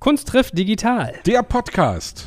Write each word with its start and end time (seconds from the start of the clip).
Kunst 0.00 0.28
trifft 0.28 0.56
digital. 0.56 1.20
Der 1.26 1.42
Podcast. 1.42 2.26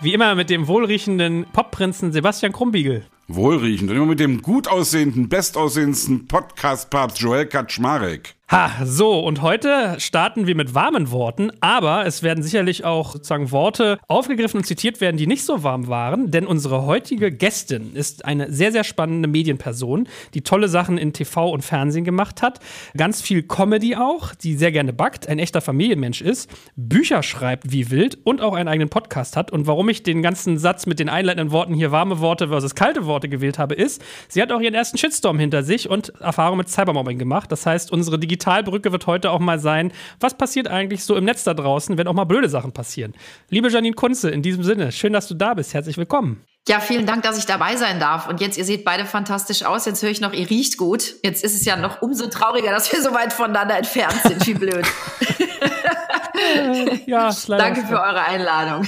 Wie 0.00 0.14
immer 0.14 0.34
mit 0.34 0.48
dem 0.48 0.66
wohlriechenden 0.66 1.44
Popprinzen 1.52 2.10
Sebastian 2.10 2.52
Krumbiegel. 2.52 3.04
Wohlriechend 3.28 3.90
und 3.90 3.96
immer 3.98 4.06
mit 4.06 4.20
dem 4.20 4.40
gut 4.40 4.66
aussehenden, 4.66 5.28
bestaussehendsten 5.28 6.26
Podcast-Papst 6.28 7.18
Joel 7.18 7.44
Kaczmarek. 7.44 8.35
Ha, 8.48 8.84
so, 8.84 9.18
und 9.18 9.42
heute 9.42 9.96
starten 9.98 10.46
wir 10.46 10.54
mit 10.54 10.72
warmen 10.72 11.10
Worten, 11.10 11.50
aber 11.60 12.06
es 12.06 12.22
werden 12.22 12.44
sicherlich 12.44 12.84
auch 12.84 13.14
sozusagen 13.14 13.50
Worte 13.50 13.98
aufgegriffen 14.06 14.58
und 14.58 14.64
zitiert 14.64 15.00
werden, 15.00 15.16
die 15.16 15.26
nicht 15.26 15.44
so 15.44 15.64
warm 15.64 15.88
waren, 15.88 16.30
denn 16.30 16.46
unsere 16.46 16.86
heutige 16.86 17.32
Gästin 17.32 17.96
ist 17.96 18.24
eine 18.24 18.52
sehr, 18.52 18.70
sehr 18.70 18.84
spannende 18.84 19.26
Medienperson, 19.26 20.06
die 20.34 20.42
tolle 20.42 20.68
Sachen 20.68 20.96
in 20.96 21.12
TV 21.12 21.50
und 21.50 21.64
Fernsehen 21.64 22.04
gemacht 22.04 22.40
hat, 22.40 22.60
ganz 22.96 23.20
viel 23.20 23.42
Comedy 23.42 23.96
auch, 23.96 24.32
die 24.32 24.54
sehr 24.54 24.70
gerne 24.70 24.92
backt, 24.92 25.28
ein 25.28 25.40
echter 25.40 25.60
Familienmensch 25.60 26.22
ist, 26.22 26.48
Bücher 26.76 27.24
schreibt 27.24 27.72
wie 27.72 27.90
wild 27.90 28.16
und 28.22 28.42
auch 28.42 28.54
einen 28.54 28.68
eigenen 28.68 28.90
Podcast 28.90 29.36
hat. 29.36 29.50
Und 29.50 29.66
warum 29.66 29.88
ich 29.88 30.04
den 30.04 30.22
ganzen 30.22 30.56
Satz 30.56 30.86
mit 30.86 31.00
den 31.00 31.08
einleitenden 31.08 31.50
Worten 31.50 31.74
hier 31.74 31.90
warme 31.90 32.20
Worte 32.20 32.46
versus 32.46 32.76
kalte 32.76 33.06
Worte 33.06 33.28
gewählt 33.28 33.58
habe, 33.58 33.74
ist, 33.74 34.00
sie 34.28 34.40
hat 34.40 34.52
auch 34.52 34.60
ihren 34.60 34.74
ersten 34.74 34.98
Shitstorm 34.98 35.40
hinter 35.40 35.64
sich 35.64 35.90
und 35.90 36.10
Erfahrung 36.20 36.58
mit 36.58 36.68
Cybermobbing 36.68 37.18
gemacht. 37.18 37.50
Das 37.50 37.66
heißt, 37.66 37.90
unsere 37.90 38.20
digitale 38.20 38.35
Digitalbrücke 38.36 38.92
wird 38.92 39.06
heute 39.06 39.30
auch 39.30 39.40
mal 39.40 39.58
sein, 39.58 39.92
was 40.20 40.36
passiert 40.36 40.68
eigentlich 40.68 41.04
so 41.04 41.16
im 41.16 41.24
Netz 41.24 41.44
da 41.44 41.54
draußen, 41.54 41.96
wenn 41.96 42.06
auch 42.06 42.12
mal 42.12 42.24
blöde 42.24 42.48
Sachen 42.48 42.72
passieren. 42.72 43.14
Liebe 43.48 43.68
Janine 43.68 43.94
Kunze, 43.94 44.30
in 44.30 44.42
diesem 44.42 44.62
Sinne, 44.62 44.92
schön, 44.92 45.12
dass 45.12 45.26
du 45.26 45.34
da 45.34 45.54
bist. 45.54 45.72
Herzlich 45.72 45.96
willkommen. 45.96 46.44
Ja, 46.68 46.80
vielen 46.80 47.06
Dank, 47.06 47.22
dass 47.22 47.38
ich 47.38 47.46
dabei 47.46 47.76
sein 47.76 48.00
darf. 48.00 48.28
Und 48.28 48.40
jetzt, 48.40 48.58
ihr 48.58 48.64
seht 48.64 48.84
beide 48.84 49.06
fantastisch 49.06 49.64
aus. 49.64 49.86
Jetzt 49.86 50.02
höre 50.02 50.10
ich 50.10 50.20
noch, 50.20 50.32
ihr 50.32 50.50
riecht 50.50 50.76
gut. 50.76 51.14
Jetzt 51.22 51.44
ist 51.44 51.54
es 51.54 51.64
ja 51.64 51.76
noch 51.76 52.02
umso 52.02 52.26
trauriger, 52.26 52.72
dass 52.72 52.92
wir 52.92 53.00
so 53.00 53.14
weit 53.14 53.32
voneinander 53.32 53.78
entfernt 53.78 54.20
sind. 54.24 54.46
Wie 54.46 54.54
blöd. 54.54 54.84
ja, 57.06 57.32
Danke 57.48 57.86
für 57.86 58.00
eure 58.00 58.24
Einladung. 58.24 58.86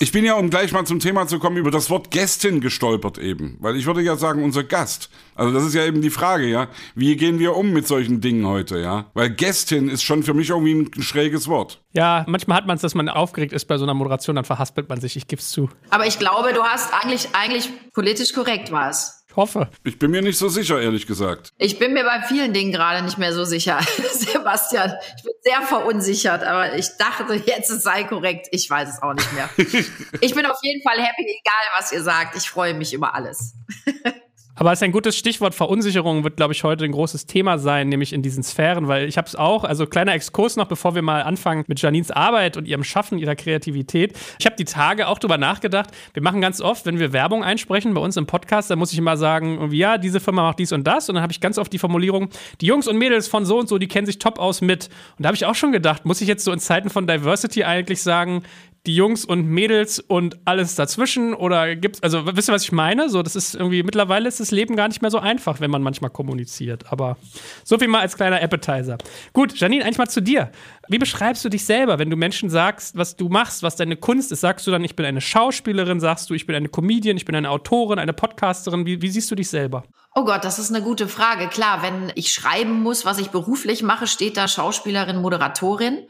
Ich 0.00 0.12
bin 0.12 0.24
ja, 0.24 0.34
um 0.34 0.50
gleich 0.50 0.72
mal 0.72 0.84
zum 0.84 1.00
Thema 1.00 1.26
zu 1.26 1.38
kommen, 1.38 1.56
über 1.56 1.70
das 1.70 1.90
Wort 1.90 2.10
Gästin 2.10 2.60
gestolpert 2.60 3.18
eben. 3.18 3.56
Weil 3.60 3.76
ich 3.76 3.86
würde 3.86 4.00
ja 4.00 4.16
sagen, 4.16 4.44
unser 4.44 4.64
Gast. 4.64 5.10
Also 5.34 5.52
das 5.52 5.64
ist 5.64 5.74
ja 5.74 5.84
eben 5.84 6.02
die 6.02 6.10
Frage, 6.10 6.46
ja. 6.46 6.68
Wie 6.94 7.16
gehen 7.16 7.38
wir 7.38 7.56
um 7.56 7.70
mit 7.72 7.86
solchen 7.86 8.20
Dingen 8.20 8.46
heute, 8.46 8.78
ja? 8.78 9.06
Weil 9.14 9.30
Gästin 9.30 9.88
ist 9.88 10.02
schon 10.02 10.22
für 10.22 10.34
mich 10.34 10.50
irgendwie 10.50 10.74
ein 10.74 11.02
schräges 11.02 11.48
Wort. 11.48 11.82
Ja, 11.92 12.24
manchmal 12.28 12.58
hat 12.58 12.66
man 12.66 12.76
es, 12.76 12.82
dass 12.82 12.94
man 12.94 13.08
aufgeregt 13.08 13.52
ist 13.52 13.64
bei 13.66 13.78
so 13.78 13.84
einer 13.84 13.94
Moderation, 13.94 14.36
dann 14.36 14.44
verhaspelt 14.44 14.88
man 14.88 15.00
sich, 15.00 15.16
ich 15.16 15.26
gebe 15.26 15.40
es 15.40 15.50
zu. 15.50 15.68
Aber 15.90 16.06
ich 16.06 16.18
glaube, 16.18 16.52
du 16.52 16.62
hast 16.62 16.92
eigentlich, 16.92 17.28
eigentlich 17.32 17.70
politisch 17.92 18.32
korrekt 18.32 18.70
was 18.70 19.17
hoffe. 19.38 19.70
Ich 19.84 19.98
bin 19.98 20.10
mir 20.10 20.20
nicht 20.20 20.36
so 20.36 20.48
sicher, 20.48 20.80
ehrlich 20.80 21.06
gesagt. 21.06 21.52
Ich 21.56 21.78
bin 21.78 21.94
mir 21.94 22.04
bei 22.04 22.22
vielen 22.22 22.52
Dingen 22.52 22.72
gerade 22.72 23.02
nicht 23.02 23.18
mehr 23.18 23.32
so 23.32 23.44
sicher. 23.44 23.80
Sebastian, 24.12 24.92
ich 25.16 25.22
bin 25.22 25.32
sehr 25.42 25.62
verunsichert, 25.62 26.42
aber 26.42 26.76
ich 26.76 26.88
dachte 26.98 27.34
jetzt, 27.46 27.70
es 27.70 27.82
sei 27.82 28.04
korrekt. 28.04 28.48
Ich 28.50 28.68
weiß 28.68 28.88
es 28.88 29.02
auch 29.02 29.14
nicht 29.14 29.32
mehr. 29.32 29.48
ich 30.20 30.34
bin 30.34 30.44
auf 30.44 30.58
jeden 30.62 30.82
Fall 30.82 30.98
happy, 30.98 31.22
egal 31.22 31.64
was 31.78 31.92
ihr 31.92 32.02
sagt. 32.02 32.36
Ich 32.36 32.50
freue 32.50 32.74
mich 32.74 32.92
über 32.92 33.14
alles. 33.14 33.54
Aber 34.58 34.72
es 34.72 34.80
ist 34.80 34.82
ein 34.82 34.92
gutes 34.92 35.16
Stichwort. 35.16 35.54
Verunsicherung 35.54 36.24
wird, 36.24 36.36
glaube 36.36 36.52
ich, 36.52 36.64
heute 36.64 36.84
ein 36.84 36.90
großes 36.90 37.26
Thema 37.26 37.58
sein, 37.58 37.88
nämlich 37.88 38.12
in 38.12 38.22
diesen 38.22 38.42
Sphären, 38.42 38.88
weil 38.88 39.08
ich 39.08 39.16
habe 39.16 39.28
es 39.28 39.36
auch, 39.36 39.62
also 39.62 39.86
kleiner 39.86 40.14
Exkurs 40.14 40.56
noch, 40.56 40.66
bevor 40.66 40.96
wir 40.96 41.02
mal 41.02 41.22
anfangen 41.22 41.64
mit 41.68 41.80
Janines 41.80 42.10
Arbeit 42.10 42.56
und 42.56 42.66
ihrem 42.66 42.82
Schaffen, 42.82 43.18
ihrer 43.18 43.36
Kreativität. 43.36 44.18
Ich 44.40 44.46
habe 44.46 44.56
die 44.56 44.64
Tage 44.64 45.06
auch 45.06 45.20
drüber 45.20 45.38
nachgedacht. 45.38 45.90
Wir 46.12 46.22
machen 46.22 46.40
ganz 46.40 46.60
oft, 46.60 46.86
wenn 46.86 46.98
wir 46.98 47.12
Werbung 47.12 47.44
einsprechen 47.44 47.94
bei 47.94 48.00
uns 48.00 48.16
im 48.16 48.26
Podcast, 48.26 48.68
dann 48.68 48.80
muss 48.80 48.92
ich 48.92 48.98
immer 48.98 49.16
sagen, 49.16 49.70
ja, 49.70 49.96
diese 49.96 50.18
Firma 50.18 50.42
macht 50.42 50.58
dies 50.58 50.72
und 50.72 50.84
das. 50.84 51.08
Und 51.08 51.14
dann 51.14 51.22
habe 51.22 51.32
ich 51.32 51.40
ganz 51.40 51.56
oft 51.56 51.72
die 51.72 51.78
Formulierung, 51.78 52.28
die 52.60 52.66
Jungs 52.66 52.88
und 52.88 52.98
Mädels 52.98 53.28
von 53.28 53.44
so 53.46 53.60
und 53.60 53.68
so, 53.68 53.78
die 53.78 53.86
kennen 53.86 54.06
sich 54.06 54.18
top 54.18 54.40
aus 54.40 54.60
mit. 54.60 54.88
Und 55.18 55.22
da 55.22 55.28
habe 55.28 55.36
ich 55.36 55.46
auch 55.46 55.54
schon 55.54 55.70
gedacht, 55.70 56.04
muss 56.04 56.20
ich 56.20 56.26
jetzt 56.26 56.42
so 56.42 56.52
in 56.52 56.58
Zeiten 56.58 56.90
von 56.90 57.06
Diversity 57.06 57.62
eigentlich 57.62 58.02
sagen, 58.02 58.42
die 58.88 58.96
Jungs 58.96 59.26
und 59.26 59.46
Mädels 59.46 60.00
und 60.00 60.38
alles 60.46 60.74
dazwischen? 60.74 61.34
Oder 61.34 61.76
gibt's, 61.76 62.02
also 62.02 62.24
wisst 62.34 62.48
ihr, 62.48 62.54
was 62.54 62.64
ich 62.64 62.72
meine? 62.72 63.10
So, 63.10 63.22
das 63.22 63.36
ist 63.36 63.54
irgendwie, 63.54 63.82
mittlerweile 63.82 64.26
ist 64.26 64.40
das 64.40 64.50
Leben 64.50 64.76
gar 64.76 64.88
nicht 64.88 65.02
mehr 65.02 65.10
so 65.10 65.18
einfach, 65.18 65.60
wenn 65.60 65.70
man 65.70 65.82
manchmal 65.82 66.10
kommuniziert. 66.10 66.90
Aber 66.90 67.18
so 67.64 67.78
viel 67.78 67.86
mal 67.86 68.00
als 68.00 68.16
kleiner 68.16 68.42
Appetizer. 68.42 68.96
Gut, 69.34 69.58
Janine, 69.60 69.84
eigentlich 69.84 69.98
mal 69.98 70.08
zu 70.08 70.22
dir. 70.22 70.50
Wie 70.88 70.98
beschreibst 70.98 71.44
du 71.44 71.50
dich 71.50 71.66
selber, 71.66 71.98
wenn 71.98 72.08
du 72.08 72.16
Menschen 72.16 72.48
sagst, 72.48 72.96
was 72.96 73.14
du 73.14 73.28
machst, 73.28 73.62
was 73.62 73.76
deine 73.76 73.96
Kunst 73.96 74.32
ist? 74.32 74.40
Sagst 74.40 74.66
du 74.66 74.70
dann, 74.70 74.82
ich 74.82 74.96
bin 74.96 75.04
eine 75.04 75.20
Schauspielerin? 75.20 76.00
Sagst 76.00 76.30
du, 76.30 76.34
ich 76.34 76.46
bin 76.46 76.56
eine 76.56 76.70
Comedian, 76.70 77.18
ich 77.18 77.26
bin 77.26 77.36
eine 77.36 77.50
Autorin, 77.50 77.98
eine 77.98 78.14
Podcasterin? 78.14 78.86
Wie, 78.86 79.02
wie 79.02 79.10
siehst 79.10 79.30
du 79.30 79.34
dich 79.34 79.50
selber? 79.50 79.84
Oh 80.14 80.24
Gott, 80.24 80.44
das 80.44 80.58
ist 80.58 80.74
eine 80.74 80.82
gute 80.82 81.08
Frage. 81.08 81.48
Klar, 81.48 81.82
wenn 81.82 82.10
ich 82.14 82.32
schreiben 82.32 82.82
muss, 82.82 83.04
was 83.04 83.18
ich 83.18 83.28
beruflich 83.28 83.82
mache, 83.82 84.06
steht 84.06 84.38
da 84.38 84.48
Schauspielerin, 84.48 85.20
Moderatorin. 85.20 86.08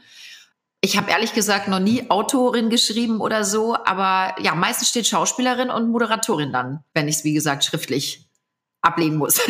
Ich 0.81 0.97
habe 0.97 1.11
ehrlich 1.11 1.33
gesagt 1.33 1.67
noch 1.67 1.79
nie 1.79 2.09
Autorin 2.09 2.69
geschrieben 2.69 3.19
oder 3.19 3.43
so, 3.43 3.75
aber 3.75 4.35
ja, 4.41 4.55
meistens 4.55 4.89
steht 4.89 5.07
Schauspielerin 5.07 5.69
und 5.69 5.89
Moderatorin 5.89 6.53
dann, 6.53 6.83
wenn 6.93 7.09
ich 7.09 7.17
es, 7.17 7.23
wie 7.25 7.33
gesagt, 7.33 7.65
schriftlich 7.65 8.29
ablegen 8.81 9.17
muss. 9.17 9.41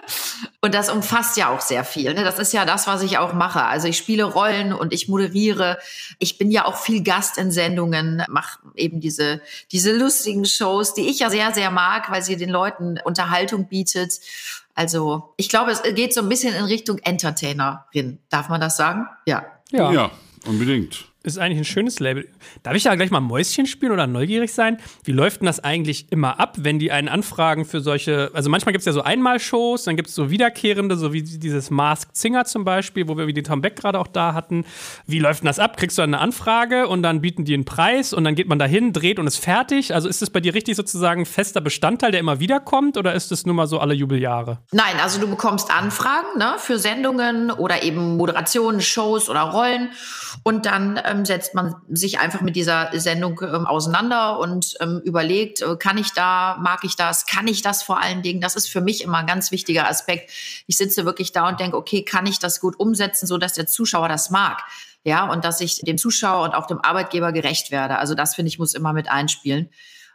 und 0.60 0.74
das 0.74 0.90
umfasst 0.90 1.36
ja 1.36 1.50
auch 1.50 1.60
sehr 1.60 1.84
viel. 1.84 2.12
Ne? 2.14 2.24
Das 2.24 2.40
ist 2.40 2.52
ja 2.52 2.64
das, 2.64 2.88
was 2.88 3.02
ich 3.02 3.18
auch 3.18 3.34
mache. 3.34 3.64
Also 3.64 3.86
ich 3.86 3.96
spiele 3.96 4.24
Rollen 4.24 4.72
und 4.72 4.92
ich 4.92 5.08
moderiere. 5.08 5.78
Ich 6.18 6.38
bin 6.38 6.50
ja 6.50 6.64
auch 6.64 6.76
viel 6.76 7.04
Gast 7.04 7.38
in 7.38 7.52
Sendungen, 7.52 8.24
mache 8.28 8.58
eben 8.74 9.00
diese, 9.00 9.40
diese 9.70 9.92
lustigen 9.92 10.44
Shows, 10.44 10.94
die 10.94 11.08
ich 11.08 11.20
ja 11.20 11.30
sehr, 11.30 11.54
sehr 11.54 11.70
mag, 11.70 12.10
weil 12.10 12.22
sie 12.22 12.36
den 12.36 12.50
Leuten 12.50 12.98
Unterhaltung 13.04 13.68
bietet. 13.68 14.18
Also 14.74 15.34
ich 15.36 15.48
glaube, 15.48 15.70
es 15.70 15.82
geht 15.82 16.12
so 16.14 16.20
ein 16.20 16.28
bisschen 16.28 16.52
in 16.54 16.64
Richtung 16.64 16.98
Entertainerin. 16.98 18.18
Darf 18.28 18.48
man 18.48 18.60
das 18.60 18.76
sagen? 18.76 19.06
Ja. 19.24 19.44
Ja. 19.70 19.92
ja. 19.92 20.10
Unbedingt 20.46 21.06
ist 21.24 21.38
eigentlich 21.38 21.58
ein 21.58 21.64
schönes 21.64 22.00
Label. 22.00 22.28
Darf 22.62 22.74
ich 22.74 22.82
da 22.82 22.94
gleich 22.94 23.10
mal 23.10 23.20
Mäuschen 23.20 23.66
spielen 23.66 23.92
oder 23.92 24.06
neugierig 24.06 24.52
sein? 24.52 24.76
Wie 25.04 25.12
läuft 25.12 25.40
denn 25.40 25.46
das 25.46 25.58
eigentlich 25.58 26.12
immer 26.12 26.38
ab, 26.38 26.56
wenn 26.58 26.78
die 26.78 26.92
einen 26.92 27.08
anfragen 27.08 27.64
für 27.64 27.80
solche, 27.80 28.30
also 28.34 28.50
manchmal 28.50 28.72
gibt 28.72 28.82
es 28.82 28.86
ja 28.86 28.92
so 28.92 29.02
Einmalshows, 29.02 29.84
dann 29.84 29.96
gibt 29.96 30.10
es 30.10 30.14
so 30.14 30.30
wiederkehrende, 30.30 30.96
so 30.96 31.14
wie 31.14 31.22
dieses 31.22 31.70
Masked 31.70 32.14
Singer 32.14 32.44
zum 32.44 32.64
Beispiel, 32.64 33.08
wo 33.08 33.16
wir 33.16 33.26
wie 33.26 33.32
den 33.32 33.44
Tom 33.44 33.62
Beck 33.62 33.76
gerade 33.76 33.98
auch 33.98 34.06
da 34.06 34.34
hatten. 34.34 34.66
Wie 35.06 35.18
läuft 35.18 35.40
denn 35.40 35.46
das 35.46 35.58
ab? 35.58 35.78
Kriegst 35.78 35.96
du 35.96 36.02
eine 36.02 36.18
Anfrage 36.18 36.88
und 36.88 37.02
dann 37.02 37.22
bieten 37.22 37.46
die 37.46 37.54
einen 37.54 37.64
Preis 37.64 38.12
und 38.12 38.24
dann 38.24 38.34
geht 38.34 38.48
man 38.48 38.58
dahin, 38.58 38.92
dreht 38.92 39.18
und 39.18 39.26
ist 39.26 39.38
fertig? 39.38 39.94
Also 39.94 40.10
ist 40.10 40.20
das 40.20 40.28
bei 40.28 40.40
dir 40.40 40.52
richtig 40.52 40.76
sozusagen 40.76 41.24
fester 41.24 41.62
Bestandteil, 41.62 42.10
der 42.10 42.20
immer 42.20 42.38
wiederkommt 42.38 42.98
oder 42.98 43.14
ist 43.14 43.32
es 43.32 43.46
nur 43.46 43.54
mal 43.54 43.66
so 43.66 43.78
alle 43.78 43.94
Jubeljahre? 43.94 44.58
Nein, 44.72 44.96
also 45.02 45.18
du 45.18 45.26
bekommst 45.26 45.74
Anfragen 45.74 46.38
ne, 46.38 46.56
für 46.58 46.78
Sendungen 46.78 47.50
oder 47.50 47.82
eben 47.82 48.18
Moderationen, 48.18 48.82
Shows 48.82 49.30
oder 49.30 49.40
Rollen 49.40 49.88
und 50.42 50.66
dann 50.66 51.00
ähm, 51.14 51.24
setzt 51.24 51.54
man 51.54 51.74
sich 51.88 52.18
einfach 52.18 52.40
mit 52.40 52.56
dieser 52.56 52.90
Sendung 52.98 53.40
ähm, 53.42 53.66
auseinander 53.66 54.38
und 54.38 54.74
ähm, 54.80 55.00
überlegt, 55.04 55.62
äh, 55.62 55.76
kann 55.76 55.98
ich 55.98 56.12
da, 56.12 56.56
mag 56.60 56.84
ich 56.84 56.96
das, 56.96 57.26
kann 57.26 57.46
ich 57.46 57.62
das 57.62 57.82
vor 57.82 58.00
allen 58.00 58.22
Dingen? 58.22 58.40
Das 58.40 58.56
ist 58.56 58.68
für 58.68 58.80
mich 58.80 59.02
immer 59.02 59.18
ein 59.18 59.26
ganz 59.26 59.50
wichtiger 59.50 59.88
Aspekt. 59.88 60.30
Ich 60.66 60.76
sitze 60.76 61.04
wirklich 61.04 61.32
da 61.32 61.48
und 61.48 61.60
denke, 61.60 61.76
okay, 61.76 62.04
kann 62.04 62.26
ich 62.26 62.38
das 62.38 62.60
gut 62.60 62.78
umsetzen, 62.78 63.26
so 63.26 63.38
dass 63.38 63.54
der 63.54 63.66
Zuschauer 63.66 64.08
das 64.08 64.30
mag? 64.30 64.62
Ja, 65.04 65.30
und 65.30 65.44
dass 65.44 65.60
ich 65.60 65.80
dem 65.80 65.98
Zuschauer 65.98 66.44
und 66.44 66.54
auch 66.54 66.66
dem 66.66 66.80
Arbeitgeber 66.80 67.32
gerecht 67.32 67.70
werde. 67.70 67.98
Also 67.98 68.14
das 68.14 68.34
finde 68.34 68.48
ich 68.48 68.58
muss 68.58 68.74
immer 68.74 68.92
mit 68.92 69.10
einspielen. 69.10 69.68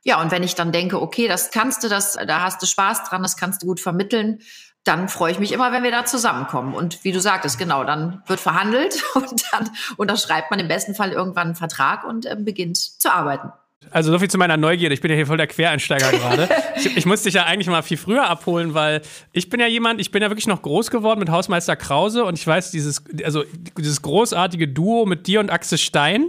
Ja, 0.03 0.21
und 0.21 0.31
wenn 0.31 0.43
ich 0.43 0.55
dann 0.55 0.71
denke, 0.71 1.01
okay, 1.01 1.27
das 1.27 1.51
kannst 1.51 1.83
du, 1.83 1.89
das, 1.89 2.13
da 2.13 2.41
hast 2.41 2.61
du 2.61 2.65
Spaß 2.65 3.03
dran, 3.03 3.21
das 3.21 3.35
kannst 3.35 3.61
du 3.61 3.67
gut 3.67 3.79
vermitteln, 3.79 4.39
dann 4.83 5.09
freue 5.09 5.31
ich 5.31 5.39
mich 5.39 5.51
immer, 5.51 5.71
wenn 5.71 5.83
wir 5.83 5.91
da 5.91 6.05
zusammenkommen. 6.05 6.73
Und 6.73 7.03
wie 7.03 7.11
du 7.11 7.19
sagtest, 7.19 7.57
genau, 7.57 7.83
dann 7.83 8.23
wird 8.27 8.39
verhandelt 8.39 9.03
und 9.15 9.43
dann 9.51 9.69
unterschreibt 9.97 10.51
man 10.51 10.59
im 10.59 10.67
besten 10.67 10.95
Fall 10.95 11.11
irgendwann 11.11 11.47
einen 11.47 11.55
Vertrag 11.55 12.03
und 12.03 12.25
äh, 12.25 12.35
beginnt 12.37 12.77
zu 12.77 13.13
arbeiten. 13.13 13.51
Also 13.91 14.11
so 14.11 14.19
viel 14.19 14.29
zu 14.29 14.37
meiner 14.37 14.57
Neugierde. 14.57 14.93
Ich 14.93 15.01
bin 15.01 15.09
ja 15.09 15.15
hier 15.15 15.25
voll 15.25 15.37
der 15.37 15.47
Quereinsteiger 15.47 16.11
gerade. 16.11 16.49
ich, 16.75 16.97
ich 16.97 17.05
musste 17.05 17.25
dich 17.25 17.35
ja 17.35 17.45
eigentlich 17.45 17.67
mal 17.67 17.81
viel 17.81 17.97
früher 17.97 18.29
abholen, 18.29 18.73
weil 18.73 19.01
ich 19.31 19.49
bin 19.49 19.59
ja 19.59 19.67
jemand, 19.67 20.01
ich 20.01 20.11
bin 20.11 20.21
ja 20.21 20.29
wirklich 20.29 20.47
noch 20.47 20.61
groß 20.61 20.91
geworden 20.91 21.19
mit 21.19 21.29
Hausmeister 21.29 21.75
Krause 21.75 22.25
und 22.25 22.37
ich 22.37 22.45
weiß, 22.45 22.71
dieses, 22.71 23.03
also 23.23 23.43
dieses 23.77 24.01
großartige 24.01 24.67
Duo 24.67 25.05
mit 25.05 25.27
dir 25.27 25.39
und 25.39 25.49
Axel 25.49 25.77
Stein 25.77 26.27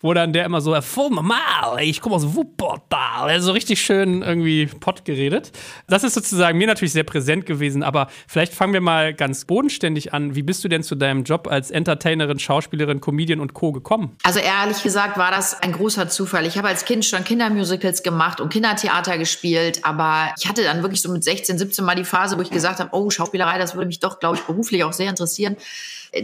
wo 0.00 0.14
dann 0.14 0.32
der 0.32 0.44
immer 0.44 0.60
so, 0.60 0.78
voll 0.80 1.10
normal, 1.10 1.80
ich 1.80 2.00
komme 2.00 2.14
aus 2.14 2.34
Wuppertal, 2.34 3.30
er 3.30 3.40
so 3.40 3.52
richtig 3.52 3.80
schön 3.80 4.22
irgendwie 4.22 4.66
Pott 4.66 5.04
geredet. 5.04 5.52
Das 5.86 6.04
ist 6.04 6.14
sozusagen 6.14 6.58
mir 6.58 6.66
natürlich 6.66 6.92
sehr 6.92 7.04
präsent 7.04 7.46
gewesen, 7.46 7.82
aber 7.82 8.08
vielleicht 8.26 8.54
fangen 8.54 8.72
wir 8.72 8.80
mal 8.80 9.14
ganz 9.14 9.44
bodenständig 9.44 10.12
an. 10.14 10.34
Wie 10.34 10.42
bist 10.42 10.62
du 10.64 10.68
denn 10.68 10.82
zu 10.82 10.94
deinem 10.94 11.24
Job 11.24 11.48
als 11.48 11.70
Entertainerin, 11.70 12.38
Schauspielerin, 12.38 13.00
Comedian 13.00 13.40
und 13.40 13.54
Co. 13.54 13.72
gekommen? 13.72 14.16
Also 14.22 14.40
ehrlich 14.40 14.82
gesagt 14.82 15.18
war 15.18 15.30
das 15.30 15.60
ein 15.62 15.72
großer 15.72 16.08
Zufall. 16.08 16.46
Ich 16.46 16.58
habe 16.58 16.68
als 16.68 16.84
Kind 16.84 17.04
schon 17.04 17.24
Kindermusicals 17.24 18.02
gemacht 18.02 18.40
und 18.40 18.50
Kindertheater 18.50 19.18
gespielt, 19.18 19.80
aber 19.84 20.32
ich 20.38 20.48
hatte 20.48 20.62
dann 20.62 20.82
wirklich 20.82 21.02
so 21.02 21.10
mit 21.10 21.24
16, 21.24 21.58
17 21.58 21.84
mal 21.84 21.94
die 21.94 22.04
Phase, 22.04 22.36
wo 22.36 22.42
ich 22.42 22.50
gesagt 22.50 22.80
habe, 22.80 22.90
oh, 22.92 23.10
Schauspielerei, 23.10 23.58
das 23.58 23.74
würde 23.74 23.86
mich 23.86 24.00
doch, 24.00 24.20
glaube 24.20 24.36
ich, 24.36 24.42
beruflich 24.42 24.84
auch 24.84 24.92
sehr 24.92 25.10
interessieren. 25.10 25.56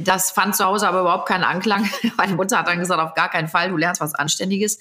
Das 0.01 0.31
fand 0.31 0.57
zu 0.57 0.65
Hause 0.65 0.89
aber 0.89 1.01
überhaupt 1.01 1.29
keinen 1.29 1.45
Anklang. 1.45 1.89
Meine 2.17 2.35
Mutter 2.35 2.59
hat 2.59 2.69
dann 2.69 2.79
gesagt, 2.79 3.01
auf 3.01 3.15
gar 3.15 3.31
keinen 3.31 3.49
Fall, 3.49 3.71
du 3.71 3.77
lernst 3.77 4.01
was 4.01 4.15
Anständiges. 4.15 4.79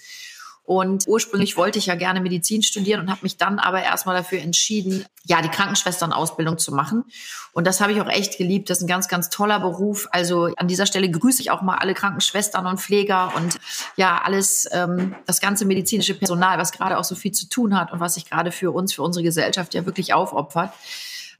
Und 0.66 1.08
ursprünglich 1.08 1.58
wollte 1.58 1.78
ich 1.78 1.88
ja 1.88 1.96
gerne 1.96 2.22
Medizin 2.22 2.64
studieren 2.64 3.02
und 3.02 3.10
habe 3.10 3.20
mich 3.24 3.36
dann 3.36 3.60
aber 3.60 3.84
erstmal 3.84 4.16
dafür 4.16 4.40
entschieden, 4.40 5.06
ja, 5.26 5.42
die 5.42 5.50
Krankenschwesternausbildung 5.50 6.58
zu 6.58 6.74
machen. 6.74 7.04
Und 7.52 7.68
das 7.68 7.82
habe 7.82 7.92
ich 7.92 8.00
auch 8.00 8.08
echt 8.08 8.38
geliebt. 8.38 8.70
Das 8.70 8.78
ist 8.78 8.86
ein 8.86 8.88
ganz, 8.88 9.10
ganz 9.10 9.30
toller 9.30 9.60
Beruf. 9.60 10.08
Also 10.12 10.54
an 10.56 10.70
dieser 10.70 10.86
Stelle 10.86 11.12
grüße 11.12 11.42
ich 11.42 11.52
auch 11.52 11.62
mal 11.62 11.80
alle 11.80 11.94
Krankenschwestern 11.94 12.66
und 12.66 12.80
Pfleger 12.80 13.34
und 13.36 13.60
ja, 13.98 14.22
alles, 14.24 14.70
ähm, 14.72 15.16
das 15.26 15.42
ganze 15.42 15.66
medizinische 15.66 16.14
Personal, 16.14 16.58
was 16.58 16.72
gerade 16.72 16.98
auch 16.98 17.04
so 17.04 17.16
viel 17.16 17.34
zu 17.34 17.50
tun 17.50 17.78
hat 17.78 17.92
und 17.92 18.00
was 18.00 18.14
sich 18.14 18.30
gerade 18.30 18.54
für 18.54 18.72
uns, 18.72 18.94
für 18.94 19.04
unsere 19.04 19.24
Gesellschaft 19.24 19.74
ja 19.74 19.86
wirklich 19.86 20.14
aufopfert. 20.14 20.72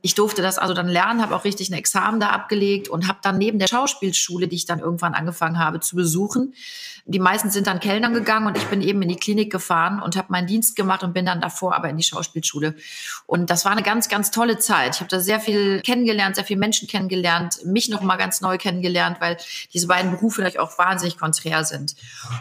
Ich 0.06 0.16
durfte 0.16 0.42
das 0.42 0.58
also 0.58 0.74
dann 0.74 0.90
lernen, 0.90 1.22
habe 1.22 1.34
auch 1.34 1.46
richtig 1.46 1.70
ein 1.70 1.74
Examen 1.76 2.20
da 2.20 2.32
abgelegt 2.32 2.90
und 2.90 3.08
habe 3.08 3.20
dann 3.22 3.38
neben 3.38 3.58
der 3.58 3.68
Schauspielschule, 3.68 4.50
die 4.50 4.58
ich 4.58 4.66
dann 4.66 4.80
irgendwann 4.80 5.14
angefangen 5.14 5.58
habe 5.58 5.80
zu 5.80 5.96
besuchen, 5.96 6.54
die 7.06 7.20
meisten 7.20 7.52
sind 7.52 7.68
dann 7.68 7.82
Kellnern 7.82 8.14
gegangen 8.14 8.48
und 8.48 8.58
ich 8.58 8.66
bin 8.68 8.82
eben 8.82 9.02
in 9.02 9.10
die 9.10 9.18
Klinik 9.18 9.52
gefahren 9.52 10.02
und 10.02 10.16
habe 10.16 10.32
meinen 10.32 10.48
Dienst 10.48 10.78
gemacht 10.78 11.04
und 11.04 11.14
bin 11.14 11.26
dann 11.26 11.42
davor 11.42 11.76
aber 11.76 11.90
in 11.90 11.98
die 11.98 12.04
Schauspielschule. 12.04 12.76
Und 13.26 13.50
das 13.50 13.66
war 13.66 13.74
eine 13.74 13.84
ganz, 13.84 14.08
ganz 14.08 14.32
tolle 14.32 14.58
Zeit. 14.58 14.96
Ich 14.96 15.02
habe 15.02 15.10
da 15.10 15.20
sehr 15.20 15.42
viel 15.42 15.82
kennengelernt, 15.82 16.36
sehr 16.36 16.46
viele 16.46 16.62
Menschen 16.62 16.88
kennengelernt, 16.88 17.60
mich 17.66 17.90
noch 17.90 18.02
mal 18.02 18.16
ganz 18.16 18.40
neu 18.40 18.58
kennengelernt, 18.58 19.18
weil 19.20 19.36
diese 19.74 19.88
beiden 19.88 20.12
Berufe 20.12 20.42
natürlich 20.42 20.60
auch 20.60 20.78
wahnsinnig 20.78 21.18
konträr 21.18 21.66
sind. 21.66 21.96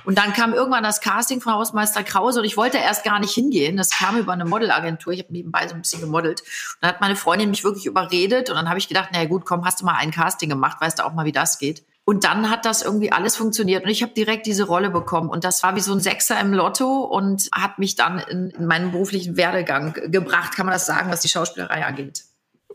Und 0.04 0.16
dann 0.16 0.32
kam 0.32 0.54
irgendwann 0.54 0.84
das 0.84 1.00
Casting 1.00 1.40
von 1.40 1.54
Hausmeister 1.54 2.04
Krause 2.04 2.38
und 2.38 2.44
ich 2.44 2.56
wollte 2.56 2.78
erst 2.78 3.02
gar 3.02 3.18
nicht 3.18 3.34
hingehen. 3.34 3.76
Das 3.76 3.90
kam 3.90 4.16
über 4.16 4.32
eine 4.32 4.44
Modelagentur. 4.44 5.12
Ich 5.12 5.20
habe 5.20 5.32
nebenbei 5.32 5.66
so 5.66 5.74
ein 5.74 5.82
bisschen 5.82 6.00
gemodelt. 6.00 6.40
Und 6.42 6.48
dann 6.82 6.90
hat 6.90 7.00
meine 7.00 7.16
Freundin 7.16 7.50
mich 7.50 7.64
wirklich 7.64 7.86
überredet 7.86 8.48
und 8.48 8.54
dann 8.54 8.68
habe 8.68 8.78
ich 8.78 8.86
gedacht, 8.86 9.08
na 9.12 9.24
gut, 9.24 9.44
komm, 9.44 9.64
hast 9.64 9.80
du 9.80 9.84
mal 9.84 9.96
ein 9.96 10.12
Casting 10.12 10.48
gemacht, 10.48 10.80
weißt 10.80 11.00
du 11.00 11.04
auch 11.04 11.12
mal, 11.14 11.24
wie 11.24 11.32
das 11.32 11.58
geht. 11.58 11.82
Und 12.04 12.24
dann 12.24 12.50
hat 12.50 12.64
das 12.64 12.82
irgendwie 12.82 13.12
alles 13.12 13.36
funktioniert 13.36 13.84
und 13.84 13.90
ich 13.90 14.02
habe 14.02 14.12
direkt 14.12 14.46
diese 14.46 14.64
Rolle 14.64 14.90
bekommen 14.90 15.30
und 15.30 15.44
das 15.44 15.62
war 15.62 15.76
wie 15.76 15.80
so 15.80 15.92
ein 15.92 16.00
Sechser 16.00 16.40
im 16.40 16.52
Lotto 16.52 17.04
und 17.04 17.48
hat 17.52 17.78
mich 17.78 17.94
dann 17.94 18.18
in, 18.18 18.50
in 18.50 18.66
meinen 18.66 18.90
beruflichen 18.90 19.36
Werdegang 19.36 19.94
gebracht, 20.10 20.56
kann 20.56 20.66
man 20.66 20.72
das 20.72 20.86
sagen, 20.86 21.10
was 21.10 21.20
die 21.20 21.28
Schauspielerei 21.28 21.86
angeht. 21.86 22.24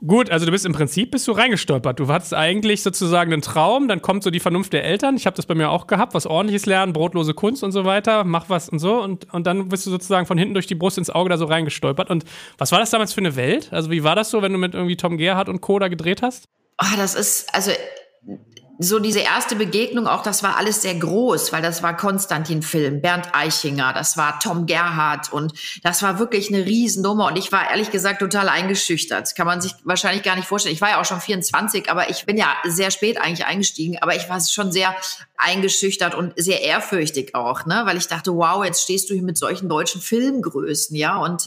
Gut, 0.06 0.30
also 0.30 0.46
du 0.46 0.52
bist 0.52 0.66
im 0.66 0.74
Prinzip 0.74 1.12
bist 1.12 1.28
du 1.28 1.32
reingestolpert. 1.32 2.00
Du 2.00 2.08
hattest 2.08 2.34
eigentlich 2.34 2.84
sozusagen 2.84 3.34
einen 3.34 3.42
Traum, 3.42 3.88
dann 3.88 4.02
kommt 4.02 4.24
so 4.24 4.30
die 4.30 4.40
Vernunft 4.40 4.72
der 4.74 4.84
Eltern. 4.84 5.16
Ich 5.16 5.26
habe 5.26 5.36
das 5.36 5.48
bei 5.48 5.56
mir 5.56 5.72
auch 5.72 5.88
gehabt, 5.88 6.14
was 6.14 6.28
ordentliches 6.28 6.68
lernen, 6.68 6.94
brotlose 6.94 7.34
Kunst 7.34 7.64
und 7.64 7.72
so 7.72 7.84
weiter, 7.84 8.24
mach 8.24 8.48
was 8.48 8.70
und 8.70 8.80
so 8.80 9.02
und, 9.02 9.34
und 9.34 9.48
dann 9.48 9.70
bist 9.70 9.88
du 9.88 9.90
sozusagen 9.90 10.28
von 10.28 10.38
hinten 10.38 10.54
durch 10.54 10.68
die 10.68 10.76
Brust 10.76 11.00
ins 11.00 11.10
Auge 11.10 11.30
da 11.30 11.38
so 11.38 11.46
reingestolpert. 11.46 12.12
Und 12.12 12.26
was 12.60 12.72
war 12.72 12.80
das 12.80 12.92
damals 12.92 13.12
für 13.12 13.22
eine 13.22 13.36
Welt? 13.36 13.74
Also 13.74 13.90
wie 13.90 14.04
war 14.04 14.16
das 14.16 14.30
so, 14.30 14.42
wenn 14.42 14.54
du 14.54 14.60
mit 14.60 14.76
irgendwie 14.76 14.98
Tom 14.98 15.18
Gerhardt 15.18 15.50
und 15.50 15.62
Co. 15.62 15.80
da 15.80 15.88
gedreht 15.88 16.22
hast? 16.22 16.48
Oh, 16.80 16.96
das 16.96 17.16
ist, 17.16 17.54
also 17.56 17.72
so 18.80 19.00
diese 19.00 19.20
erste 19.20 19.56
Begegnung 19.56 20.08
auch, 20.08 20.22
das 20.22 20.44
war 20.44 20.58
alles 20.58 20.82
sehr 20.82 20.96
groß, 20.96 21.52
weil 21.52 21.62
das 21.62 21.82
war 21.82 21.98
Konstantin-Film, 21.98 23.02
Bernd 23.02 23.30
Eichinger, 23.34 23.94
das 23.94 24.18
war 24.18 24.40
Tom 24.40 24.66
Gerhardt 24.66 25.32
und 25.32 25.54
das 25.84 26.04
war 26.04 26.20
wirklich 26.20 26.54
eine 26.54 26.66
Riesennummer 26.66 27.28
und 27.28 27.38
ich 27.38 27.52
war 27.52 27.70
ehrlich 27.70 27.92
gesagt 27.92 28.20
total 28.20 28.50
eingeschüchtert. 28.50 29.36
Kann 29.36 29.48
man 29.48 29.62
sich 29.62 29.74
wahrscheinlich 29.84 30.24
gar 30.24 30.36
nicht 30.36 30.48
vorstellen. 30.48 30.76
Ich 30.76 30.82
war 30.82 30.90
ja 30.90 31.02
auch 31.02 31.06
schon 31.06 31.20
24, 31.20 31.90
aber 31.90 32.10
ich 32.10 32.26
bin 32.26 32.38
ja 32.38 32.56
sehr 32.66 32.92
spät 32.92 33.20
eigentlich 33.20 33.46
eingestiegen, 33.46 33.98
aber 34.02 34.16
ich 34.16 34.30
war 34.30 34.40
schon 34.42 34.72
sehr 34.72 34.96
eingeschüchtert 35.38 36.14
und 36.14 36.34
sehr 36.36 36.62
ehrfürchtig 36.62 37.34
auch, 37.36 37.66
ne, 37.66 37.82
weil 37.86 37.98
ich 37.98 38.08
dachte, 38.08 38.36
wow, 38.36 38.64
jetzt 38.64 38.84
stehst 38.84 39.10
du 39.10 39.14
hier 39.14 39.24
mit 39.24 39.38
solchen 39.38 39.70
deutschen 39.70 40.02
Filmgrößen, 40.02 40.96
ja, 40.96 41.18
und 41.18 41.46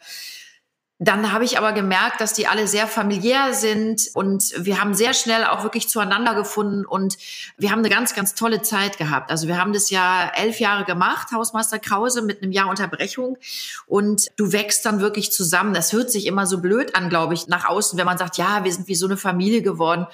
dann 1.03 1.33
habe 1.33 1.45
ich 1.45 1.57
aber 1.57 1.73
gemerkt, 1.73 2.21
dass 2.21 2.35
die 2.35 2.47
alle 2.47 2.69
sehr 2.69 2.87
familiär 2.87 3.55
sind 3.55 4.11
und 4.13 4.53
wir 4.59 4.83
haben 4.83 4.93
sehr 4.93 5.15
schnell 5.15 5.47
auch 5.47 5.63
wirklich 5.63 5.89
zueinander 5.89 6.35
gefunden 6.35 6.85
und 6.85 7.17
wir 7.57 7.71
haben 7.71 7.79
eine 7.79 7.89
ganz, 7.89 8.15
ganz 8.15 8.35
tolle 8.35 8.61
Zeit 8.61 8.99
gehabt. 8.99 9.31
Also 9.31 9.49
wir 9.49 9.57
haben 9.57 9.73
das 9.73 9.89
ja 9.89 10.31
elf 10.35 10.61
Jahre 10.61 10.85
gemacht, 10.85 11.33
Hausmeister 11.33 11.79
Krause, 11.79 12.21
mit 12.21 12.43
einem 12.43 12.53
Jahr 12.53 12.69
Unterbrechung 12.69 13.39
und 13.87 14.27
du 14.37 14.53
wächst 14.53 14.85
dann 14.85 15.01
wirklich 15.01 15.33
zusammen. 15.33 15.73
Das 15.73 15.95
hört 15.95 16.11
sich 16.11 16.27
immer 16.27 16.47
so 16.47 16.59
blöd 16.59 16.95
an, 16.95 17.09
glaube 17.09 17.33
ich, 17.33 17.49
nach 17.49 17.67
außen, 17.67 17.99
wenn 17.99 18.05
man 18.05 18.19
sagt, 18.19 18.37
ja, 18.37 18.63
wir 18.65 18.73
sind 18.73 18.87
wie 18.87 18.95
so 18.95 19.07
eine 19.07 19.17
Familie 19.17 19.63
geworden. 19.63 20.07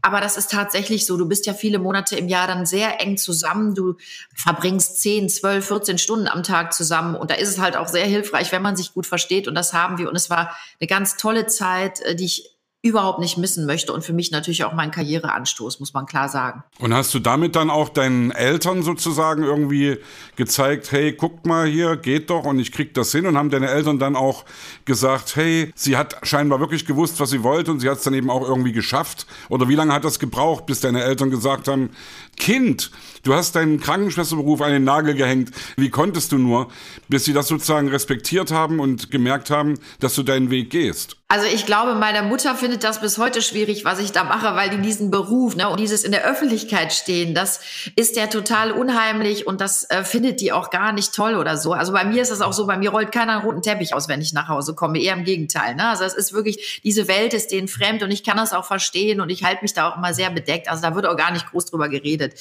Aber 0.00 0.20
das 0.20 0.36
ist 0.36 0.50
tatsächlich 0.50 1.06
so. 1.06 1.16
Du 1.16 1.28
bist 1.28 1.46
ja 1.46 1.54
viele 1.54 1.78
Monate 1.78 2.16
im 2.16 2.28
Jahr 2.28 2.46
dann 2.46 2.66
sehr 2.66 3.00
eng 3.00 3.16
zusammen. 3.16 3.74
Du 3.74 3.96
verbringst 4.34 5.00
10, 5.00 5.28
12, 5.28 5.66
14 5.66 5.98
Stunden 5.98 6.28
am 6.28 6.42
Tag 6.42 6.72
zusammen. 6.72 7.14
Und 7.14 7.30
da 7.30 7.34
ist 7.34 7.48
es 7.48 7.58
halt 7.58 7.76
auch 7.76 7.88
sehr 7.88 8.06
hilfreich, 8.06 8.52
wenn 8.52 8.62
man 8.62 8.76
sich 8.76 8.94
gut 8.94 9.06
versteht. 9.06 9.48
Und 9.48 9.54
das 9.54 9.72
haben 9.72 9.98
wir. 9.98 10.08
Und 10.08 10.16
es 10.16 10.30
war 10.30 10.56
eine 10.80 10.88
ganz 10.88 11.16
tolle 11.16 11.46
Zeit, 11.46 12.00
äh, 12.00 12.14
die 12.16 12.24
ich 12.24 12.51
überhaupt 12.82 13.20
nicht 13.20 13.38
missen 13.38 13.64
möchte 13.64 13.92
und 13.92 14.04
für 14.04 14.12
mich 14.12 14.32
natürlich 14.32 14.64
auch 14.64 14.72
mein 14.72 14.90
Karriereanstoß, 14.90 15.78
muss 15.78 15.94
man 15.94 16.04
klar 16.06 16.28
sagen. 16.28 16.64
Und 16.80 16.92
hast 16.92 17.14
du 17.14 17.20
damit 17.20 17.54
dann 17.54 17.70
auch 17.70 17.88
deinen 17.88 18.32
Eltern 18.32 18.82
sozusagen 18.82 19.44
irgendwie 19.44 19.98
gezeigt, 20.34 20.90
hey, 20.90 21.12
guckt 21.12 21.46
mal 21.46 21.68
hier, 21.68 21.96
geht 21.96 22.28
doch 22.28 22.44
und 22.44 22.58
ich 22.58 22.72
krieg 22.72 22.92
das 22.94 23.12
hin 23.12 23.26
und 23.26 23.38
haben 23.38 23.50
deine 23.50 23.70
Eltern 23.70 24.00
dann 24.00 24.16
auch 24.16 24.44
gesagt, 24.84 25.36
hey, 25.36 25.72
sie 25.76 25.96
hat 25.96 26.16
scheinbar 26.24 26.58
wirklich 26.58 26.84
gewusst, 26.84 27.20
was 27.20 27.30
sie 27.30 27.44
wollte 27.44 27.70
und 27.70 27.78
sie 27.78 27.88
hat 27.88 27.98
es 27.98 28.04
dann 28.04 28.14
eben 28.14 28.30
auch 28.30 28.42
irgendwie 28.42 28.72
geschafft? 28.72 29.28
Oder 29.48 29.68
wie 29.68 29.76
lange 29.76 29.92
hat 29.92 30.04
das 30.04 30.18
gebraucht, 30.18 30.66
bis 30.66 30.80
deine 30.80 31.04
Eltern 31.04 31.30
gesagt 31.30 31.68
haben, 31.68 31.90
Kind, 32.42 32.90
du 33.22 33.34
hast 33.34 33.54
deinen 33.54 33.78
Krankenschwesterberuf 33.78 34.62
an 34.62 34.72
den 34.72 34.82
Nagel 34.82 35.14
gehängt, 35.14 35.52
wie 35.76 35.90
konntest 35.90 36.32
du 36.32 36.38
nur, 36.38 36.72
bis 37.08 37.24
sie 37.24 37.32
das 37.32 37.46
sozusagen 37.46 37.86
respektiert 37.86 38.50
haben 38.50 38.80
und 38.80 39.12
gemerkt 39.12 39.48
haben, 39.48 39.78
dass 40.00 40.16
du 40.16 40.24
deinen 40.24 40.50
Weg 40.50 40.70
gehst? 40.70 41.18
Also 41.32 41.46
ich 41.46 41.64
glaube, 41.64 41.94
meine 41.94 42.22
Mutter 42.22 42.54
findet 42.56 42.84
das 42.84 43.00
bis 43.00 43.16
heute 43.16 43.40
schwierig, 43.40 43.86
was 43.86 44.00
ich 44.00 44.12
da 44.12 44.22
mache, 44.22 44.54
weil 44.54 44.68
die 44.68 44.82
diesen 44.82 45.10
Beruf 45.10 45.56
ne, 45.56 45.66
und 45.70 45.80
dieses 45.80 46.04
in 46.04 46.12
der 46.12 46.26
Öffentlichkeit 46.26 46.92
stehen, 46.92 47.34
das 47.34 47.60
ist 47.96 48.16
ja 48.16 48.26
total 48.26 48.70
unheimlich 48.70 49.46
und 49.46 49.62
das 49.62 49.88
äh, 49.88 50.04
findet 50.04 50.42
die 50.42 50.52
auch 50.52 50.68
gar 50.68 50.92
nicht 50.92 51.14
toll 51.14 51.36
oder 51.36 51.56
so. 51.56 51.72
Also 51.72 51.94
bei 51.94 52.04
mir 52.04 52.20
ist 52.20 52.30
es 52.30 52.42
auch 52.42 52.52
so, 52.52 52.66
bei 52.66 52.76
mir 52.76 52.90
rollt 52.90 53.12
keiner 53.12 53.32
einen 53.32 53.46
roten 53.46 53.62
Teppich 53.62 53.94
aus, 53.94 54.08
wenn 54.08 54.20
ich 54.20 54.34
nach 54.34 54.48
Hause 54.48 54.74
komme, 54.74 55.00
eher 55.00 55.14
im 55.14 55.24
Gegenteil. 55.24 55.74
Ne? 55.74 55.88
Also 55.88 56.04
es 56.04 56.12
ist 56.12 56.34
wirklich, 56.34 56.82
diese 56.84 57.08
Welt 57.08 57.32
ist 57.32 57.50
denen 57.50 57.66
fremd 57.66 58.02
und 58.02 58.10
ich 58.10 58.24
kann 58.24 58.36
das 58.36 58.52
auch 58.52 58.66
verstehen 58.66 59.22
und 59.22 59.30
ich 59.30 59.42
halte 59.42 59.62
mich 59.62 59.72
da 59.72 59.88
auch 59.88 59.96
immer 59.96 60.12
sehr 60.12 60.28
bedeckt. 60.28 60.68
Also 60.68 60.82
da 60.82 60.94
wird 60.94 61.06
auch 61.06 61.16
gar 61.16 61.32
nicht 61.32 61.50
groß 61.50 61.64
drüber 61.64 61.88
geredet. 61.88 62.31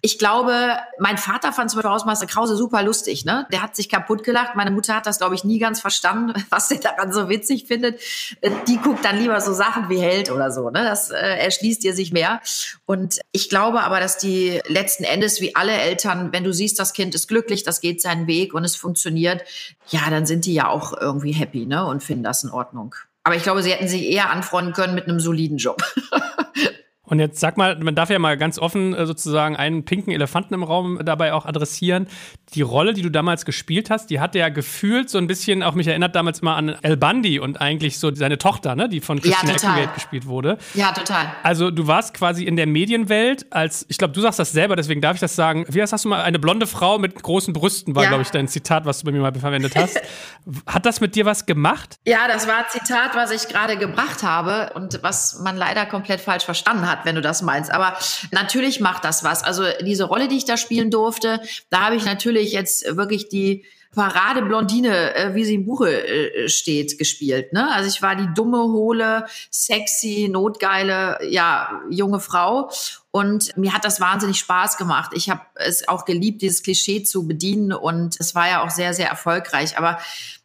Ich 0.00 0.18
glaube, 0.18 0.78
mein 0.98 1.18
Vater 1.18 1.52
fand 1.52 1.70
zum 1.70 1.78
Beispiel 1.78 1.92
Hausmeister 1.92 2.26
Krause 2.26 2.56
super 2.56 2.82
lustig. 2.82 3.24
Ne? 3.24 3.46
Der 3.52 3.62
hat 3.62 3.76
sich 3.76 3.88
kaputt 3.88 4.24
gelacht. 4.24 4.54
Meine 4.54 4.70
Mutter 4.70 4.94
hat 4.94 5.06
das, 5.06 5.18
glaube 5.18 5.34
ich, 5.34 5.44
nie 5.44 5.58
ganz 5.58 5.80
verstanden, 5.80 6.44
was 6.50 6.70
er 6.70 6.78
daran 6.78 7.12
so 7.12 7.28
witzig 7.28 7.66
findet 7.66 8.00
äh, 8.40 8.50
die 8.66 8.78
guckt 8.78 9.04
dann 9.04 9.18
lieber 9.18 9.40
so 9.40 9.52
Sachen 9.52 9.88
wie 9.88 9.98
Held 9.98 10.30
oder 10.30 10.50
so. 10.50 10.70
Ne? 10.70 10.84
Das 10.84 11.10
äh, 11.10 11.16
erschließt 11.16 11.84
ihr 11.84 11.94
sich 11.94 12.12
mehr. 12.12 12.40
Und 12.86 13.18
ich 13.32 13.48
glaube 13.48 13.82
aber, 13.82 14.00
dass 14.00 14.18
die 14.18 14.60
letzten 14.66 15.04
Endes, 15.04 15.40
wie 15.40 15.54
alle 15.56 15.72
Eltern, 15.72 16.32
wenn 16.32 16.44
du 16.44 16.52
siehst, 16.52 16.78
das 16.78 16.92
Kind 16.92 17.14
ist 17.14 17.28
glücklich, 17.28 17.62
das 17.62 17.80
geht 17.80 18.02
seinen 18.02 18.26
Weg 18.26 18.54
und 18.54 18.64
es 18.64 18.76
funktioniert, 18.76 19.42
ja, 19.88 20.00
dann 20.10 20.26
sind 20.26 20.44
die 20.44 20.54
ja 20.54 20.68
auch 20.68 20.96
irgendwie 20.98 21.32
happy 21.32 21.66
ne? 21.66 21.84
und 21.84 22.02
finden 22.02 22.24
das 22.24 22.44
in 22.44 22.50
Ordnung. 22.50 22.94
Aber 23.24 23.36
ich 23.36 23.42
glaube, 23.42 23.62
sie 23.62 23.72
hätten 23.72 23.88
sich 23.88 24.04
eher 24.04 24.30
anfreunden 24.30 24.72
können 24.72 24.94
mit 24.94 25.06
einem 25.06 25.20
soliden 25.20 25.58
Job. 25.58 25.82
Und 27.08 27.20
jetzt 27.20 27.40
sag 27.40 27.56
mal, 27.56 27.78
man 27.78 27.94
darf 27.94 28.10
ja 28.10 28.18
mal 28.18 28.36
ganz 28.36 28.58
offen 28.58 28.94
äh, 28.94 29.06
sozusagen 29.06 29.56
einen 29.56 29.84
pinken 29.84 30.12
Elefanten 30.12 30.54
im 30.54 30.62
Raum 30.62 31.00
dabei 31.02 31.32
auch 31.32 31.46
adressieren. 31.46 32.06
Die 32.54 32.62
Rolle, 32.62 32.92
die 32.92 33.02
du 33.02 33.10
damals 33.10 33.44
gespielt 33.44 33.90
hast, 33.90 34.10
die 34.10 34.20
hat 34.20 34.34
ja 34.34 34.50
gefühlt 34.50 35.08
so 35.08 35.18
ein 35.18 35.26
bisschen, 35.26 35.62
auch 35.62 35.74
mich 35.74 35.86
erinnert 35.86 36.14
damals 36.14 36.42
mal 36.42 36.56
an 36.56 36.76
El 36.82 36.96
Bandi 36.96 37.38
und 37.40 37.60
eigentlich 37.60 37.98
so 37.98 38.14
seine 38.14 38.38
Tochter, 38.38 38.74
ne, 38.76 38.88
die 38.88 39.00
von 39.00 39.20
Christina 39.20 39.52
ja, 39.52 39.56
Eckengate 39.56 39.94
gespielt 39.94 40.26
wurde. 40.26 40.58
Ja, 40.74 40.92
total. 40.92 41.32
Also 41.42 41.70
du 41.70 41.86
warst 41.86 42.14
quasi 42.14 42.44
in 42.44 42.56
der 42.56 42.66
Medienwelt 42.66 43.46
als, 43.50 43.86
ich 43.88 43.96
glaube, 43.96 44.12
du 44.12 44.20
sagst 44.20 44.38
das 44.38 44.52
selber, 44.52 44.76
deswegen 44.76 45.00
darf 45.00 45.14
ich 45.14 45.20
das 45.20 45.34
sagen. 45.34 45.64
Wie 45.68 45.80
heißt 45.80 45.92
hast 45.92 46.04
du 46.04 46.10
mal, 46.10 46.22
eine 46.22 46.38
blonde 46.38 46.66
Frau 46.66 46.98
mit 46.98 47.22
großen 47.22 47.54
Brüsten 47.54 47.94
war, 47.94 48.02
ja. 48.04 48.08
glaube 48.10 48.22
ich, 48.22 48.30
dein 48.30 48.48
Zitat, 48.48 48.84
was 48.84 49.00
du 49.00 49.06
bei 49.06 49.12
mir 49.12 49.20
mal 49.20 49.34
verwendet 49.34 49.74
hast. 49.76 49.98
hat 50.66 50.84
das 50.84 51.00
mit 51.00 51.14
dir 51.14 51.24
was 51.24 51.46
gemacht? 51.46 51.98
Ja, 52.06 52.28
das 52.28 52.46
war 52.46 52.58
ein 52.58 52.64
Zitat, 52.68 53.14
was 53.14 53.30
ich 53.30 53.48
gerade 53.48 53.76
gebracht 53.78 54.22
habe 54.22 54.72
und 54.74 55.02
was 55.02 55.40
man 55.40 55.56
leider 55.56 55.86
komplett 55.86 56.20
falsch 56.20 56.44
verstanden 56.44 56.90
hat 56.90 56.97
hat, 56.98 57.04
wenn 57.06 57.14
du 57.14 57.22
das 57.22 57.42
meinst. 57.42 57.70
Aber 57.70 57.96
natürlich 58.30 58.80
macht 58.80 59.04
das 59.04 59.24
was. 59.24 59.42
Also 59.44 59.64
diese 59.82 60.04
Rolle, 60.04 60.28
die 60.28 60.36
ich 60.36 60.44
da 60.44 60.56
spielen 60.56 60.90
durfte, 60.90 61.40
da 61.70 61.86
habe 61.86 61.96
ich 61.96 62.04
natürlich 62.04 62.52
jetzt 62.52 62.96
wirklich 62.96 63.28
die 63.28 63.64
Paradeblondine, 63.94 65.14
äh, 65.14 65.34
wie 65.34 65.44
sie 65.44 65.54
im 65.54 65.64
Buche 65.64 65.90
äh, 65.90 66.48
steht, 66.48 66.98
gespielt. 66.98 67.52
Ne? 67.52 67.72
Also 67.72 67.88
ich 67.88 68.02
war 68.02 68.16
die 68.16 68.28
dumme, 68.34 68.58
hohle, 68.58 69.26
sexy, 69.50 70.28
notgeile, 70.30 71.18
ja, 71.28 71.80
junge 71.90 72.20
Frau. 72.20 72.70
Und 73.10 73.56
mir 73.56 73.72
hat 73.72 73.84
das 73.84 74.00
wahnsinnig 74.00 74.38
Spaß 74.38 74.76
gemacht. 74.76 75.12
Ich 75.14 75.30
habe 75.30 75.40
es 75.54 75.88
auch 75.88 76.04
geliebt, 76.04 76.42
dieses 76.42 76.62
Klischee 76.62 77.02
zu 77.02 77.26
bedienen. 77.26 77.72
Und 77.72 78.16
es 78.20 78.34
war 78.34 78.48
ja 78.48 78.62
auch 78.62 78.70
sehr, 78.70 78.92
sehr 78.92 79.08
erfolgreich. 79.08 79.78
Aber 79.78 79.98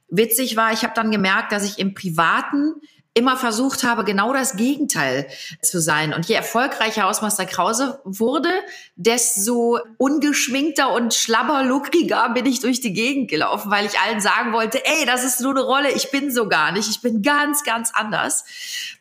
witzig 0.09 0.55
war, 0.55 0.71
ich 0.71 0.83
habe 0.83 0.93
dann 0.95 1.11
gemerkt, 1.11 1.51
dass 1.51 1.65
ich 1.65 1.79
im 1.79 1.93
Privaten 1.93 2.75
immer 3.15 3.37
versucht 3.37 3.83
habe, 3.83 4.03
genau 4.03 4.33
das 4.33 4.55
Gegenteil 4.55 5.27
zu 5.61 5.79
sein. 5.79 6.13
Und 6.13 6.25
je 6.25 6.35
erfolgreicher 6.35 7.03
Hausmeister 7.03 7.45
Krause 7.45 7.99
wurde, 8.05 8.49
desto 8.95 9.79
ungeschminkter 9.97 10.91
und 10.91 11.13
schlabberluckriger 11.13 12.29
bin 12.29 12.47
ich 12.47 12.59
durch 12.59 12.81
die 12.81 12.93
Gegend 12.93 13.29
gelaufen, 13.29 13.69
weil 13.69 13.85
ich 13.85 13.99
allen 13.99 14.19
sagen 14.19 14.51
wollte, 14.51 14.83
ey, 14.83 15.05
das 15.05 15.23
ist 15.23 15.41
nur 15.41 15.51
eine 15.51 15.61
Rolle, 15.61 15.91
ich 15.91 16.09
bin 16.09 16.31
so 16.31 16.47
gar 16.47 16.71
nicht, 16.71 16.89
ich 16.89 17.01
bin 17.01 17.21
ganz, 17.21 17.63
ganz 17.63 17.91
anders. 17.93 18.45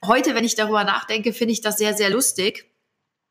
Heute, 0.05 0.35
wenn 0.35 0.45
ich 0.45 0.57
darüber 0.57 0.85
nachdenke, 0.85 1.33
finde 1.33 1.53
ich 1.53 1.63
das 1.63 1.79
sehr, 1.79 1.95
sehr 1.95 2.11
lustig. 2.11 2.72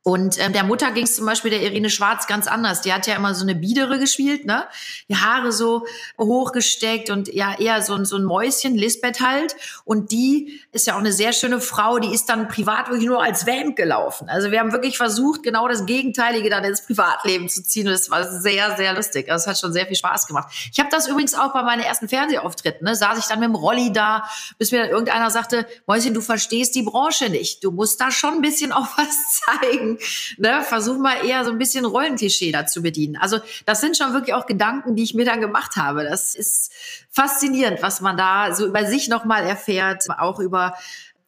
Und 0.03 0.43
ähm, 0.43 0.51
der 0.51 0.63
Mutter 0.63 0.89
ging 0.91 1.03
es 1.03 1.15
zum 1.15 1.27
Beispiel 1.27 1.51
der 1.51 1.62
Irene 1.62 1.91
Schwarz 1.91 2.25
ganz 2.25 2.48
anders. 2.48 2.81
Die 2.81 2.91
hat 2.91 3.05
ja 3.05 3.15
immer 3.15 3.36
so 3.36 3.43
eine 3.43 3.53
Biedere 3.53 4.00
gespielt, 4.00 4.46
ne? 4.46 4.65
Die 5.10 5.15
Haare 5.15 5.51
so 5.51 5.86
hochgesteckt 6.20 7.12
und 7.12 7.31
ja 7.31 7.53
eher 7.60 7.84
so, 7.84 8.03
so 8.03 8.15
ein 8.15 8.24
Mäuschen, 8.24 8.75
Lisbeth 8.75 9.22
halt. 9.22 9.55
Und 9.86 10.12
die 10.12 10.60
ist 10.72 10.88
ja 10.88 10.96
auch 10.96 11.00
eine 11.00 11.13
sehr 11.13 11.34
schöne 11.34 11.62
Frau. 11.62 12.00
Die 12.00 12.12
ist 12.12 12.29
dann 12.29 12.48
privat 12.48 12.89
wirklich 12.89 13.05
nur 13.05 13.22
als 13.22 13.46
Vamp 13.46 13.75
gelaufen. 13.75 14.27
Also 14.27 14.50
wir 14.50 14.60
haben 14.60 14.72
wirklich 14.72 14.98
versucht, 14.98 15.43
genau 15.43 15.67
das 15.67 15.86
Gegenteilige 15.86 16.50
dann 16.50 16.63
ins 16.63 16.84
Privatleben 16.84 17.48
zu 17.48 17.62
ziehen. 17.63 17.86
Und 17.86 17.93
das 17.93 18.10
war 18.10 18.27
sehr, 18.27 18.75
sehr 18.77 18.96
lustig. 18.96 19.29
Also 19.31 19.43
es 19.43 19.48
hat 19.48 19.60
schon 19.60 19.72
sehr 19.72 19.86
viel 19.86 19.98
Spaß 19.98 20.25
gemacht. 20.25 20.51
Ich 20.72 20.79
habe 20.79 20.89
das 20.89 21.08
übrigens 21.08 21.36
auch 21.36 21.53
bei 21.53 21.62
meinen 21.62 21.84
ersten 21.84 22.10
Fernsehauftritten. 22.10 22.86
Ne? 22.88 22.96
Saß 22.96 23.20
ich 23.20 23.25
dann 23.25 23.39
mit 23.39 23.50
dem 23.50 23.55
Rolli 23.55 23.93
da, 23.93 24.27
bis 24.58 24.72
mir 24.72 24.81
dann 24.81 24.89
irgendeiner 24.89 25.29
sagte, 25.29 25.67
Mäuschen, 25.86 26.15
du 26.15 26.22
verstehst 26.22 26.74
die 26.74 26.81
Branche 26.81 27.29
nicht. 27.29 27.63
Du 27.63 27.70
musst 27.70 28.01
da 28.01 28.10
schon 28.10 28.34
ein 28.34 28.41
bisschen 28.41 28.72
auch 28.72 28.88
was 28.98 29.41
zeigen 29.62 29.90
ne, 30.38 30.62
versuch 30.63 30.98
mal 30.98 31.25
eher 31.25 31.45
so 31.45 31.51
ein 31.51 31.57
bisschen 31.57 31.86
Rollenklischee 31.86 32.51
dazu 32.51 32.81
bedienen. 32.81 33.17
Also 33.17 33.39
das 33.65 33.81
sind 33.81 33.98
schon 33.98 34.13
wirklich 34.13 34.33
auch 34.33 34.45
Gedanken, 34.45 34.95
die 34.95 35.03
ich 35.03 35.13
mir 35.13 35.25
dann 35.25 35.41
gemacht 35.41 35.75
habe. 35.75 36.03
Das 36.03 36.36
ist 36.36 36.71
faszinierend, 37.10 37.81
was 37.81 38.01
man 38.01 38.17
da 38.17 38.53
so 38.53 38.67
über 38.67 38.86
sich 38.86 39.10
nochmal 39.10 39.43
erfährt, 39.43 40.05
auch 40.17 40.39
über 40.39 40.75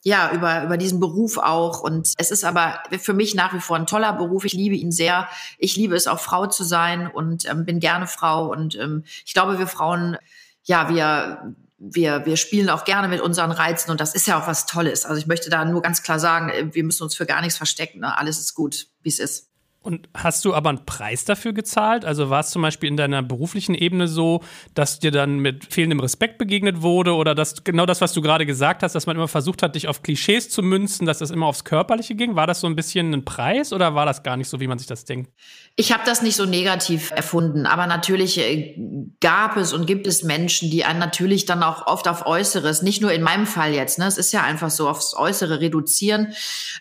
ja, 0.06 0.32
über, 0.34 0.64
über 0.64 0.78
diesen 0.78 1.00
Beruf 1.00 1.38
auch. 1.38 1.82
Und 1.82 2.14
es 2.18 2.30
ist 2.30 2.44
aber 2.44 2.84
für 3.00 3.14
mich 3.14 3.36
nach 3.36 3.54
wie 3.54 3.62
vor 3.62 3.78
ein 3.78 3.88
toller 3.88 4.14
Beruf. 4.14 4.44
Ich 4.44 4.54
liebe 4.54 4.76
ihn 4.76 4.92
sehr. 4.92 5.30
Ich 5.58 5.78
liebe 5.78 5.96
es 5.96 6.08
auch 6.08 6.20
Frau 6.20 6.46
zu 6.46 6.64
sein 6.66 7.08
und 7.08 7.50
ähm, 7.50 7.66
bin 7.66 7.80
gerne 7.80 8.06
Frau. 8.06 8.52
Und 8.52 8.76
ähm, 8.76 9.06
ich 9.26 9.34
glaube, 9.34 9.60
wir 9.60 9.68
Frauen, 9.68 10.18
ja, 10.66 10.90
wir 10.90 11.56
wir, 11.86 12.26
wir 12.26 12.38
spielen 12.38 12.70
auch 12.70 12.86
gerne 12.86 13.10
mit 13.10 13.20
unseren 13.20 13.52
Reizen 13.52 13.92
und 13.92 14.00
das 14.00 14.16
ist 14.16 14.26
ja 14.26 14.42
auch 14.42 14.48
was 14.48 14.66
Tolles. 14.66 15.06
Also 15.06 15.20
ich 15.20 15.28
möchte 15.28 15.50
da 15.50 15.66
nur 15.66 15.82
ganz 15.82 16.02
klar 16.02 16.18
sagen, 16.18 16.50
äh, 16.50 16.74
wir 16.74 16.84
müssen 16.84 17.04
uns 17.04 17.16
für 17.16 17.26
gar 17.26 17.42
nichts 17.42 17.58
verstecken. 17.58 18.00
Ne? 18.00 18.18
Alles 18.18 18.40
ist 18.40 18.54
gut, 18.56 18.88
wie 19.02 19.10
es 19.10 19.20
ist. 19.20 19.50
Und 19.84 20.08
hast 20.14 20.46
du 20.46 20.54
aber 20.54 20.70
einen 20.70 20.86
Preis 20.86 21.26
dafür 21.26 21.52
gezahlt? 21.52 22.06
Also 22.06 22.30
war 22.30 22.40
es 22.40 22.52
zum 22.52 22.62
Beispiel 22.62 22.88
in 22.88 22.96
deiner 22.96 23.22
beruflichen 23.22 23.76
Ebene 23.76 24.08
so, 24.08 24.42
dass 24.74 25.00
dir 25.00 25.12
dann 25.12 25.40
mit 25.40 25.74
fehlendem 25.74 26.00
Respekt 26.00 26.38
begegnet 26.38 26.82
wurde 26.82 27.14
oder 27.16 27.36
dass 27.36 27.66
genau 27.66 27.86
das, 27.86 28.00
was 28.00 28.14
du 28.14 28.22
gerade 28.22 28.46
gesagt 28.46 28.82
hast, 28.82 28.96
dass 28.96 29.08
man 29.08 29.18
immer 29.18 29.28
versucht 29.28 29.62
hat, 29.62 29.76
dich 29.76 29.90
auf 29.90 30.02
Klischees 30.02 30.50
zu 30.50 30.64
münzen, 30.64 31.06
dass 31.06 31.18
das 31.18 31.32
immer 31.32 31.48
aufs 31.48 31.66
Körperliche 31.66 32.16
ging? 32.16 32.38
War 32.38 32.48
das 32.48 32.62
so 32.62 32.68
ein 32.68 32.78
bisschen 32.78 33.14
ein 33.14 33.26
Preis 33.26 33.74
oder 33.74 33.94
war 33.94 34.06
das 34.06 34.24
gar 34.24 34.38
nicht 34.38 34.48
so, 34.48 34.62
wie 34.62 34.68
man 34.68 34.78
sich 34.78 34.88
das 34.88 35.04
denkt? 35.04 35.34
Ich 35.76 35.92
habe 35.92 36.04
das 36.06 36.22
nicht 36.22 36.38
so 36.38 36.46
negativ 36.46 37.12
erfunden, 37.12 37.66
aber 37.66 37.86
natürlich 37.86 38.40
äh, 38.40 38.78
gab 39.20 39.58
es 39.58 39.74
und 39.74 39.86
gibt 39.86 40.08
es 40.08 40.24
Menschen, 40.24 40.72
die 40.72 40.86
einen 40.86 41.00
natürlich 41.00 41.46
dann 41.46 41.62
auch 41.62 41.88
oft 41.88 42.08
auf 42.08 42.26
Äußeres, 42.26 42.84
nicht 42.84 43.02
nur 43.02 43.12
in 43.12 43.22
meinem 43.22 43.46
Fall 43.46 43.74
jetzt, 43.74 44.00
ne, 44.00 44.08
es 44.08 44.18
ist 44.18 44.32
ja 44.32 44.44
einfach 44.44 44.70
so, 44.70 44.88
aufs 44.88 45.14
Äußere 45.14 45.60
reduzieren 45.60 46.34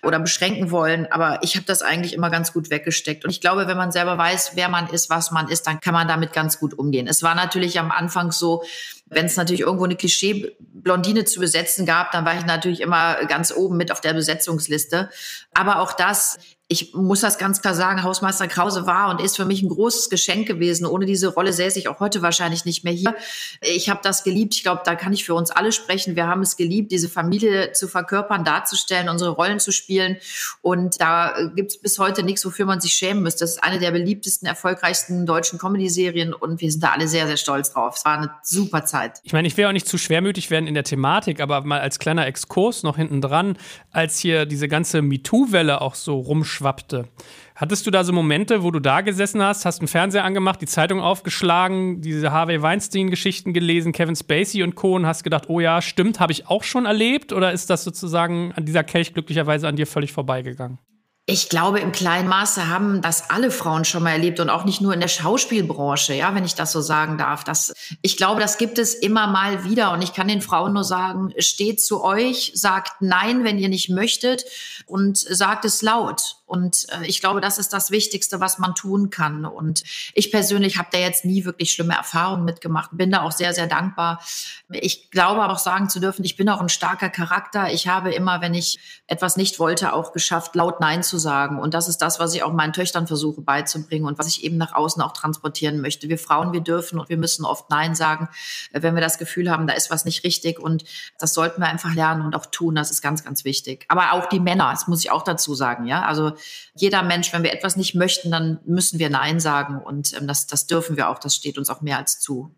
oder 0.05 0.21
beschränken 0.21 0.71
wollen, 0.71 1.11
aber 1.11 1.41
ich 1.43 1.57
habe 1.57 1.67
das 1.67 1.83
eigentlich 1.83 2.13
immer 2.13 2.31
ganz 2.31 2.53
gut 2.53 2.71
weggeschickt 2.71 2.92
gesteckt. 2.93 3.25
Und 3.25 3.31
ich 3.31 3.41
glaube, 3.41 3.67
wenn 3.67 3.77
man 3.77 3.91
selber 3.91 4.19
weiß, 4.19 4.53
wer 4.55 4.69
man 4.69 4.89
ist, 4.89 5.11
was 5.11 5.31
man 5.31 5.49
ist, 5.49 5.67
dann 5.67 5.81
kann 5.81 5.95
man 5.95 6.07
damit 6.07 6.33
ganz 6.33 6.59
gut 6.59 6.79
umgehen. 6.79 7.07
Es 7.07 7.23
war 7.23 7.35
natürlich 7.35 7.79
am 7.79 7.91
Anfang 7.91 8.31
so, 8.31 8.63
wenn 9.07 9.27
es 9.27 9.37
natürlich 9.37 9.63
irgendwo 9.63 9.85
eine 9.85 9.97
Klischee-Blondine 9.97 11.25
zu 11.25 11.41
besetzen 11.41 11.87
gab, 11.87 12.13
dann 12.13 12.25
war 12.25 12.37
ich 12.37 12.45
natürlich 12.45 12.81
immer 12.81 13.25
ganz 13.27 13.53
oben 13.53 13.77
mit 13.77 13.91
auf 13.91 14.01
der 14.01 14.15
Besetzungsliste. 14.15 15.11
Aber 15.55 15.81
auch 15.81 15.93
das 15.93 16.39
ich 16.73 16.95
muss 16.95 17.21
das 17.21 17.37
ganz 17.37 17.61
klar 17.61 17.75
sagen, 17.75 18.03
Hausmeister 18.03 18.49
Krause 18.49 18.87
war 18.87 19.11
und 19.11 19.21
ist 19.21 19.37
für 19.37 19.45
mich 19.45 19.63
ein 19.63 19.69
großes 19.69 20.09
Geschenk 20.09 20.49
gewesen. 20.49 20.87
Ohne 20.87 21.05
diese 21.05 21.29
Rolle 21.29 21.53
säße 21.53 21.79
ich 21.79 21.87
auch 21.89 22.01
heute 22.01 22.23
wahrscheinlich 22.23 22.65
nicht 22.65 22.83
mehr 22.83 22.95
hier. 22.95 23.15
Ich 23.61 23.91
habe 23.91 24.01
das 24.03 24.25
geliebt. 24.25 24.55
Ich 24.55 24.63
glaube, 24.63 24.81
da 24.85 24.95
kann 24.95 25.13
ich 25.13 25.25
für 25.25 25.35
uns 25.35 25.51
alle 25.51 25.71
sprechen. 25.71 26.17
Wir 26.17 26.27
haben 26.27 26.41
es 26.41 26.57
geliebt, 26.57 26.91
diese 26.91 27.11
Familie 27.11 27.73
zu 27.73 27.89
verkörpern, 27.89 28.45
darzustellen, 28.45 29.11
unsere 29.11 29.33
Rollen 29.33 29.61
zu 29.61 29.71
spielen. 29.71 30.17
Und 30.63 30.99
da 30.99 31.51
gibt 31.55 31.73
es 31.73 31.79
bis 31.79 31.99
heute 31.99 32.23
nichts, 32.23 32.45
wofür 32.47 32.65
man 32.65 32.81
sich 32.81 32.95
schämen 32.95 33.23
müsste. 33.23 33.45
Das 33.45 33.53
ist 33.53 33.63
eine 33.63 33.79
der 33.79 33.91
beliebtesten, 33.91 34.49
erfolgreichsten 34.49 35.27
deutschen 35.27 35.59
Comedy-Serien 35.59 36.33
und 36.33 36.63
wir 36.63 36.73
sind 36.73 36.83
da 36.83 36.93
alle 36.93 37.07
sehr, 37.07 37.27
sehr 37.27 37.37
stolz 37.37 37.73
drauf. 37.73 37.97
Es 37.99 38.05
war 38.07 38.17
eine 38.17 38.31
super 38.43 38.87
Zeit. 38.87 39.21
Ich 39.25 39.35
meine, 39.35 39.47
ich 39.47 39.57
will 39.59 39.67
auch 39.67 39.73
nicht 39.73 39.89
zu 39.89 39.99
schwermütig 39.99 40.51
werden 40.51 40.67
in 40.67 40.75
der 40.75 40.85
Thematik, 40.85 41.41
aber 41.41 41.61
mal 41.61 41.81
als 41.81 41.99
kleiner 41.99 42.27
Exkurs 42.27 42.83
noch 42.83 42.97
hinten 42.97 43.21
dran, 43.21 43.59
als 43.91 44.19
hier 44.19 44.47
diese 44.47 44.69
ganze 44.69 45.03
MeToo-Welle 45.03 45.83
auch 45.83 45.95
so 45.95 46.19
rumschwimmt 46.19 46.62
schwappte. 46.63 47.09
Hattest 47.55 47.87
du 47.87 47.91
da 47.91 48.03
so 48.05 48.13
Momente, 48.13 48.63
wo 48.63 48.71
du 48.71 48.81
da 48.81 49.03
gesessen 49.03 49.43
hast, 49.43 49.65
hast 49.65 49.81
einen 49.81 49.89
Fernseher 49.89 50.25
angemacht, 50.25 50.61
die 50.61 50.67
Zeitung 50.67 51.01
aufgeschlagen, 51.01 52.01
diese 52.01 52.33
Harvey 52.33 52.63
Weinstein-Geschichten 52.63 53.53
gelesen, 53.53 53.93
Kevin 53.93 54.17
Spacey 54.17 54.63
und 54.63 54.75
Co. 54.75 54.95
und 54.97 55.07
hast 55.07 55.23
gedacht, 55.23 55.45
oh 55.49 55.61
ja, 55.61 55.83
stimmt, 55.83 56.19
habe 56.21 56.33
ich 56.33 56.49
auch 56.49 56.63
schon 56.63 56.87
erlebt? 56.87 57.33
Oder 57.33 57.53
ist 57.53 57.69
das 57.71 57.85
sozusagen 57.85 58.53
an 58.57 58.65
dieser 58.65 58.85
Kelch 58.85 59.13
glücklicherweise 59.13 59.69
an 59.69 59.77
dir 59.77 59.87
völlig 59.87 60.13
vorbeigegangen? 60.13 60.79
Ich 61.25 61.49
glaube, 61.49 61.79
im 61.79 61.93
kleinen 61.93 62.29
Maße 62.29 62.67
haben 62.67 63.01
das 63.01 63.31
alle 63.31 63.53
Frauen 63.53 63.85
schon 63.85 64.03
mal 64.03 64.11
erlebt 64.11 64.41
und 64.41 64.51
auch 64.51 64.65
nicht 64.65 64.81
nur 64.81 64.93
in 64.93 64.99
der 64.99 65.07
Schauspielbranche, 65.07 66.15
ja, 66.15 66.35
wenn 66.35 66.45
ich 66.45 66.57
das 66.57 66.73
so 66.73 66.81
sagen 66.81 67.17
darf. 67.17 67.45
Das, 67.45 67.73
ich 68.03 68.17
glaube, 68.17 68.41
das 68.41 68.59
gibt 68.59 68.77
es 68.77 68.93
immer 68.93 69.29
mal 69.29 69.63
wieder 69.63 69.93
und 69.93 70.03
ich 70.03 70.15
kann 70.15 70.27
den 70.27 70.41
Frauen 70.41 70.73
nur 70.73 70.83
sagen, 70.83 71.33
steht 71.39 71.81
zu 71.81 72.03
euch, 72.03 72.51
sagt 72.57 73.01
nein, 73.01 73.45
wenn 73.45 73.57
ihr 73.59 73.69
nicht 73.69 73.89
möchtet 73.89 74.45
und 74.87 75.17
sagt 75.17 75.65
es 75.65 75.81
laut. 75.81 76.39
Und 76.45 76.87
äh, 76.91 77.07
ich 77.07 77.21
glaube, 77.21 77.41
das 77.41 77.59
ist 77.59 77.73
das 77.73 77.91
Wichtigste, 77.91 78.41
was 78.41 78.59
man 78.59 78.75
tun 78.75 79.11
kann. 79.11 79.47
Und 79.47 79.83
ich 80.15 80.31
persönlich 80.31 80.77
habe 80.77 80.89
da 80.93 80.99
jetzt 80.99 81.25
nie 81.25 81.45
wirklich 81.45 81.73
schlimme 81.73 81.95
Erfahrungen 81.95 82.45
mitgemacht, 82.45 82.91
bin 82.93 83.11
da 83.11 83.23
auch 83.23 83.33
sehr, 83.33 83.55
sehr 83.55 83.67
dankbar. 83.67 84.23
Ich 84.71 85.11
glaube 85.11 85.43
aber 85.43 85.55
auch 85.55 85.59
sagen 85.59 85.89
zu 85.89 86.01
dürfen, 86.01 86.25
ich 86.25 86.37
bin 86.37 86.49
auch 86.49 86.61
ein 86.61 86.69
starker 86.69 87.09
Charakter. 87.09 87.73
Ich 87.73 87.89
habe 87.89 88.13
immer, 88.13 88.41
wenn 88.41 88.55
ich 88.55 89.03
etwas 89.07 89.37
nicht 89.37 89.59
wollte, 89.59 89.93
auch 89.93 90.13
geschafft, 90.13 90.55
laut 90.55 90.81
Nein 90.81 91.03
zu 91.03 91.19
sagen. 91.19 91.59
Und 91.59 91.75
das 91.75 91.89
ist 91.89 91.99
das, 91.99 92.19
was 92.19 92.35
ich 92.35 92.43
auch 92.43 92.53
meinen 92.53 92.73
Töchtern 92.73 93.07
versuche 93.07 93.41
beizubringen 93.41 94.07
und 94.07 94.19
was 94.19 94.27
ich 94.27 94.45
eben 94.45 94.59
nach 94.59 94.75
außen 94.75 95.01
auch 95.03 95.13
transportieren 95.13 95.81
möchte. 95.81 96.09
Wir 96.09 96.19
Frauen, 96.19 96.53
wir 96.53 96.61
dürfen 96.61 96.99
und 96.99 97.09
wir 97.09 97.17
müssen 97.17 97.45
oft 97.45 97.71
Nein 97.71 97.95
sagen, 97.95 98.29
äh, 98.73 98.83
wenn 98.83 98.95
wir 98.95 99.03
das 99.03 99.19
Gefühl 99.19 99.51
haben, 99.51 99.67
da 99.67 99.75
ist 99.75 99.91
was 99.91 100.05
nicht 100.05 100.25
richtig. 100.25 100.59
Und 100.59 100.85
das 101.19 101.35
sollten 101.35 101.61
wir 101.63 101.69
einfach 101.69 101.95
lernen 101.95 102.23
und 102.23 102.35
auch 102.35 102.47
tun. 102.47 102.75
Das 102.75 102.91
ist 102.91 103.01
ganz, 103.01 103.25
ganz 103.25 103.45
wichtig. 103.45 103.87
Aber 103.89 104.13
auch 104.13 104.27
die 104.27 104.41
Männer, 104.41 104.71
das 104.71 104.87
muss 104.87 105.05
ich 105.05 105.11
auch 105.11 105.23
dazu 105.23 105.55
sagen, 105.55 105.87
ja. 105.87 106.03
Also 106.03 106.33
jeder 106.75 107.03
Mensch, 107.03 107.33
wenn 107.33 107.43
wir 107.43 107.53
etwas 107.53 107.77
nicht 107.77 107.95
möchten, 107.95 108.31
dann 108.31 108.61
müssen 108.65 108.99
wir 108.99 109.11
Nein 109.11 109.41
sagen. 109.41 109.81
Und 109.83 110.13
ähm, 110.17 110.27
das, 110.27 110.47
das 110.47 110.67
dürfen 110.67 110.97
wir 110.97 111.09
auch. 111.09 111.19
Das 111.19 111.35
steht 111.35 111.59
uns 111.59 111.71
auch 111.71 111.81
mehr 111.81 111.99
als 111.99 112.21
zu. 112.21 112.55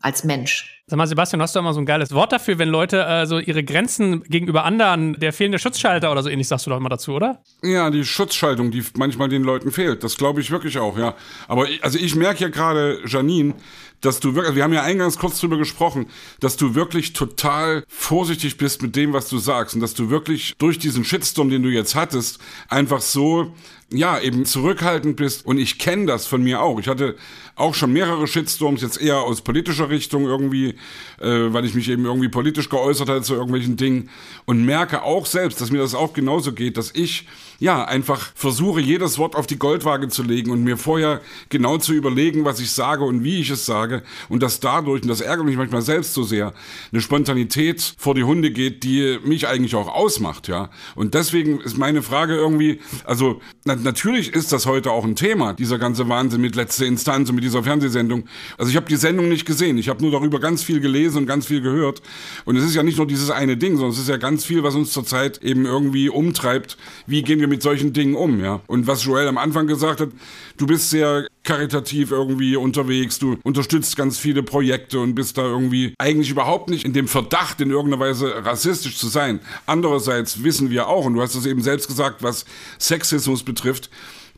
Als 0.00 0.22
Mensch. 0.22 0.78
Sag 0.86 0.96
mal, 0.96 1.08
Sebastian, 1.08 1.42
hast 1.42 1.54
du 1.54 1.58
immer 1.58 1.74
so 1.74 1.80
ein 1.80 1.86
geiles 1.86 2.12
Wort 2.12 2.32
dafür, 2.32 2.58
wenn 2.58 2.68
Leute 2.68 3.04
äh, 3.04 3.26
so 3.26 3.40
ihre 3.40 3.64
Grenzen 3.64 4.22
gegenüber 4.22 4.64
anderen, 4.64 5.14
der 5.14 5.32
fehlende 5.32 5.58
Schutzschalter 5.58 6.12
oder 6.12 6.22
so 6.22 6.28
ähnlich, 6.28 6.46
sagst 6.46 6.66
du 6.66 6.70
doch 6.70 6.76
immer 6.76 6.88
dazu, 6.88 7.14
oder? 7.14 7.42
Ja, 7.62 7.90
die 7.90 8.04
Schutzschaltung, 8.04 8.70
die 8.70 8.84
manchmal 8.96 9.28
den 9.28 9.42
Leuten 9.42 9.72
fehlt. 9.72 10.04
Das 10.04 10.16
glaube 10.16 10.40
ich 10.40 10.52
wirklich 10.52 10.78
auch, 10.78 10.96
ja. 10.96 11.14
Aber 11.48 11.68
ich, 11.68 11.82
also 11.82 11.98
ich 11.98 12.14
merke 12.14 12.42
ja 12.42 12.48
gerade, 12.48 13.00
Janine, 13.06 13.54
dass 14.00 14.20
du 14.20 14.34
wirklich, 14.34 14.54
wir 14.54 14.64
haben 14.64 14.72
ja 14.72 14.82
eingangs 14.82 15.18
kurz 15.18 15.40
drüber 15.40 15.58
gesprochen, 15.58 16.06
dass 16.40 16.56
du 16.56 16.74
wirklich 16.74 17.12
total 17.12 17.84
vorsichtig 17.88 18.56
bist 18.56 18.82
mit 18.82 18.96
dem, 18.96 19.12
was 19.12 19.28
du 19.28 19.38
sagst 19.38 19.74
und 19.74 19.80
dass 19.80 19.94
du 19.94 20.10
wirklich 20.10 20.54
durch 20.58 20.78
diesen 20.78 21.04
Shitstorm, 21.04 21.50
den 21.50 21.62
du 21.62 21.68
jetzt 21.68 21.94
hattest, 21.94 22.38
einfach 22.68 23.00
so 23.00 23.52
ja, 23.90 24.20
eben 24.20 24.44
zurückhaltend 24.44 25.16
bist. 25.16 25.46
Und 25.46 25.58
ich 25.58 25.78
kenne 25.78 26.06
das 26.06 26.26
von 26.26 26.42
mir 26.42 26.60
auch. 26.60 26.78
Ich 26.78 26.88
hatte 26.88 27.16
auch 27.56 27.74
schon 27.74 27.92
mehrere 27.92 28.26
Shitstorms, 28.26 28.82
jetzt 28.82 29.00
eher 29.00 29.20
aus 29.20 29.40
politischer 29.40 29.88
Richtung 29.88 30.24
irgendwie, 30.24 30.74
äh, 31.20 31.52
weil 31.52 31.64
ich 31.64 31.74
mich 31.74 31.88
eben 31.88 32.04
irgendwie 32.04 32.28
politisch 32.28 32.68
geäußert 32.68 33.08
hatte 33.08 33.22
zu 33.22 33.34
irgendwelchen 33.34 33.76
Dingen. 33.76 34.10
Und 34.44 34.64
merke 34.64 35.02
auch 35.02 35.26
selbst, 35.26 35.60
dass 35.60 35.70
mir 35.70 35.78
das 35.78 35.94
auch 35.94 36.12
genauso 36.12 36.52
geht, 36.52 36.76
dass 36.76 36.90
ich 36.94 37.26
ja, 37.60 37.84
einfach 37.84 38.30
versuche, 38.34 38.80
jedes 38.80 39.18
Wort 39.18 39.34
auf 39.34 39.48
die 39.48 39.58
Goldwaage 39.58 40.08
zu 40.08 40.22
legen 40.22 40.52
und 40.52 40.62
mir 40.62 40.76
vorher 40.76 41.20
genau 41.48 41.78
zu 41.78 41.92
überlegen, 41.92 42.44
was 42.44 42.60
ich 42.60 42.70
sage 42.70 43.04
und 43.04 43.24
wie 43.24 43.40
ich 43.40 43.50
es 43.50 43.66
sage 43.66 44.04
und 44.28 44.44
dass 44.44 44.60
dadurch, 44.60 45.02
und 45.02 45.08
das 45.08 45.20
ärgert 45.20 45.46
mich 45.46 45.56
manchmal 45.56 45.82
selbst 45.82 46.14
so 46.14 46.22
sehr, 46.22 46.54
eine 46.92 47.00
Spontanität 47.00 47.94
vor 47.98 48.14
die 48.14 48.22
Hunde 48.22 48.52
geht, 48.52 48.84
die 48.84 49.18
mich 49.24 49.48
eigentlich 49.48 49.74
auch 49.74 49.88
ausmacht, 49.88 50.46
ja. 50.46 50.70
Und 50.94 51.14
deswegen 51.14 51.60
ist 51.60 51.76
meine 51.76 52.02
Frage 52.02 52.36
irgendwie, 52.36 52.80
also 53.04 53.40
na, 53.64 53.74
natürlich 53.74 54.32
ist 54.32 54.52
das 54.52 54.66
heute 54.66 54.92
auch 54.92 55.04
ein 55.04 55.16
Thema, 55.16 55.54
dieser 55.54 55.78
ganze 55.78 56.08
Wahnsinn 56.08 56.40
mit 56.40 56.54
letzter 56.54 56.86
Instanz 56.86 57.28
und 57.28 57.34
mit 57.34 57.44
dieser 57.44 57.64
Fernsehsendung. 57.64 58.28
Also 58.56 58.70
ich 58.70 58.76
habe 58.76 58.86
die 58.86 58.96
Sendung 58.96 59.28
nicht 59.28 59.46
gesehen, 59.46 59.78
ich 59.78 59.88
habe 59.88 60.00
nur 60.00 60.12
darüber 60.12 60.38
ganz 60.38 60.62
viel 60.62 60.78
gelesen 60.78 61.18
und 61.18 61.26
ganz 61.26 61.46
viel 61.46 61.60
gehört. 61.60 62.02
Und 62.44 62.56
es 62.56 62.62
ist 62.62 62.76
ja 62.76 62.84
nicht 62.84 62.98
nur 62.98 63.06
dieses 63.06 63.30
eine 63.30 63.56
Ding, 63.56 63.76
sondern 63.76 63.92
es 63.92 63.98
ist 63.98 64.08
ja 64.08 64.16
ganz 64.16 64.44
viel, 64.44 64.62
was 64.62 64.76
uns 64.76 64.92
zurzeit 64.92 65.42
eben 65.42 65.66
irgendwie 65.66 66.08
umtreibt. 66.08 66.76
Wie 67.06 67.22
gehen 67.22 67.40
wir 67.40 67.47
wir 67.48 67.56
mit 67.56 67.62
solchen 67.62 67.92
Dingen 67.92 68.14
um, 68.14 68.40
ja. 68.40 68.60
Und 68.66 68.86
was 68.86 69.04
Joel 69.04 69.28
am 69.28 69.38
Anfang 69.38 69.66
gesagt 69.66 70.00
hat, 70.00 70.10
du 70.56 70.66
bist 70.66 70.90
sehr 70.90 71.26
karitativ 71.42 72.10
irgendwie 72.10 72.56
unterwegs, 72.56 73.18
du 73.18 73.38
unterstützt 73.42 73.96
ganz 73.96 74.18
viele 74.18 74.42
Projekte 74.42 75.00
und 75.00 75.14
bist 75.14 75.38
da 75.38 75.42
irgendwie 75.42 75.94
eigentlich 75.98 76.30
überhaupt 76.30 76.68
nicht 76.68 76.84
in 76.84 76.92
dem 76.92 77.08
Verdacht, 77.08 77.60
in 77.60 77.70
irgendeiner 77.70 78.02
Weise 78.02 78.44
rassistisch 78.44 78.98
zu 78.98 79.08
sein. 79.08 79.40
Andererseits 79.66 80.42
wissen 80.44 80.70
wir 80.70 80.88
auch, 80.88 81.06
und 81.06 81.14
du 81.14 81.22
hast 81.22 81.34
es 81.34 81.46
eben 81.46 81.62
selbst 81.62 81.88
gesagt, 81.88 82.22
was 82.22 82.44
Sexismus 82.78 83.42
betrifft, 83.42 83.90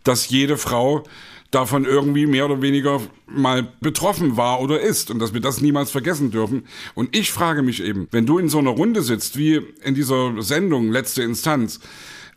dass 0.05 0.29
jede 0.29 0.57
Frau 0.57 1.05
davon 1.51 1.85
irgendwie 1.85 2.27
mehr 2.27 2.45
oder 2.45 2.63
weniger 2.63 3.01
mal 3.27 3.73
betroffen 3.81 4.37
war 4.37 4.61
oder 4.61 4.81
ist 4.81 5.11
und 5.11 5.19
dass 5.19 5.35
wir 5.35 5.41
das 5.41 5.61
niemals 5.61 5.91
vergessen 5.91 6.31
dürfen. 6.31 6.65
Und 6.95 7.17
ich 7.17 7.33
frage 7.33 7.63
mich 7.63 7.83
eben, 7.83 8.07
wenn 8.13 8.27
du 8.27 8.39
in 8.39 8.49
so 8.49 8.59
einer 8.59 8.71
Runde 8.71 9.03
sitzt, 9.03 9.37
wie 9.37 9.61
in 9.83 9.95
dieser 9.95 10.41
Sendung 10.43 10.93
Letzte 10.93 11.23
Instanz, 11.23 11.81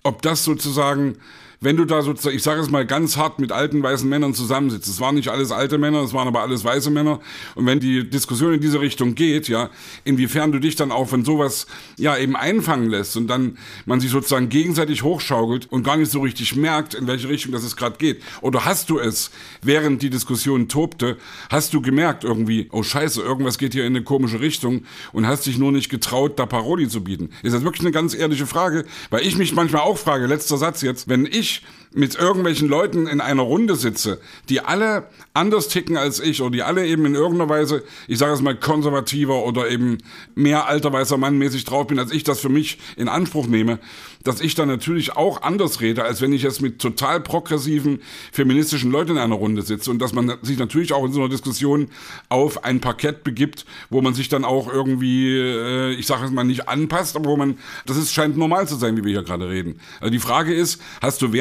ob 0.04 0.22
das 0.22 0.44
sozusagen 0.44 1.18
wenn 1.64 1.78
du 1.78 1.86
da 1.86 2.02
sozusagen, 2.02 2.36
ich 2.36 2.44
sage 2.44 2.62
es 2.62 2.70
mal 2.70 2.86
ganz 2.86 3.16
hart, 3.18 3.40
mit 3.40 3.52
alten 3.52 3.82
weißen 3.82 4.08
Männern 4.08 4.34
zusammensitzt, 4.34 4.88
es 4.88 5.00
waren 5.00 5.16
nicht 5.16 5.30
alles 5.30 5.52
alte 5.52 5.78
Männer, 5.78 6.02
es 6.02 6.14
waren 6.14 6.28
aber 6.28 6.42
alles 6.42 6.64
weiße 6.64 6.90
Männer, 6.90 7.20
und 7.56 7.66
wenn 7.66 7.80
die 7.80 8.10
Diskussion 8.10 8.54
in 8.54 8.62
diese 8.62 8.82
Richtung 8.82 9.16
geht, 9.16 9.48
ja, 9.48 9.70
inwiefern 10.04 10.52
du 10.52 10.60
dich 10.60 10.76
dann 10.76 10.92
auch 10.92 11.08
von 11.08 11.24
sowas, 11.24 11.68
ja, 11.98 12.18
eben 12.18 12.36
einfangen 12.36 12.90
lässt 12.90 13.16
und 13.16 13.28
dann 13.28 13.58
man 13.86 14.00
sich 14.00 14.12
sozusagen 14.12 14.50
gegenseitig 14.50 15.04
hochschaukelt 15.04 15.72
und 15.72 15.84
gar 15.84 15.98
nicht 15.98 16.12
so 16.12 16.22
richtig 16.22 16.56
merkt, 16.56 16.94
in 16.94 17.08
welche 17.08 17.30
Richtung 17.30 17.52
das 17.52 17.64
es 17.64 17.76
gerade 17.76 17.98
geht. 17.98 18.22
Oder 18.42 18.66
hast 18.66 18.90
du 18.90 19.00
es, 19.00 19.32
während 19.62 20.02
die 20.02 20.10
Diskussion 20.10 20.68
tobte, 20.68 21.18
hast 21.50 21.74
du 21.74 21.82
gemerkt 21.82 22.24
irgendwie, 22.24 22.68
oh 22.72 22.84
scheiße, 22.84 23.22
irgendwas 23.22 23.58
geht 23.58 23.74
hier 23.74 23.86
in 23.86 23.96
eine 23.96 24.04
komische 24.04 24.42
Richtung 24.42 24.84
und 25.14 25.28
hast 25.28 25.46
dich 25.46 25.58
nur 25.58 25.72
nicht 25.72 25.90
getraut, 25.90 26.40
da 26.40 26.46
Paroli 26.46 26.90
zu 26.90 27.04
bieten? 27.04 27.30
Ist 27.42 27.54
das 27.54 27.64
wirklich 27.64 27.82
eine 27.82 27.92
ganz 27.92 28.14
ehrliche 28.14 28.46
Frage? 28.46 28.86
Weil 29.10 29.26
ich 29.26 29.38
mich 29.38 29.54
manchmal 29.54 29.84
auch 29.84 29.98
frage, 29.98 30.26
letzter 30.26 30.58
Satz 30.58 30.82
jetzt, 30.82 31.08
wenn 31.08 31.26
ich 31.26 31.53
English. 31.54 31.83
Mit 31.96 32.16
irgendwelchen 32.16 32.68
Leuten 32.68 33.08
in 33.08 33.22
einer 33.22 33.44
Runde 33.44 33.76
sitze, 33.76 34.20
die 34.50 34.62
alle 34.62 35.08
anders 35.34 35.68
ticken 35.68 35.98
als 35.98 36.20
ich 36.20 36.42
oder 36.42 36.52
die 36.52 36.64
alle 36.64 36.86
eben 36.86 37.06
in 37.06 37.16
irgendeiner 37.16 37.50
Weise, 37.50 37.84
ich 38.08 38.18
sage 38.18 38.34
es 38.34 38.42
mal, 38.42 38.56
konservativer 38.56 39.44
oder 39.46 39.70
eben 39.70 39.98
mehr 40.36 40.68
alter 40.68 40.92
weißer 40.92 41.18
Mann 41.18 41.38
mäßig 41.38 41.66
drauf 41.66 41.88
bin, 41.88 42.00
als 42.00 42.12
ich 42.12 42.24
das 42.24 42.40
für 42.40 42.50
mich 42.50 42.80
in 42.96 43.08
Anspruch 43.08 43.48
nehme, 43.48 43.80
dass 44.24 44.42
ich 44.42 44.56
dann 44.56 44.68
natürlich 44.68 45.16
auch 45.16 45.42
anders 45.42 45.82
rede, 45.82 46.04
als 46.04 46.22
wenn 46.22 46.34
ich 46.34 46.44
jetzt 46.44 46.62
mit 46.62 46.80
total 46.80 47.20
progressiven 47.20 48.02
feministischen 48.32 48.92
Leuten 48.92 49.12
in 49.12 49.18
einer 49.18 49.36
Runde 49.36 49.62
sitze 49.62 49.92
und 49.92 50.00
dass 50.00 50.14
man 50.14 50.34
sich 50.42 50.58
natürlich 50.58 50.94
auch 50.94 51.06
in 51.06 51.12
so 51.12 51.20
einer 51.20 51.30
Diskussion 51.30 51.90
auf 52.30 52.64
ein 52.64 52.80
Parkett 52.80 53.24
begibt, 53.24 53.66
wo 53.90 54.02
man 54.02 54.14
sich 54.14 54.30
dann 54.30 54.46
auch 54.46 54.72
irgendwie, 54.72 55.38
äh, 55.38 55.94
ich 55.94 56.08
sage 56.08 56.26
es 56.26 56.32
mal, 56.32 56.44
nicht 56.44 56.68
anpasst, 56.70 57.16
aber 57.16 57.30
wo 57.30 57.38
man, 57.38 57.58
das 57.86 57.98
ist, 57.98 58.14
scheint 58.14 58.38
normal 58.38 58.68
zu 58.68 58.76
sein, 58.76 58.98
wie 58.98 59.04
wir 59.04 59.12
hier 59.12 59.24
gerade 59.24 59.50
reden. 59.50 59.80
Also 60.00 60.12
die 60.12 60.20
Frage 60.20 60.54
ist, 60.54 60.82
hast 61.02 61.22
du 61.22 61.34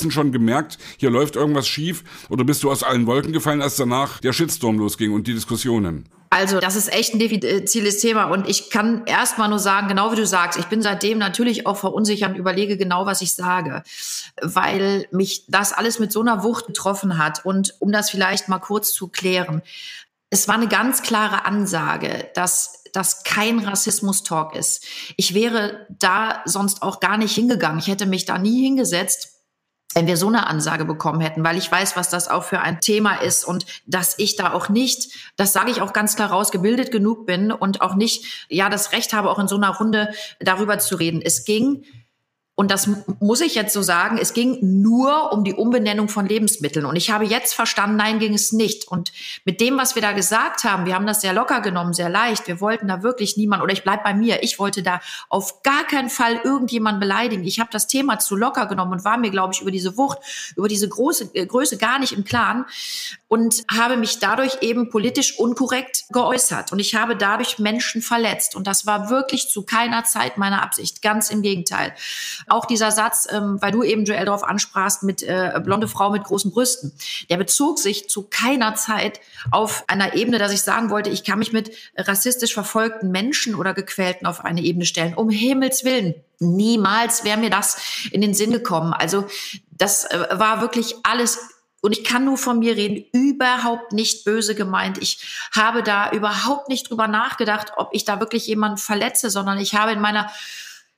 währenddessen 0.00 0.10
schon 0.10 0.32
gemerkt, 0.32 0.78
hier 0.98 1.10
läuft 1.10 1.36
irgendwas 1.36 1.68
schief 1.68 2.04
oder 2.28 2.44
bist 2.44 2.62
du 2.62 2.70
aus 2.70 2.82
allen 2.82 3.06
Wolken 3.06 3.32
gefallen, 3.32 3.62
als 3.62 3.76
danach 3.76 4.20
der 4.20 4.32
Shitstorm 4.32 4.78
losging 4.78 5.12
und 5.12 5.26
die 5.26 5.34
Diskussionen? 5.34 6.08
Also 6.32 6.60
das 6.60 6.76
ist 6.76 6.92
echt 6.92 7.12
ein 7.12 7.18
diffiziles 7.18 8.00
Thema 8.00 8.26
und 8.26 8.48
ich 8.48 8.70
kann 8.70 9.02
erst 9.06 9.36
mal 9.36 9.48
nur 9.48 9.58
sagen, 9.58 9.88
genau 9.88 10.12
wie 10.12 10.16
du 10.16 10.26
sagst, 10.26 10.58
ich 10.58 10.66
bin 10.66 10.80
seitdem 10.80 11.18
natürlich 11.18 11.66
auch 11.66 11.76
verunsichert 11.76 12.30
und 12.30 12.36
überlege 12.36 12.76
genau, 12.76 13.04
was 13.04 13.20
ich 13.20 13.32
sage, 13.32 13.82
weil 14.40 15.06
mich 15.10 15.44
das 15.48 15.72
alles 15.72 15.98
mit 15.98 16.12
so 16.12 16.20
einer 16.20 16.44
Wucht 16.44 16.68
getroffen 16.68 17.18
hat. 17.18 17.44
Und 17.44 17.74
um 17.80 17.90
das 17.90 18.10
vielleicht 18.10 18.48
mal 18.48 18.60
kurz 18.60 18.92
zu 18.92 19.08
klären, 19.08 19.60
es 20.30 20.46
war 20.46 20.54
eine 20.54 20.68
ganz 20.68 21.02
klare 21.02 21.44
Ansage, 21.46 22.30
dass 22.34 22.84
das 22.92 23.24
kein 23.24 23.58
Rassismus-Talk 23.58 24.54
ist. 24.54 24.84
Ich 25.16 25.34
wäre 25.34 25.86
da 25.88 26.42
sonst 26.44 26.82
auch 26.82 27.00
gar 27.00 27.18
nicht 27.18 27.34
hingegangen. 27.34 27.80
Ich 27.80 27.88
hätte 27.88 28.06
mich 28.06 28.24
da 28.24 28.38
nie 28.38 28.62
hingesetzt 28.62 29.29
wenn 29.94 30.06
wir 30.06 30.16
so 30.16 30.28
eine 30.28 30.46
Ansage 30.46 30.84
bekommen 30.84 31.20
hätten, 31.20 31.42
weil 31.44 31.58
ich 31.58 31.70
weiß, 31.70 31.96
was 31.96 32.08
das 32.10 32.28
auch 32.28 32.44
für 32.44 32.60
ein 32.60 32.80
Thema 32.80 33.16
ist 33.16 33.44
und 33.44 33.66
dass 33.86 34.18
ich 34.18 34.36
da 34.36 34.52
auch 34.52 34.68
nicht, 34.68 35.12
das 35.36 35.52
sage 35.52 35.70
ich 35.70 35.80
auch 35.80 35.92
ganz 35.92 36.14
klar 36.14 36.30
raus, 36.30 36.52
gebildet 36.52 36.92
genug 36.92 37.26
bin 37.26 37.50
und 37.50 37.80
auch 37.80 37.96
nicht, 37.96 38.46
ja, 38.48 38.68
das 38.68 38.92
Recht 38.92 39.12
habe, 39.12 39.30
auch 39.30 39.38
in 39.38 39.48
so 39.48 39.56
einer 39.56 39.76
Runde 39.76 40.10
darüber 40.38 40.78
zu 40.78 40.96
reden. 40.96 41.20
Es 41.22 41.44
ging 41.44 41.84
und 42.60 42.70
das 42.70 42.90
muss 43.20 43.40
ich 43.40 43.54
jetzt 43.54 43.72
so 43.72 43.80
sagen, 43.80 44.18
es 44.20 44.34
ging 44.34 44.58
nur 44.60 45.32
um 45.32 45.44
die 45.44 45.54
Umbenennung 45.54 46.10
von 46.10 46.26
Lebensmitteln. 46.26 46.84
Und 46.84 46.94
ich 46.94 47.10
habe 47.10 47.24
jetzt 47.24 47.54
verstanden, 47.54 47.96
nein, 47.96 48.18
ging 48.18 48.34
es 48.34 48.52
nicht. 48.52 48.86
Und 48.86 49.12
mit 49.46 49.62
dem, 49.62 49.78
was 49.78 49.94
wir 49.94 50.02
da 50.02 50.12
gesagt 50.12 50.64
haben, 50.64 50.84
wir 50.84 50.94
haben 50.94 51.06
das 51.06 51.22
sehr 51.22 51.32
locker 51.32 51.62
genommen, 51.62 51.94
sehr 51.94 52.10
leicht. 52.10 52.48
Wir 52.48 52.60
wollten 52.60 52.86
da 52.86 53.02
wirklich 53.02 53.38
niemand, 53.38 53.62
oder 53.62 53.72
ich 53.72 53.82
bleib 53.82 54.04
bei 54.04 54.12
mir, 54.12 54.42
ich 54.42 54.58
wollte 54.58 54.82
da 54.82 55.00
auf 55.30 55.62
gar 55.62 55.84
keinen 55.84 56.10
Fall 56.10 56.38
irgendjemand 56.44 57.00
beleidigen. 57.00 57.44
Ich 57.44 57.60
habe 57.60 57.70
das 57.72 57.86
Thema 57.86 58.18
zu 58.18 58.36
locker 58.36 58.66
genommen 58.66 58.92
und 58.92 59.06
war 59.06 59.16
mir, 59.16 59.30
glaube 59.30 59.54
ich, 59.54 59.62
über 59.62 59.70
diese 59.70 59.96
Wucht, 59.96 60.18
über 60.54 60.68
diese 60.68 60.86
große 60.86 61.30
äh, 61.32 61.46
Größe 61.46 61.78
gar 61.78 61.98
nicht 61.98 62.12
im 62.12 62.24
Klaren 62.24 62.66
und 63.30 63.62
habe 63.70 63.96
mich 63.96 64.18
dadurch 64.18 64.58
eben 64.60 64.90
politisch 64.90 65.38
unkorrekt 65.38 66.06
geäußert. 66.10 66.72
Und 66.72 66.80
ich 66.80 66.96
habe 66.96 67.14
dadurch 67.14 67.60
Menschen 67.60 68.02
verletzt. 68.02 68.56
Und 68.56 68.66
das 68.66 68.86
war 68.86 69.08
wirklich 69.08 69.48
zu 69.48 69.62
keiner 69.62 70.02
Zeit 70.02 70.36
meine 70.36 70.60
Absicht. 70.60 71.00
Ganz 71.00 71.30
im 71.30 71.40
Gegenteil. 71.40 71.94
Auch 72.48 72.64
dieser 72.64 72.90
Satz, 72.90 73.28
ähm, 73.30 73.58
weil 73.60 73.70
du 73.70 73.84
eben 73.84 74.04
Joel 74.04 74.24
darauf 74.24 74.42
ansprachst, 74.42 75.04
mit 75.04 75.22
äh, 75.22 75.60
blonde 75.62 75.86
Frau 75.86 76.10
mit 76.10 76.24
großen 76.24 76.50
Brüsten, 76.50 76.90
der 77.30 77.36
bezog 77.36 77.78
sich 77.78 78.10
zu 78.10 78.24
keiner 78.28 78.74
Zeit 78.74 79.20
auf 79.52 79.84
einer 79.86 80.14
Ebene, 80.16 80.40
dass 80.40 80.52
ich 80.52 80.62
sagen 80.62 80.90
wollte, 80.90 81.10
ich 81.10 81.22
kann 81.22 81.38
mich 81.38 81.52
mit 81.52 81.70
rassistisch 81.96 82.52
verfolgten 82.52 83.12
Menschen 83.12 83.54
oder 83.54 83.74
Gequälten 83.74 84.26
auf 84.26 84.44
eine 84.44 84.60
Ebene 84.60 84.86
stellen. 84.86 85.14
Um 85.14 85.30
Himmels 85.30 85.84
Willen. 85.84 86.16
Niemals 86.40 87.22
wäre 87.22 87.38
mir 87.38 87.50
das 87.50 87.76
in 88.10 88.22
den 88.22 88.34
Sinn 88.34 88.50
gekommen. 88.50 88.92
Also 88.92 89.28
das 89.70 90.04
äh, 90.06 90.26
war 90.32 90.60
wirklich 90.62 90.96
alles 91.04 91.38
und 91.80 91.92
ich 91.96 92.04
kann 92.04 92.24
nur 92.24 92.36
von 92.36 92.58
mir 92.58 92.76
reden, 92.76 93.04
überhaupt 93.12 93.92
nicht 93.92 94.24
böse 94.24 94.54
gemeint. 94.54 94.98
Ich 94.98 95.48
habe 95.54 95.82
da 95.82 96.10
überhaupt 96.10 96.68
nicht 96.68 96.90
drüber 96.90 97.08
nachgedacht, 97.08 97.72
ob 97.76 97.90
ich 97.92 98.04
da 98.04 98.20
wirklich 98.20 98.46
jemanden 98.46 98.78
verletze, 98.78 99.30
sondern 99.30 99.58
ich 99.58 99.74
habe 99.74 99.92
in 99.92 100.00
meiner 100.00 100.30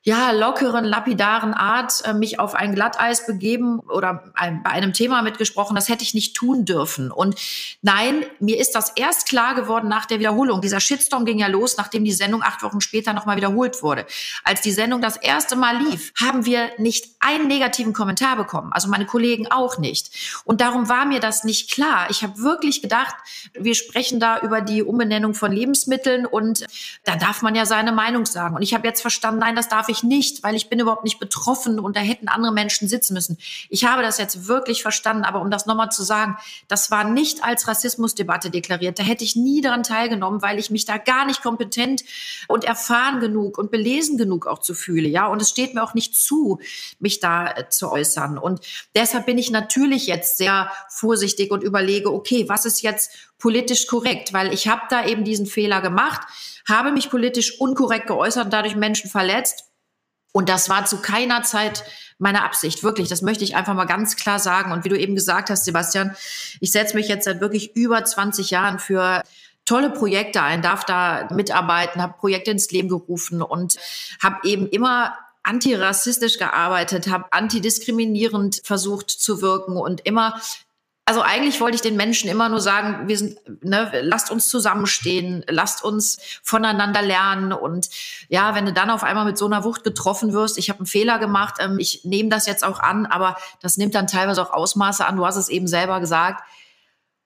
ja, 0.05 0.33
lockeren, 0.33 0.85
lapidaren 0.85 1.55
Art 1.55 2.03
äh, 2.05 2.13
mich 2.13 2.41
auf 2.41 2.55
ein 2.55 2.75
Glatteis 2.75 3.25
begeben 3.25 3.79
oder 3.79 4.25
ein, 4.35 4.63
bei 4.65 4.71
einem 4.71 4.93
Thema 4.93 5.23
mitgesprochen, 5.23 5.77
das 5.77 5.89
hätte 5.89 6.03
ich 6.03 6.13
nicht 6.13 6.35
tun 6.35 6.65
dürfen. 6.65 7.13
Und 7.13 7.37
nein, 7.83 8.25
mir 8.41 8.59
ist 8.59 8.75
das 8.75 8.91
erst 8.97 9.29
klar 9.29 9.55
geworden 9.55 9.89
nach 9.89 10.07
der 10.07 10.19
Wiederholung. 10.19 10.61
Dieser 10.61 10.81
Shitstorm 10.81 11.25
ging 11.25 11.39
ja 11.39 11.47
los, 11.47 11.77
nachdem 11.77 12.05
die 12.05 12.13
Sendung 12.13 12.43
acht 12.43 12.65
Wochen 12.65 12.81
später 12.81 13.13
nochmal 13.13 13.37
wiederholt 13.37 13.81
wurde. 13.85 14.05
Als 14.43 14.61
die 14.61 14.73
Sendung 14.73 15.01
das 15.01 15.17
erste 15.17 15.55
Mal 15.55 15.79
lief, 15.79 16.13
haben 16.21 16.47
wir 16.47 16.71
nicht 16.79 17.07
einen 17.21 17.47
negativen 17.47 17.93
Kommentar 17.93 18.37
bekommen. 18.37 18.73
Also 18.73 18.89
meine 18.89 19.07
Kollegen 19.07 19.53
auch 19.53 19.79
nicht. 19.79 20.43
Und 20.45 20.61
darum 20.61 20.89
war 20.89 21.05
mir 21.05 21.21
das 21.21 21.45
nicht 21.45 21.71
klar. 21.71 22.09
Ich 22.11 22.25
habe 22.25 22.39
wirklich 22.39 22.83
gedacht, 22.83 23.15
wir 23.55 23.77
sprechen 23.77 24.19
da 24.19 24.41
über 24.41 24.63
die 24.63 24.83
Umbenennung 24.83 25.35
von 25.35 25.53
Lebensmitteln 25.53 26.27
und 26.27 26.67
da 27.05 27.15
darf 27.15 27.43
man 27.43 27.55
ja 27.55 27.67
seine 27.67 27.93
Meinung 27.93 28.27
sagen. 28.27 28.57
Und 28.57 28.63
ich 28.63 28.75
habe 28.75 28.89
jetzt 28.89 29.01
verstanden, 29.01 29.39
nein, 29.39 29.55
das 29.55 29.69
darf 29.69 29.89
ich 29.89 29.92
ich 29.93 30.03
nicht, 30.03 30.43
weil 30.43 30.55
ich 30.55 30.69
bin 30.69 30.81
überhaupt 30.81 31.05
nicht 31.05 31.19
betroffen 31.19 31.79
und 31.79 31.97
da 31.97 32.01
hätten 32.01 32.29
andere 32.29 32.53
Menschen 32.53 32.89
sitzen 32.89 33.15
müssen. 33.15 33.39
Ich 33.69 33.85
habe 33.85 34.03
das 34.03 34.19
jetzt 34.19 34.49
wirklich 34.49 34.83
verstanden, 34.83 35.25
aber 35.25 35.41
um 35.41 35.51
das 35.51 35.67
nochmal 35.67 35.91
zu 35.91 36.03
sagen, 36.03 36.37
das 36.69 36.91
war 36.91 37.05
nicht 37.05 37.45
als 37.45 37.69
Rassismusdebatte 37.69 38.51
deklariert. 38.51 38.99
Da 38.99 39.03
hätte 39.03 39.25
ich 39.25 39.37
nie 39.37 39.61
daran 39.61 39.83
teilgenommen, 39.83 40.43
weil 40.43 40.59
ich 40.59 40.71
mich 40.71 40.85
da 40.85 40.99
gar 40.99 41.27
nicht 41.27 41.43
kompetent 41.43 42.03
und 42.49 42.65
erfahren 42.65 43.21
genug 43.21 43.59
und 43.59 43.71
belesen 43.71 44.19
genug 44.19 44.47
auch 44.47 44.59
zu 44.59 44.75
fühle. 44.75 45.09
Ja, 45.09 45.27
und 45.27 45.41
es 45.41 45.51
steht 45.51 45.75
mir 45.75 45.83
auch 45.83 45.95
nicht 45.95 46.17
zu, 46.17 46.59
mich 46.99 47.21
da 47.21 47.51
äh, 47.51 47.69
zu 47.69 47.91
äußern. 47.91 48.39
Und 48.39 48.61
deshalb 48.95 49.27
bin 49.27 49.39
ich 49.39 49.51
natürlich 49.51 50.07
jetzt 50.07 50.39
sehr 50.39 50.71
vorsichtig 50.89 51.51
und 51.51 51.63
überlege, 51.63 52.13
okay, 52.13 52.49
was 52.49 52.65
ist 52.65 52.83
jetzt 52.83 53.33
politisch 53.39 53.87
korrekt? 53.87 54.33
Weil 54.33 54.53
ich 54.53 54.69
habe 54.69 54.83
da 54.89 55.05
eben 55.05 55.25
diesen 55.25 55.47
Fehler 55.47 55.81
gemacht, 55.81 56.23
habe 56.69 56.93
mich 56.93 57.11
politisch 57.11 57.61
unkorrekt 57.61 58.07
geäußert 58.07 58.47
und 58.47 58.53
dadurch 58.53 58.77
Menschen 58.77 59.11
verletzt. 59.11 59.65
Und 60.33 60.49
das 60.49 60.69
war 60.69 60.87
zu 60.87 60.99
keiner 60.99 61.43
Zeit 61.43 61.85
meine 62.19 62.45
Absicht, 62.45 62.83
wirklich. 62.83 63.09
Das 63.09 63.23
möchte 63.23 63.45
ich 63.45 63.57
einfach 63.57 63.75
mal 63.75 63.85
ganz 63.85 64.17
klar 64.17 64.39
sagen. 64.39 64.73
Und 64.73 64.85
wie 64.85 64.89
du 64.89 64.99
eben 64.99 65.15
gesagt 65.15 65.51
hast, 65.51 65.65
Sebastian, 65.65 66.17
ich 66.61 66.73
setze 66.73 66.97
mich 66.97 67.09
jetzt 67.09 67.25
seit 67.25 67.41
wirklich 67.41 67.77
über 67.77 68.03
20 68.05 68.51
Jahren 68.51 68.79
für 68.79 69.23
tolle 69.65 69.91
Projekte 69.91 70.43
ein, 70.43 70.63
darf 70.63 70.85
da 70.85 71.29
mitarbeiten, 71.33 72.01
habe 72.01 72.15
Projekte 72.19 72.51
ins 72.51 72.71
Leben 72.71 72.89
gerufen 72.89 73.43
und 73.43 73.77
habe 74.23 74.47
eben 74.49 74.69
immer 74.69 75.19
antirassistisch 75.43 76.39
gearbeitet, 76.39 77.09
habe 77.09 77.33
antidiskriminierend 77.33 78.61
versucht 78.65 79.11
zu 79.11 79.43
wirken 79.43 79.77
und 79.77 80.01
immer 80.07 80.41
also 81.13 81.21
eigentlich 81.21 81.61
wollte 81.61 81.75
ich 81.75 81.83
den 81.83 81.95
Menschen 81.95 82.31
immer 82.31 82.49
nur 82.49 82.63
sagen, 82.63 83.07
wir 83.07 83.19
sind, 83.19 83.37
ne, 83.63 83.91
lasst 84.01 84.31
uns 84.31 84.49
zusammenstehen, 84.49 85.45
lasst 85.47 85.85
uns 85.85 86.17
voneinander 86.43 87.03
lernen 87.03 87.53
und 87.53 87.91
ja, 88.31 88.55
wenn 88.55 88.65
du 88.65 88.73
dann 88.73 88.89
auf 88.89 89.03
einmal 89.03 89.27
mit 89.27 89.37
so 89.37 89.45
einer 89.45 89.63
Wucht 89.63 89.85
getroffen 89.85 90.33
wirst, 90.33 90.57
ich 90.57 90.71
habe 90.71 90.79
einen 90.79 90.87
Fehler 90.87 91.19
gemacht, 91.19 91.57
ähm, 91.59 91.79
ich 91.79 92.07
nehme 92.07 92.31
das 92.31 92.47
jetzt 92.47 92.65
auch 92.65 92.81
an, 92.81 93.05
aber 93.05 93.37
das 93.61 93.77
nimmt 93.77 93.95
dann 93.95 94.07
teilweise 94.07 94.41
auch 94.41 94.55
Ausmaße 94.55 95.05
an. 95.05 95.19
Du 95.19 95.27
hast 95.27 95.37
es 95.37 95.51
eben 95.51 95.67
selber 95.67 96.01
gesagt. 96.01 96.43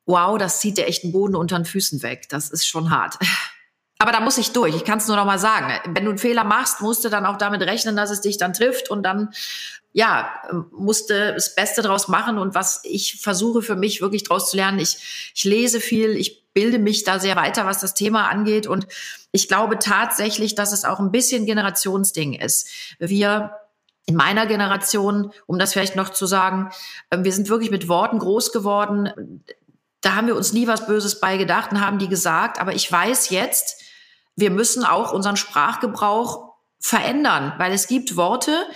Wow, 0.05 0.37
das 0.37 0.59
zieht 0.59 0.79
dir 0.79 0.89
echt 0.89 1.05
den 1.05 1.13
Boden 1.13 1.37
unter 1.37 1.57
den 1.57 1.65
Füßen 1.65 2.03
weg. 2.03 2.29
Das 2.29 2.51
ist 2.51 2.67
schon 2.67 2.91
hart. 2.91 3.19
Aber 3.99 4.13
da 4.13 4.21
muss 4.21 4.37
ich 4.37 4.53
durch. 4.53 4.75
Ich 4.75 4.85
kann 4.85 4.99
es 4.99 5.07
nur 5.07 5.17
noch 5.17 5.25
mal 5.25 5.39
sagen. 5.39 5.73
Wenn 5.87 6.05
du 6.05 6.11
einen 6.11 6.19
Fehler 6.19 6.45
machst, 6.45 6.83
musst 6.83 7.05
du 7.05 7.09
dann 7.09 7.25
auch 7.25 7.39
damit 7.39 7.63
rechnen, 7.63 7.97
dass 7.97 8.11
es 8.11 8.21
dich 8.21 8.37
dann 8.37 8.53
trifft 8.53 8.91
und 8.91 9.05
dann 9.05 9.31
ja, 9.97 10.31
musste 10.73 11.33
das 11.33 11.55
Beste 11.55 11.81
draus 11.81 12.07
machen 12.07 12.37
und 12.37 12.55
was 12.55 12.81
ich 12.85 13.19
versuche 13.19 13.63
für 13.63 13.77
mich 13.77 14.03
wirklich 14.03 14.25
draus 14.25 14.51
zu 14.51 14.57
lernen. 14.59 14.79
Ich, 14.79 15.33
ich 15.35 15.45
lese 15.45 15.81
viel, 15.81 16.11
ich 16.19 16.53
bilde 16.53 16.79
mich 16.79 17.05
da 17.05 17.19
sehr 17.19 17.35
weiter, 17.35 17.65
was 17.65 17.81
das 17.81 17.95
Thema 17.95 18.29
angeht 18.29 18.67
und 18.67 18.87
ich 19.33 19.49
glaube 19.49 19.79
tatsächlich, 19.79 20.55
dass 20.55 20.75
es 20.75 20.85
auch 20.85 21.01
ein 21.01 21.13
bisschen 21.13 21.47
Generationsding 21.47 22.35
ist. 22.35 22.69
Wir 22.99 23.53
in 24.05 24.17
meiner 24.17 24.45
Generation, 24.45 25.33
um 25.47 25.59
das 25.59 25.73
vielleicht 25.73 25.97
noch 25.97 26.11
zu 26.11 26.27
sagen, 26.27 26.69
ähm, 27.11 27.25
wir 27.25 27.33
sind 27.33 27.49
wirklich 27.49 27.71
mit 27.71 27.89
Worten 27.89 28.19
groß 28.19 28.53
geworden. 28.53 29.43
Da 30.03 30.15
haben 30.15 30.27
wir 30.27 30.37
uns 30.37 30.53
nie 30.53 30.67
was 30.67 30.87
Böses 30.87 31.21
bei 31.21 31.39
gedacht 31.39 31.73
und 31.73 31.81
haben 31.81 31.99
die 31.99 32.09
gesagt. 32.09 32.61
Aber 32.61 32.75
ich 32.75 32.93
weiß 32.93 33.31
jetzt, 33.31 33.81
wir 34.37 34.51
müssen 34.51 34.85
auch 34.85 35.15
unseren 35.15 35.39
Sprachgebrauch 35.39 36.53
verändern, 36.81 37.55
weil 37.57 37.73
es 37.73 37.87
gibt 37.89 38.17
Worte, 38.17 38.67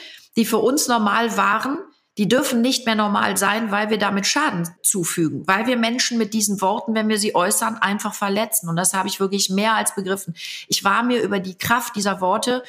die 0.41 0.47
für 0.47 0.57
uns 0.57 0.89
normal 0.89 1.37
waren, 1.37 1.77
die 2.17 2.27
dürfen 2.27 2.63
nicht 2.63 2.87
mehr 2.87 2.95
normal 2.95 3.37
sein, 3.37 3.71
weil 3.71 3.91
wir 3.91 3.99
damit 3.99 4.27
Schaden 4.27 4.69
zufügen, 4.83 5.47
weil 5.47 5.67
wir 5.67 5.77
Menschen 5.77 6.17
mit 6.17 6.33
diesen 6.33 6.61
Worten, 6.63 6.95
wenn 6.95 7.09
wir 7.09 7.19
sie 7.19 7.35
äußern, 7.35 7.77
einfach 7.77 8.15
verletzen. 8.15 8.69
Und 8.71 8.77
das 8.77 8.95
habe 8.95 9.07
ich 9.07 9.21
wirklich 9.21 9.51
mehr 9.51 9.75
als 9.75 9.95
begriffen. 9.95 10.35
Ich 10.69 10.83
war 10.83 11.03
mir 11.03 11.23
über 11.23 11.41
die 11.41 11.59
Kraft 11.59 11.95
dieser 11.95 12.23
Worte 12.23 12.63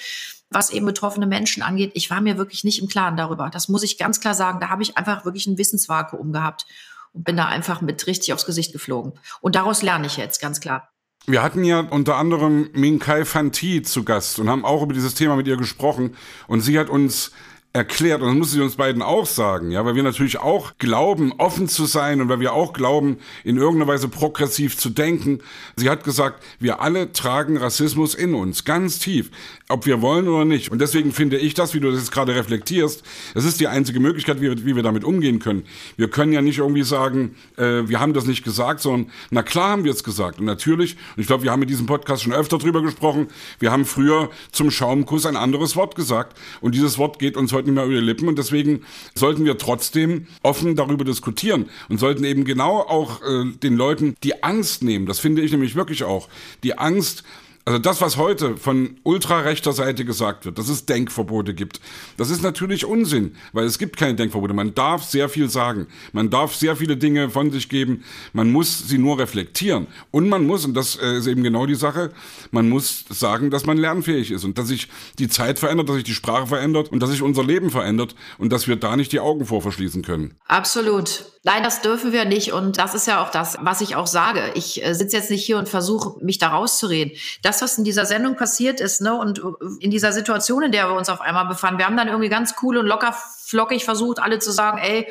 was 0.53 0.69
eben 0.69 0.85
betroffene 0.85 1.27
Menschen 1.27 1.63
angeht, 1.63 1.91
ich 1.93 2.09
war 2.11 2.19
mir 2.19 2.37
wirklich 2.37 2.65
nicht 2.65 2.81
im 2.81 2.89
Klaren 2.89 3.15
darüber. 3.15 3.49
Das 3.49 3.69
muss 3.69 3.83
ich 3.83 3.97
ganz 3.97 4.19
klar 4.19 4.33
sagen. 4.33 4.59
Da 4.59 4.67
habe 4.67 4.83
ich 4.83 4.97
einfach 4.97 5.23
wirklich 5.23 5.47
ein 5.47 5.57
Wissensvakuum 5.57 6.33
gehabt 6.33 6.65
und 7.13 7.23
bin 7.23 7.37
da 7.37 7.45
einfach 7.45 7.79
mit 7.79 8.05
richtig 8.05 8.33
aufs 8.33 8.45
Gesicht 8.45 8.73
geflogen. 8.73 9.13
Und 9.39 9.55
daraus 9.55 9.81
lerne 9.81 10.07
ich 10.07 10.17
jetzt, 10.17 10.41
ganz 10.41 10.59
klar. 10.59 10.89
Wir 11.25 11.41
hatten 11.41 11.63
ja 11.63 11.79
unter 11.79 12.17
anderem 12.17 12.69
Minkai 12.73 13.25
Fanti 13.25 13.81
zu 13.81 14.03
Gast 14.03 14.39
und 14.39 14.49
haben 14.49 14.65
auch 14.65 14.81
über 14.81 14.93
dieses 14.93 15.13
Thema 15.13 15.35
mit 15.35 15.47
ihr 15.47 15.55
gesprochen. 15.55 16.17
Und 16.47 16.61
sie 16.61 16.77
hat 16.77 16.89
uns 16.89 17.31
erklärt, 17.73 18.21
und 18.21 18.27
das 18.27 18.37
muss 18.37 18.51
sie 18.51 18.59
uns 18.59 18.75
beiden 18.75 19.01
auch 19.01 19.25
sagen, 19.25 19.71
ja, 19.71 19.85
weil 19.85 19.95
wir 19.95 20.03
natürlich 20.03 20.39
auch 20.39 20.73
glauben, 20.77 21.31
offen 21.37 21.69
zu 21.69 21.85
sein 21.85 22.19
und 22.19 22.27
weil 22.27 22.41
wir 22.41 22.51
auch 22.51 22.73
glauben, 22.73 23.17
in 23.45 23.55
irgendeiner 23.55 23.89
Weise 23.89 24.09
progressiv 24.09 24.77
zu 24.77 24.89
denken. 24.89 25.39
Sie 25.77 25.89
hat 25.89 26.03
gesagt, 26.03 26.43
wir 26.59 26.81
alle 26.81 27.13
tragen 27.13 27.55
Rassismus 27.55 28.13
in 28.13 28.33
uns, 28.33 28.65
ganz 28.65 28.99
tief, 28.99 29.31
ob 29.69 29.85
wir 29.85 30.01
wollen 30.01 30.27
oder 30.27 30.43
nicht. 30.43 30.69
Und 30.69 30.79
deswegen 30.81 31.13
finde 31.13 31.37
ich 31.37 31.53
das, 31.53 31.73
wie 31.73 31.79
du 31.79 31.89
das 31.89 31.99
jetzt 31.99 32.11
gerade 32.11 32.35
reflektierst, 32.35 33.03
das 33.35 33.45
ist 33.45 33.61
die 33.61 33.67
einzige 33.67 34.01
Möglichkeit, 34.01 34.41
wie, 34.41 34.65
wie 34.65 34.75
wir 34.75 34.83
damit 34.83 35.05
umgehen 35.05 35.39
können. 35.39 35.63
Wir 35.95 36.09
können 36.09 36.33
ja 36.33 36.41
nicht 36.41 36.57
irgendwie 36.57 36.83
sagen, 36.83 37.37
äh, 37.55 37.87
wir 37.87 38.01
haben 38.01 38.13
das 38.13 38.25
nicht 38.25 38.43
gesagt, 38.43 38.81
sondern 38.81 39.11
na 39.29 39.43
klar 39.43 39.69
haben 39.69 39.85
wir 39.85 39.91
es 39.93 40.03
gesagt. 40.03 40.39
Und 40.39 40.45
natürlich, 40.45 40.97
und 41.15 41.21
ich 41.21 41.27
glaube, 41.27 41.43
wir 41.43 41.51
haben 41.51 41.61
in 41.61 41.69
diesem 41.69 41.85
Podcast 41.85 42.23
schon 42.23 42.33
öfter 42.33 42.57
drüber 42.57 42.81
gesprochen, 42.81 43.29
wir 43.59 43.71
haben 43.71 43.85
früher 43.85 44.29
zum 44.51 44.71
Schaumkuss 44.71 45.25
ein 45.25 45.37
anderes 45.37 45.77
Wort 45.77 45.95
gesagt. 45.95 46.37
Und 46.59 46.75
dieses 46.75 46.97
Wort 46.97 47.17
geht 47.17 47.37
uns 47.37 47.53
heute 47.53 47.60
heute 47.61 47.69
nicht 47.69 47.75
mehr 47.75 47.85
über 47.85 47.93
die 47.93 48.05
Lippen 48.05 48.27
und 48.27 48.37
deswegen 48.37 48.81
sollten 49.15 49.45
wir 49.45 49.57
trotzdem 49.57 50.27
offen 50.41 50.75
darüber 50.75 51.05
diskutieren 51.05 51.69
und 51.89 51.99
sollten 51.99 52.23
eben 52.23 52.43
genau 52.43 52.79
auch 52.79 53.21
äh, 53.21 53.45
den 53.61 53.75
Leuten 53.75 54.15
die 54.23 54.43
Angst 54.43 54.83
nehmen. 54.83 55.05
Das 55.05 55.19
finde 55.19 55.41
ich 55.41 55.51
nämlich 55.51 55.75
wirklich 55.75 56.03
auch. 56.03 56.27
Die 56.63 56.77
Angst, 56.77 57.23
also 57.65 57.79
das, 57.79 58.01
was 58.01 58.17
heute 58.17 58.57
von 58.57 58.97
ultrarechter 59.03 59.71
Seite 59.73 60.05
gesagt 60.05 60.45
wird, 60.45 60.57
dass 60.57 60.67
es 60.67 60.85
Denkverbote 60.85 61.53
gibt, 61.53 61.79
das 62.17 62.29
ist 62.29 62.41
natürlich 62.41 62.85
Unsinn, 62.85 63.35
weil 63.53 63.65
es 63.65 63.77
gibt 63.77 63.97
keine 63.97 64.15
Denkverbote. 64.15 64.53
Man 64.53 64.73
darf 64.73 65.03
sehr 65.03 65.29
viel 65.29 65.49
sagen, 65.49 65.87
man 66.11 66.29
darf 66.29 66.55
sehr 66.55 66.75
viele 66.75 66.97
Dinge 66.97 67.29
von 67.29 67.51
sich 67.51 67.69
geben, 67.69 68.03
man 68.33 68.51
muss 68.51 68.87
sie 68.87 68.97
nur 68.97 69.19
reflektieren 69.19 69.87
und 70.09 70.27
man 70.27 70.45
muss, 70.45 70.65
und 70.65 70.73
das 70.73 70.95
äh, 70.95 71.17
ist 71.17 71.27
eben 71.27 71.43
genau 71.43 71.65
die 71.65 71.75
Sache, 71.75 72.11
man 72.51 72.67
muss 72.67 73.05
sagen, 73.09 73.51
dass 73.51 73.65
man 73.65 73.77
lernfähig 73.77 74.31
ist 74.31 74.43
und 74.43 74.57
dass 74.57 74.67
sich 74.67 74.87
die 75.19 75.27
Zeit 75.27 75.59
verändert, 75.59 75.89
dass 75.89 75.95
sich 75.95 76.03
die 76.03 76.13
Sprache 76.13 76.47
verändert 76.47 76.91
und 76.91 77.01
dass 77.01 77.11
sich 77.11 77.21
unser 77.21 77.43
Leben 77.43 77.69
verändert 77.69 78.15
und 78.37 78.51
dass 78.51 78.67
wir 78.67 78.75
da 78.75 78.95
nicht 78.95 79.11
die 79.11 79.19
Augen 79.19 79.45
vor 79.45 79.61
verschließen 79.61 80.01
können. 80.01 80.35
Absolut. 80.47 81.25
Nein, 81.43 81.63
das 81.63 81.81
dürfen 81.81 82.11
wir 82.11 82.25
nicht. 82.25 82.53
Und 82.53 82.77
das 82.77 82.93
ist 82.93 83.07
ja 83.07 83.23
auch 83.23 83.31
das, 83.31 83.57
was 83.61 83.81
ich 83.81 83.95
auch 83.95 84.05
sage. 84.05 84.51
Ich 84.53 84.85
äh, 84.85 84.93
sitze 84.93 85.17
jetzt 85.17 85.31
nicht 85.31 85.43
hier 85.43 85.57
und 85.57 85.67
versuche, 85.67 86.23
mich 86.23 86.37
da 86.37 86.49
rauszureden. 86.49 87.13
Das, 87.41 87.50
was 87.59 87.77
in 87.77 87.83
dieser 87.83 88.05
Sendung 88.05 88.35
passiert 88.35 88.79
ist, 88.79 89.01
ne, 89.01 89.13
und 89.13 89.39
äh, 89.39 89.41
in 89.79 89.89
dieser 89.89 90.13
Situation, 90.13 90.61
in 90.61 90.71
der 90.71 90.87
wir 90.87 90.95
uns 90.95 91.09
auf 91.09 91.21
einmal 91.21 91.45
befanden, 91.45 91.79
wir 91.79 91.87
haben 91.87 91.97
dann 91.97 92.07
irgendwie 92.07 92.29
ganz 92.29 92.53
cool 92.61 92.77
und 92.77 92.85
locker 92.85 93.15
flockig 93.45 93.83
versucht, 93.83 94.19
alle 94.19 94.39
zu 94.39 94.51
sagen, 94.51 94.77
ey, 94.77 95.07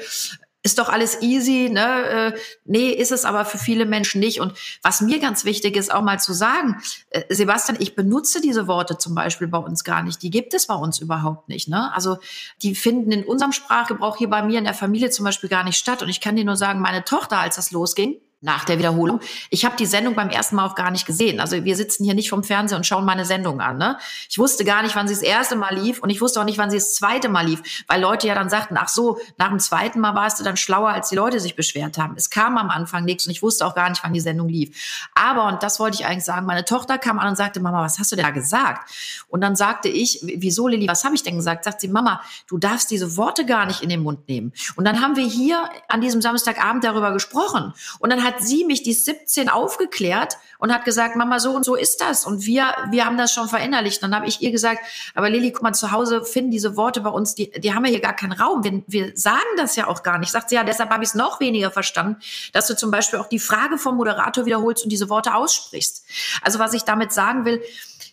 ist 0.63 0.79
doch 0.79 0.91
alles 0.91 1.23
easy, 1.23 1.71
ne? 1.71 2.35
Äh, 2.35 2.39
nee, 2.67 2.91
ist 2.91 3.13
es 3.13 3.25
aber 3.25 3.47
für 3.47 3.57
viele 3.57 3.87
Menschen 3.87 4.21
nicht. 4.21 4.41
Und 4.41 4.53
was 4.83 5.01
mir 5.01 5.19
ganz 5.19 5.45
wichtig 5.47 5.75
ist, 5.75 5.93
auch 5.93 6.03
mal 6.03 6.21
zu 6.21 6.35
sagen, 6.35 6.77
äh, 7.09 7.23
Sebastian, 7.35 7.79
ich 7.81 7.95
benutze 7.95 8.43
diese 8.43 8.67
Worte 8.67 8.99
zum 8.99 9.15
Beispiel 9.15 9.49
bei 9.49 9.59
uns 9.59 9.85
gar 9.85 10.03
nicht. 10.03 10.23
Die 10.23 10.31
gibt 10.31 10.53
es 10.53 10.67
bei 10.67 10.75
uns 10.75 10.99
überhaupt 10.99 11.49
nicht. 11.49 11.69
Ne? 11.69 11.91
Also 11.95 12.19
die 12.63 12.75
finden 12.75 13.11
in 13.11 13.25
unserem 13.25 13.53
Sprachgebrauch 13.53 14.19
hier 14.19 14.29
bei 14.29 14.43
mir 14.43 14.59
in 14.59 14.65
der 14.65 14.75
Familie 14.75 15.09
zum 15.11 15.25
Beispiel 15.25 15.49
gar 15.49 15.65
nicht 15.65 15.79
statt. 15.79 16.03
Und 16.03 16.11
ich 16.11 16.21
kann 16.21 16.37
dir 16.37 16.45
nur 16.45 16.57
sagen, 16.57 16.81
meine 16.81 17.05
Tochter, 17.05 17.39
als 17.39 17.57
das 17.57 17.71
losging, 17.71 18.17
nach 18.43 18.65
der 18.65 18.79
Wiederholung. 18.79 19.21
Ich 19.51 19.65
habe 19.67 19.77
die 19.77 19.87
Sendung 19.87 20.15
beim 20.15 20.31
ersten 20.31 20.57
Mal 20.57 20.67
auch 20.67 20.75
gar 20.75 20.91
nicht 20.91 21.07
gesehen. 21.07 21.41
Also 21.41 21.63
wir 21.65 21.77
sitzen 21.77 22.05
hier 22.05 22.15
nicht 22.15 22.31
vom 22.31 22.43
Fernseher 22.43 22.79
und 22.79 22.87
schauen 22.87 23.05
meine 23.05 23.27
Sendung 23.27 23.61
an. 23.61 23.77
Ne? 23.77 23.99
Ich 24.31 24.39
wusste 24.39 24.65
gar 24.65 24.83
nicht, 24.83 24.97
wann 24.97 25.07
sie 25.09 25.15
das 25.15 25.23
erste 25.23 25.57
Mal 25.57 25.75
lief 25.75 26.01
und 26.01 26.09
ich 26.09 26.21
wusste 26.23 26.41
auch 26.41 26.45
nicht, 26.45 26.57
wann 26.57 26.71
sie 26.71 26.79
das 26.79 26.95
zweite 26.95 27.29
Mal 27.29 27.47
lief, 27.47 27.85
weil 27.87 28.01
Leute 28.01 28.27
ja 28.27 28.35
dann 28.35 28.49
sagten, 28.49 28.77
ach 28.79 28.89
so, 28.89 29.19
nach 29.37 29.49
dem 29.49 29.59
zweiten 29.59 30.01
Mal 30.01 30.15
warst 30.15 30.41
du 30.41 30.45
dann 30.45 30.57
schlauer, 30.57 30.89
als 30.91 31.11
die 31.11 31.17
Leute 31.17 31.39
sich 31.39 31.55
beschwert 31.55 31.99
haben. 31.99 32.15
Es 32.17 32.31
kam 32.31 32.57
am 32.57 32.71
Anfang 32.71 33.05
nichts 33.05 33.27
und 33.27 33.33
ich 33.33 33.43
wusste 33.43 33.67
auch 33.67 33.75
gar 33.75 33.91
nicht, 33.91 34.03
wann 34.03 34.15
die 34.15 34.21
Sendung 34.21 34.49
lief. 34.49 34.71
Aber, 35.15 35.47
und 35.47 35.63
das 35.63 35.79
wollte 35.79 35.97
ich 35.97 36.07
eigentlich 36.07 36.25
sagen, 36.25 36.47
meine 36.47 36.65
Tochter 36.65 36.97
kam 36.97 37.19
an 37.19 37.29
und 37.29 37.37
sagte, 37.37 37.61
Mama, 37.61 37.83
was 37.83 37.99
hast 37.99 38.11
du 38.11 38.17
denn 38.17 38.25
da 38.25 38.31
gesagt? 38.31 38.91
Und 39.29 39.43
dann 39.43 39.55
sagte 39.55 39.89
ich, 39.89 40.21
wieso 40.23 40.67
Lilly, 40.67 40.89
was 40.89 41.05
habe 41.05 41.15
ich 41.15 41.23
denn 41.23 41.37
gesagt? 41.37 41.65
Sagt 41.65 41.83
sie, 41.83 41.89
Mama, 41.89 42.23
du 42.47 42.57
darfst 42.57 42.91
diese 42.91 43.17
Worte 43.17 43.45
gar 43.45 43.67
nicht 43.67 43.83
in 43.83 43.91
den 43.91 44.03
Mund 44.03 44.29
nehmen. 44.29 44.53
Und 44.77 44.87
dann 44.87 45.03
haben 45.03 45.17
wir 45.17 45.27
hier 45.27 45.69
an 45.89 46.01
diesem 46.01 46.23
Samstagabend 46.23 46.85
darüber 46.85 47.13
gesprochen. 47.13 47.75
Und 47.99 48.11
dann 48.11 48.25
hat 48.25 48.30
hat 48.31 48.43
sie 48.43 48.65
mich 48.65 48.83
die 48.83 48.93
17 48.93 49.49
aufgeklärt 49.49 50.37
und 50.59 50.73
hat 50.73 50.85
gesagt, 50.85 51.17
Mama, 51.17 51.41
so 51.41 51.53
und 51.53 51.65
so 51.65 51.75
ist 51.75 52.01
das. 52.01 52.25
Und 52.25 52.47
wir, 52.47 52.75
wir 52.91 53.07
haben 53.07 53.17
das 53.17 53.33
schon 53.33 53.49
verinnerlicht. 53.49 54.03
Dann 54.03 54.15
habe 54.15 54.27
ich 54.27 54.41
ihr 54.43 54.51
gesagt, 54.51 54.81
aber 55.15 55.31
Lilly, 55.31 55.53
guck 55.53 55.63
mal, 55.63 55.73
zu 55.73 55.91
Hause 55.91 56.25
finden 56.25 56.51
diese 56.51 56.77
Worte 56.77 57.01
bei 57.01 57.11
uns, 57.11 57.35
die, 57.35 57.51
die 57.51 57.75
haben 57.75 57.85
ja 57.85 57.91
hier 57.91 58.01
gar 58.01 58.15
keinen 58.15 58.33
Raum. 58.33 58.63
Wir, 58.63 58.83
wir 58.87 59.13
sagen 59.17 59.41
das 59.57 59.77
ja 59.77 59.87
auch 59.87 60.03
gar 60.03 60.19
nicht. 60.19 60.31
Sagt 60.31 60.51
sie, 60.51 60.57
ja, 60.57 60.65
deshalb 60.65 60.91
habe 60.91 61.03
ich 61.03 61.11
es 61.11 61.15
noch 61.15 61.41
weniger 61.41 61.71
verstanden, 61.71 62.17
dass 62.53 62.67
du 62.67 62.77
zum 62.77 62.91
Beispiel 62.91 63.19
auch 63.19 63.29
die 63.29 63.39
Frage 63.39 63.79
vom 63.79 63.97
Moderator 63.97 64.45
wiederholst 64.47 64.85
und 64.85 64.91
diese 64.91 65.09
Worte 65.09 65.35
aussprichst. 65.35 66.05
Also 66.43 66.59
was 66.59 66.75
ich 66.75 66.85
damit 66.85 67.13
sagen 67.13 67.45
will, 67.45 67.63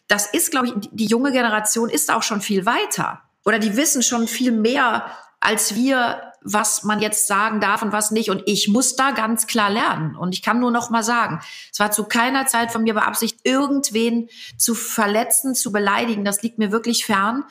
das 0.08 0.28
ist, 0.28 0.52
glaube 0.52 0.68
ich, 0.68 0.74
die 0.92 1.06
junge 1.06 1.32
Generation 1.32 1.90
ist 1.90 2.12
auch 2.12 2.24
schon 2.24 2.42
viel 2.42 2.66
weiter. 2.66 3.22
Oder 3.46 3.60
die 3.60 3.76
wissen 3.76 4.02
schon 4.02 4.28
viel 4.28 4.52
mehr 4.52 5.06
als 5.40 5.76
wir 5.76 6.27
was 6.50 6.84
man 6.84 7.02
jetzt 7.02 7.28
sagen 7.28 7.60
darf 7.60 7.82
und 7.82 7.92
was 7.92 8.12
nicht. 8.12 8.30
Und 8.30 8.42
ich 8.46 8.70
muss 8.70 8.96
da 8.96 9.12
ganz 9.12 9.48
klar 9.48 9.70
lernen. 9.70 10.16
Und 10.16 10.34
ich 10.34 10.42
kann 10.42 10.60
nur 10.60 10.72
noch 10.72 10.90
mal 10.90 11.04
sagen, 11.04 11.42
es 11.72 11.80
war 11.80 11.92
zu 11.92 12.06
keiner 12.06 12.46
Zeit 12.46 12.72
von 12.72 12.84
mir 12.84 12.94
beabsichtigt, 12.94 13.46
irgendwen 13.46 14.30
zu 14.58 14.74
verletzen, 14.74 15.56
zu 15.56 15.72
beleidigen. 15.72 16.24
Das 16.24 16.42
liegt 16.42 16.58
mir 16.58 16.72
wirklich 16.72 17.06
fern. 17.06 17.44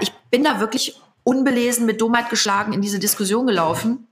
Ich 0.00 0.12
bin 0.30 0.44
da 0.44 0.60
wirklich 0.60 1.00
unbelesen 1.24 1.86
mit 1.86 2.00
Dummheit 2.00 2.28
geschlagen 2.28 2.72
in 2.72 2.82
diese 2.82 2.98
Diskussion 2.98 3.46
gelaufen 3.46 4.06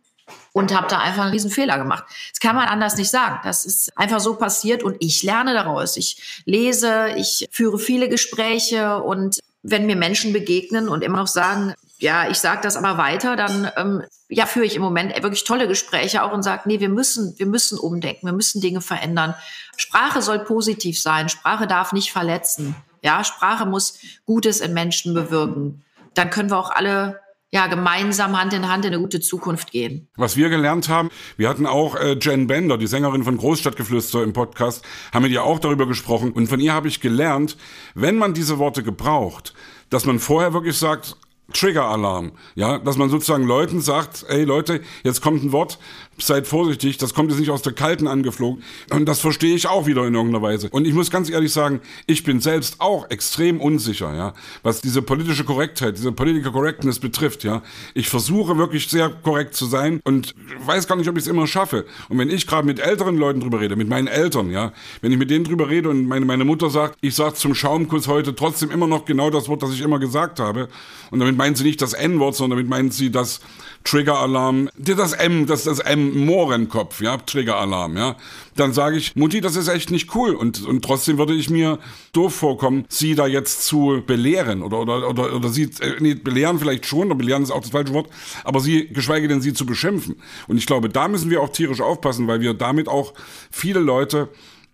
und 0.53 0.75
habe 0.75 0.89
da 0.89 0.99
einfach 0.99 1.25
einen 1.25 1.33
riesen 1.33 1.51
Fehler 1.51 1.77
gemacht. 1.77 2.05
Das 2.31 2.41
kann 2.41 2.57
man 2.57 2.69
anders 2.69 2.97
nicht 2.97 3.11
sagen. 3.11 3.41
Das 3.45 3.67
ist 3.67 3.97
einfach 3.97 4.21
so 4.21 4.37
passiert 4.37 4.83
und 4.83 4.97
ich 5.01 5.23
lerne 5.23 5.53
daraus. 5.53 5.97
Ich 5.97 6.43
lese, 6.47 7.11
ich 7.17 7.47
führe 7.51 7.79
viele 7.79 8.09
Gespräche 8.09 9.03
und 9.03 9.41
wenn 9.63 9.87
mir 9.87 9.97
Menschen 9.97 10.33
begegnen 10.33 10.89
und 10.89 11.05
immer 11.05 11.19
noch 11.19 11.27
sagen, 11.27 11.75
ja, 12.01 12.31
ich 12.31 12.39
sage 12.39 12.61
das 12.63 12.77
aber 12.77 12.99
weiter, 12.99 13.37
dann 13.37 13.71
ähm, 13.77 14.03
ja, 14.29 14.47
führe 14.47 14.65
ich 14.65 14.75
im 14.75 14.83
Moment 14.83 15.15
wirklich 15.23 15.45
tolle 15.45 15.69
Gespräche 15.69 16.23
auch 16.23 16.33
und 16.33 16.43
sage, 16.43 16.63
nee, 16.65 16.81
wir 16.81 16.89
müssen, 16.89 17.35
wir 17.39 17.47
müssen 17.47 17.79
umdenken, 17.79 18.27
wir 18.27 18.33
müssen 18.33 18.61
Dinge 18.61 18.81
verändern. 18.81 19.35
Sprache 19.77 20.23
soll 20.23 20.41
positiv 20.41 21.01
sein, 21.01 21.29
Sprache 21.29 21.67
darf 21.67 21.93
nicht 21.93 22.11
verletzen. 22.11 22.75
Ja, 23.03 23.23
Sprache 23.23 23.67
muss 23.67 23.99
Gutes 24.25 24.61
in 24.61 24.73
Menschen 24.73 25.15
bewirken. 25.15 25.85
Dann 26.15 26.31
können 26.31 26.51
wir 26.51 26.59
auch 26.59 26.71
alle 26.71 27.21
ja, 27.53 27.67
gemeinsam 27.67 28.39
Hand 28.39 28.53
in 28.53 28.69
Hand 28.69 28.85
in 28.85 28.93
eine 28.93 29.03
gute 29.03 29.21
Zukunft 29.21 29.71
gehen. 29.73 30.09
Was 30.17 30.37
wir 30.37 30.49
gelernt 30.49 30.89
haben, 30.89 31.11
wir 31.37 31.49
hatten 31.49 31.67
auch 31.67 31.97
äh, 31.97 32.17
Jen 32.21 32.47
Bender, 32.47 32.79
die 32.79 32.87
Sängerin 32.87 33.25
von 33.25 33.37
Großstadtgeflüster 33.37 34.23
im 34.23 34.33
Podcast, 34.33 34.85
haben 35.13 35.25
mit 35.25 35.33
ihr 35.33 35.43
auch 35.43 35.59
darüber 35.59 35.87
gesprochen 35.87 36.33
und 36.33 36.47
von 36.47 36.61
ihr 36.61 36.73
habe 36.73 36.89
ich 36.89 37.01
gelernt, 37.01 37.57
wenn 37.95 38.17
man 38.17 38.35
diese 38.35 38.59
Worte 38.59 38.83
gebraucht, 38.83 39.53
dass 39.91 40.07
man 40.07 40.21
vorher 40.21 40.53
wirklich 40.53 40.79
sagt, 40.79 41.17
Trigger-Alarm. 41.53 42.33
Ja, 42.55 42.79
dass 42.79 42.97
man 42.97 43.11
sozusagen 43.11 43.45
Leuten 43.45 43.81
sagt, 43.81 44.25
ey 44.29 44.45
Leute, 44.45 44.81
jetzt 45.03 45.21
kommt 45.21 45.43
ein 45.43 45.53
Wort, 45.53 45.79
seid 46.27 46.47
vorsichtig, 46.47 46.99
das 46.99 47.15
kommt 47.15 47.31
jetzt 47.31 47.41
nicht 47.41 47.51
aus 47.51 47.63
der 47.63 47.73
Kalten 47.73 48.07
angeflogen. 48.07 48.63
Und 48.91 49.07
das 49.07 49.21
verstehe 49.21 49.55
ich 49.55 49.67
auch 49.69 49.87
wieder 49.87 50.07
in 50.07 50.15
irgendeiner 50.15 50.43
Weise. 50.43 50.69
Und 50.71 50.87
ich 50.87 50.95
muss 50.95 51.11
ganz 51.11 51.31
ehrlich 51.31 51.53
sagen, 51.53 51.81
ich 52.07 52.25
bin 52.25 52.41
selbst 52.41 52.77
auch 52.81 53.09
extrem 53.11 53.61
unsicher, 53.61 54.15
ja, 54.15 54.35
was 54.63 54.81
diese 54.81 55.03
politische 55.03 55.45
Korrektheit, 55.45 55.97
diese 55.97 56.13
Political 56.13 56.53
Correctness 56.53 56.99
betrifft, 56.99 57.45
ja. 57.45 57.63
Ich 57.95 58.09
versuche 58.09 58.59
wirklich 58.59 58.89
sehr 58.89 59.09
korrekt 59.09 59.55
zu 59.55 59.67
sein 59.67 60.01
und 60.05 60.35
weiß 60.65 60.87
gar 60.87 60.97
nicht, 60.97 61.09
ob 61.09 61.17
ich 61.17 61.25
es 61.25 61.29
immer 61.29 61.47
schaffe. 61.47 61.87
Und 62.09 62.19
wenn 62.19 62.31
ich 62.31 62.47
gerade 62.47 62.67
mit 62.67 62.79
älteren 62.79 63.17
Leuten 63.17 63.41
drüber 63.41 63.61
rede, 63.61 63.77
mit 63.77 63.89
meinen 63.89 64.07
Eltern, 64.07 64.51
ja, 64.51 64.73
wenn 65.01 65.13
ich 65.13 65.19
mit 65.19 65.31
denen 65.31 65.45
drüber 65.45 65.69
rede 65.69 65.89
und 65.89 66.07
meine, 66.07 66.27
meine 66.27 66.45
Mutter 66.45 66.71
sagt, 66.71 66.99
ich 67.01 67.15
sage 67.15 67.35
zum 67.35 67.55
Schaumkuss 67.55 68.09
heute 68.09 68.35
trotzdem 68.35 68.71
immer 68.71 68.87
noch 68.87 69.05
genau 69.05 69.31
das 69.31 69.49
Wort, 69.49 69.63
das 69.63 69.73
ich 69.73 69.81
immer 69.81 69.99
gesagt 69.99 70.41
habe. 70.41 70.69
Und 71.11 71.21
damit 71.21 71.37
meinen 71.37 71.55
sie 71.55 71.65
nicht 71.65 71.83
das 71.83 71.93
N-Wort, 71.93 72.37
sondern 72.37 72.59
damit 72.59 72.71
meinen 72.71 72.91
sie 72.91 73.11
das 73.11 73.41
Trigger-Alarm, 73.85 74.69
das 74.77 75.13
M, 75.15 75.47
das 75.47 75.65
das 75.65 75.79
M, 75.79 76.10
Mohrenkopf, 76.15 77.01
ja, 77.01 77.17
Trigger-Alarm, 77.17 77.97
ja. 77.97 78.17
Dann 78.57 78.73
sage 78.73 78.97
ich, 78.97 79.17
Mutti, 79.17 79.41
das 79.41 79.57
ist 79.57 79.69
echt 79.69 79.91
nicht 79.91 80.15
cool. 80.15 80.35
Und, 80.35 80.67
und 80.67 80.85
trotzdem 80.85 81.19
würde 81.19 81.35
ich 81.35 81.51
mir 81.51 81.79
doof 82.13 82.35
vorkommen, 82.35 82.85
sie 82.89 83.15
da 83.15 83.27
jetzt 83.27 83.65
zu 83.65 84.03
belehren 84.07 84.63
oder, 84.63 84.81
oder, 84.81 85.09
oder, 85.09 85.35
oder 85.35 85.49
sie, 85.49 85.71
äh, 85.81 85.97
nee, 86.01 86.15
belehren 86.15 86.59
vielleicht 86.59 86.87
schon, 86.87 87.07
oder 87.07 87.15
belehren 87.15 87.43
ist 87.43 87.51
auch 87.51 87.61
das 87.61 87.71
falsche 87.71 87.95
Wort, 87.95 88.11
aber 88.45 88.61
sie, 88.61 88.89
geschweige 88.89 89.29
denn 89.29 89.41
sie 89.41 89.53
zu 89.53 89.67
beschimpfen. 89.67 90.17
Und 90.49 90.59
ich 90.59 90.67
glaube, 90.67 90.89
da 90.89 91.09
müssen 91.09 91.31
wir 91.31 91.41
auch 91.41 91.51
tierisch 91.51 91.81
aufpassen, 91.81 92.27
weil 92.27 92.41
wir 92.41 92.55
damit 92.55 92.89
auch 92.89 93.15
viele 93.51 93.81
Leute 93.81 94.29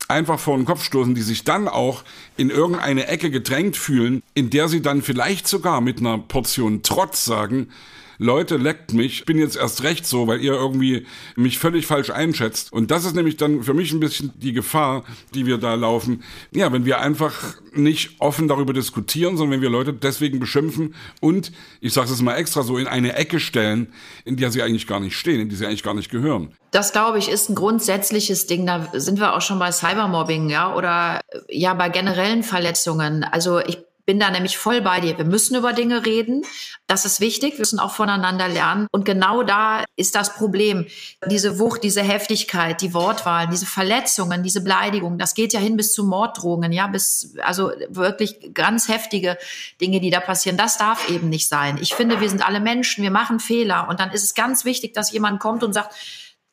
einfach 0.08 0.38
vor 0.38 0.56
den 0.56 0.66
Kopf 0.66 0.84
stoßen, 0.84 1.14
die 1.14 1.22
sich 1.22 1.44
dann 1.44 1.68
auch 1.68 2.04
in 2.36 2.50
irgendeine 2.50 3.08
Ecke 3.08 3.30
gedrängt 3.30 3.76
fühlen, 3.76 4.22
in 4.34 4.50
der 4.50 4.68
sie 4.68 4.82
dann 4.82 5.02
vielleicht 5.02 5.48
sogar 5.48 5.80
mit 5.80 5.98
einer 5.98 6.18
Portion 6.18 6.82
Trotz 6.82 7.24
sagen, 7.24 7.68
Leute, 8.18 8.56
leckt 8.56 8.92
mich, 8.92 9.24
bin 9.24 9.38
jetzt 9.38 9.56
erst 9.56 9.82
recht 9.82 10.06
so, 10.06 10.26
weil 10.26 10.40
ihr 10.40 10.52
irgendwie 10.52 11.06
mich 11.36 11.58
völlig 11.58 11.86
falsch 11.86 12.10
einschätzt. 12.10 12.72
Und 12.72 12.90
das 12.90 13.04
ist 13.04 13.14
nämlich 13.14 13.36
dann 13.36 13.62
für 13.62 13.74
mich 13.74 13.92
ein 13.92 14.00
bisschen 14.00 14.32
die 14.36 14.52
Gefahr, 14.52 15.04
die 15.34 15.46
wir 15.46 15.58
da 15.58 15.74
laufen. 15.74 16.22
Ja, 16.52 16.72
wenn 16.72 16.84
wir 16.84 17.00
einfach 17.00 17.56
nicht 17.72 18.16
offen 18.20 18.48
darüber 18.48 18.72
diskutieren, 18.72 19.36
sondern 19.36 19.54
wenn 19.54 19.62
wir 19.62 19.70
Leute 19.70 19.92
deswegen 19.92 20.40
beschimpfen 20.40 20.94
und, 21.20 21.52
ich 21.80 21.92
sage 21.92 22.10
es 22.10 22.22
mal 22.22 22.36
extra 22.36 22.62
so, 22.62 22.78
in 22.78 22.86
eine 22.86 23.14
Ecke 23.14 23.40
stellen, 23.40 23.88
in 24.24 24.36
der 24.36 24.50
sie 24.50 24.62
eigentlich 24.62 24.86
gar 24.86 25.00
nicht 25.00 25.16
stehen, 25.16 25.40
in 25.40 25.48
die 25.48 25.56
sie 25.56 25.66
eigentlich 25.66 25.82
gar 25.82 25.94
nicht 25.94 26.10
gehören. 26.10 26.54
Das, 26.70 26.92
glaube 26.92 27.18
ich, 27.18 27.28
ist 27.28 27.48
ein 27.48 27.54
grundsätzliches 27.54 28.46
Ding. 28.46 28.66
Da 28.66 28.88
sind 28.92 29.18
wir 29.18 29.34
auch 29.34 29.40
schon 29.40 29.58
bei 29.58 29.72
Cybermobbing, 29.72 30.50
ja, 30.50 30.74
oder 30.74 31.20
ja, 31.48 31.74
bei 31.74 31.88
generellen 31.88 32.42
Verletzungen. 32.42 33.24
Also 33.24 33.60
ich 33.60 33.78
bin 34.06 34.20
da 34.20 34.30
nämlich 34.30 34.56
voll 34.56 34.80
bei 34.80 35.00
dir. 35.00 35.18
Wir 35.18 35.24
müssen 35.24 35.56
über 35.56 35.72
Dinge 35.72 36.06
reden. 36.06 36.44
Das 36.86 37.04
ist 37.04 37.20
wichtig. 37.20 37.54
Wir 37.54 37.58
müssen 37.58 37.80
auch 37.80 37.90
voneinander 37.90 38.48
lernen. 38.48 38.86
Und 38.92 39.04
genau 39.04 39.42
da 39.42 39.84
ist 39.96 40.14
das 40.14 40.34
Problem. 40.34 40.86
Diese 41.26 41.58
Wucht, 41.58 41.82
diese 41.82 42.02
Heftigkeit, 42.02 42.80
die 42.80 42.94
Wortwahl, 42.94 43.48
diese 43.48 43.66
Verletzungen, 43.66 44.44
diese 44.44 44.62
Beleidigungen, 44.62 45.18
das 45.18 45.34
geht 45.34 45.52
ja 45.52 45.58
hin 45.58 45.76
bis 45.76 45.92
zu 45.92 46.04
Morddrohungen, 46.04 46.70
ja, 46.70 46.86
bis, 46.86 47.34
also 47.42 47.72
wirklich 47.88 48.54
ganz 48.54 48.88
heftige 48.88 49.36
Dinge, 49.80 50.00
die 50.00 50.10
da 50.10 50.20
passieren. 50.20 50.56
Das 50.56 50.78
darf 50.78 51.10
eben 51.10 51.28
nicht 51.28 51.48
sein. 51.48 51.78
Ich 51.80 51.94
finde, 51.94 52.20
wir 52.20 52.30
sind 52.30 52.46
alle 52.46 52.60
Menschen. 52.60 53.02
Wir 53.02 53.10
machen 53.10 53.40
Fehler. 53.40 53.88
Und 53.88 53.98
dann 53.98 54.12
ist 54.12 54.22
es 54.22 54.34
ganz 54.34 54.64
wichtig, 54.64 54.94
dass 54.94 55.10
jemand 55.10 55.40
kommt 55.40 55.64
und 55.64 55.72
sagt, 55.72 55.94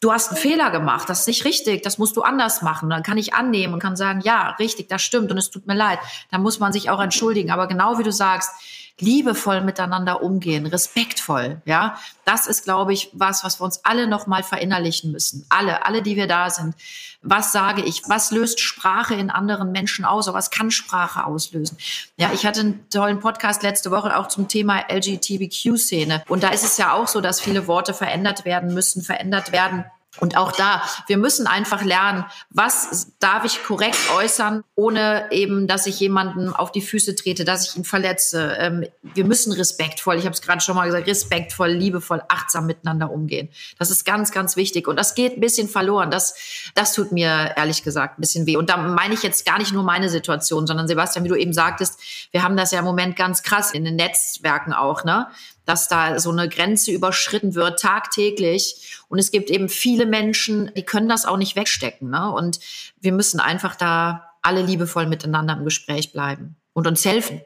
du 0.03 0.11
hast 0.11 0.29
einen 0.29 0.37
Fehler 0.37 0.69
gemacht, 0.69 1.09
das 1.09 1.21
ist 1.21 1.27
nicht 1.27 1.45
richtig, 1.45 1.81
das 1.83 1.97
musst 1.97 2.17
du 2.17 2.21
anders 2.21 2.61
machen. 2.61 2.89
Dann 2.89 3.03
kann 3.03 3.17
ich 3.17 3.33
annehmen 3.33 3.73
und 3.73 3.79
kann 3.79 3.95
sagen, 3.95 4.21
ja, 4.21 4.49
richtig, 4.59 4.89
das 4.89 5.01
stimmt 5.01 5.31
und 5.31 5.37
es 5.37 5.49
tut 5.49 5.65
mir 5.65 5.75
leid. 5.75 5.99
Dann 6.29 6.41
muss 6.41 6.59
man 6.59 6.73
sich 6.73 6.89
auch 6.89 7.01
entschuldigen. 7.01 7.51
Aber 7.51 7.67
genau 7.67 7.97
wie 7.99 8.03
du 8.03 8.11
sagst, 8.11 8.51
liebevoll 8.99 9.61
miteinander 9.61 10.21
umgehen, 10.21 10.65
respektvoll, 10.65 11.61
ja, 11.65 11.97
das 12.25 12.47
ist, 12.47 12.63
glaube 12.63 12.93
ich, 12.93 13.09
was, 13.13 13.43
was 13.43 13.59
wir 13.59 13.65
uns 13.65 13.83
alle 13.83 14.07
nochmal 14.07 14.43
verinnerlichen 14.43 15.11
müssen. 15.11 15.45
Alle, 15.49 15.85
alle, 15.85 16.01
die 16.01 16.15
wir 16.15 16.27
da 16.27 16.49
sind. 16.49 16.75
Was 17.21 17.51
sage 17.51 17.81
ich? 17.81 18.03
Was 18.07 18.31
löst 18.31 18.59
Sprache 18.59 19.15
in 19.15 19.29
anderen 19.29 19.71
Menschen 19.71 20.05
aus? 20.05 20.27
Oder 20.27 20.37
was 20.37 20.51
kann 20.51 20.71
Sprache 20.71 21.25
auslösen? 21.25 21.77
Ja, 22.17 22.31
ich 22.33 22.45
hatte 22.45 22.61
einen 22.61 22.89
tollen 22.89 23.19
Podcast 23.19 23.63
letzte 23.63 23.91
Woche 23.91 24.17
auch 24.17 24.27
zum 24.27 24.47
Thema 24.47 24.85
LGBTQ-Szene. 24.89 26.23
Und 26.27 26.43
da 26.43 26.49
ist 26.49 26.63
es 26.63 26.77
ja 26.77 26.93
auch 26.93 27.07
so, 27.07 27.19
dass 27.19 27.41
viele 27.41 27.67
Worte 27.67 27.93
verändert 27.93 28.45
werden 28.45 28.73
müssen, 28.73 29.01
verändert 29.01 29.51
werden 29.51 29.85
und 30.19 30.37
auch 30.37 30.51
da, 30.51 30.83
wir 31.07 31.17
müssen 31.17 31.47
einfach 31.47 31.83
lernen, 31.83 32.25
was 32.51 33.13
darf 33.19 33.45
ich 33.45 33.63
korrekt 33.63 33.97
äußern, 34.15 34.63
ohne 34.75 35.25
eben, 35.31 35.65
dass 35.65 35.87
ich 35.87 35.99
jemanden 35.99 36.53
auf 36.53 36.71
die 36.71 36.81
Füße 36.81 37.15
trete, 37.15 37.45
dass 37.45 37.67
ich 37.67 37.77
ihn 37.77 37.83
verletze. 37.83 38.55
Ähm, 38.59 38.85
wir 39.01 39.25
müssen 39.25 39.51
respektvoll, 39.53 40.17
ich 40.17 40.25
habe 40.25 40.35
es 40.35 40.41
gerade 40.43 40.61
schon 40.61 40.75
mal 40.75 40.85
gesagt, 40.85 41.07
respektvoll, 41.07 41.69
liebevoll, 41.69 42.21
achtsam 42.27 42.67
miteinander 42.67 43.09
umgehen. 43.09 43.49
Das 43.79 43.89
ist 43.89 44.05
ganz, 44.05 44.31
ganz 44.31 44.55
wichtig. 44.55 44.87
Und 44.87 44.97
das 44.97 45.15
geht 45.15 45.37
ein 45.37 45.41
bisschen 45.41 45.67
verloren. 45.67 46.11
Das, 46.11 46.35
das 46.75 46.93
tut 46.93 47.11
mir 47.11 47.53
ehrlich 47.57 47.81
gesagt 47.81 48.19
ein 48.19 48.21
bisschen 48.21 48.45
weh. 48.45 48.55
Und 48.55 48.69
da 48.69 48.77
meine 48.77 49.15
ich 49.15 49.23
jetzt 49.23 49.47
gar 49.47 49.57
nicht 49.57 49.73
nur 49.73 49.83
meine 49.83 50.09
Situation, 50.09 50.67
sondern 50.67 50.87
Sebastian, 50.87 51.25
wie 51.25 51.29
du 51.29 51.35
eben 51.35 51.53
sagtest, 51.53 51.99
wir 52.29 52.43
haben 52.43 52.55
das 52.55 52.69
ja 52.69 52.79
im 52.79 52.85
Moment 52.85 53.15
ganz 53.15 53.41
krass 53.41 53.71
in 53.71 53.83
den 53.83 53.95
Netzwerken 53.95 54.73
auch, 54.73 55.03
ne? 55.03 55.27
Dass 55.65 55.87
da 55.87 56.19
so 56.19 56.31
eine 56.31 56.49
Grenze 56.49 56.91
überschritten 56.91 57.55
wird 57.55 57.79
tagtäglich. 57.79 58.99
Und 59.07 59.19
es 59.19 59.31
gibt 59.31 59.49
eben 59.49 59.69
viele 59.69 60.05
Menschen, 60.05 60.71
die 60.75 60.83
können 60.83 61.09
das 61.09 61.25
auch 61.25 61.37
nicht 61.37 61.55
wegstecken. 61.55 62.09
Ne? 62.09 62.31
Und 62.31 62.59
wir 62.99 63.11
müssen 63.11 63.39
einfach 63.39 63.75
da 63.75 64.29
alle 64.41 64.61
liebevoll 64.61 65.07
miteinander 65.07 65.55
im 65.57 65.63
Gespräch 65.63 66.11
bleiben 66.11 66.55
und 66.73 66.87
uns 66.87 67.05
helfen. 67.05 67.41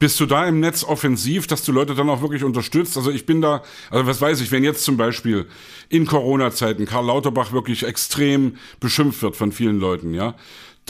Bist 0.00 0.18
du 0.18 0.24
da 0.24 0.48
im 0.48 0.60
Netz 0.60 0.82
offensiv, 0.82 1.46
dass 1.46 1.62
du 1.62 1.72
Leute 1.72 1.94
dann 1.94 2.08
auch 2.08 2.22
wirklich 2.22 2.42
unterstützt? 2.42 2.96
Also 2.96 3.10
ich 3.10 3.26
bin 3.26 3.42
da, 3.42 3.62
also 3.90 4.06
was 4.06 4.18
weiß 4.18 4.40
ich, 4.40 4.50
wenn 4.50 4.64
jetzt 4.64 4.82
zum 4.82 4.96
Beispiel 4.96 5.46
in 5.90 6.06
Corona-Zeiten 6.06 6.86
Karl 6.86 7.04
Lauterbach 7.04 7.52
wirklich 7.52 7.82
extrem 7.82 8.56
beschimpft 8.80 9.20
wird 9.20 9.36
von 9.36 9.52
vielen 9.52 9.78
Leuten, 9.78 10.14
ja, 10.14 10.36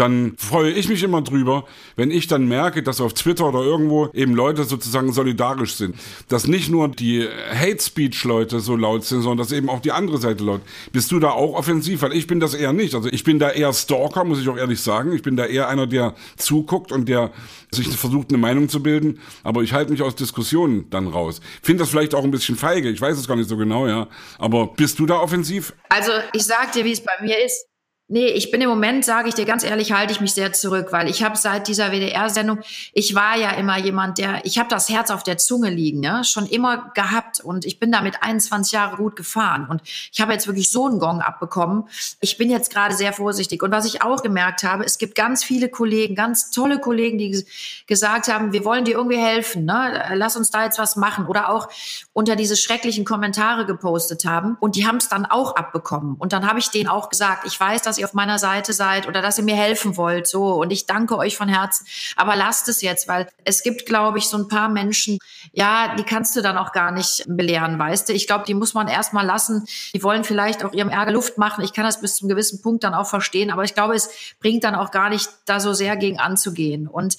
dann 0.01 0.35
freue 0.39 0.71
ich 0.71 0.89
mich 0.89 1.03
immer 1.03 1.21
drüber, 1.21 1.67
wenn 1.95 2.11
ich 2.11 2.27
dann 2.27 2.49
merke, 2.49 2.83
dass 2.83 3.03
auf 3.03 3.13
Twitter 3.13 3.47
oder 3.47 3.61
irgendwo 3.61 4.09
eben 4.15 4.35
Leute 4.35 4.65
sozusagen 4.65 5.13
solidarisch 5.13 5.75
sind. 5.75 5.95
Dass 6.29 6.47
nicht 6.47 6.71
nur 6.71 6.89
die 6.89 7.29
Hate 7.53 7.83
Speech 7.83 8.25
Leute 8.25 8.61
so 8.61 8.77
laut 8.77 9.05
sind, 9.05 9.21
sondern 9.21 9.47
dass 9.47 9.53
eben 9.53 9.69
auch 9.69 9.81
die 9.81 9.93
andere 9.93 10.17
Seite 10.17 10.43
laut. 10.43 10.63
Bist 10.91 11.13
du 11.13 11.21
da 11.21 11.33
auch 11.33 11.53
offensiv? 11.55 12.01
Weil 12.01 12.15
ich 12.15 12.27
bin 12.27 12.41
das 12.41 12.55
eher 12.55 12.73
nicht. 12.73 12.95
Also 12.95 13.11
ich 13.11 13.25
bin 13.25 13.39
da 13.39 13.51
eher 13.51 13.75
Stalker, 13.75 14.25
muss 14.25 14.41
ich 14.41 14.49
auch 14.49 14.57
ehrlich 14.57 14.81
sagen. 14.81 15.13
Ich 15.13 15.23
bin 15.23 15.37
da 15.37 15.45
eher 15.45 15.69
einer, 15.69 15.87
der 15.87 16.15
zuguckt 16.39 16.93
und 16.93 17.07
der 17.07 17.31
sich 17.71 17.89
versucht, 17.89 18.31
eine 18.31 18.39
Meinung 18.39 18.71
zu 18.71 18.83
bilden. 18.83 19.21
Aber 19.43 19.63
ich 19.63 19.75
halte 19.75 19.93
mich 19.93 20.01
aus 20.01 20.15
Diskussionen 20.15 20.89
dann 20.89 21.09
raus. 21.09 21.43
Finde 21.63 21.83
das 21.83 21.91
vielleicht 21.91 22.15
auch 22.15 22.25
ein 22.25 22.31
bisschen 22.31 22.57
feige. 22.57 22.89
Ich 22.89 23.03
weiß 23.03 23.19
es 23.19 23.29
gar 23.29 23.37
nicht 23.37 23.51
so 23.51 23.59
genau, 23.59 23.87
ja. 23.87 24.09
Aber 24.39 24.69
bist 24.69 24.99
du 24.99 25.05
da 25.05 25.19
offensiv? 25.19 25.75
Also 25.91 26.13
ich 26.33 26.45
sag 26.45 26.73
dir, 26.73 26.87
wie 26.87 26.93
es 26.93 27.05
bei 27.05 27.13
mir 27.21 27.45
ist. 27.45 27.70
Nee, 28.13 28.27
ich 28.27 28.51
bin 28.51 28.61
im 28.61 28.69
Moment, 28.69 29.05
sage 29.05 29.29
ich 29.29 29.37
dir 29.37 29.45
ganz 29.45 29.63
ehrlich, 29.63 29.93
halte 29.93 30.13
ich 30.13 30.21
mich 30.21 30.33
sehr 30.33 30.53
zurück, 30.53 30.89
weil 30.91 31.09
ich 31.09 31.23
habe 31.23 31.37
seit 31.37 31.69
dieser 31.69 31.93
WDR-Sendung, 31.93 32.59
ich 32.93 33.15
war 33.15 33.37
ja 33.37 33.51
immer 33.51 33.79
jemand, 33.79 34.19
der, 34.19 34.45
ich 34.45 34.59
habe 34.59 34.69
das 34.69 34.89
Herz 34.89 35.13
auf 35.13 35.23
der 35.23 35.39
Zunge 35.39 35.71
liegen, 35.71 36.03
ja, 36.03 36.25
schon 36.25 36.47
immer 36.47 36.91
gehabt 36.97 37.39
und 37.39 37.65
ich 37.65 37.79
bin 37.79 37.93
damit 37.93 38.21
21 38.21 38.73
Jahre 38.73 38.97
gut 38.97 39.15
gefahren 39.15 39.69
und 39.71 39.83
ich 39.85 40.21
habe 40.21 40.33
jetzt 40.33 40.49
wirklich 40.49 40.73
so 40.73 40.89
einen 40.89 40.99
Gong 40.99 41.21
abbekommen. 41.21 41.85
Ich 42.21 42.37
bin 42.37 42.51
jetzt 42.51 42.73
gerade 42.73 42.97
sehr 42.97 43.13
vorsichtig 43.13 43.63
und 43.63 43.71
was 43.71 43.85
ich 43.85 44.03
auch 44.03 44.25
gemerkt 44.25 44.65
habe, 44.65 44.85
es 44.85 44.99
gibt 44.99 45.15
ganz 45.15 45.45
viele 45.45 45.69
Kollegen, 45.69 46.17
ganz 46.17 46.51
tolle 46.51 46.81
Kollegen, 46.81 47.17
die 47.17 47.47
gesagt 47.87 48.27
haben, 48.27 48.53
wir 48.53 48.65
wollen 48.65 48.85
dir 48.85 48.97
irgendwie 48.97 49.19
helfen, 49.19 49.67
ne? 49.67 50.11
lass 50.15 50.35
uns 50.35 50.51
da 50.51 50.65
jetzt 50.65 50.81
was 50.81 50.97
machen 50.97 51.27
oder 51.27 51.49
auch 51.49 51.69
unter 52.13 52.35
diese 52.35 52.57
schrecklichen 52.57 53.05
Kommentare 53.05 53.67
gepostet 53.67 54.25
haben 54.25 54.57
und 54.59 54.75
die 54.75 54.85
haben 54.85 54.97
es 54.97 55.09
dann 55.09 55.27
auch 55.27 55.55
abbekommen 55.55 56.17
und 56.19 56.33
dann 56.33 56.49
habe 56.49 56.59
ich 56.59 56.71
denen 56.71 56.89
auch 56.89 57.09
gesagt, 57.09 57.47
ich 57.47 57.61
weiß, 57.61 57.83
dass 57.83 58.00
ihr 58.01 58.07
auf 58.07 58.15
meiner 58.15 58.39
Seite 58.39 58.73
seid 58.73 59.07
oder 59.07 59.23
dass 59.23 59.39
ihr 59.39 59.45
mir 59.45 59.55
helfen 59.55 59.97
wollt. 59.97 60.27
So. 60.27 60.55
Und 60.55 60.71
ich 60.71 60.87
danke 60.87 61.17
euch 61.17 61.37
von 61.37 61.49
Herzen. 61.49 61.87
Aber 62.17 62.37
lasst 62.37 62.69
es 62.69 62.83
jetzt, 62.83 63.09
weil 63.09 63.29
es 63.45 63.63
gibt, 63.63 63.87
glaube 63.87 64.19
ich, 64.19 64.29
so 64.29 64.37
ein 64.37 64.49
paar 64.49 64.69
Menschen, 64.69 65.19
ja, 65.53 65.95
die 65.95 66.03
kannst 66.03 66.35
du 66.37 66.43
dann 66.43 66.59
auch 66.59 66.73
gar 66.73 66.91
nicht 66.91 67.25
belehren, 67.29 67.79
weißt 67.79 68.09
du. 68.09 68.13
Ich 68.13 68.27
glaube, 68.27 68.45
die 68.47 68.55
muss 68.55 68.75
man 68.75 68.89
erstmal 68.89 69.25
lassen. 69.25 69.67
Die 69.95 70.03
wollen 70.03 70.25
vielleicht 70.25 70.65
auch 70.65 70.73
ihrem 70.73 70.89
Ärger 70.89 71.13
Luft 71.13 71.39
machen. 71.39 71.65
Ich 71.65 71.73
kann 71.73 71.85
das 71.85 72.01
bis 72.01 72.17
zum 72.17 72.29
gewissen 72.29 72.63
Punkt 72.63 72.85
dann 72.85 72.95
auch 72.95 73.07
verstehen. 73.07 73.51
Aber 73.51 73.65
ich 73.65 73.75
glaube, 73.75 73.95
es 73.95 74.11
bringt 74.41 74.65
dann 74.65 74.75
auch 74.75 74.91
gar 74.91 75.11
nicht, 75.11 75.29
da 75.47 75.61
so 75.61 75.73
sehr 75.73 75.97
gegen 75.97 76.19
anzugehen. 76.19 76.89
Und 76.89 77.17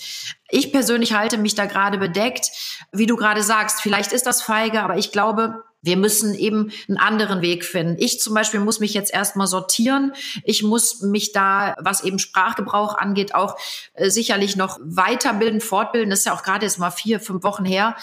ich 0.50 0.72
persönlich 0.72 1.14
halte 1.14 1.38
mich 1.38 1.56
da 1.56 1.66
gerade 1.66 1.98
bedeckt. 1.98 2.52
Wie 2.92 3.06
du 3.06 3.16
gerade 3.16 3.44
sagst, 3.44 3.82
vielleicht 3.82 4.12
ist 4.12 4.26
das 4.26 4.42
feige, 4.42 4.82
aber 4.82 4.98
ich 4.98 5.12
glaube, 5.12 5.64
wir 5.82 5.98
müssen 5.98 6.36
eben 6.36 6.72
einen 6.88 6.98
anderen 6.98 7.42
Weg 7.42 7.66
finden. 7.66 7.96
Ich 8.00 8.20
zum 8.20 8.34
Beispiel 8.34 8.60
muss 8.60 8.80
mich 8.80 8.94
jetzt 8.94 9.14
erstmal 9.14 9.48
sortieren. 9.48 10.14
Ich 10.44 10.64
muss 10.64 11.02
mich 11.02 11.32
da, 11.32 11.76
was 11.80 12.04
eben 12.04 12.20
Sprachgebrauch 12.20 12.98
angeht, 12.98 13.34
auch 13.34 13.58
äh, 13.94 14.10
sicherlich 14.10 14.56
noch 14.56 14.80
weiterbilden, 14.84 15.60
fortbilden. 15.62 16.10
Das 16.12 16.20
ist 16.20 16.26
ja 16.26 16.34
auch 16.34 16.44
gerade 16.44 16.66
jetzt 16.66 16.80
mal 16.80 16.92
vier, 16.92 17.20
fünf 17.20 17.44
Wochen 17.44 17.66
her. 17.66 17.96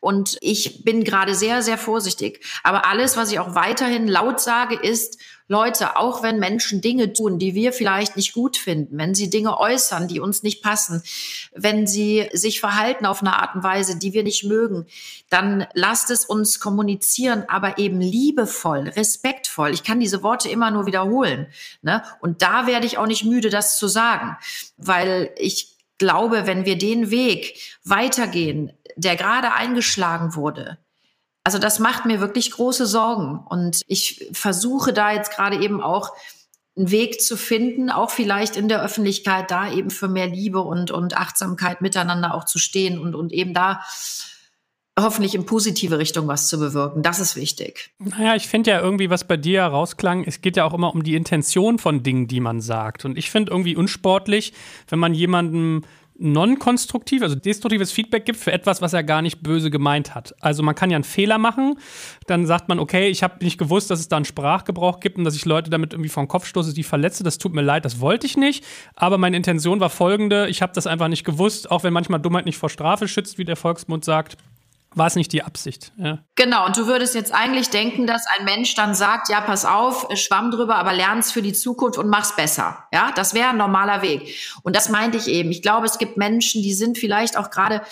Und 0.00 0.38
ich 0.40 0.82
bin 0.84 1.04
gerade 1.04 1.34
sehr, 1.34 1.62
sehr 1.62 1.78
vorsichtig. 1.78 2.44
Aber 2.62 2.86
alles, 2.86 3.16
was 3.16 3.30
ich 3.30 3.38
auch 3.38 3.54
weiterhin 3.54 4.08
laut 4.08 4.40
sage, 4.40 4.76
ist, 4.76 5.18
Leute, 5.48 5.96
auch 5.96 6.22
wenn 6.22 6.38
Menschen 6.38 6.80
Dinge 6.80 7.12
tun, 7.12 7.38
die 7.38 7.54
wir 7.54 7.72
vielleicht 7.72 8.16
nicht 8.16 8.32
gut 8.32 8.56
finden, 8.56 8.98
wenn 8.98 9.14
sie 9.14 9.30
Dinge 9.30 9.58
äußern, 9.58 10.08
die 10.08 10.18
uns 10.18 10.42
nicht 10.42 10.62
passen, 10.62 11.02
wenn 11.54 11.86
sie 11.86 12.28
sich 12.32 12.60
verhalten 12.60 13.06
auf 13.06 13.20
eine 13.20 13.36
Art 13.40 13.54
und 13.54 13.62
Weise, 13.62 13.96
die 13.96 14.12
wir 14.12 14.24
nicht 14.24 14.44
mögen, 14.44 14.86
dann 15.30 15.66
lasst 15.74 16.10
es 16.10 16.24
uns 16.24 16.58
kommunizieren, 16.58 17.44
aber 17.48 17.78
eben 17.78 18.00
liebevoll, 18.00 18.88
respektvoll. 18.88 19.70
Ich 19.70 19.84
kann 19.84 20.00
diese 20.00 20.22
Worte 20.22 20.48
immer 20.48 20.70
nur 20.70 20.86
wiederholen. 20.86 21.46
Ne? 21.82 22.02
Und 22.20 22.42
da 22.42 22.66
werde 22.66 22.86
ich 22.86 22.98
auch 22.98 23.06
nicht 23.06 23.24
müde, 23.24 23.50
das 23.50 23.78
zu 23.78 23.86
sagen, 23.86 24.36
weil 24.76 25.30
ich 25.36 25.76
glaube, 25.98 26.46
wenn 26.46 26.64
wir 26.64 26.76
den 26.76 27.10
Weg 27.10 27.78
weitergehen, 27.84 28.72
der 28.96 29.16
gerade 29.16 29.52
eingeschlagen 29.52 30.34
wurde, 30.34 30.78
also 31.46 31.60
das 31.60 31.78
macht 31.78 32.06
mir 32.06 32.20
wirklich 32.20 32.50
große 32.50 32.86
Sorgen. 32.86 33.38
Und 33.38 33.82
ich 33.86 34.28
versuche 34.32 34.92
da 34.92 35.12
jetzt 35.12 35.30
gerade 35.30 35.62
eben 35.62 35.80
auch 35.80 36.10
einen 36.76 36.90
Weg 36.90 37.20
zu 37.20 37.36
finden, 37.36 37.88
auch 37.88 38.10
vielleicht 38.10 38.56
in 38.56 38.68
der 38.68 38.82
Öffentlichkeit 38.82 39.48
da 39.52 39.70
eben 39.70 39.90
für 39.90 40.08
mehr 40.08 40.26
Liebe 40.26 40.60
und, 40.60 40.90
und 40.90 41.16
Achtsamkeit 41.16 41.82
miteinander 41.82 42.34
auch 42.34 42.42
zu 42.42 42.58
stehen 42.58 42.98
und, 42.98 43.14
und 43.14 43.32
eben 43.32 43.54
da 43.54 43.80
hoffentlich 44.98 45.36
in 45.36 45.46
positive 45.46 46.00
Richtung 46.00 46.26
was 46.26 46.48
zu 46.48 46.58
bewirken. 46.58 47.04
Das 47.04 47.20
ist 47.20 47.36
wichtig. 47.36 47.92
Naja, 48.00 48.34
ich 48.34 48.48
finde 48.48 48.72
ja 48.72 48.80
irgendwie, 48.80 49.08
was 49.08 49.22
bei 49.22 49.36
dir 49.36 49.62
rausklang, 49.62 50.24
es 50.24 50.40
geht 50.40 50.56
ja 50.56 50.64
auch 50.64 50.74
immer 50.74 50.92
um 50.92 51.04
die 51.04 51.14
Intention 51.14 51.78
von 51.78 52.02
Dingen, 52.02 52.26
die 52.26 52.40
man 52.40 52.60
sagt. 52.60 53.04
Und 53.04 53.16
ich 53.16 53.30
finde 53.30 53.52
irgendwie 53.52 53.76
unsportlich, 53.76 54.52
wenn 54.88 54.98
man 54.98 55.14
jemandem 55.14 55.84
non-konstruktiv, 56.18 57.22
also 57.22 57.34
destruktives 57.34 57.92
Feedback 57.92 58.24
gibt 58.24 58.38
für 58.38 58.52
etwas, 58.52 58.82
was 58.82 58.92
er 58.92 59.02
gar 59.02 59.22
nicht 59.22 59.42
böse 59.42 59.70
gemeint 59.70 60.14
hat. 60.14 60.34
Also 60.40 60.62
man 60.62 60.74
kann 60.74 60.90
ja 60.90 60.96
einen 60.96 61.04
Fehler 61.04 61.38
machen, 61.38 61.78
dann 62.26 62.46
sagt 62.46 62.68
man, 62.68 62.78
okay, 62.78 63.08
ich 63.08 63.22
habe 63.22 63.44
nicht 63.44 63.58
gewusst, 63.58 63.90
dass 63.90 64.00
es 64.00 64.08
da 64.08 64.16
einen 64.16 64.24
Sprachgebrauch 64.24 65.00
gibt 65.00 65.18
und 65.18 65.24
dass 65.24 65.36
ich 65.36 65.44
Leute 65.44 65.70
damit 65.70 65.92
irgendwie 65.92 66.08
vom 66.08 66.28
Kopf 66.28 66.46
stoße, 66.46 66.74
die 66.74 66.82
verletze. 66.82 67.24
Das 67.24 67.38
tut 67.38 67.54
mir 67.54 67.62
leid, 67.62 67.84
das 67.84 68.00
wollte 68.00 68.26
ich 68.26 68.36
nicht. 68.36 68.64
Aber 68.94 69.18
meine 69.18 69.36
Intention 69.36 69.80
war 69.80 69.90
folgende: 69.90 70.48
Ich 70.48 70.62
habe 70.62 70.72
das 70.74 70.86
einfach 70.86 71.08
nicht 71.08 71.24
gewusst, 71.24 71.70
auch 71.70 71.84
wenn 71.84 71.92
manchmal 71.92 72.20
Dummheit 72.20 72.46
nicht 72.46 72.58
vor 72.58 72.70
Strafe 72.70 73.08
schützt, 73.08 73.38
wie 73.38 73.44
der 73.44 73.56
Volksmund 73.56 74.04
sagt 74.04 74.36
war 74.96 75.06
es 75.06 75.14
nicht 75.14 75.32
die 75.32 75.42
Absicht. 75.42 75.92
Ja. 75.98 76.18
Genau, 76.34 76.66
und 76.66 76.76
du 76.76 76.86
würdest 76.86 77.14
jetzt 77.14 77.32
eigentlich 77.32 77.68
denken, 77.68 78.06
dass 78.06 78.26
ein 78.26 78.44
Mensch 78.46 78.74
dann 78.74 78.94
sagt, 78.94 79.28
ja, 79.28 79.40
pass 79.42 79.64
auf, 79.64 80.08
schwamm 80.14 80.50
drüber, 80.50 80.76
aber 80.76 80.94
lern's 80.94 81.30
für 81.30 81.42
die 81.42 81.52
Zukunft 81.52 81.98
und 81.98 82.08
mach's 82.08 82.34
besser. 82.34 82.84
Ja, 82.92 83.12
das 83.14 83.34
wäre 83.34 83.50
ein 83.50 83.58
normaler 83.58 84.00
Weg. 84.02 84.34
Und 84.62 84.74
das 84.74 84.88
meinte 84.88 85.18
ich 85.18 85.28
eben. 85.28 85.50
Ich 85.50 85.62
glaube, 85.62 85.86
es 85.86 85.98
gibt 85.98 86.16
Menschen, 86.16 86.62
die 86.62 86.72
sind 86.72 86.96
vielleicht 86.96 87.36
auch 87.36 87.50
gerade 87.50 87.82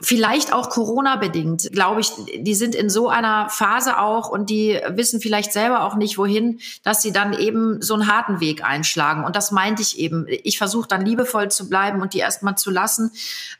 vielleicht 0.00 0.52
auch 0.52 0.70
Corona-bedingt, 0.70 1.72
glaube 1.72 2.00
ich, 2.00 2.10
die 2.36 2.54
sind 2.54 2.74
in 2.74 2.88
so 2.88 3.08
einer 3.08 3.48
Phase 3.50 3.98
auch 3.98 4.28
und 4.28 4.48
die 4.48 4.80
wissen 4.90 5.20
vielleicht 5.20 5.52
selber 5.52 5.84
auch 5.84 5.96
nicht, 5.96 6.18
wohin, 6.18 6.60
dass 6.84 7.02
sie 7.02 7.12
dann 7.12 7.32
eben 7.32 7.82
so 7.82 7.94
einen 7.94 8.06
harten 8.06 8.40
Weg 8.40 8.64
einschlagen. 8.64 9.24
Und 9.24 9.34
das 9.34 9.50
meinte 9.50 9.82
ich 9.82 9.98
eben. 9.98 10.26
Ich 10.28 10.58
versuche 10.58 10.88
dann 10.88 11.04
liebevoll 11.04 11.50
zu 11.50 11.68
bleiben 11.68 12.00
und 12.00 12.14
die 12.14 12.18
erstmal 12.18 12.56
zu 12.56 12.70
lassen. 12.70 13.10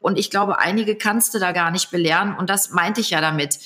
Und 0.01 0.19
ich 0.19 0.31
glaube, 0.31 0.59
einige 0.59 0.97
kannst 0.97 1.35
du 1.35 1.39
da 1.39 1.53
gar 1.53 1.71
nicht 1.71 1.91
belehren. 1.91 2.37
Und 2.37 2.51
das 2.51 2.71
meinte 2.71 3.01
ich 3.01 3.11
ja 3.11 3.21
damit 3.21 3.59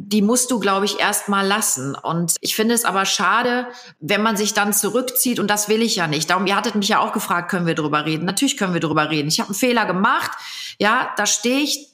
die 0.00 0.22
musst 0.22 0.52
du, 0.52 0.60
glaube 0.60 0.84
ich, 0.84 1.00
erst 1.00 1.28
mal 1.28 1.44
lassen. 1.44 1.96
Und 1.96 2.36
ich 2.40 2.54
finde 2.54 2.72
es 2.72 2.84
aber 2.84 3.04
schade, 3.04 3.66
wenn 3.98 4.22
man 4.22 4.36
sich 4.36 4.54
dann 4.54 4.72
zurückzieht. 4.72 5.40
Und 5.40 5.48
das 5.48 5.68
will 5.68 5.82
ich 5.82 5.96
ja 5.96 6.06
nicht. 6.06 6.30
Darum, 6.30 6.46
ihr 6.46 6.54
hattet 6.54 6.76
mich 6.76 6.88
ja 6.88 7.00
auch 7.00 7.12
gefragt, 7.12 7.50
können 7.50 7.66
wir 7.66 7.74
drüber 7.74 8.06
reden? 8.06 8.24
Natürlich 8.24 8.56
können 8.56 8.74
wir 8.74 8.80
drüber 8.80 9.10
reden. 9.10 9.26
Ich 9.26 9.40
habe 9.40 9.48
einen 9.48 9.56
Fehler 9.56 9.86
gemacht. 9.86 10.30
Ja, 10.78 11.12
da 11.16 11.26
stehe 11.26 11.58
ich 11.58 11.88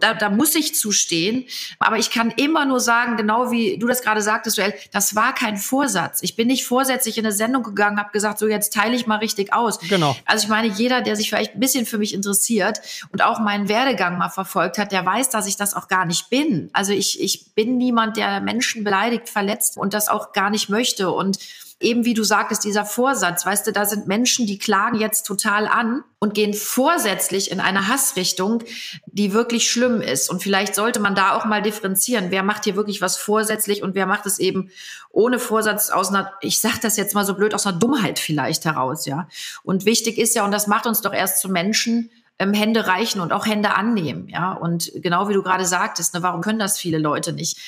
da, 0.00 0.14
da 0.14 0.30
muss 0.30 0.54
ich 0.54 0.74
zustehen. 0.74 1.46
Aber 1.78 1.98
ich 1.98 2.10
kann 2.10 2.30
immer 2.30 2.64
nur 2.64 2.80
sagen, 2.80 3.16
genau 3.16 3.50
wie 3.50 3.78
du 3.78 3.86
das 3.86 4.02
gerade 4.02 4.22
sagtest, 4.22 4.58
Joel, 4.58 4.74
das 4.92 5.14
war 5.14 5.34
kein 5.34 5.56
Vorsatz. 5.56 6.22
Ich 6.22 6.36
bin 6.36 6.48
nicht 6.48 6.64
vorsätzlich 6.64 7.18
in 7.18 7.24
eine 7.24 7.34
Sendung 7.34 7.62
gegangen, 7.62 7.98
habe 7.98 8.10
gesagt, 8.12 8.38
so 8.38 8.46
jetzt 8.46 8.72
teile 8.72 8.94
ich 8.94 9.06
mal 9.06 9.18
richtig 9.18 9.52
aus. 9.52 9.78
Genau. 9.80 10.16
Also 10.24 10.44
ich 10.44 10.50
meine, 10.50 10.68
jeder, 10.68 11.02
der 11.02 11.16
sich 11.16 11.28
vielleicht 11.28 11.54
ein 11.54 11.60
bisschen 11.60 11.86
für 11.86 11.98
mich 11.98 12.14
interessiert 12.14 12.80
und 13.10 13.22
auch 13.22 13.40
meinen 13.40 13.68
Werdegang 13.68 14.18
mal 14.18 14.30
verfolgt 14.30 14.78
hat, 14.78 14.92
der 14.92 15.04
weiß, 15.04 15.30
dass 15.30 15.46
ich 15.46 15.56
das 15.56 15.74
auch 15.74 15.88
gar 15.88 16.04
nicht 16.04 16.30
bin. 16.30 16.70
Also 16.72 16.92
ich, 16.92 17.20
ich 17.20 17.54
bin 17.54 17.76
niemand, 17.76 18.16
der 18.16 18.40
Menschen 18.40 18.84
beleidigt, 18.84 19.28
verletzt 19.28 19.76
und 19.76 19.94
das 19.94 20.08
auch 20.08 20.32
gar 20.32 20.50
nicht 20.50 20.68
möchte. 20.68 21.10
Und 21.10 21.38
eben 21.82 22.04
wie 22.04 22.14
du 22.14 22.24
sagtest, 22.24 22.64
dieser 22.64 22.84
Vorsatz, 22.84 23.44
weißt 23.44 23.66
du, 23.66 23.72
da 23.72 23.84
sind 23.84 24.06
Menschen, 24.06 24.46
die 24.46 24.58
klagen 24.58 24.98
jetzt 24.98 25.24
total 25.26 25.66
an 25.66 26.04
und 26.18 26.34
gehen 26.34 26.54
vorsätzlich 26.54 27.50
in 27.50 27.60
eine 27.60 27.88
Hassrichtung, 27.88 28.62
die 29.06 29.32
wirklich 29.32 29.70
schlimm 29.70 30.00
ist. 30.00 30.30
Und 30.30 30.42
vielleicht 30.42 30.74
sollte 30.74 31.00
man 31.00 31.14
da 31.14 31.36
auch 31.36 31.44
mal 31.44 31.62
differenzieren, 31.62 32.30
wer 32.30 32.42
macht 32.42 32.64
hier 32.64 32.76
wirklich 32.76 33.00
was 33.00 33.16
vorsätzlich 33.16 33.82
und 33.82 33.94
wer 33.94 34.06
macht 34.06 34.26
es 34.26 34.38
eben 34.38 34.70
ohne 35.10 35.38
Vorsatz 35.38 35.90
aus 35.90 36.08
einer, 36.08 36.32
ich 36.40 36.60
sag 36.60 36.80
das 36.80 36.96
jetzt 36.96 37.14
mal 37.14 37.26
so 37.26 37.34
blöd, 37.34 37.54
aus 37.54 37.66
einer 37.66 37.78
Dummheit 37.78 38.18
vielleicht 38.18 38.64
heraus, 38.64 39.06
ja. 39.06 39.28
Und 39.62 39.84
wichtig 39.84 40.18
ist 40.18 40.34
ja, 40.34 40.44
und 40.44 40.52
das 40.52 40.66
macht 40.66 40.86
uns 40.86 41.00
doch 41.00 41.12
erst 41.12 41.40
zu 41.40 41.48
Menschen, 41.48 42.10
ähm, 42.38 42.54
Hände 42.54 42.86
reichen 42.86 43.20
und 43.20 43.32
auch 43.32 43.46
Hände 43.46 43.74
annehmen, 43.74 44.28
ja. 44.28 44.52
Und 44.52 44.92
genau 44.96 45.28
wie 45.28 45.34
du 45.34 45.42
gerade 45.42 45.66
sagtest, 45.66 46.14
ne, 46.14 46.22
warum 46.22 46.40
können 46.40 46.58
das 46.58 46.78
viele 46.78 46.98
Leute 46.98 47.32
nicht? 47.32 47.58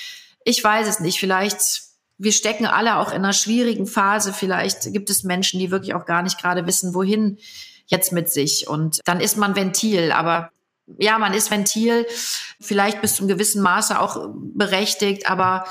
Ich 0.45 0.63
weiß 0.63 0.87
es 0.87 1.01
nicht. 1.01 1.19
Vielleicht 1.19 1.94
wir 2.19 2.33
stecken 2.33 2.67
alle 2.67 2.99
auch 2.99 3.09
in 3.11 3.17
einer 3.17 3.33
schwierigen 3.33 3.87
Phase. 3.87 4.33
Vielleicht 4.33 4.93
gibt 4.93 5.11
es 5.11 5.25
Menschen, 5.25 5.59
die 5.59 5.71
wirklich 5.71 5.95
auch 5.95 6.07
gar 6.07 6.23
nicht 6.23 6.41
gerade 6.41 6.67
wissen, 6.67 6.95
wohin 6.95 7.39
jetzt 7.87 8.13
mit 8.13 8.31
sich. 8.31 8.69
Und 8.69 9.01
dann 9.05 9.21
ist 9.21 9.37
man 9.37 9.57
Ventil. 9.57 10.13
Aber 10.13 10.51
ja, 10.99 11.19
man 11.19 11.35
ist 11.35 11.51
Ventil, 11.51 12.07
vielleicht 12.61 13.01
bis 13.01 13.17
zum 13.17 13.29
gewissen 13.29 13.63
Maße 13.63 13.99
auch 13.99 14.29
berechtigt. 14.35 15.29
Aber 15.29 15.65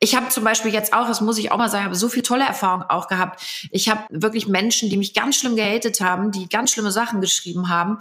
ich 0.00 0.14
habe 0.14 0.28
zum 0.28 0.44
Beispiel 0.44 0.72
jetzt 0.72 0.92
auch, 0.92 1.06
das 1.06 1.20
muss 1.20 1.38
ich 1.38 1.50
auch 1.50 1.58
mal 1.58 1.68
sagen, 1.68 1.84
habe 1.84 1.96
so 1.96 2.08
viel 2.08 2.22
tolle 2.22 2.46
Erfahrungen 2.46 2.84
auch 2.88 3.08
gehabt. 3.08 3.42
Ich 3.70 3.88
habe 3.88 4.04
wirklich 4.10 4.46
Menschen, 4.46 4.90
die 4.90 4.96
mich 4.96 5.12
ganz 5.12 5.36
schlimm 5.36 5.56
gehatet 5.56 6.00
haben, 6.00 6.30
die 6.30 6.48
ganz 6.48 6.70
schlimme 6.70 6.92
Sachen 6.92 7.20
geschrieben 7.20 7.68
haben, 7.68 7.98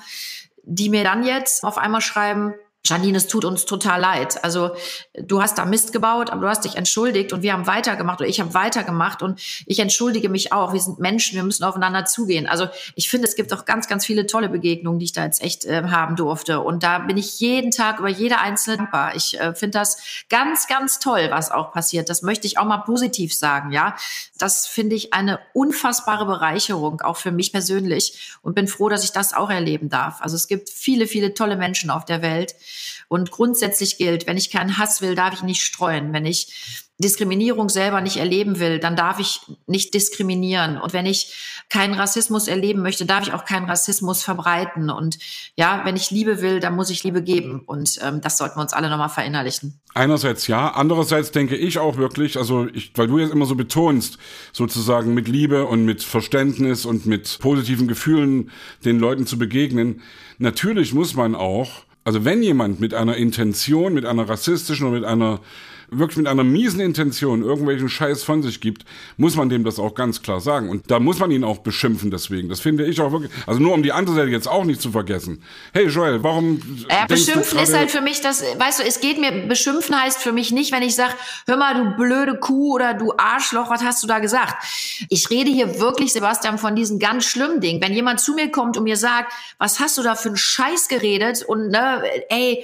die 0.64 0.90
mir 0.90 1.04
dann 1.04 1.26
jetzt 1.26 1.64
auf 1.64 1.78
einmal 1.78 2.02
schreiben, 2.02 2.54
Janine, 2.86 3.18
es 3.18 3.28
tut 3.28 3.44
uns 3.44 3.66
total 3.66 4.00
leid. 4.00 4.44
Also 4.44 4.72
du 5.14 5.42
hast 5.42 5.58
da 5.58 5.66
Mist 5.66 5.92
gebaut, 5.92 6.30
aber 6.30 6.42
du 6.42 6.48
hast 6.48 6.64
dich 6.64 6.76
entschuldigt 6.76 7.34
und 7.34 7.42
wir 7.42 7.54
haben 7.54 7.68
weitergemacht 7.68 8.22
oder 8.22 8.30
ich 8.30 8.40
habe 8.40 8.54
weitergemacht 8.54 9.22
und 9.22 9.42
ich 9.66 9.80
entschuldige 9.80 10.30
mich 10.30 10.54
auch. 10.54 10.74
Wir 10.74 10.80
sind 10.80 11.00
Menschen, 11.00 11.36
wir 11.36 11.44
müssen 11.44 11.64
aufeinander 11.64 12.06
zugehen. 12.06 12.48
Also 12.48 12.68
ich 12.96 13.10
finde, 13.10 13.28
es 13.28 13.36
gibt 13.36 13.54
auch 13.54 13.66
ganz, 13.66 13.88
ganz 13.88 14.06
viele 14.06 14.26
tolle 14.26 14.50
Begegnungen, 14.50 15.00
die 15.00 15.06
ich 15.06 15.14
da 15.14 15.26
jetzt 15.26 15.42
echt 15.42 15.66
äh, 15.66 15.84
haben 15.84 16.16
durfte. 16.16 16.62
Und 16.62 16.84
da 16.84 17.00
bin 17.00 17.18
ich 17.18 17.40
jeden 17.40 17.72
Tag 17.72 18.00
über 18.00 18.10
jede 18.10 18.40
einzelne 18.40 18.78
dankbar. 18.78 19.16
Ich 19.16 19.40
äh, 19.40 19.54
finde 19.54 19.80
das 19.80 20.26
ganz, 20.30 20.68
ganz 20.68 21.00
toll, 21.00 21.28
was 21.30 21.52
auch 21.52 21.72
passiert. 21.72 22.10
Das 22.10 22.22
möchte 22.22 22.48
ich 22.48 22.58
auch 22.58 22.66
mal 22.66 22.78
positiv 22.78 23.36
sagen, 23.36 23.72
ja. 23.72 23.96
Das 24.38 24.68
finde 24.68 24.96
ich 24.96 25.14
eine 25.14 25.40
unfassbare 25.54 26.26
Bereicherung, 26.26 27.02
auch 27.02 27.18
für 27.18 27.32
mich 27.32 27.52
persönlich 27.52 28.38
und 28.42 28.56
bin 28.56 28.68
froh, 28.68 28.90
dass 28.90 29.04
ich 29.04 29.12
das 29.12 29.34
auch 29.34 29.50
erleben 29.50 29.90
darf. 29.90 30.22
Also 30.22 30.36
es 30.36 30.48
gibt 30.48 30.70
viele, 30.70 31.08
viele 31.08 31.34
tolle 31.34 31.58
Menschen 31.58 31.90
auf 31.90 32.06
der 32.06 32.22
Welt 32.22 32.56
und 33.08 33.32
grundsätzlich 33.32 33.98
gilt, 33.98 34.28
wenn 34.28 34.38
ich 34.38 34.52
keinen 34.52 34.78
Hass 34.78 35.02
will, 35.02 35.16
darf 35.16 35.34
ich 35.34 35.44
nicht 35.44 35.62
streuen. 35.62 36.14
Wenn 36.14 36.26
ich 36.26 36.88
Diskriminierung 37.00 37.70
selber 37.70 38.02
nicht 38.02 38.18
erleben 38.18 38.60
will, 38.60 38.80
dann 38.80 38.96
darf 38.96 39.20
ich 39.20 39.42
nicht 39.68 39.94
diskriminieren. 39.94 40.78
Und 40.82 40.94
wenn 40.94 41.06
ich 41.06 41.64
keinen 41.70 41.94
Rassismus 41.94 42.48
erleben 42.48 42.82
möchte, 42.82 43.06
darf 43.06 43.28
ich 43.28 43.34
auch 43.34 43.46
keinen 43.46 43.70
Rassismus 43.70 44.24
verbreiten. 44.24 44.90
Und 44.90 45.20
ja, 45.56 45.82
wenn 45.86 45.96
ich 45.96 46.10
Liebe 46.10 46.42
will, 46.42 46.60
dann 46.60 46.76
muss 46.76 46.90
ich 46.90 47.04
Liebe 47.04 47.22
geben. 47.22 47.62
Und 47.66 48.00
ähm, 48.02 48.22
das 48.22 48.38
sollten 48.38 48.58
wir 48.58 48.64
uns 48.64 48.74
alle 48.74 48.90
nochmal 48.90 49.10
verinnerlichen. 49.10 49.80
Einerseits 49.94 50.48
ja, 50.48 50.72
andererseits 50.72 51.32
denke 51.32 51.56
ich 51.56 51.78
auch 51.78 51.98
wirklich, 51.98 52.36
also 52.36 52.68
ich, 52.74 52.92
weil 52.96 53.08
du 53.08 53.20
jetzt 53.20 53.32
immer 53.32 53.46
so 53.46 53.56
betonst, 53.56 54.18
sozusagen 54.52 55.14
mit 55.14 55.28
Liebe 55.28 55.68
und 55.68 55.86
mit 55.86 56.02
Verständnis 56.02 56.86
und 56.86 57.06
mit 57.06 57.38
positiven 57.40 57.88
Gefühlen 57.88 58.50
den 58.86 58.98
Leuten 58.98 59.28
zu 59.28 59.38
begegnen. 59.38 60.02
Natürlich 60.40 60.96
muss 60.96 61.14
man 61.14 61.36
auch 61.36 61.87
also 62.08 62.24
wenn 62.24 62.42
jemand 62.42 62.80
mit 62.80 62.94
einer 62.94 63.18
Intention, 63.18 63.94
mit 63.94 64.06
einer 64.06 64.30
rassistischen 64.30 64.88
oder 64.88 64.96
mit 64.96 65.04
einer 65.04 65.42
wirklich 65.90 66.18
mit 66.18 66.28
einer 66.28 66.44
miesen 66.44 66.80
Intention 66.80 67.44
irgendwelchen 67.44 67.90
Scheiß 67.90 68.24
von 68.24 68.44
sich 68.44 68.60
gibt, 68.60 68.84
muss 69.16 69.36
man 69.36 69.50
dem 69.50 69.64
das 69.64 69.80
auch 69.80 69.96
ganz 69.96 70.22
klar 70.22 70.42
sagen. 70.42 70.70
Und 70.70 70.90
da 70.92 71.00
muss 71.00 71.20
man 71.20 71.32
ihn 71.32 71.44
auch 71.44 71.60
beschimpfen 71.60 72.12
deswegen. 72.12 72.50
Das 72.50 72.60
finde 72.60 72.86
ich 72.86 73.00
auch 73.00 73.12
wirklich. 73.12 73.32
Also 73.46 73.60
nur 73.60 73.74
um 73.74 73.84
die 73.84 73.92
andere 73.92 74.16
Seite 74.16 74.30
jetzt 74.30 74.48
auch 74.48 74.66
nicht 74.66 74.82
zu 74.82 74.92
vergessen. 74.92 75.44
Hey 75.74 75.88
Joel, 75.88 76.24
warum. 76.24 76.62
Ja, 76.90 77.06
beschimpfen 77.06 77.60
ist 77.60 77.76
halt 77.76 77.92
für 77.92 78.02
mich 78.02 78.22
das, 78.22 78.44
weißt 78.44 78.80
du, 78.80 78.84
es 78.84 79.00
geht 79.00 79.20
mir, 79.20 79.48
beschimpfen 79.48 80.00
heißt 80.00 80.22
für 80.22 80.34
mich 80.34 80.52
nicht, 80.52 80.72
wenn 80.72 80.84
ich 80.84 80.96
sage, 80.96 81.14
hör 81.46 81.58
mal, 81.58 81.74
du 81.74 81.96
blöde 81.96 82.38
Kuh 82.40 82.76
oder 82.76 82.94
du 82.94 83.14
Arschloch, 83.18 83.70
was 83.70 83.84
hast 83.84 84.04
du 84.04 84.08
da 84.08 84.20
gesagt? 84.20 84.64
Ich 85.10 85.30
rede 85.30 85.52
hier 85.52 85.80
wirklich, 85.80 86.14
Sebastian, 86.14 86.58
von 86.58 86.76
diesen 86.76 87.00
ganz 87.00 87.26
schlimmen 87.26 87.62
Dingen. 87.62 87.82
Wenn 87.82 87.94
jemand 87.94 88.20
zu 88.20 88.34
mir 88.34 88.52
kommt 88.52 88.78
und 88.78 88.84
mir 88.84 88.98
sagt, 88.98 89.34
was 89.58 89.80
hast 89.80 89.98
du 89.98 90.04
da 90.04 90.16
für 90.16 90.30
einen 90.30 90.38
Scheiß 90.38 90.88
geredet 90.88 91.44
und 91.44 91.70
ne, 91.70 92.04
ey, 92.30 92.64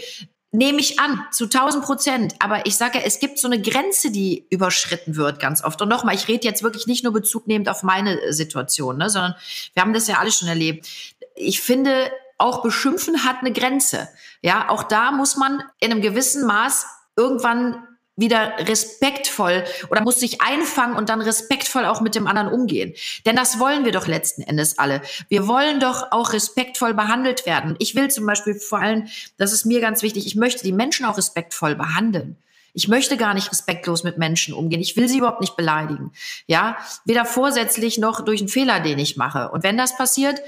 Nehme 0.55 0.79
ich 0.79 0.99
an, 0.99 1.19
zu 1.31 1.45
1000 1.45 1.83
Prozent. 1.83 2.35
Aber 2.39 2.65
ich 2.67 2.77
sage 2.77 2.99
ja, 2.99 3.03
es 3.05 3.19
gibt 3.19 3.39
so 3.39 3.47
eine 3.47 3.59
Grenze, 3.59 4.11
die 4.11 4.45
überschritten 4.51 5.15
wird 5.15 5.39
ganz 5.39 5.63
oft. 5.63 5.81
Und 5.81 5.89
nochmal, 5.89 6.13
ich 6.13 6.27
rede 6.27 6.47
jetzt 6.47 6.61
wirklich 6.61 6.85
nicht 6.85 7.03
nur 7.03 7.11
Bezug 7.11 7.47
nehmend 7.47 7.69
auf 7.69 7.81
meine 7.81 8.31
Situation, 8.31 8.97
ne, 8.97 9.09
sondern 9.09 9.35
wir 9.73 9.81
haben 9.81 9.93
das 9.93 10.07
ja 10.07 10.19
alle 10.19 10.31
schon 10.31 10.47
erlebt. 10.47 10.87
Ich 11.35 11.59
finde, 11.59 12.11
auch 12.37 12.61
beschimpfen 12.61 13.23
hat 13.23 13.37
eine 13.41 13.51
Grenze. 13.51 14.07
Ja, 14.41 14.69
auch 14.69 14.83
da 14.83 15.11
muss 15.11 15.37
man 15.37 15.63
in 15.79 15.91
einem 15.91 16.01
gewissen 16.01 16.45
Maß 16.45 16.85
irgendwann 17.15 17.87
wieder 18.15 18.53
respektvoll 18.59 19.63
oder 19.89 20.01
muss 20.01 20.19
sich 20.19 20.41
einfangen 20.41 20.95
und 20.95 21.09
dann 21.09 21.21
respektvoll 21.21 21.85
auch 21.85 22.01
mit 22.01 22.15
dem 22.15 22.27
anderen 22.27 22.47
umgehen. 22.49 22.93
Denn 23.25 23.35
das 23.35 23.59
wollen 23.59 23.85
wir 23.85 23.91
doch 23.91 24.07
letzten 24.07 24.43
Endes 24.43 24.77
alle. 24.77 25.01
Wir 25.29 25.47
wollen 25.47 25.79
doch 25.79 26.11
auch 26.11 26.33
respektvoll 26.33 26.93
behandelt 26.93 27.45
werden. 27.45 27.75
Ich 27.79 27.95
will 27.95 28.11
zum 28.11 28.25
Beispiel 28.25 28.55
vor 28.55 28.79
allem, 28.79 29.07
das 29.37 29.51
ist 29.51 29.65
mir 29.65 29.81
ganz 29.81 30.03
wichtig, 30.03 30.27
ich 30.27 30.35
möchte 30.35 30.63
die 30.63 30.71
Menschen 30.71 31.05
auch 31.05 31.17
respektvoll 31.17 31.75
behandeln. 31.75 32.37
Ich 32.75 32.87
möchte 32.87 33.17
gar 33.17 33.35
nicht 33.35 33.51
respektlos 33.51 34.03
mit 34.03 34.17
Menschen 34.17 34.53
umgehen. 34.53 34.81
Ich 34.81 34.97
will 34.97 35.07
sie 35.07 35.19
überhaupt 35.19 35.41
nicht 35.41 35.55
beleidigen. 35.55 36.11
Ja, 36.47 36.77
weder 37.05 37.23
vorsätzlich 37.25 37.99
noch 37.99 38.25
durch 38.25 38.41
einen 38.41 38.49
Fehler, 38.49 38.79
den 38.79 38.97
ich 38.97 39.15
mache. 39.15 39.49
Und 39.49 39.63
wenn 39.63 39.77
das 39.77 39.95
passiert, 39.95 40.41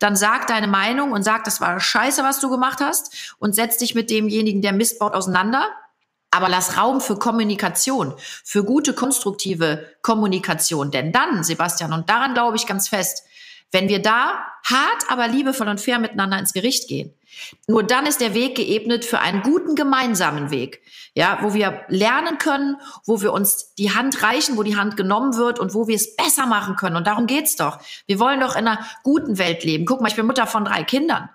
dann 0.00 0.16
sag 0.16 0.46
deine 0.48 0.66
Meinung 0.66 1.12
und 1.12 1.22
sag, 1.22 1.44
das 1.44 1.60
war 1.60 1.78
scheiße, 1.78 2.22
was 2.22 2.40
du 2.40 2.50
gemacht 2.50 2.80
hast 2.80 3.34
und 3.38 3.54
setz 3.54 3.78
dich 3.78 3.94
mit 3.94 4.10
demjenigen, 4.10 4.62
der 4.62 4.72
Mist 4.72 4.98
baut, 4.98 5.14
auseinander 5.14 5.68
aber 6.30 6.48
lass 6.48 6.76
Raum 6.76 7.00
für 7.00 7.18
Kommunikation, 7.18 8.14
für 8.44 8.64
gute, 8.64 8.92
konstruktive 8.92 9.86
Kommunikation. 10.02 10.90
Denn 10.90 11.12
dann, 11.12 11.42
Sebastian, 11.42 11.92
und 11.92 12.08
daran 12.10 12.34
glaube 12.34 12.56
ich 12.56 12.66
ganz 12.66 12.88
fest, 12.88 13.24
Wenn 13.70 13.88
wir 13.88 14.00
da 14.00 14.46
hart, 14.64 15.10
aber 15.10 15.28
liebevoll 15.28 15.68
und 15.68 15.80
fair 15.80 15.98
miteinander 15.98 16.38
ins 16.38 16.54
Gericht 16.54 16.88
gehen, 16.88 17.12
nur 17.66 17.82
dann 17.82 18.06
ist 18.06 18.20
der 18.20 18.32
Weg 18.32 18.56
geebnet 18.56 19.04
für 19.04 19.20
einen 19.20 19.42
guten 19.42 19.74
gemeinsamen 19.74 20.50
Weg, 20.50 20.80
ja, 21.14 21.38
wo 21.42 21.52
wir 21.52 21.84
lernen 21.88 22.38
können, 22.38 22.76
wo 23.04 23.20
wir 23.20 23.32
uns 23.32 23.74
die 23.74 23.94
Hand 23.94 24.22
reichen, 24.22 24.56
wo 24.56 24.62
die 24.62 24.76
Hand 24.76 24.96
genommen 24.96 25.36
wird 25.36 25.58
und 25.58 25.74
wo 25.74 25.86
wir 25.86 25.96
es 25.96 26.16
besser 26.16 26.46
machen 26.46 26.76
können. 26.76 26.96
Und 26.96 27.06
darum 27.06 27.26
geht's 27.26 27.56
doch. 27.56 27.78
Wir 28.06 28.18
wollen 28.18 28.40
doch 28.40 28.56
in 28.56 28.66
einer 28.66 28.84
guten 29.02 29.36
Welt 29.36 29.64
leben. 29.64 29.84
Guck 29.84 30.00
mal, 30.00 30.08
ich 30.08 30.16
bin 30.16 30.26
Mutter 30.26 30.46
von 30.46 30.64
drei 30.64 30.82
Kindern. 30.82 31.28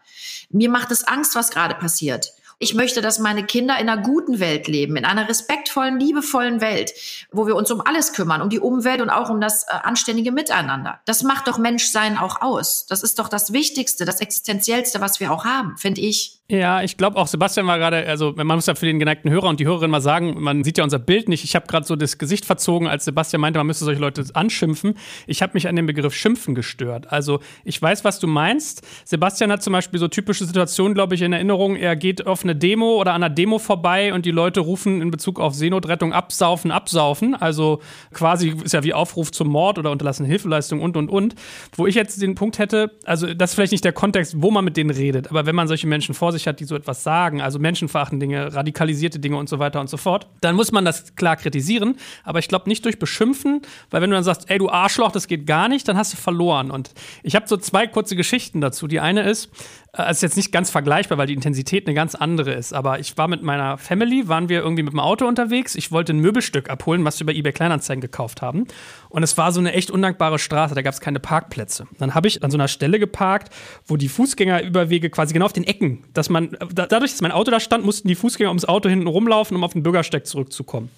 Mir 0.50 0.70
macht 0.70 0.92
es 0.92 1.04
Angst, 1.04 1.36
was 1.36 1.52
gerade 1.52 1.76
passiert. 1.76 2.34
Ich 2.60 2.74
möchte, 2.74 3.02
dass 3.02 3.20
meine 3.20 3.44
Kinder 3.44 3.78
in 3.80 3.90
einer 3.90 4.02
guten 4.02 4.40
Welt 4.40 4.68
leben, 4.68 4.96
in 4.96 5.06
einer 5.06 5.28
respektvollen, 5.28 6.00
liebevollen 6.00 6.62
Welt, 6.62 6.94
wo 7.32 7.48
wir 7.48 7.56
uns 7.56 7.72
um 7.72 7.82
alles 7.82 8.14
kümmern, 8.14 8.42
um 8.42 8.50
die 8.50 8.60
Umwelt 8.60 9.02
und 9.02 9.10
auch 9.10 9.30
um 9.30 9.42
das 9.42 9.64
äh, 9.64 9.76
anständige 9.84 10.32
Miteinander. 10.32 11.00
Das 11.06 11.24
macht 11.24 11.48
doch 11.48 11.58
Menschsein 11.58 12.18
auch 12.18 12.42
aus. 12.42 12.86
Das 12.86 13.04
ist 13.04 13.20
doch 13.20 13.30
das 13.30 13.54
Wichtigste, 13.54 14.06
das 14.06 14.20
Existenziellste, 14.20 15.02
was 15.02 15.20
wir 15.20 15.32
auch 15.32 15.46
haben, 15.46 15.78
finde 15.78 16.02
ich. 16.02 16.40
Ja, 16.50 16.84
ich 16.84 16.98
glaube 16.98 17.18
auch, 17.18 17.28
Sebastian 17.28 17.66
war 17.68 17.80
gerade, 17.80 18.06
also 18.06 18.34
man 18.36 18.46
muss 18.48 18.66
ja 18.66 18.76
für 18.76 18.86
den 18.86 19.00
geneigten 19.00 19.32
Hörer 19.32 19.48
und 19.48 19.62
die 19.62 19.66
Hörerin 19.66 19.90
mal 19.90 20.02
sagen, 20.02 20.36
man 20.42 20.64
sieht 20.64 20.78
ja 20.78 20.84
unser 20.84 21.00
Bild 21.00 21.30
nicht. 21.30 21.46
Ich 21.46 21.56
habe 21.56 21.68
gerade 21.68 21.86
so 21.86 21.96
das 21.96 22.18
Gesicht 22.18 22.46
verzogen, 22.46 22.88
als 22.88 23.06
Sebastian 23.06 23.40
meinte, 23.40 23.60
man 23.60 23.68
müsste 23.68 23.86
solche 23.86 24.02
Leute 24.02 24.24
anschimpfen. 24.34 24.96
Ich 25.26 25.42
habe 25.42 25.54
mich 25.54 25.70
an 25.70 25.76
den 25.78 25.86
Begriff 25.86 26.14
Schimpfen 26.14 26.54
gestört. 26.54 27.12
Also 27.12 27.40
ich 27.64 27.82
weiß, 27.82 28.04
was 28.04 28.20
du 28.20 28.28
meinst. 28.28 28.86
Sebastian 29.06 29.52
hat 29.54 29.64
zum 29.64 29.72
Beispiel 29.72 30.00
so 30.00 30.10
typische 30.10 30.46
Situationen, 30.46 30.94
glaube 30.94 31.16
ich, 31.16 31.22
in 31.22 31.32
Erinnerung. 31.32 31.78
Er 31.78 31.96
geht 31.96 32.28
auf 32.28 32.44
eine 32.44 32.53
Demo 32.56 33.00
oder 33.00 33.14
an 33.14 33.24
einer 33.24 33.34
Demo 33.34 33.60
vorbei 33.60 34.14
und 34.14 34.26
die 34.26 34.32
Leute 34.32 34.60
rufen 34.60 35.02
in 35.02 35.12
Bezug 35.12 35.40
auf 35.40 35.54
Seenotrettung 35.54 36.14
absaufen, 36.14 36.72
absaufen. 36.72 37.36
Also 37.36 37.80
quasi 38.14 38.56
ist 38.64 38.74
ja 38.74 38.84
wie 38.84 38.94
Aufruf 38.94 39.32
zum 39.32 39.50
Mord 39.50 39.80
oder 39.80 39.92
unterlassene 39.92 40.28
Hilfeleistung 40.28 40.82
und, 40.82 40.98
und, 40.98 41.10
und. 41.10 41.36
Wo 41.76 41.88
ich 41.88 41.96
jetzt 41.96 42.22
den 42.22 42.36
Punkt 42.36 42.60
hätte, 42.60 42.92
also 43.06 43.34
das 43.34 43.52
ist 43.52 43.56
vielleicht 43.56 43.72
nicht 43.72 43.86
der 43.86 43.94
Kontext, 43.94 44.42
wo 44.42 44.52
man 44.52 44.66
mit 44.66 44.78
denen 44.78 44.90
redet, 44.90 45.30
aber 45.30 45.46
wenn 45.46 45.56
man 45.56 45.68
solche 45.68 45.88
Menschen 45.88 46.16
vor 46.16 46.32
sich 46.32 46.48
hat, 46.48 46.60
die 46.60 46.66
so 46.66 46.76
etwas 46.76 47.04
sagen, 47.04 47.42
also 47.42 47.60
menschenverachtende 47.60 48.26
Dinge, 48.26 48.54
radikalisierte 48.54 49.20
Dinge 49.20 49.38
und 49.38 49.50
so 49.50 49.60
weiter 49.60 49.80
und 49.80 49.90
so 49.90 49.98
fort, 49.98 50.28
dann 50.42 50.56
muss 50.56 50.72
man 50.72 50.86
das 50.86 51.16
klar 51.16 51.36
kritisieren. 51.36 51.96
Aber 52.24 52.40
ich 52.40 52.48
glaube 52.48 52.70
nicht 52.70 52.86
durch 52.86 53.00
Beschimpfen, 53.00 53.62
weil 53.90 54.02
wenn 54.02 54.10
du 54.10 54.16
dann 54.16 54.24
sagst, 54.24 54.50
ey 54.50 54.58
du 54.58 54.70
Arschloch, 54.70 55.12
das 55.12 55.28
geht 55.28 55.46
gar 55.46 55.68
nicht, 55.68 55.88
dann 55.88 55.98
hast 55.98 56.14
du 56.14 56.18
verloren. 56.18 56.72
Und 56.72 56.92
ich 57.24 57.36
habe 57.36 57.48
so 57.48 57.58
zwei 57.58 57.88
kurze 57.88 58.16
Geschichten 58.16 58.62
dazu. 58.62 58.88
Die 58.88 59.00
eine 59.00 59.24
ist, 59.24 59.50
äh, 59.96 60.10
ist 60.10 60.24
jetzt 60.24 60.38
nicht 60.38 60.52
ganz 60.52 60.70
vergleichbar, 60.70 61.18
weil 61.18 61.28
die 61.28 61.34
Intensität 61.34 61.86
eine 61.88 61.94
ganz 61.94 62.16
andere 62.16 62.54
ist. 62.54 62.74
Aber 62.74 63.00
ich 63.00 63.18
war 63.18 63.28
mit 63.28 63.44
meiner 63.44 63.78
Family, 63.78 64.28
waren 64.28 64.50
wir 64.50 64.62
irgendwie 64.62 64.84
mit 64.84 64.94
dem 64.94 65.00
Auto 65.00 65.28
unterwegs. 65.28 65.76
Ich 65.76 65.92
wollte 65.92 66.14
ein 66.14 66.20
Möbelstück 66.20 66.70
abholen, 66.70 67.06
was 67.06 67.20
wir 67.20 67.28
bei 67.28 67.34
eBay 67.34 67.54
Kleinanzeigen 67.54 68.02
gekauft 68.02 68.42
haben. 68.42 68.66
Und 69.10 69.24
es 69.24 69.38
war 69.38 69.52
so 69.52 69.60
eine 69.60 69.74
echt 69.74 69.92
undankbare 69.92 70.40
Straße, 70.40 70.74
da 70.74 70.82
gab 70.82 70.94
es 70.94 71.02
keine 71.02 71.20
Parkplätze. 71.20 71.86
Dann 72.00 72.16
habe 72.16 72.28
ich 72.28 72.44
an 72.44 72.50
so 72.50 72.58
einer 72.58 72.68
Stelle 72.68 72.98
geparkt, 72.98 73.54
wo 73.86 73.96
die 73.96 74.10
Fußgängerüberwege 74.10 75.10
quasi 75.12 75.34
genau 75.34 75.46
auf 75.46 75.54
den 75.54 75.64
Ecken, 75.64 76.04
dass 76.14 76.30
man, 76.30 76.58
dadurch, 76.74 77.12
dass 77.12 77.22
mein 77.22 77.32
Auto 77.32 77.52
da 77.52 77.60
stand, 77.60 77.86
mussten 77.86 78.08
die 78.08 78.16
Fußgänger 78.16 78.50
ums 78.50 78.66
Auto 78.66 78.90
hinten 78.90 79.08
rumlaufen, 79.08 79.56
um 79.56 79.64
auf 79.64 79.74
den 79.74 79.84
Bürgersteig 79.84 80.26
zurückzukommen. 80.26 80.90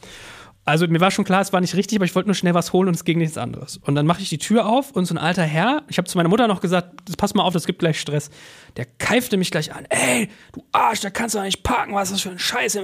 Also 0.66 0.88
mir 0.88 1.00
war 1.00 1.12
schon 1.12 1.26
klar, 1.26 1.42
es 1.42 1.54
war 1.54 1.62
nicht 1.62 1.76
richtig, 1.76 2.00
aber 2.00 2.06
ich 2.06 2.16
wollte 2.16 2.28
nur 2.28 2.36
schnell 2.36 2.56
was 2.56 2.74
holen 2.74 2.88
und 2.88 2.96
es 2.96 3.06
ging 3.06 3.20
nichts 3.20 3.38
anderes. 3.38 3.78
Und 3.78 3.94
dann 3.94 4.08
mache 4.08 4.22
ich 4.22 4.30
die 4.30 4.40
Tür 4.40 4.66
auf 4.66 4.92
und 4.92 5.06
so 5.06 5.14
ein 5.14 5.20
alter 5.20 5.44
Herr, 5.44 5.84
ich 5.88 6.00
habe 6.00 6.08
zu 6.08 6.18
meiner 6.18 6.30
Mutter 6.30 6.48
noch 6.48 6.60
gesagt, 6.60 7.16
pass 7.18 7.36
mal 7.36 7.44
auf, 7.44 7.54
das 7.54 7.68
gibt 7.68 7.80
gleich 7.80 8.00
Stress. 8.00 8.32
Der 8.76 8.86
keifte 8.98 9.38
mich 9.38 9.52
gleich 9.52 9.74
an. 9.74 9.86
Ey, 9.90 10.30
du 10.54 10.64
Arsch, 10.72 11.02
da 11.02 11.12
kannst 11.12 11.36
du 11.36 11.40
doch 11.40 11.46
nicht 11.46 11.62
parken, 11.62 11.94
was 11.94 12.10
ist 12.10 12.16
das 12.16 12.22
für 12.22 12.32
ein 12.32 12.40
Scheiß. 12.40 12.78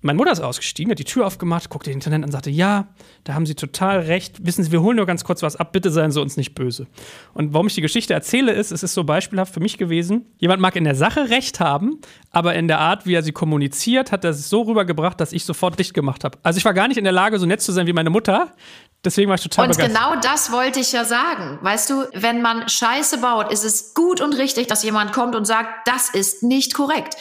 Meine 0.00 0.16
Mutter 0.16 0.30
ist 0.30 0.40
ausgestiegen, 0.40 0.92
hat 0.92 1.00
die 1.00 1.04
Tür 1.04 1.26
aufgemacht, 1.26 1.70
guckte 1.70 1.90
den 1.90 1.94
Intendant 1.94 2.22
an 2.22 2.28
und 2.28 2.32
sagte, 2.32 2.50
ja, 2.50 2.86
da 3.24 3.34
haben 3.34 3.46
Sie 3.46 3.56
total 3.56 3.98
recht. 3.98 4.46
Wissen 4.46 4.62
Sie, 4.62 4.70
wir 4.70 4.80
holen 4.80 4.96
nur 4.96 5.06
ganz 5.06 5.24
kurz 5.24 5.42
was 5.42 5.56
ab, 5.56 5.72
bitte 5.72 5.90
seien 5.90 6.12
Sie 6.12 6.20
uns 6.20 6.36
nicht 6.36 6.54
böse. 6.54 6.86
Und 7.34 7.52
warum 7.52 7.66
ich 7.66 7.74
die 7.74 7.80
Geschichte 7.80 8.14
erzähle, 8.14 8.52
ist, 8.52 8.70
es 8.70 8.84
ist 8.84 8.94
so 8.94 9.02
beispielhaft 9.02 9.52
für 9.52 9.58
mich 9.58 9.76
gewesen. 9.76 10.26
Jemand 10.38 10.60
mag 10.60 10.76
in 10.76 10.84
der 10.84 10.94
Sache 10.94 11.30
recht 11.30 11.58
haben, 11.58 12.00
aber 12.30 12.54
in 12.54 12.68
der 12.68 12.78
Art, 12.78 13.06
wie 13.06 13.14
er 13.14 13.24
sie 13.24 13.32
kommuniziert, 13.32 14.12
hat 14.12 14.22
er 14.22 14.30
es 14.30 14.48
so 14.48 14.62
rübergebracht, 14.62 15.20
dass 15.20 15.32
ich 15.32 15.44
sofort 15.44 15.76
dicht 15.80 15.94
gemacht 15.94 16.22
habe. 16.22 16.38
Also 16.44 16.58
ich 16.58 16.64
war 16.64 16.74
gar 16.74 16.86
nicht 16.86 16.96
in 16.98 17.04
der 17.04 17.12
Lage, 17.12 17.40
so 17.40 17.46
nett 17.46 17.60
zu 17.60 17.72
sein 17.72 17.88
wie 17.88 17.92
meine 17.92 18.10
Mutter. 18.10 18.54
Deswegen 19.04 19.28
war 19.28 19.34
ich 19.34 19.42
total 19.42 19.66
Und 19.66 19.76
begeistert. 19.76 19.96
genau 19.96 20.20
das 20.20 20.52
wollte 20.52 20.78
ich 20.78 20.92
ja 20.92 21.04
sagen. 21.04 21.58
Weißt 21.62 21.90
du, 21.90 22.04
wenn 22.14 22.40
man 22.40 22.68
Scheiße 22.68 23.18
baut, 23.18 23.50
ist 23.52 23.64
es 23.64 23.94
gut 23.94 24.20
und 24.20 24.34
richtig, 24.34 24.68
dass 24.68 24.84
jemand 24.84 25.12
kommt 25.12 25.34
und 25.34 25.44
sagt, 25.44 25.88
das 25.88 26.08
ist 26.10 26.44
nicht 26.44 26.74
korrekt. 26.74 27.16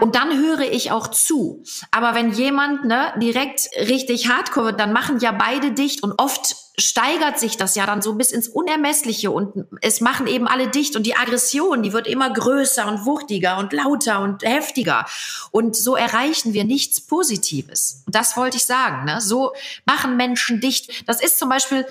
Und 0.00 0.14
dann 0.14 0.36
höre 0.38 0.60
ich 0.60 0.90
auch 0.90 1.08
zu. 1.08 1.62
Aber 1.90 2.14
wenn 2.14 2.32
jemand 2.32 2.84
ne, 2.84 3.12
direkt 3.16 3.70
richtig 3.78 4.28
hardcore 4.28 4.66
wird, 4.66 4.80
dann 4.80 4.92
machen 4.92 5.18
ja 5.18 5.32
beide 5.32 5.72
dicht 5.72 6.02
und 6.02 6.12
oft 6.18 6.56
steigert 6.78 7.40
sich 7.40 7.56
das 7.56 7.74
ja 7.74 7.86
dann 7.86 8.02
so 8.02 8.14
bis 8.14 8.30
ins 8.30 8.48
Unermessliche 8.48 9.30
und 9.30 9.66
es 9.80 10.00
machen 10.00 10.26
eben 10.26 10.46
alle 10.46 10.68
dicht 10.68 10.94
und 10.94 11.04
die 11.04 11.16
Aggression, 11.16 11.82
die 11.82 11.92
wird 11.92 12.06
immer 12.06 12.30
größer 12.30 12.86
und 12.86 13.04
wuchtiger 13.04 13.58
und 13.58 13.72
lauter 13.72 14.20
und 14.20 14.44
heftiger 14.44 15.04
und 15.50 15.74
so 15.74 15.96
erreichen 15.96 16.52
wir 16.52 16.64
nichts 16.64 17.00
Positives. 17.00 18.04
Das 18.06 18.36
wollte 18.36 18.58
ich 18.58 18.64
sagen. 18.64 19.06
Ne? 19.06 19.20
So 19.20 19.52
machen 19.86 20.16
Menschen 20.16 20.60
dicht. 20.60 21.08
Das 21.08 21.20
ist 21.20 21.38
zum 21.38 21.48
Beispiel 21.48 21.84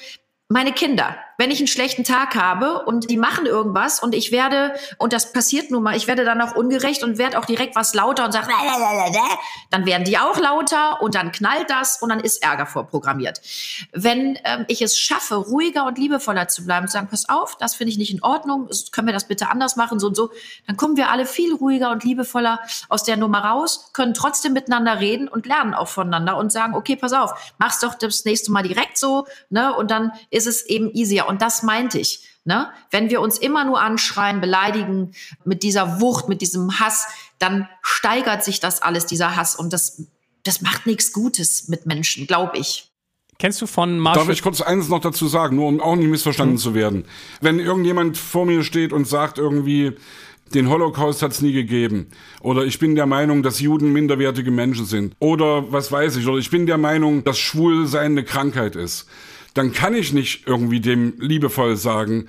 meine 0.48 0.72
Kinder 0.72 1.18
wenn 1.38 1.52
ich 1.52 1.60
einen 1.60 1.68
schlechten 1.68 2.04
Tag 2.04 2.36
habe 2.36 2.84
und 2.86 3.10
die 3.10 3.18
machen 3.18 3.46
irgendwas 3.46 4.00
und 4.00 4.16
ich 4.16 4.32
werde, 4.32 4.74
und 4.98 5.14
das 5.14 5.32
passiert 5.32 5.70
nun 5.70 5.84
mal, 5.84 5.96
ich 5.96 6.08
werde 6.08 6.26
dann 6.26 6.42
auch 6.42 6.56
ungerecht 6.56 7.04
und 7.04 7.20
werde 7.20 7.38
auch 7.38 7.46
direkt 7.46 7.76
was 7.76 7.94
lauter 7.94 8.26
und 8.26 8.32
sage, 8.32 8.48
dann 9.70 9.86
werden 9.86 10.04
die 10.04 10.18
auch 10.18 10.38
lauter 10.40 11.02
und 11.02 11.14
dann 11.14 11.32
knallt 11.32 11.70
das 11.70 12.02
und 12.02 12.10
dann 12.10 12.20
ist 12.20 12.42
Ärger 12.42 12.66
vorprogrammiert. 12.66 13.42
Wenn 13.94 14.40
ähm, 14.44 14.66
ich 14.68 14.82
es 14.82 14.98
schaffe, 14.98 15.36
ruhiger 15.36 15.86
und 15.86 16.00
liebevoller 16.00 16.48
zu 16.48 16.66
bleiben, 16.66 16.88
zu 16.88 16.94
sagen, 16.94 17.08
pass 17.10 17.30
auf, 17.30 17.56
das 17.58 17.76
finde 17.76 17.92
ich 17.92 18.00
nicht 18.00 18.12
in 18.12 18.24
Ordnung, 18.24 18.70
können 18.92 19.08
wir 19.08 19.14
das 19.14 19.28
bitte 19.28 19.50
anders 19.50 19.76
machen, 19.76 20.00
so 20.00 20.08
und 20.08 20.16
so, 20.16 20.32
dann 20.66 20.76
kommen 20.76 20.98
wir 20.98 21.12
alle 21.12 21.28
viel 21.28 21.54
ruhiger 21.54 21.92
und 21.92 22.04
liebevoller 22.04 22.60
aus 22.90 23.04
der 23.04 23.16
Nummer 23.16 23.44
raus, 23.44 23.92
können 23.94 24.16
trotzdem 24.16 24.54
miteinander 24.54 25.00
reden 25.00 25.28
und 25.28 25.46
lernen 25.46 25.76
auch 25.76 25.88
voneinander 25.88 26.38
und 26.38 26.52
sagen, 26.52 26.74
okay, 26.74 26.96
pass 26.96 27.14
auf, 27.14 27.54
mach's 27.60 27.80
doch 27.80 27.94
das 27.94 28.26
nächste 28.26 28.52
Mal 28.52 28.64
direkt 28.64 28.98
so, 28.98 29.28
ne, 29.50 29.76
und 29.76 29.92
dann 29.92 30.12
ist 30.32 30.48
es 30.48 30.66
eben 30.66 30.90
easier. 30.94 31.27
Und 31.28 31.42
das 31.42 31.64
meinte 31.64 32.00
ich. 32.00 32.28
Ne? 32.48 32.70
Wenn 32.92 33.10
wir 33.10 33.20
uns 33.20 33.38
immer 33.38 33.66
nur 33.66 33.82
anschreien, 33.82 34.40
beleidigen 34.40 35.12
mit 35.44 35.64
dieser 35.64 36.00
Wucht, 36.00 36.30
mit 36.30 36.42
diesem 36.42 36.80
Hass, 36.80 37.08
dann 37.40 37.68
steigert 37.82 38.44
sich 38.46 38.62
das 38.62 38.82
alles, 38.82 39.06
dieser 39.06 39.36
Hass. 39.36 39.54
Und 39.56 39.74
das, 39.74 40.04
das 40.44 40.62
macht 40.62 40.88
nichts 40.88 41.12
Gutes 41.12 41.68
mit 41.68 41.86
Menschen, 41.86 42.26
glaube 42.26 42.58
ich. 42.58 42.90
Kennst 43.38 43.62
du 43.62 43.68
von 43.68 44.00
Marshall? 44.00 44.24
Darf 44.24 44.34
ich 44.34 44.42
kurz 44.42 44.62
eines 44.62 44.88
noch 44.88 45.02
dazu 45.02 45.28
sagen, 45.28 45.58
nur 45.58 45.68
um 45.68 45.82
auch 45.82 45.98
nicht 45.98 46.08
missverstanden 46.08 46.56
hm. 46.56 46.62
zu 46.62 46.74
werden? 46.74 47.06
Wenn 47.42 47.60
irgendjemand 47.60 48.18
vor 48.18 48.46
mir 48.46 48.64
steht 48.64 48.94
und 48.94 49.06
sagt 49.10 49.38
irgendwie, 49.38 49.98
den 50.54 50.70
Holocaust 50.70 51.22
hat 51.22 51.34
es 51.34 51.42
nie 51.42 51.52
gegeben. 51.52 52.08
Oder 52.40 52.64
ich 52.64 52.80
bin 52.80 52.96
der 52.96 53.06
Meinung, 53.08 53.44
dass 53.44 53.60
Juden 53.60 53.92
minderwertige 53.92 54.52
Menschen 54.52 54.86
sind. 54.86 55.16
Oder 55.20 55.70
was 55.74 55.92
weiß 55.92 56.16
ich. 56.16 56.26
Oder 56.26 56.38
ich 56.38 56.50
bin 56.50 56.66
der 56.66 56.78
Meinung, 56.78 57.26
dass 57.26 57.38
Schwulsein 57.38 58.14
eine 58.14 58.24
Krankheit 58.24 58.78
ist 58.78 59.08
dann 59.58 59.74
kann 59.74 59.96
ich 59.96 60.14
nicht 60.14 60.44
irgendwie 60.46 60.80
dem 60.80 61.14
liebevoll 61.20 61.76
sagen, 61.76 62.28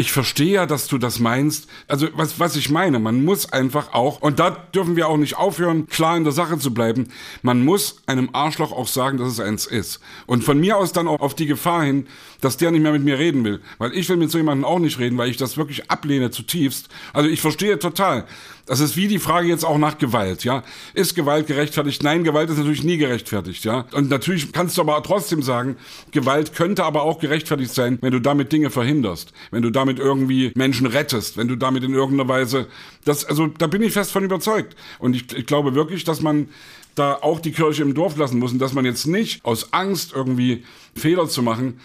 ich 0.00 0.12
verstehe 0.12 0.52
ja, 0.52 0.66
dass 0.66 0.86
du 0.86 0.96
das 0.96 1.18
meinst. 1.18 1.68
Also 1.88 2.06
was, 2.14 2.38
was 2.38 2.54
ich 2.54 2.70
meine, 2.70 3.00
man 3.00 3.24
muss 3.24 3.52
einfach 3.52 3.94
auch, 3.94 4.22
und 4.22 4.38
da 4.38 4.50
dürfen 4.50 4.94
wir 4.94 5.08
auch 5.08 5.16
nicht 5.16 5.36
aufhören, 5.36 5.88
klar 5.88 6.16
in 6.16 6.22
der 6.22 6.32
Sache 6.32 6.56
zu 6.56 6.72
bleiben, 6.72 7.08
man 7.42 7.64
muss 7.64 8.00
einem 8.06 8.30
Arschloch 8.32 8.70
auch 8.70 8.86
sagen, 8.86 9.18
dass 9.18 9.26
es 9.26 9.40
eins 9.40 9.66
ist. 9.66 9.98
Und 10.26 10.44
von 10.44 10.60
mir 10.60 10.76
aus 10.76 10.92
dann 10.92 11.08
auch 11.08 11.20
auf 11.20 11.34
die 11.34 11.46
Gefahr 11.46 11.82
hin, 11.82 12.06
dass 12.40 12.56
der 12.56 12.70
nicht 12.70 12.82
mehr 12.82 12.92
mit 12.92 13.02
mir 13.02 13.18
reden 13.18 13.42
will. 13.42 13.60
Weil 13.78 13.92
ich 13.92 14.08
will 14.08 14.16
mit 14.16 14.30
so 14.30 14.38
jemandem 14.38 14.64
auch 14.64 14.78
nicht 14.78 15.00
reden, 15.00 15.18
weil 15.18 15.30
ich 15.30 15.36
das 15.36 15.56
wirklich 15.56 15.90
ablehne 15.90 16.30
zutiefst. 16.30 16.88
Also 17.12 17.28
ich 17.28 17.40
verstehe 17.40 17.80
total. 17.80 18.24
Das 18.68 18.80
ist 18.80 18.96
wie 18.96 19.08
die 19.08 19.18
Frage 19.18 19.48
jetzt 19.48 19.64
auch 19.64 19.78
nach 19.78 19.96
Gewalt, 19.96 20.44
ja. 20.44 20.62
Ist 20.92 21.14
Gewalt 21.14 21.46
gerechtfertigt? 21.46 22.02
Nein, 22.02 22.22
Gewalt 22.22 22.50
ist 22.50 22.58
natürlich 22.58 22.84
nie 22.84 22.98
gerechtfertigt, 22.98 23.64
ja. 23.64 23.86
Und 23.92 24.10
natürlich 24.10 24.52
kannst 24.52 24.76
du 24.76 24.82
aber 24.82 25.02
trotzdem 25.02 25.42
sagen, 25.42 25.76
Gewalt 26.10 26.54
könnte 26.54 26.84
aber 26.84 27.02
auch 27.02 27.18
gerechtfertigt 27.18 27.72
sein, 27.72 27.98
wenn 28.02 28.12
du 28.12 28.20
damit 28.20 28.52
Dinge 28.52 28.68
verhinderst, 28.68 29.32
wenn 29.50 29.62
du 29.62 29.70
damit 29.70 29.98
irgendwie 29.98 30.52
Menschen 30.54 30.86
rettest, 30.86 31.38
wenn 31.38 31.48
du 31.48 31.56
damit 31.56 31.82
in 31.82 31.94
irgendeiner 31.94 32.28
Weise, 32.28 32.66
das, 33.06 33.24
also 33.24 33.46
da 33.46 33.68
bin 33.68 33.82
ich 33.82 33.94
fest 33.94 34.12
von 34.12 34.22
überzeugt. 34.22 34.76
Und 34.98 35.16
ich, 35.16 35.34
ich 35.34 35.46
glaube 35.46 35.74
wirklich, 35.74 36.04
dass 36.04 36.20
man 36.20 36.50
da 36.94 37.14
auch 37.14 37.40
die 37.40 37.52
Kirche 37.52 37.82
im 37.82 37.94
Dorf 37.94 38.18
lassen 38.18 38.38
muss 38.38 38.52
und 38.52 38.58
dass 38.58 38.74
man 38.74 38.84
jetzt 38.84 39.06
nicht 39.06 39.44
aus 39.46 39.72
Angst 39.72 40.12
irgendwie 40.14 40.64
Fehler 40.94 41.26
zu 41.26 41.42
machen, 41.42 41.80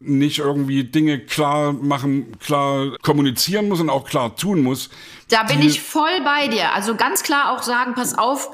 nicht 0.00 0.38
irgendwie 0.38 0.84
Dinge 0.84 1.18
klar 1.18 1.72
machen, 1.72 2.38
klar 2.38 2.96
kommunizieren 3.02 3.68
muss 3.68 3.80
und 3.80 3.90
auch 3.90 4.04
klar 4.04 4.36
tun 4.36 4.62
muss. 4.62 4.90
Da 5.28 5.42
bin 5.42 5.60
ich 5.60 5.82
voll 5.82 6.20
bei 6.24 6.48
dir. 6.48 6.72
Also 6.74 6.94
ganz 6.94 7.22
klar 7.22 7.52
auch 7.52 7.62
sagen, 7.62 7.94
pass 7.94 8.16
auf, 8.16 8.50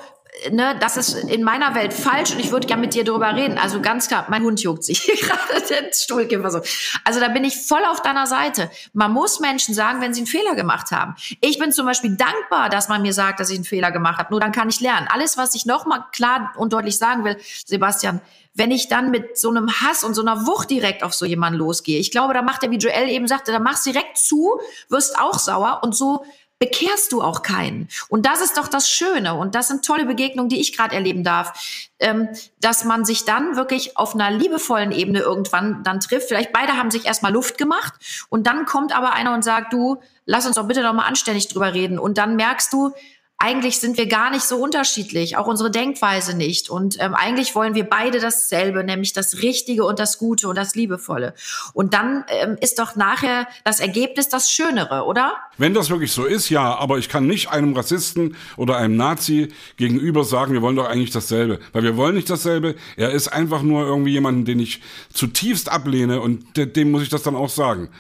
ne, 0.51 0.77
das 0.81 0.97
ist 0.97 1.15
in 1.15 1.43
meiner 1.43 1.75
Welt 1.75 1.93
falsch 1.93 2.33
und 2.33 2.41
ich 2.41 2.51
würde 2.51 2.67
gerne 2.67 2.81
mit 2.81 2.95
dir 2.95 3.05
darüber 3.05 3.35
reden. 3.35 3.59
Also 3.59 3.81
ganz 3.81 4.09
klar, 4.09 4.27
mein 4.29 4.43
Hund 4.43 4.61
juckt 4.61 4.85
sich 4.85 5.07
gerade 5.21 5.63
den 5.69 5.93
Stuhlkipper 5.93 6.51
so. 6.51 6.61
Also 7.05 7.21
da 7.21 7.29
bin 7.29 7.45
ich 7.45 7.57
voll 7.57 7.85
auf 7.85 8.03
deiner 8.03 8.27
Seite. 8.27 8.71
Man 8.93 9.13
muss 9.13 9.41
Menschen 9.41 9.75
sagen, 9.75 10.01
wenn 10.01 10.15
sie 10.15 10.21
einen 10.21 10.27
Fehler 10.27 10.55
gemacht 10.55 10.91
haben. 10.91 11.15
Ich 11.41 11.59
bin 11.59 11.73
zum 11.73 11.87
Beispiel 11.87 12.17
dankbar, 12.17 12.69
dass 12.69 12.89
man 12.89 13.03
mir 13.03 13.13
sagt, 13.13 13.41
dass 13.41 13.51
ich 13.51 13.57
einen 13.57 13.65
Fehler 13.65 13.93
gemacht 13.93 14.19
habe. 14.19 14.31
Nur 14.31 14.41
dann 14.41 14.53
kann 14.53 14.69
ich 14.69 14.81
lernen. 14.81 15.07
Alles, 15.11 15.37
was 15.37 15.55
ich 15.55 15.67
nochmal 15.67 16.05
klar 16.13 16.53
und 16.57 16.73
deutlich 16.73 16.99
sagen 16.99 17.25
will, 17.25 17.37
Sebastian, 17.67 18.21
wenn 18.55 18.71
ich 18.71 18.89
dann 18.89 19.11
mit 19.11 19.37
so 19.37 19.51
einem 19.51 19.69
Hass 19.81 20.05
und 20.05 20.15
so 20.15 20.23
einer 20.23 20.47
Wucht 20.47 20.71
direkt 20.71 21.03
auf 21.03 21.13
so 21.13 21.27
jemanden 21.27 21.59
losgehe. 21.59 21.99
Ich 21.99 22.11
glaube, 22.11 22.35
da 22.35 22.43
macht 22.43 22.63
er, 22.63 22.71
wie 22.71 22.77
Joel 22.77 23.09
eben 23.09 23.27
sagte, 23.27 23.53
da 23.53 23.59
machst 23.59 23.85
direkt 23.85 24.17
zu, 24.17 24.61
wirst 24.89 25.19
auch 25.19 25.39
sauer 25.39 25.81
und 25.83 25.95
so 25.95 26.25
bekehrst 26.61 27.13
du 27.13 27.21
auch 27.21 27.43
keinen. 27.43 27.89
Und 28.09 28.27
das 28.27 28.41
ist 28.41 28.57
doch 28.57 28.69
das 28.69 28.89
Schöne. 28.89 29.35
Und 29.35 29.55
das 29.55 29.69
sind 29.69 29.85
tolle 29.85 30.07
Begegnungen, 30.07 30.49
die 30.49 30.61
ich 30.61 30.75
gerade 30.75 30.95
erleben 30.95 31.25
darf, 31.25 31.91
ähm, 31.99 32.29
dass 32.61 32.85
man 32.85 33.05
sich 33.05 33.25
dann 33.25 33.57
wirklich 33.57 33.97
auf 33.97 34.15
einer 34.15 34.31
liebevollen 34.31 34.93
Ebene 34.93 35.21
irgendwann 35.21 35.83
dann 35.83 36.01
trifft. 36.01 36.29
Vielleicht 36.29 36.53
beide 36.53 36.75
haben 36.75 36.91
sich 36.91 37.07
erstmal 37.07 37.33
Luft 37.33 37.59
gemacht 37.59 37.95
und 38.29 38.47
dann 38.47 38.67
kommt 38.67 38.97
aber 38.97 39.13
einer 39.13 39.35
und 39.35 39.43
sagt, 39.43 39.73
du, 39.73 40.01
lass 40.27 40.47
uns 40.47 40.57
doch 40.57 40.67
bitte 40.67 40.83
noch 40.83 40.95
mal 40.95 41.07
anständig 41.07 41.49
drüber 41.49 41.75
reden. 41.75 41.99
Und 41.99 42.19
dann 42.19 42.37
merkst 42.37 42.73
du, 42.73 42.93
eigentlich 43.39 43.79
sind 43.79 43.99
wir 43.99 44.07
gar 44.07 44.31
nicht 44.31 44.45
so 44.45 44.57
unterschiedlich, 44.57 45.37
auch 45.37 45.47
unsere 45.47 45.71
Denkweise 45.71 46.37
nicht. 46.37 46.71
Und 46.71 46.97
ähm, 47.01 47.15
eigentlich 47.15 47.55
wollen 47.55 47.75
wir 47.75 47.85
beide 47.85 48.19
dasselbe, 48.19 48.85
nämlich 48.85 49.13
das 49.13 49.43
Richtige 49.43 49.85
und 49.85 49.99
das 49.99 50.19
Gute 50.19 50.49
und 50.49 50.57
das 50.57 50.75
Liebevolle. 50.75 51.35
Und 51.75 51.95
dann 51.95 52.25
ähm, 52.29 52.57
ist 52.61 52.79
doch 52.79 52.97
nachher 52.97 53.47
das 53.65 53.81
Ergebnis 53.81 54.29
das 54.29 54.51
Schönere, 54.51 55.05
oder? 55.05 55.35
Wenn 55.59 55.75
das 55.75 55.91
wirklich 55.91 56.13
so 56.13 56.25
ist, 56.25 56.49
ja, 56.49 56.75
aber 56.75 56.99
ich 56.99 57.09
kann 57.09 57.27
nicht 57.27 57.51
einem 57.51 57.75
Rassisten 57.75 58.37
oder 58.57 58.77
einem 58.77 58.97
Nazi 58.97 59.53
gegenüber 59.77 60.25
sagen, 60.25 60.53
wir 60.53 60.63
wollen 60.63 60.77
doch 60.77 60.89
eigentlich 60.89 61.11
dasselbe. 61.11 61.59
Weil 61.73 61.83
wir 61.83 61.97
wollen 61.97 62.15
nicht 62.15 62.31
dasselbe. 62.31 62.77
Er 62.97 63.11
ist 63.11 63.29
einfach 63.29 63.63
nur 63.63 63.85
irgendwie 63.85 64.13
jemanden, 64.13 64.45
den 64.45 64.61
ich 64.61 64.81
zutiefst 65.13 65.71
ablehne 65.71 66.21
und 66.21 66.57
dem 66.57 66.91
muss 66.91 67.03
ich 67.03 67.09
das 67.09 67.23
dann 67.25 67.37
auch 67.37 67.51
sagen. 67.51 67.91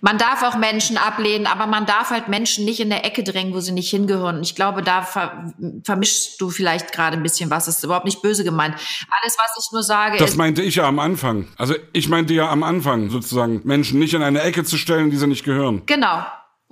Man 0.00 0.18
darf 0.18 0.42
auch 0.42 0.56
Menschen 0.56 0.96
ablehnen, 0.96 1.46
aber 1.46 1.66
man 1.66 1.86
darf 1.86 2.10
halt 2.10 2.28
Menschen 2.28 2.64
nicht 2.64 2.80
in 2.80 2.90
der 2.90 3.04
Ecke 3.04 3.22
drängen, 3.22 3.54
wo 3.54 3.60
sie 3.60 3.72
nicht 3.72 3.90
hingehören. 3.90 4.36
Und 4.36 4.42
ich 4.42 4.54
glaube, 4.54 4.82
da 4.82 5.02
ver 5.02 5.52
vermischst 5.84 6.40
du 6.40 6.50
vielleicht 6.50 6.92
gerade 6.92 7.16
ein 7.16 7.22
bisschen 7.22 7.50
was. 7.50 7.66
Das 7.66 7.78
ist 7.78 7.84
überhaupt 7.84 8.04
nicht 8.04 8.22
böse 8.22 8.44
gemeint. 8.44 8.74
Alles, 8.74 9.36
was 9.38 9.50
ich 9.58 9.72
nur 9.72 9.82
sage. 9.82 10.18
Das 10.18 10.36
meinte 10.36 10.62
ich 10.62 10.76
ja 10.76 10.84
am 10.84 10.98
Anfang. 10.98 11.48
Also 11.56 11.74
ich 11.92 12.08
meinte 12.08 12.34
ja 12.34 12.48
am 12.50 12.62
Anfang 12.62 13.10
sozusagen, 13.10 13.60
Menschen 13.64 13.98
nicht 13.98 14.14
in 14.14 14.22
eine 14.22 14.42
Ecke 14.42 14.64
zu 14.64 14.76
stellen, 14.76 15.10
die 15.10 15.16
sie 15.16 15.26
nicht 15.26 15.44
gehören. 15.44 15.82
Genau. 15.86 16.24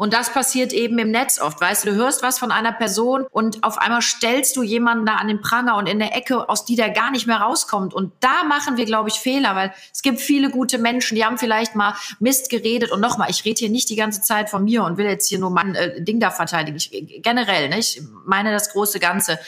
Und 0.02 0.14
das 0.14 0.32
passiert 0.32 0.72
eben 0.72 0.98
im 0.98 1.12
Netz 1.12 1.40
oft. 1.40 1.60
Weißt 1.60 1.84
du, 1.84 1.90
du 1.90 1.94
hörst 1.94 2.24
was 2.24 2.40
von 2.40 2.50
einer 2.50 2.72
Person 2.72 3.24
und 3.30 3.62
auf 3.62 3.78
einmal 3.78 4.02
stellst 4.02 4.56
du 4.56 4.64
jemanden 4.64 5.06
da 5.06 5.14
an 5.14 5.28
den 5.28 5.40
Pranger 5.40 5.76
und 5.76 5.88
in 5.88 6.00
der 6.00 6.16
Ecke, 6.16 6.48
aus 6.48 6.64
die 6.64 6.74
der 6.74 6.90
gar 6.90 7.12
nicht 7.12 7.28
mehr 7.28 7.36
rauskommt. 7.36 7.94
Und 7.94 8.12
da 8.18 8.42
machen 8.42 8.76
wir, 8.76 8.84
glaube 8.84 9.10
ich, 9.10 9.20
Fehler, 9.20 9.54
weil 9.54 9.72
es 9.92 10.02
gibt 10.02 10.20
viele 10.20 10.50
gute 10.50 10.78
Menschen, 10.78 11.14
die 11.14 11.24
haben 11.24 11.38
vielleicht 11.38 11.76
mal 11.76 11.94
Mist 12.18 12.50
geredet. 12.50 12.90
Und 12.90 12.98
nochmal, 12.98 13.30
ich 13.30 13.44
rede 13.44 13.60
hier 13.60 13.70
nicht 13.70 13.90
die 13.90 13.94
ganze 13.94 14.22
Zeit 14.22 14.50
von 14.50 14.64
mir 14.64 14.82
und 14.82 14.96
will 14.96 15.06
jetzt 15.06 15.28
hier 15.28 15.38
nur 15.38 15.50
mein 15.50 15.76
äh, 15.76 16.02
Ding 16.02 16.18
da 16.18 16.32
verteidigen. 16.32 16.76
Ich, 16.78 16.90
generell, 17.22 17.68
ne? 17.68 17.78
ich 17.78 18.02
meine 18.26 18.50
das 18.50 18.72
große 18.72 18.98
Ganze. 18.98 19.38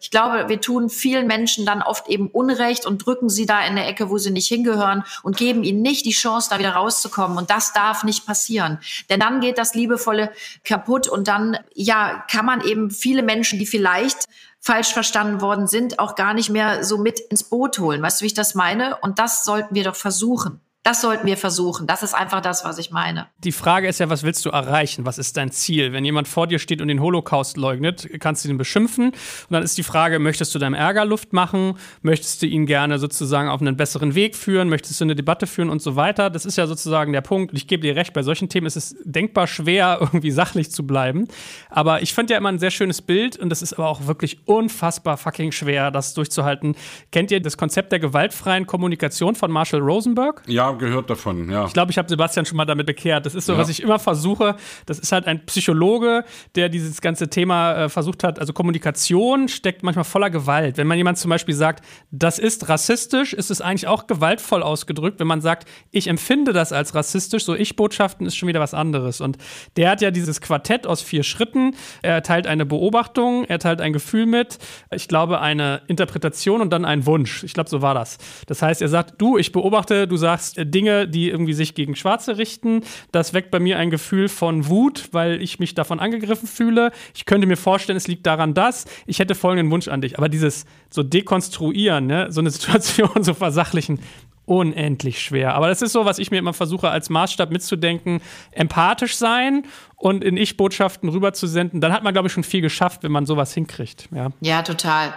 Ich 0.00 0.10
glaube, 0.10 0.48
wir 0.48 0.60
tun 0.60 0.88
vielen 0.90 1.26
Menschen 1.26 1.66
dann 1.66 1.82
oft 1.82 2.08
eben 2.08 2.28
Unrecht 2.28 2.86
und 2.86 3.04
drücken 3.04 3.28
sie 3.28 3.46
da 3.46 3.64
in 3.66 3.76
der 3.76 3.88
Ecke, 3.88 4.10
wo 4.10 4.18
sie 4.18 4.30
nicht 4.30 4.48
hingehören 4.48 5.04
und 5.22 5.36
geben 5.36 5.64
ihnen 5.64 5.82
nicht 5.82 6.06
die 6.06 6.12
Chance, 6.12 6.48
da 6.50 6.58
wieder 6.58 6.72
rauszukommen. 6.72 7.38
Und 7.38 7.50
das 7.50 7.72
darf 7.72 8.04
nicht 8.04 8.26
passieren. 8.26 8.78
Denn 9.10 9.20
dann 9.20 9.40
geht 9.40 9.58
das 9.58 9.74
Liebevolle 9.74 10.30
kaputt 10.64 11.08
und 11.08 11.28
dann, 11.28 11.58
ja, 11.74 12.24
kann 12.30 12.46
man 12.46 12.60
eben 12.62 12.90
viele 12.90 13.22
Menschen, 13.22 13.58
die 13.58 13.66
vielleicht 13.66 14.26
falsch 14.60 14.92
verstanden 14.92 15.40
worden 15.40 15.68
sind, 15.68 15.98
auch 16.00 16.16
gar 16.16 16.34
nicht 16.34 16.50
mehr 16.50 16.82
so 16.82 16.98
mit 16.98 17.20
ins 17.20 17.44
Boot 17.44 17.78
holen. 17.78 18.02
Weißt 18.02 18.20
du, 18.20 18.24
wie 18.24 18.26
ich 18.26 18.34
das 18.34 18.54
meine? 18.54 18.96
Und 18.96 19.18
das 19.18 19.44
sollten 19.44 19.74
wir 19.74 19.84
doch 19.84 19.96
versuchen. 19.96 20.60
Das 20.86 21.00
sollten 21.00 21.26
wir 21.26 21.36
versuchen. 21.36 21.88
Das 21.88 22.04
ist 22.04 22.14
einfach 22.14 22.40
das, 22.40 22.64
was 22.64 22.78
ich 22.78 22.92
meine. 22.92 23.26
Die 23.42 23.50
Frage 23.50 23.88
ist 23.88 23.98
ja, 23.98 24.08
was 24.08 24.22
willst 24.22 24.46
du 24.46 24.50
erreichen? 24.50 25.04
Was 25.04 25.18
ist 25.18 25.36
dein 25.36 25.50
Ziel? 25.50 25.92
Wenn 25.92 26.04
jemand 26.04 26.28
vor 26.28 26.46
dir 26.46 26.60
steht 26.60 26.80
und 26.80 26.86
den 26.86 27.00
Holocaust 27.00 27.56
leugnet, 27.56 28.08
kannst 28.20 28.44
du 28.44 28.48
ihn 28.48 28.56
beschimpfen. 28.56 29.06
Und 29.06 29.14
dann 29.50 29.64
ist 29.64 29.76
die 29.78 29.82
Frage, 29.82 30.20
möchtest 30.20 30.54
du 30.54 30.60
deinem 30.60 30.74
Ärger 30.74 31.04
Luft 31.04 31.32
machen? 31.32 31.74
Möchtest 32.02 32.40
du 32.40 32.46
ihn 32.46 32.66
gerne 32.66 33.00
sozusagen 33.00 33.48
auf 33.48 33.60
einen 33.60 33.76
besseren 33.76 34.14
Weg 34.14 34.36
führen? 34.36 34.68
Möchtest 34.68 35.00
du 35.00 35.06
eine 35.06 35.16
Debatte 35.16 35.48
führen 35.48 35.70
und 35.70 35.82
so 35.82 35.96
weiter? 35.96 36.30
Das 36.30 36.46
ist 36.46 36.56
ja 36.56 36.68
sozusagen 36.68 37.12
der 37.12 37.20
Punkt. 37.20 37.50
Und 37.50 37.56
ich 37.56 37.66
gebe 37.66 37.82
dir 37.82 37.96
recht, 37.96 38.12
bei 38.12 38.22
solchen 38.22 38.48
Themen 38.48 38.68
ist 38.68 38.76
es 38.76 38.94
denkbar 39.02 39.48
schwer, 39.48 39.98
irgendwie 40.00 40.30
sachlich 40.30 40.70
zu 40.70 40.86
bleiben. 40.86 41.26
Aber 41.68 42.00
ich 42.02 42.14
fand 42.14 42.30
ja 42.30 42.36
immer 42.36 42.50
ein 42.50 42.60
sehr 42.60 42.70
schönes 42.70 43.02
Bild 43.02 43.36
und 43.36 43.48
das 43.50 43.60
ist 43.60 43.72
aber 43.72 43.88
auch 43.88 44.06
wirklich 44.06 44.46
unfassbar 44.46 45.16
fucking 45.16 45.50
schwer, 45.50 45.90
das 45.90 46.14
durchzuhalten. 46.14 46.76
Kennt 47.10 47.32
ihr 47.32 47.40
das 47.40 47.56
Konzept 47.56 47.90
der 47.90 47.98
gewaltfreien 47.98 48.68
Kommunikation 48.68 49.34
von 49.34 49.50
Marshall 49.50 49.80
Rosenberg? 49.80 50.44
Ja, 50.46 50.75
gehört 50.76 51.10
davon, 51.10 51.50
ja. 51.50 51.66
Ich 51.66 51.72
glaube, 51.72 51.90
ich 51.90 51.98
habe 51.98 52.08
Sebastian 52.08 52.46
schon 52.46 52.56
mal 52.56 52.64
damit 52.64 52.86
bekehrt. 52.86 53.26
Das 53.26 53.34
ist 53.34 53.46
so, 53.46 53.52
ja. 53.52 53.58
was 53.58 53.68
ich 53.68 53.82
immer 53.82 53.98
versuche. 53.98 54.56
Das 54.86 54.98
ist 54.98 55.12
halt 55.12 55.26
ein 55.26 55.44
Psychologe, 55.46 56.24
der 56.54 56.68
dieses 56.68 57.00
ganze 57.00 57.28
Thema 57.28 57.74
äh, 57.74 57.88
versucht 57.88 58.24
hat. 58.24 58.38
Also 58.38 58.52
Kommunikation 58.52 59.48
steckt 59.48 59.82
manchmal 59.82 60.04
voller 60.04 60.30
Gewalt. 60.30 60.76
Wenn 60.76 60.86
man 60.86 60.98
jemand 60.98 61.18
zum 61.18 61.28
Beispiel 61.28 61.54
sagt, 61.54 61.84
das 62.10 62.38
ist 62.38 62.68
rassistisch, 62.68 63.32
ist 63.32 63.50
es 63.50 63.60
eigentlich 63.60 63.86
auch 63.86 64.06
gewaltvoll 64.06 64.62
ausgedrückt. 64.62 65.20
Wenn 65.20 65.26
man 65.26 65.40
sagt, 65.40 65.68
ich 65.90 66.08
empfinde 66.08 66.52
das 66.52 66.72
als 66.72 66.94
rassistisch, 66.94 67.44
so 67.44 67.54
Ich-Botschaften 67.54 68.26
ist 68.26 68.36
schon 68.36 68.48
wieder 68.48 68.60
was 68.60 68.74
anderes. 68.74 69.20
Und 69.20 69.38
der 69.76 69.90
hat 69.90 70.00
ja 70.00 70.10
dieses 70.10 70.40
Quartett 70.40 70.86
aus 70.86 71.02
vier 71.02 71.22
Schritten. 71.22 71.74
Er 72.02 72.22
teilt 72.22 72.46
eine 72.46 72.66
Beobachtung, 72.66 73.44
er 73.44 73.58
teilt 73.58 73.80
ein 73.80 73.92
Gefühl 73.92 74.26
mit, 74.26 74.58
ich 74.90 75.08
glaube, 75.08 75.40
eine 75.40 75.82
Interpretation 75.86 76.60
und 76.60 76.70
dann 76.70 76.84
einen 76.84 77.06
Wunsch. 77.06 77.44
Ich 77.44 77.54
glaube, 77.54 77.70
so 77.70 77.82
war 77.82 77.94
das. 77.94 78.18
Das 78.46 78.62
heißt, 78.62 78.82
er 78.82 78.88
sagt, 78.88 79.14
du, 79.18 79.38
ich 79.38 79.52
beobachte, 79.52 80.06
du 80.06 80.16
sagst, 80.16 80.58
Dinge, 80.66 81.08
die 81.08 81.30
irgendwie 81.30 81.52
sich 81.52 81.74
gegen 81.74 81.96
Schwarze 81.96 82.38
richten. 82.38 82.82
Das 83.12 83.32
weckt 83.34 83.50
bei 83.50 83.60
mir 83.60 83.78
ein 83.78 83.90
Gefühl 83.90 84.28
von 84.28 84.68
Wut, 84.68 85.08
weil 85.12 85.40
ich 85.42 85.58
mich 85.58 85.74
davon 85.74 86.00
angegriffen 86.00 86.48
fühle. 86.48 86.92
Ich 87.14 87.24
könnte 87.24 87.46
mir 87.46 87.56
vorstellen, 87.56 87.96
es 87.96 88.08
liegt 88.08 88.26
daran, 88.26 88.54
dass 88.54 88.84
ich 89.06 89.18
hätte 89.18 89.34
folgenden 89.34 89.70
Wunsch 89.70 89.88
an 89.88 90.00
dich. 90.00 90.18
Aber 90.18 90.28
dieses 90.28 90.66
so 90.90 91.02
dekonstruieren, 91.02 92.06
ne, 92.06 92.26
so 92.30 92.40
eine 92.40 92.50
Situation 92.56 93.22
so 93.22 93.34
versachlichen, 93.34 94.00
unendlich 94.46 95.20
schwer. 95.20 95.54
Aber 95.54 95.68
das 95.68 95.82
ist 95.82 95.92
so, 95.92 96.04
was 96.04 96.18
ich 96.18 96.30
mir 96.30 96.38
immer 96.38 96.54
versuche 96.54 96.88
als 96.88 97.10
Maßstab 97.10 97.50
mitzudenken. 97.50 98.20
Empathisch 98.52 99.16
sein 99.16 99.66
und 99.96 100.24
in 100.24 100.36
Ich-Botschaften 100.36 101.08
rüberzusenden. 101.08 101.80
Dann 101.80 101.92
hat 101.92 102.02
man, 102.02 102.12
glaube 102.12 102.28
ich, 102.28 102.32
schon 102.32 102.44
viel 102.44 102.62
geschafft, 102.62 103.02
wenn 103.02 103.12
man 103.12 103.26
sowas 103.26 103.52
hinkriegt. 103.52 104.08
Ja, 104.14 104.30
ja 104.40 104.62
total. 104.62 105.12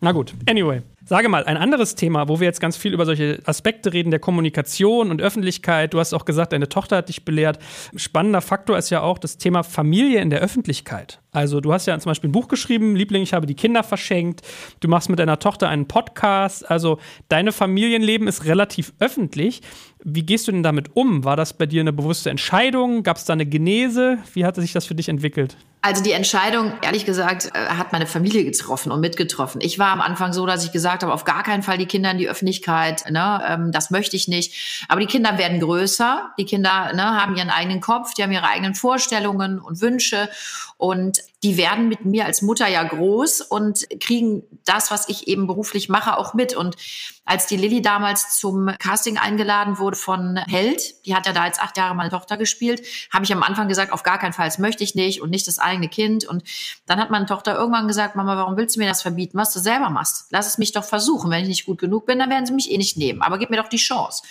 Na 0.00 0.10
gut, 0.10 0.34
anyway. 0.48 0.82
Sage 1.12 1.28
mal, 1.28 1.44
ein 1.44 1.58
anderes 1.58 1.94
Thema, 1.94 2.28
wo 2.28 2.40
wir 2.40 2.46
jetzt 2.46 2.58
ganz 2.58 2.78
viel 2.78 2.94
über 2.94 3.04
solche 3.04 3.38
Aspekte 3.44 3.92
reden, 3.92 4.10
der 4.10 4.18
Kommunikation 4.18 5.10
und 5.10 5.20
Öffentlichkeit. 5.20 5.92
Du 5.92 6.00
hast 6.00 6.14
auch 6.14 6.24
gesagt, 6.24 6.54
deine 6.54 6.70
Tochter 6.70 6.96
hat 6.96 7.10
dich 7.10 7.26
belehrt. 7.26 7.58
Spannender 7.96 8.40
Faktor 8.40 8.78
ist 8.78 8.88
ja 8.88 9.02
auch 9.02 9.18
das 9.18 9.36
Thema 9.36 9.62
Familie 9.62 10.22
in 10.22 10.30
der 10.30 10.40
Öffentlichkeit. 10.40 11.20
Also 11.30 11.60
du 11.60 11.70
hast 11.70 11.84
ja 11.84 11.98
zum 11.98 12.08
Beispiel 12.08 12.30
ein 12.30 12.32
Buch 12.32 12.48
geschrieben, 12.48 12.96
Liebling, 12.96 13.22
ich 13.22 13.34
habe 13.34 13.44
die 13.44 13.54
Kinder 13.54 13.82
verschenkt. 13.82 14.40
Du 14.80 14.88
machst 14.88 15.10
mit 15.10 15.18
deiner 15.18 15.38
Tochter 15.38 15.68
einen 15.68 15.86
Podcast. 15.86 16.70
Also 16.70 16.98
deine 17.28 17.52
Familienleben 17.52 18.26
ist 18.26 18.46
relativ 18.46 18.94
öffentlich. 18.98 19.60
Wie 20.04 20.24
gehst 20.24 20.48
du 20.48 20.52
denn 20.52 20.62
damit 20.62 20.96
um? 20.96 21.24
War 21.24 21.36
das 21.36 21.52
bei 21.52 21.66
dir 21.66 21.82
eine 21.82 21.92
bewusste 21.92 22.30
Entscheidung? 22.30 23.02
Gab 23.02 23.18
es 23.18 23.26
da 23.26 23.34
eine 23.34 23.44
Genese? 23.46 24.16
Wie 24.32 24.46
hat 24.46 24.56
sich 24.56 24.72
das 24.72 24.86
für 24.86 24.94
dich 24.94 25.10
entwickelt? 25.10 25.56
Also 25.84 26.00
die 26.02 26.12
Entscheidung, 26.12 26.72
ehrlich 26.82 27.04
gesagt, 27.04 27.50
äh, 27.54 27.58
hat 27.58 27.92
meine 27.92 28.06
Familie 28.06 28.44
getroffen 28.44 28.92
und 28.92 29.00
mitgetroffen. 29.00 29.60
Ich 29.60 29.80
war 29.80 29.88
am 29.88 30.00
Anfang 30.00 30.32
so, 30.32 30.46
dass 30.46 30.64
ich 30.64 30.70
gesagt 30.70 31.01
gesagt 31.02 31.10
habe, 31.10 31.12
auf 31.12 31.24
gar 31.24 31.42
keinen 31.42 31.62
Fall 31.62 31.78
die 31.78 31.86
Kinder 31.86 32.10
in 32.10 32.18
die 32.18 32.28
Öffentlichkeit, 32.28 33.10
ne, 33.10 33.42
ähm, 33.46 33.72
das 33.72 33.90
möchte 33.90 34.16
ich 34.16 34.28
nicht. 34.28 34.86
Aber 34.88 35.00
die 35.00 35.06
Kinder 35.06 35.38
werden 35.38 35.60
größer, 35.60 36.32
die 36.38 36.44
Kinder 36.44 36.92
ne, 36.94 37.20
haben 37.20 37.36
ihren 37.36 37.50
eigenen 37.50 37.80
Kopf, 37.80 38.14
die 38.14 38.22
haben 38.22 38.32
ihre 38.32 38.48
eigenen 38.48 38.74
Vorstellungen 38.74 39.58
und 39.58 39.80
Wünsche 39.80 40.28
und 40.76 41.18
die 41.42 41.56
werden 41.56 41.88
mit 41.88 42.04
mir 42.04 42.24
als 42.24 42.40
Mutter 42.40 42.68
ja 42.68 42.82
groß 42.84 43.40
und 43.40 43.86
kriegen 44.00 44.44
das, 44.64 44.90
was 44.90 45.08
ich 45.08 45.26
eben 45.26 45.46
beruflich 45.46 45.88
mache, 45.88 46.16
auch 46.16 46.34
mit. 46.34 46.54
Und 46.54 46.76
als 47.24 47.46
die 47.46 47.56
Lilly 47.56 47.82
damals 47.82 48.38
zum 48.38 48.70
Casting 48.78 49.18
eingeladen 49.18 49.78
wurde 49.78 49.96
von 49.96 50.36
Held, 50.36 51.04
die 51.04 51.16
hat 51.16 51.26
ja 51.26 51.32
da 51.32 51.46
jetzt 51.46 51.60
acht 51.60 51.76
Jahre 51.76 51.96
meine 51.96 52.10
Tochter 52.10 52.36
gespielt, 52.36 52.86
habe 53.12 53.24
ich 53.24 53.32
am 53.32 53.42
Anfang 53.42 53.68
gesagt, 53.68 53.92
auf 53.92 54.04
gar 54.04 54.18
keinen 54.18 54.32
Fall, 54.32 54.46
das 54.46 54.58
möchte 54.58 54.84
ich 54.84 54.94
nicht 54.94 55.20
und 55.20 55.30
nicht 55.30 55.48
das 55.48 55.58
eigene 55.58 55.88
Kind. 55.88 56.24
Und 56.24 56.44
dann 56.86 57.00
hat 57.00 57.10
meine 57.10 57.26
Tochter 57.26 57.56
irgendwann 57.56 57.88
gesagt, 57.88 58.14
Mama, 58.14 58.36
warum 58.36 58.56
willst 58.56 58.76
du 58.76 58.80
mir 58.80 58.88
das 58.88 59.02
verbieten, 59.02 59.36
was 59.36 59.52
du 59.52 59.58
selber 59.58 59.90
machst? 59.90 60.26
Lass 60.30 60.46
es 60.46 60.58
mich 60.58 60.72
doch 60.72 60.84
versuchen. 60.84 61.30
Wenn 61.30 61.42
ich 61.42 61.48
nicht 61.48 61.66
gut 61.66 61.78
genug 61.78 62.06
bin, 62.06 62.20
dann 62.20 62.30
werden 62.30 62.46
sie 62.46 62.52
mich 62.52 62.70
eh 62.70 62.78
nicht 62.78 62.96
nehmen. 62.96 63.20
Aber 63.22 63.38
gib 63.38 63.50
mir 63.50 63.56
doch 63.56 63.68
die 63.68 63.76
Chance. 63.78 64.22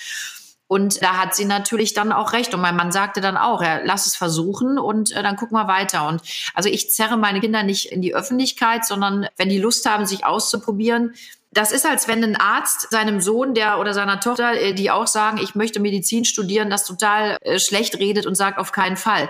Und 0.72 1.03
da 1.03 1.17
hat 1.17 1.36
sie 1.36 1.43
natürlich 1.43 1.93
dann 1.93 2.13
auch 2.13 2.32
recht. 2.32 2.53
Und 2.53 2.61
mein 2.61 2.78
Mann 2.78 2.93
sagte 2.93 3.19
dann 3.19 3.36
auch, 3.36 3.61
ja, 3.61 3.82
lass 3.84 4.07
es 4.07 4.15
versuchen 4.15 4.80
und 4.80 5.11
äh, 5.11 5.22
dann 5.22 5.36
gucken 5.36 5.57
wir 5.57 5.67
weiter. 5.67 6.07
Und 6.07 6.22
also 6.53 6.69
ich 6.69 6.89
zerre 6.89 7.17
meine 7.17 7.41
Kinder 7.41 7.63
nicht 7.63 7.91
in 7.91 8.01
die 8.01 8.15
Öffentlichkeit, 8.15 8.86
sondern 8.86 9.28
wenn 9.36 9.49
die 9.49 9.59
Lust 9.59 9.86
haben, 9.86 10.05
sich 10.05 10.26
auszuprobieren, 10.26 11.13
das 11.51 11.74
ist, 11.74 11.86
als 11.86 12.07
wenn 12.07 12.24
ein 12.24 12.38
Arzt 12.38 12.89
seinem 12.89 13.19
Sohn 13.19 13.53
der 13.53 13.80
oder 13.80 13.93
seiner 13.93 14.22
Tochter, 14.22 14.53
äh, 14.53 14.74
die 14.74 14.89
auch 14.89 15.07
sagen, 15.07 15.39
ich 15.43 15.55
möchte 15.55 15.82
Medizin 15.82 16.24
studieren, 16.24 16.69
das 16.69 16.86
total 16.86 17.38
äh, 17.41 17.59
schlecht 17.59 17.99
redet 17.99 18.26
und 18.26 18.36
sagt 18.36 18.57
auf 18.57 18.72
keinen 18.72 18.95
Fall 18.95 19.28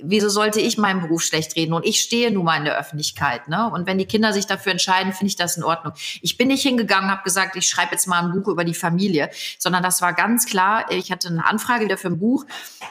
wieso 0.00 0.28
sollte 0.28 0.60
ich 0.60 0.78
meinen 0.78 1.00
Beruf 1.00 1.22
schlecht 1.22 1.56
reden? 1.56 1.72
Und 1.72 1.84
ich 1.84 2.00
stehe 2.00 2.30
nun 2.30 2.44
mal 2.44 2.56
in 2.56 2.64
der 2.64 2.78
Öffentlichkeit. 2.78 3.48
Ne? 3.48 3.70
Und 3.70 3.86
wenn 3.86 3.98
die 3.98 4.04
Kinder 4.04 4.32
sich 4.32 4.46
dafür 4.46 4.72
entscheiden, 4.72 5.12
finde 5.12 5.26
ich 5.26 5.36
das 5.36 5.56
in 5.56 5.64
Ordnung. 5.64 5.92
Ich 6.22 6.36
bin 6.36 6.48
nicht 6.48 6.62
hingegangen, 6.62 7.10
habe 7.10 7.22
gesagt, 7.24 7.56
ich 7.56 7.66
schreibe 7.66 7.92
jetzt 7.92 8.06
mal 8.06 8.22
ein 8.22 8.32
Buch 8.32 8.48
über 8.48 8.64
die 8.64 8.74
Familie, 8.74 9.30
sondern 9.58 9.82
das 9.82 10.02
war 10.02 10.12
ganz 10.12 10.46
klar. 10.46 10.90
Ich 10.90 11.10
hatte 11.10 11.28
eine 11.28 11.44
Anfrage 11.44 11.84
wieder 11.84 11.96
für 11.96 12.08
ein 12.08 12.18
Buch, 12.18 12.44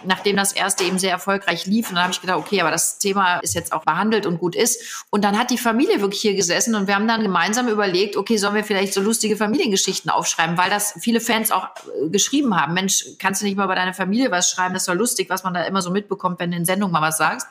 nachdem 0.06 0.36
das 0.36 0.52
erste 0.54 0.84
eben 0.84 1.00
sehr 1.00 1.12
erfolgreich 1.12 1.66
lief. 1.66 1.90
Und 1.90 1.96
dann 1.96 2.04
habe 2.04 2.14
ich 2.14 2.22
gedacht, 2.22 2.38
okay, 2.38 2.62
aber 2.62 2.72
das 2.72 3.00
Thema 3.00 3.40
ist 3.40 3.54
jetzt 3.56 3.72
auch 3.72 3.86
behandelt 3.86 4.26
und 4.26 4.40
gut 4.40 4.56
ist. 4.56 5.06
Und 5.10 5.24
dann 5.24 5.38
hat 5.38 5.52
die 5.52 5.58
Familie 5.58 6.02
wirklich 6.02 6.22
hier 6.22 6.36
gesessen 6.36 6.76
und 6.76 6.88
wir 6.88 6.96
haben 6.96 7.08
dann 7.08 7.22
gemeinsam 7.22 7.68
überlegt, 7.68 8.18
okay, 8.18 8.38
sollen 8.38 8.56
wir 8.56 8.64
vielleicht 8.64 8.94
so 8.94 9.02
lustige 9.02 9.38
Familiengeschichten 9.38 10.12
aufschreiben, 10.12 10.58
weil 10.58 10.70
das 10.70 10.96
viele 11.00 11.22
Fans 11.22 11.52
auch 11.52 11.68
äh, 11.68 12.10
geschrieben 12.10 12.60
haben. 12.60 12.74
Mensch, 12.74 13.06
kannst 13.20 13.42
du 13.42 13.46
nicht 13.46 13.56
mal 13.56 13.66
über 13.66 13.76
deine 13.76 13.94
Familie 13.94 14.32
was 14.32 14.50
schreiben? 14.50 14.74
Das 14.74 14.88
war 14.88 14.96
lustig, 14.96 15.30
was 15.30 15.44
man 15.44 15.54
da 15.54 15.64
immer 15.64 15.82
so 15.82 15.92
mitbekommt, 15.92 16.40
wenn 16.40 16.52
in 16.52 16.66
Sendung 16.74 16.92
mal 16.92 17.02
was 17.02 17.18
sagst. 17.18 17.48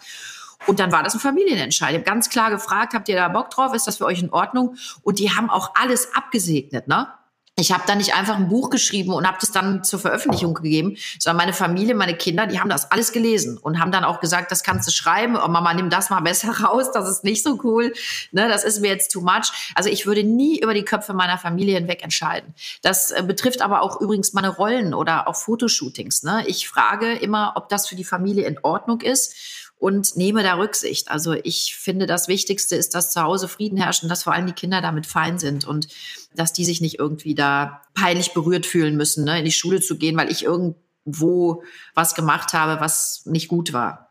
Und 0.67 0.79
dann 0.79 0.93
war 0.93 1.03
das 1.03 1.15
ein 1.15 1.21
Familienentscheid. 1.21 1.91
Ich 1.91 1.97
habe 1.97 2.05
ganz 2.05 2.29
klar 2.29 2.51
gefragt, 2.51 2.95
habt 2.95 3.09
ihr 3.09 3.17
da 3.17 3.29
Bock 3.29 3.51
drauf? 3.51 3.75
Ist 3.75 3.87
das 3.87 3.97
für 3.97 4.05
euch 4.05 4.23
in 4.23 4.31
Ordnung? 4.31 4.77
Und 5.03 5.19
die 5.19 5.31
haben 5.31 5.51
auch 5.51 5.73
alles 5.75 6.15
abgesegnet, 6.15 6.87
ne? 6.87 7.09
Ich 7.57 7.71
habe 7.71 7.83
da 7.87 7.95
nicht 7.95 8.15
einfach 8.15 8.37
ein 8.37 8.49
Buch 8.49 8.71
geschrieben 8.71 9.13
und 9.13 9.27
habe 9.27 9.37
das 9.39 9.53
dann 9.53 9.85
zur 9.85 10.01
Veröffentlichung 10.01 10.55
gegeben, 10.55 10.97
sondern 11.19 11.37
meine 11.37 11.53
Familie, 11.53 11.95
meine 11.95 12.17
Kinder, 12.17 12.47
die 12.47 12.59
haben 12.59 12.71
das 12.71 12.91
alles 12.91 13.13
gelesen 13.13 13.59
und 13.59 13.79
haben 13.79 13.93
dann 13.93 14.05
auch 14.05 14.21
gesagt, 14.21 14.51
das 14.51 14.63
kannst 14.63 14.89
du 14.89 14.91
schreiben. 14.91 15.37
Oh, 15.37 15.49
Mama, 15.49 15.75
nimm 15.75 15.91
das 15.91 16.09
mal 16.09 16.21
besser 16.21 16.51
raus, 16.65 16.93
das 16.95 17.07
ist 17.11 17.25
nicht 17.25 17.43
so 17.43 17.61
cool. 17.63 17.93
Ne, 18.31 18.49
das 18.49 18.65
ist 18.65 18.81
mir 18.81 18.89
jetzt 18.89 19.13
too 19.13 19.21
much. 19.21 19.53
Also 19.75 19.91
ich 19.91 20.07
würde 20.07 20.25
nie 20.25 20.61
über 20.61 20.73
die 20.73 20.85
Köpfe 20.85 21.13
meiner 21.13 21.37
Familie 21.37 21.75
hinweg 21.75 22.03
entscheiden. 22.03 22.55
Das 22.81 23.11
äh, 23.11 23.23
betrifft 23.23 23.61
aber 23.61 23.83
auch 23.83 24.01
übrigens 24.01 24.33
meine 24.33 24.49
Rollen 24.49 24.95
oder 24.95 25.29
auch 25.29 25.37
Fotoshootings. 25.37 26.23
Ne? 26.23 26.45
Ich 26.47 26.69
frage 26.69 27.13
immer, 27.13 27.53
ob 27.57 27.69
das 27.69 27.87
für 27.87 27.97
die 27.97 28.05
Familie 28.05 28.47
in 28.47 28.59
Ordnung 28.63 29.03
ist 29.03 29.35
und 29.83 30.17
nehme 30.17 30.45
da 30.45 30.55
Rücksicht. 30.55 31.11
Also 31.11 31.33
ich 31.33 31.75
finde, 31.75 32.07
das 32.07 32.29
Wichtigste 32.29 32.77
ist, 32.77 32.95
dass 32.95 33.11
zu 33.11 33.21
Hause 33.21 33.49
Frieden 33.49 33.77
herrscht 33.77 34.05
und 34.05 34.09
dass 34.09 34.23
vor 34.23 34.33
allem 34.33 34.47
die 34.47 34.53
Kinder 34.53 34.81
damit 34.81 35.07
fein 35.07 35.41
sind 35.41 35.67
und 35.67 35.89
dass 36.37 36.53
die 36.53 36.65
sich 36.65 36.81
nicht 36.81 37.01
irgendwie 37.01 37.35
da 37.35 37.83
peinlich 37.93 38.33
berührt 38.33 38.65
fühlen 38.65 38.97
müssen, 38.97 39.25
ne, 39.25 39.41
in 39.41 39.45
die 39.45 39.51
Schule 39.51 39.81
zu 39.81 39.99
gehen, 39.99 40.17
weil 40.17 40.31
ich 40.31 40.45
irgendwo 40.45 41.65
was 41.95 42.15
gemacht 42.15 42.53
habe, 42.53 42.81
was 42.81 43.23
nicht 43.27 43.49
gut 43.49 43.73
war. 43.73 44.09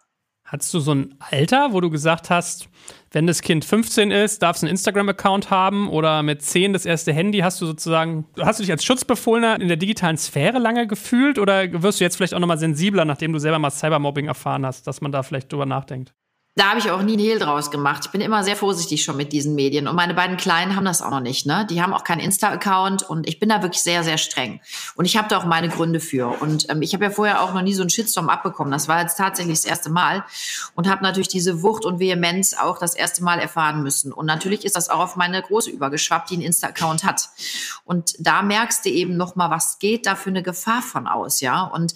Hattest 0.52 0.74
du 0.74 0.82
so 0.82 0.94
ein 0.94 1.16
Alter, 1.20 1.72
wo 1.72 1.80
du 1.80 1.90
gesagt 1.90 2.30
hast, 2.30 2.68
wenn 3.12 3.26
das 3.26 3.42
Kind 3.42 3.64
15 3.64 4.12
ist, 4.12 4.44
darf 4.44 4.58
es 4.58 4.64
einen 4.64 4.72
Instagram-Account 4.72 5.50
haben 5.50 5.88
oder 5.90 6.24
mit 6.24 6.42
10 6.42 6.74
das 6.74 6.86
erste 6.86 7.14
Handy? 7.14 7.40
Hast 7.40 7.62
du 7.62 7.66
sozusagen, 7.66 8.26
hast 8.38 8.60
du 8.60 8.64
dich 8.64 8.72
als 8.72 8.84
Schutzbefohlener 8.84 9.62
in 9.62 9.70
der 9.70 9.78
digitalen 9.78 10.18
Sphäre 10.18 10.60
lange 10.60 10.88
gefühlt 10.88 11.40
oder 11.40 11.82
wirst 11.82 12.02
du 12.02 12.04
jetzt 12.04 12.18
vielleicht 12.18 12.34
auch 12.34 12.40
nochmal 12.40 12.58
sensibler, 12.58 13.06
nachdem 13.06 13.32
du 13.32 13.40
selber 13.40 13.60
mal 13.60 13.72
Cybermobbing 13.72 14.28
erfahren 14.28 14.66
hast, 14.66 14.88
dass 14.88 15.00
man 15.00 15.14
da 15.14 15.24
vielleicht 15.24 15.54
drüber 15.54 15.66
nachdenkt? 15.66 16.14
Da 16.56 16.72
habe 16.72 16.80
ich 16.80 16.92
auch 16.92 17.02
nie 17.02 17.14
einen 17.14 17.22
Hehl 17.22 17.40
draus 17.40 17.72
gemacht. 17.72 18.04
Ich 18.06 18.12
bin 18.12 18.20
immer 18.20 18.44
sehr 18.44 18.58
vorsichtig 18.58 19.06
schon 19.06 19.16
mit 19.16 19.32
diesen 19.32 19.56
Medien. 19.56 19.88
Und 19.88 19.96
meine 19.96 20.14
beiden 20.14 20.36
Kleinen 20.36 20.76
haben 20.76 20.84
das 20.84 21.02
auch 21.02 21.10
noch 21.10 21.22
nicht. 21.22 21.46
Ne? 21.46 21.66
Die 21.70 21.82
haben 21.82 21.94
auch 21.94 22.04
keinen 22.04 22.20
Insta-Account 22.20 23.04
und 23.04 23.26
ich 23.26 23.40
bin 23.40 23.48
da 23.48 23.62
wirklich 23.62 23.82
sehr, 23.82 24.04
sehr 24.04 24.18
streng. 24.18 24.60
Und 24.96 25.06
ich 25.06 25.16
habe 25.16 25.30
da 25.30 25.38
auch 25.38 25.46
meine 25.46 25.70
Gründe 25.70 26.02
für. 26.02 26.28
Und 26.42 26.70
ähm, 26.70 26.82
ich 26.82 26.94
habe 26.94 27.06
ja 27.06 27.10
vorher 27.10 27.42
auch 27.42 27.54
noch 27.54 27.62
nie 27.62 27.74
so 27.74 27.84
einen 27.84 27.90
Shitstorm 27.90 28.28
abbekommen. 28.28 28.70
Das 28.70 28.90
war 28.90 29.02
jetzt 29.02 29.16
tatsächlich 29.16 29.60
das 29.60 29.66
erste 29.66 29.90
Mal. 29.90 30.26
Und 30.76 30.90
habe 30.90 31.04
natürlich 31.04 31.30
diese 31.30 31.64
Wucht 31.64 31.86
und 31.86 32.00
Vehemenz 32.02 32.54
auch 32.54 32.78
das 32.78 32.96
erste 32.96 33.24
Mal 33.24 33.40
erfahren 33.40 33.82
müssen. 33.82 34.12
Und 34.12 34.26
natürlich 34.26 34.66
ist 34.66 34.76
das 34.76 34.90
auch 34.90 35.00
auf 35.00 35.16
meine 35.16 35.42
Große 35.42 35.70
übergeschwappt, 35.70 36.32
die 36.32 36.34
einen 36.34 36.44
Insta-Account 36.44 37.06
hat. 37.06 37.30
Und 37.86 38.14
da 38.20 38.42
merkst 38.42 38.84
du 38.84 38.90
eben 38.90 39.16
noch 39.16 39.38
mal, 39.38 39.50
was 39.50 39.80
geht 39.80 40.06
da 40.06 40.16
für 40.16 40.30
eine 40.30 40.44
Gefahr 40.44 40.82
von 40.82 41.08
aus, 41.08 41.40
ja. 41.40 41.64
Und 41.64 41.94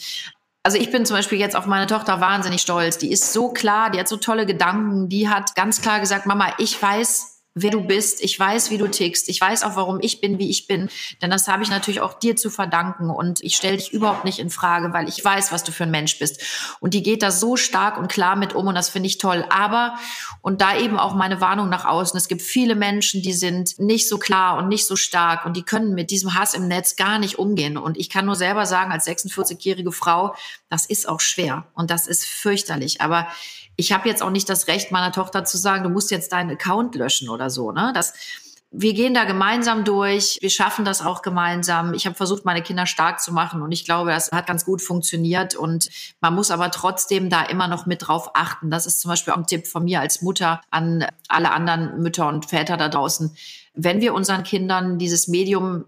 also 0.66 0.80
ich 0.80 0.90
bin 0.90 1.06
zum 1.06 1.16
Beispiel 1.16 1.38
jetzt 1.38 1.56
auf 1.56 1.68
meine 1.68 1.86
Tochter 1.86 2.22
wahnsinnig 2.22 2.60
stolz. 2.60 2.98
Die 2.98 3.12
ist 3.12 3.32
so 3.32 3.50
klar, 3.50 3.92
die 3.92 4.00
hat 4.00 4.08
so 4.08 4.18
tolle 4.18 4.48
Gedanken. 4.48 5.10
Die 5.10 5.30
hat 5.30 5.54
ganz 5.54 5.80
klar 5.80 6.00
gesagt, 6.00 6.26
Mama, 6.26 6.54
ich 6.58 6.82
weiß, 6.82 7.35
wer 7.58 7.72
du 7.72 7.82
bist. 7.82 8.22
Ich 8.22 8.38
weiß, 8.38 8.70
wie 8.70 8.78
du 8.78 8.88
tickst. 8.88 9.30
Ich 9.30 9.40
weiß 9.40 9.64
auch, 9.64 9.78
warum 9.78 10.00
ich 10.02 10.20
bin, 10.20 10.38
wie 10.40 10.50
ich 10.50 10.68
bin. 10.68 10.90
Denn 11.22 11.32
das 11.32 11.48
habe 11.48 11.64
ich 11.64 11.70
natürlich 11.70 12.02
auch 12.02 12.20
dir 12.20 12.36
zu 12.36 12.50
verdanken. 12.50 13.10
Und 13.10 13.42
ich 13.42 13.56
stelle 13.56 13.78
dich 13.78 13.94
überhaupt 13.94 14.26
nicht 14.26 14.40
in 14.40 14.50
Frage, 14.50 14.92
weil 14.92 15.08
ich 15.08 15.24
weiß, 15.24 15.54
was 15.54 15.64
du 15.64 15.72
für 15.72 15.84
ein 15.84 15.92
Mensch 15.92 16.20
bist. 16.20 16.42
Und 16.82 16.94
die 16.94 17.02
geht 17.02 17.24
da 17.24 17.32
so 17.32 17.56
stark 17.56 17.98
und 17.98 18.10
klar 18.10 18.36
mit 18.36 18.54
um 18.54 18.68
und 18.68 18.76
das 18.76 18.90
finde 18.90 19.08
ich 19.08 19.18
toll. 19.20 19.46
Aber, 19.50 19.96
und 20.42 20.60
da 20.60 20.78
eben 20.78 21.00
auch 21.00 21.16
meine 21.16 21.40
Warnung 21.40 21.70
nach 21.70 21.86
außen, 21.86 22.18
es 22.18 22.28
gibt 22.28 22.42
viele 22.42 22.76
Menschen, 22.76 23.22
die 23.22 23.34
sind 23.34 23.80
nicht 23.80 24.10
so 24.10 24.18
klar 24.18 24.58
und 24.58 24.68
nicht 24.68 24.86
so 24.86 24.98
stark 24.98 25.46
und 25.46 25.56
die 25.56 25.64
können 25.64 25.96
mit 25.96 26.12
diesem 26.12 26.36
Hass 26.36 26.56
im 26.56 26.68
Netz 26.68 26.98
gar 26.98 27.20
nicht 27.20 27.40
umgehen. 27.40 27.78
Und 27.78 27.98
ich 27.98 28.10
kann 28.10 28.26
nur 28.26 28.36
selber 28.36 28.66
sagen, 28.66 28.92
als 28.92 29.08
46-jährige 29.08 29.94
Frau, 29.94 30.36
das 30.70 30.86
ist 30.86 31.08
auch 31.08 31.22
schwer 31.22 31.66
und 31.74 31.90
das 31.90 32.06
ist 32.06 32.26
fürchterlich. 32.26 33.00
Aber 33.00 33.28
ich 33.76 33.92
habe 33.92 34.08
jetzt 34.08 34.24
auch 34.24 34.30
nicht 34.30 34.50
das 34.50 34.68
Recht, 34.68 34.92
meiner 34.92 35.12
Tochter 35.12 35.44
zu 35.46 35.58
sagen, 35.58 35.84
du 35.84 35.90
musst 35.90 36.12
jetzt 36.12 36.32
deinen 36.32 36.52
Account 36.52 36.96
löschen 36.96 37.30
oder 37.30 37.50
so. 37.50 37.72
Ne? 37.72 37.92
Das, 37.94 38.14
wir 38.72 38.94
gehen 38.94 39.14
da 39.14 39.24
gemeinsam 39.24 39.84
durch, 39.84 40.38
wir 40.42 40.50
schaffen 40.50 40.86
das 40.86 41.02
auch 41.02 41.22
gemeinsam. 41.22 41.94
Ich 41.94 42.06
habe 42.06 42.16
versucht, 42.16 42.46
meine 42.46 42.62
Kinder 42.62 42.86
stark 42.86 43.22
zu 43.22 43.34
machen 43.34 43.62
und 43.62 43.72
ich 43.72 43.86
glaube, 43.86 44.12
das 44.12 44.32
hat 44.32 44.48
ganz 44.48 44.66
gut 44.66 44.82
funktioniert 44.82 45.56
und 45.56 45.90
man 46.20 46.36
muss 46.36 46.52
aber 46.52 46.72
trotzdem 46.72 47.30
da 47.30 47.44
immer 47.44 47.68
noch 47.68 47.86
mit 47.86 48.08
drauf 48.08 48.32
achten. 48.34 48.70
Das 48.70 48.86
ist 48.86 49.00
zum 49.00 49.10
Beispiel 49.10 49.34
auch 49.34 49.38
ein 49.38 49.48
Tipp 49.48 49.68
von 49.68 49.86
mir 49.86 50.02
als 50.02 50.22
Mutter 50.22 50.62
an 50.72 51.06
alle 51.30 51.52
anderen 51.52 52.02
Mütter 52.02 52.28
und 52.28 52.48
Väter 52.48 52.78
da 52.78 52.90
draußen. 52.90 53.36
Wenn 53.74 54.02
wir 54.02 54.14
unseren 54.14 54.44
Kindern 54.44 54.98
dieses 54.98 55.28
Medium 55.28 55.86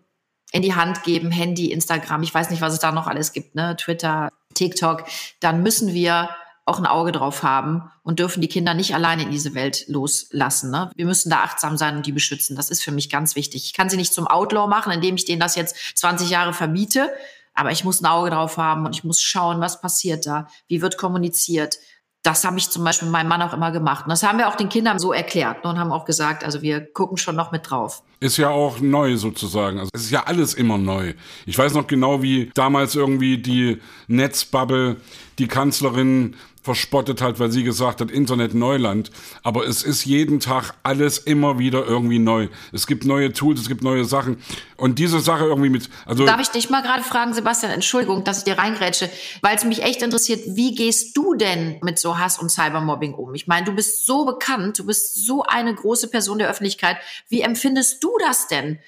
in 0.51 0.61
die 0.61 0.75
Hand 0.75 1.03
geben, 1.03 1.29
Handy, 1.29 1.71
Instagram, 1.71 2.23
ich 2.23 2.33
weiß 2.33 2.49
nicht, 2.49 2.61
was 2.61 2.73
es 2.73 2.79
da 2.79 2.91
noch 2.91 3.07
alles 3.07 3.33
gibt, 3.33 3.55
ne, 3.55 3.75
Twitter, 3.75 4.29
TikTok, 4.53 5.03
dann 5.41 5.61
müssen 5.61 5.93
wir 5.93 6.29
auch 6.67 6.79
ein 6.79 6.85
Auge 6.85 7.13
drauf 7.13 7.43
haben 7.43 7.89
und 8.03 8.19
dürfen 8.19 8.41
die 8.41 8.49
Kinder 8.49 8.73
nicht 8.73 8.93
alleine 8.93 9.23
in 9.23 9.31
diese 9.31 9.53
Welt 9.55 9.85
loslassen. 9.87 10.69
Ne? 10.69 10.91
Wir 10.95 11.05
müssen 11.05 11.29
da 11.29 11.37
achtsam 11.37 11.77
sein 11.77 11.95
und 11.95 12.05
die 12.05 12.11
beschützen. 12.11 12.57
Das 12.57 12.69
ist 12.69 12.83
für 12.83 12.91
mich 12.91 13.09
ganz 13.09 13.35
wichtig. 13.35 13.63
Ich 13.65 13.73
kann 13.73 13.89
sie 13.89 13.95
nicht 13.95 14.13
zum 14.13 14.27
Outlaw 14.27 14.67
machen, 14.67 14.91
indem 14.91 15.15
ich 15.15 15.23
denen 15.23 15.39
das 15.39 15.55
jetzt 15.55 15.97
20 15.97 16.29
Jahre 16.29 16.51
verbiete, 16.51 17.09
aber 17.53 17.71
ich 17.71 17.85
muss 17.85 18.01
ein 18.01 18.05
Auge 18.05 18.29
drauf 18.29 18.57
haben 18.57 18.85
und 18.85 18.93
ich 18.93 19.05
muss 19.05 19.21
schauen, 19.21 19.61
was 19.61 19.81
passiert 19.81 20.25
da, 20.27 20.47
wie 20.67 20.81
wird 20.81 20.97
kommuniziert. 20.97 21.79
Das 22.21 22.43
habe 22.43 22.57
ich 22.57 22.69
zum 22.69 22.83
Beispiel 22.83 23.07
mit 23.07 23.13
meinem 23.13 23.29
Mann 23.29 23.41
auch 23.41 23.53
immer 23.53 23.71
gemacht. 23.71 24.05
Und 24.05 24.09
das 24.09 24.23
haben 24.23 24.37
wir 24.37 24.49
auch 24.49 24.55
den 24.55 24.67
Kindern 24.67 24.99
so 24.99 25.13
erklärt 25.13 25.63
ne? 25.63 25.69
und 25.69 25.79
haben 25.79 25.93
auch 25.93 26.03
gesagt, 26.03 26.43
also 26.43 26.61
wir 26.61 26.81
gucken 26.81 27.15
schon 27.15 27.37
noch 27.37 27.53
mit 27.53 27.69
drauf. 27.69 28.03
Ist 28.19 28.35
ja 28.35 28.49
auch 28.49 28.81
neu 28.81 29.15
sozusagen. 29.15 29.79
Also 29.79 29.89
es 29.93 30.01
ist 30.01 30.11
ja 30.11 30.23
alles 30.25 30.53
immer 30.53 30.77
neu. 30.77 31.13
Ich 31.45 31.57
weiß 31.57 31.73
noch 31.73 31.87
genau, 31.87 32.21
wie 32.21 32.51
damals 32.53 32.95
irgendwie 32.95 33.37
die 33.37 33.81
Netzbubble 34.07 34.97
die 35.39 35.47
Kanzlerin 35.47 36.35
verspottet 36.67 37.21
hat, 37.21 37.39
weil 37.39 37.49
sie 37.49 37.63
gesagt 37.63 38.01
hat, 38.01 38.11
Internet 38.11 38.53
Neuland. 38.53 39.09
Aber 39.41 39.65
es 39.65 39.83
ist 39.83 40.03
jeden 40.03 40.41
Tag 40.41 40.73
alles 40.83 41.17
immer 41.17 41.59
wieder 41.59 41.85
irgendwie 41.85 42.19
neu. 42.19 42.49
Es 42.73 42.87
gibt 42.87 43.05
neue 43.05 43.31
Tools, 43.31 43.61
es 43.61 43.69
gibt 43.69 43.83
neue 43.83 44.03
Sachen. 44.03 44.43
Und 44.75 44.99
diese 44.99 45.21
Sache 45.21 45.45
irgendwie 45.45 45.69
mit, 45.69 45.89
also. 46.05 46.25
Darf 46.25 46.41
ich 46.41 46.49
dich 46.49 46.69
mal 46.69 46.81
gerade 46.81 47.03
fragen, 47.03 47.33
Sebastian, 47.33 47.71
Entschuldigung, 47.71 48.25
dass 48.25 48.39
ich 48.39 48.43
dir 48.43 48.57
reingrätsche, 48.57 49.09
weil 49.41 49.55
es 49.55 49.63
mich 49.63 49.81
echt 49.81 50.01
interessiert, 50.01 50.41
wie 50.45 50.75
gehst 50.75 51.15
du 51.15 51.35
denn 51.35 51.77
mit 51.83 51.99
so 51.99 52.19
Hass 52.19 52.37
und 52.37 52.51
Cybermobbing 52.51 53.13
um? 53.13 53.33
Ich 53.33 53.47
meine, 53.47 53.65
du 53.65 53.71
bist 53.71 54.05
so 54.05 54.25
bekannt, 54.25 54.79
du 54.79 54.85
bist 54.85 55.25
so 55.25 55.43
eine 55.43 55.73
große 55.73 56.09
Person 56.09 56.37
der 56.37 56.49
Öffentlichkeit. 56.49 56.97
Wie 57.29 57.39
empfindest 57.39 58.03
du 58.03 58.11
das 58.19 58.47
denn? 58.49 58.79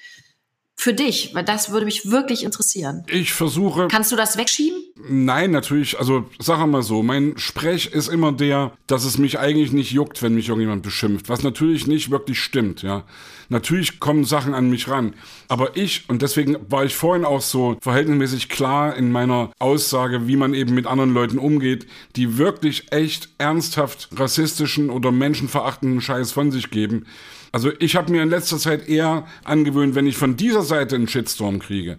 für 0.80 0.94
dich? 0.94 1.34
Weil 1.34 1.44
das 1.44 1.70
würde 1.70 1.84
mich 1.84 2.10
wirklich 2.10 2.42
interessieren. 2.42 3.04
Ich 3.06 3.34
versuche. 3.34 3.88
Kannst 3.88 4.10
du 4.12 4.16
das 4.16 4.38
wegschieben? 4.38 4.82
Nein, 5.08 5.50
natürlich. 5.50 5.98
Also, 5.98 6.26
sag 6.38 6.64
mal 6.66 6.82
so, 6.82 7.02
mein 7.02 7.34
Sprech 7.36 7.92
ist 7.92 8.08
immer 8.08 8.32
der, 8.32 8.72
dass 8.86 9.04
es 9.04 9.18
mich 9.18 9.38
eigentlich 9.38 9.72
nicht 9.72 9.92
juckt, 9.92 10.22
wenn 10.22 10.34
mich 10.34 10.48
irgendjemand 10.48 10.82
beschimpft. 10.82 11.28
Was 11.28 11.42
natürlich 11.42 11.86
nicht 11.86 12.10
wirklich 12.10 12.40
stimmt, 12.40 12.82
ja. 12.82 13.04
Natürlich 13.48 13.98
kommen 13.98 14.24
Sachen 14.24 14.54
an 14.54 14.70
mich 14.70 14.88
ran. 14.88 15.14
Aber 15.48 15.76
ich, 15.76 16.08
und 16.08 16.22
deswegen 16.22 16.56
war 16.68 16.84
ich 16.84 16.94
vorhin 16.94 17.24
auch 17.24 17.40
so 17.40 17.76
verhältnismäßig 17.80 18.48
klar 18.48 18.96
in 18.96 19.10
meiner 19.10 19.50
Aussage, 19.58 20.28
wie 20.28 20.36
man 20.36 20.54
eben 20.54 20.74
mit 20.74 20.86
anderen 20.86 21.12
Leuten 21.12 21.38
umgeht, 21.38 21.86
die 22.16 22.38
wirklich 22.38 22.92
echt 22.92 23.28
ernsthaft 23.38 24.08
rassistischen 24.16 24.90
oder 24.90 25.10
menschenverachtenden 25.10 26.00
Scheiß 26.00 26.32
von 26.32 26.52
sich 26.52 26.70
geben 26.70 27.06
also 27.52 27.72
ich 27.78 27.96
habe 27.96 28.12
mir 28.12 28.22
in 28.22 28.30
letzter 28.30 28.58
Zeit 28.58 28.88
eher 28.88 29.26
angewöhnt, 29.44 29.94
wenn 29.94 30.06
ich 30.06 30.16
von 30.16 30.36
dieser 30.36 30.62
Seite 30.62 30.94
einen 30.94 31.08
Shitstorm 31.08 31.58
kriege, 31.58 31.98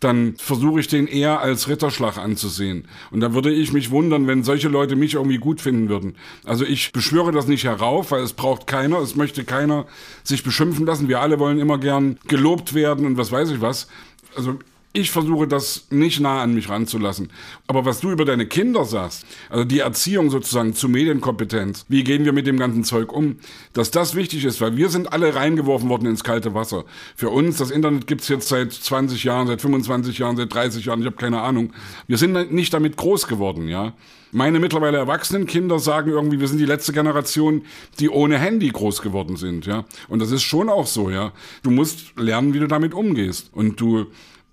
dann 0.00 0.36
versuche 0.36 0.80
ich 0.80 0.86
den 0.86 1.06
eher 1.06 1.40
als 1.40 1.68
Ritterschlag 1.68 2.18
anzusehen. 2.18 2.86
Und 3.10 3.20
da 3.20 3.34
würde 3.34 3.52
ich 3.52 3.72
mich 3.72 3.90
wundern, 3.90 4.26
wenn 4.26 4.44
solche 4.44 4.68
Leute 4.68 4.96
mich 4.96 5.14
irgendwie 5.14 5.38
gut 5.38 5.60
finden 5.60 5.88
würden. 5.88 6.14
Also 6.44 6.64
ich 6.64 6.92
beschwöre 6.92 7.32
das 7.32 7.48
nicht 7.48 7.64
herauf, 7.64 8.10
weil 8.10 8.22
es 8.22 8.32
braucht 8.32 8.66
keiner, 8.66 8.98
es 9.00 9.16
möchte 9.16 9.44
keiner 9.44 9.86
sich 10.22 10.44
beschimpfen 10.44 10.86
lassen. 10.86 11.08
Wir 11.08 11.20
alle 11.20 11.38
wollen 11.38 11.58
immer 11.58 11.78
gern 11.78 12.18
gelobt 12.28 12.74
werden 12.74 13.06
und 13.06 13.16
was 13.16 13.32
weiß 13.32 13.50
ich 13.50 13.60
was. 13.60 13.88
Also 14.36 14.58
Ich 14.94 15.10
versuche 15.10 15.46
das 15.46 15.86
nicht 15.90 16.18
nah 16.18 16.42
an 16.42 16.54
mich 16.54 16.70
ranzulassen. 16.70 17.30
Aber 17.66 17.84
was 17.84 18.00
du 18.00 18.10
über 18.10 18.24
deine 18.24 18.46
Kinder 18.46 18.86
sagst, 18.86 19.26
also 19.50 19.64
die 19.64 19.80
Erziehung 19.80 20.30
sozusagen 20.30 20.72
zu 20.72 20.88
Medienkompetenz, 20.88 21.84
wie 21.88 22.04
gehen 22.04 22.24
wir 22.24 22.32
mit 22.32 22.46
dem 22.46 22.58
ganzen 22.58 22.84
Zeug 22.84 23.12
um, 23.12 23.36
dass 23.74 23.90
das 23.90 24.14
wichtig 24.14 24.46
ist, 24.46 24.62
weil 24.62 24.78
wir 24.78 24.88
sind 24.88 25.12
alle 25.12 25.34
reingeworfen 25.34 25.90
worden 25.90 26.06
ins 26.06 26.24
kalte 26.24 26.54
Wasser. 26.54 26.84
Für 27.16 27.28
uns, 27.28 27.58
das 27.58 27.70
Internet 27.70 28.06
gibt's 28.06 28.28
jetzt 28.28 28.48
seit 28.48 28.72
20 28.72 29.24
Jahren, 29.24 29.46
seit 29.46 29.60
25 29.60 30.18
Jahren, 30.18 30.36
seit 30.38 30.52
30 30.52 30.86
Jahren, 30.86 31.00
ich 31.00 31.06
habe 31.06 31.16
keine 31.16 31.42
Ahnung. 31.42 31.74
Wir 32.06 32.16
sind 32.16 32.50
nicht 32.50 32.72
damit 32.72 32.96
groß 32.96 33.26
geworden, 33.28 33.68
ja. 33.68 33.92
Meine 34.32 34.58
mittlerweile 34.58 34.98
erwachsenen 34.98 35.46
Kinder 35.46 35.78
sagen 35.78 36.10
irgendwie, 36.10 36.40
wir 36.40 36.48
sind 36.48 36.58
die 36.58 36.66
letzte 36.66 36.92
Generation, 36.92 37.62
die 37.98 38.10
ohne 38.10 38.38
Handy 38.38 38.68
groß 38.68 39.02
geworden 39.02 39.36
sind, 39.36 39.66
ja. 39.66 39.84
Und 40.08 40.20
das 40.20 40.30
ist 40.30 40.42
schon 40.42 40.70
auch 40.70 40.86
so, 40.86 41.10
ja. 41.10 41.32
Du 41.62 41.70
musst 41.70 42.18
lernen, 42.18 42.54
wie 42.54 42.58
du 42.58 42.66
damit 42.66 42.94
umgehst. 42.94 43.50
Und 43.52 43.80
du 43.80 44.06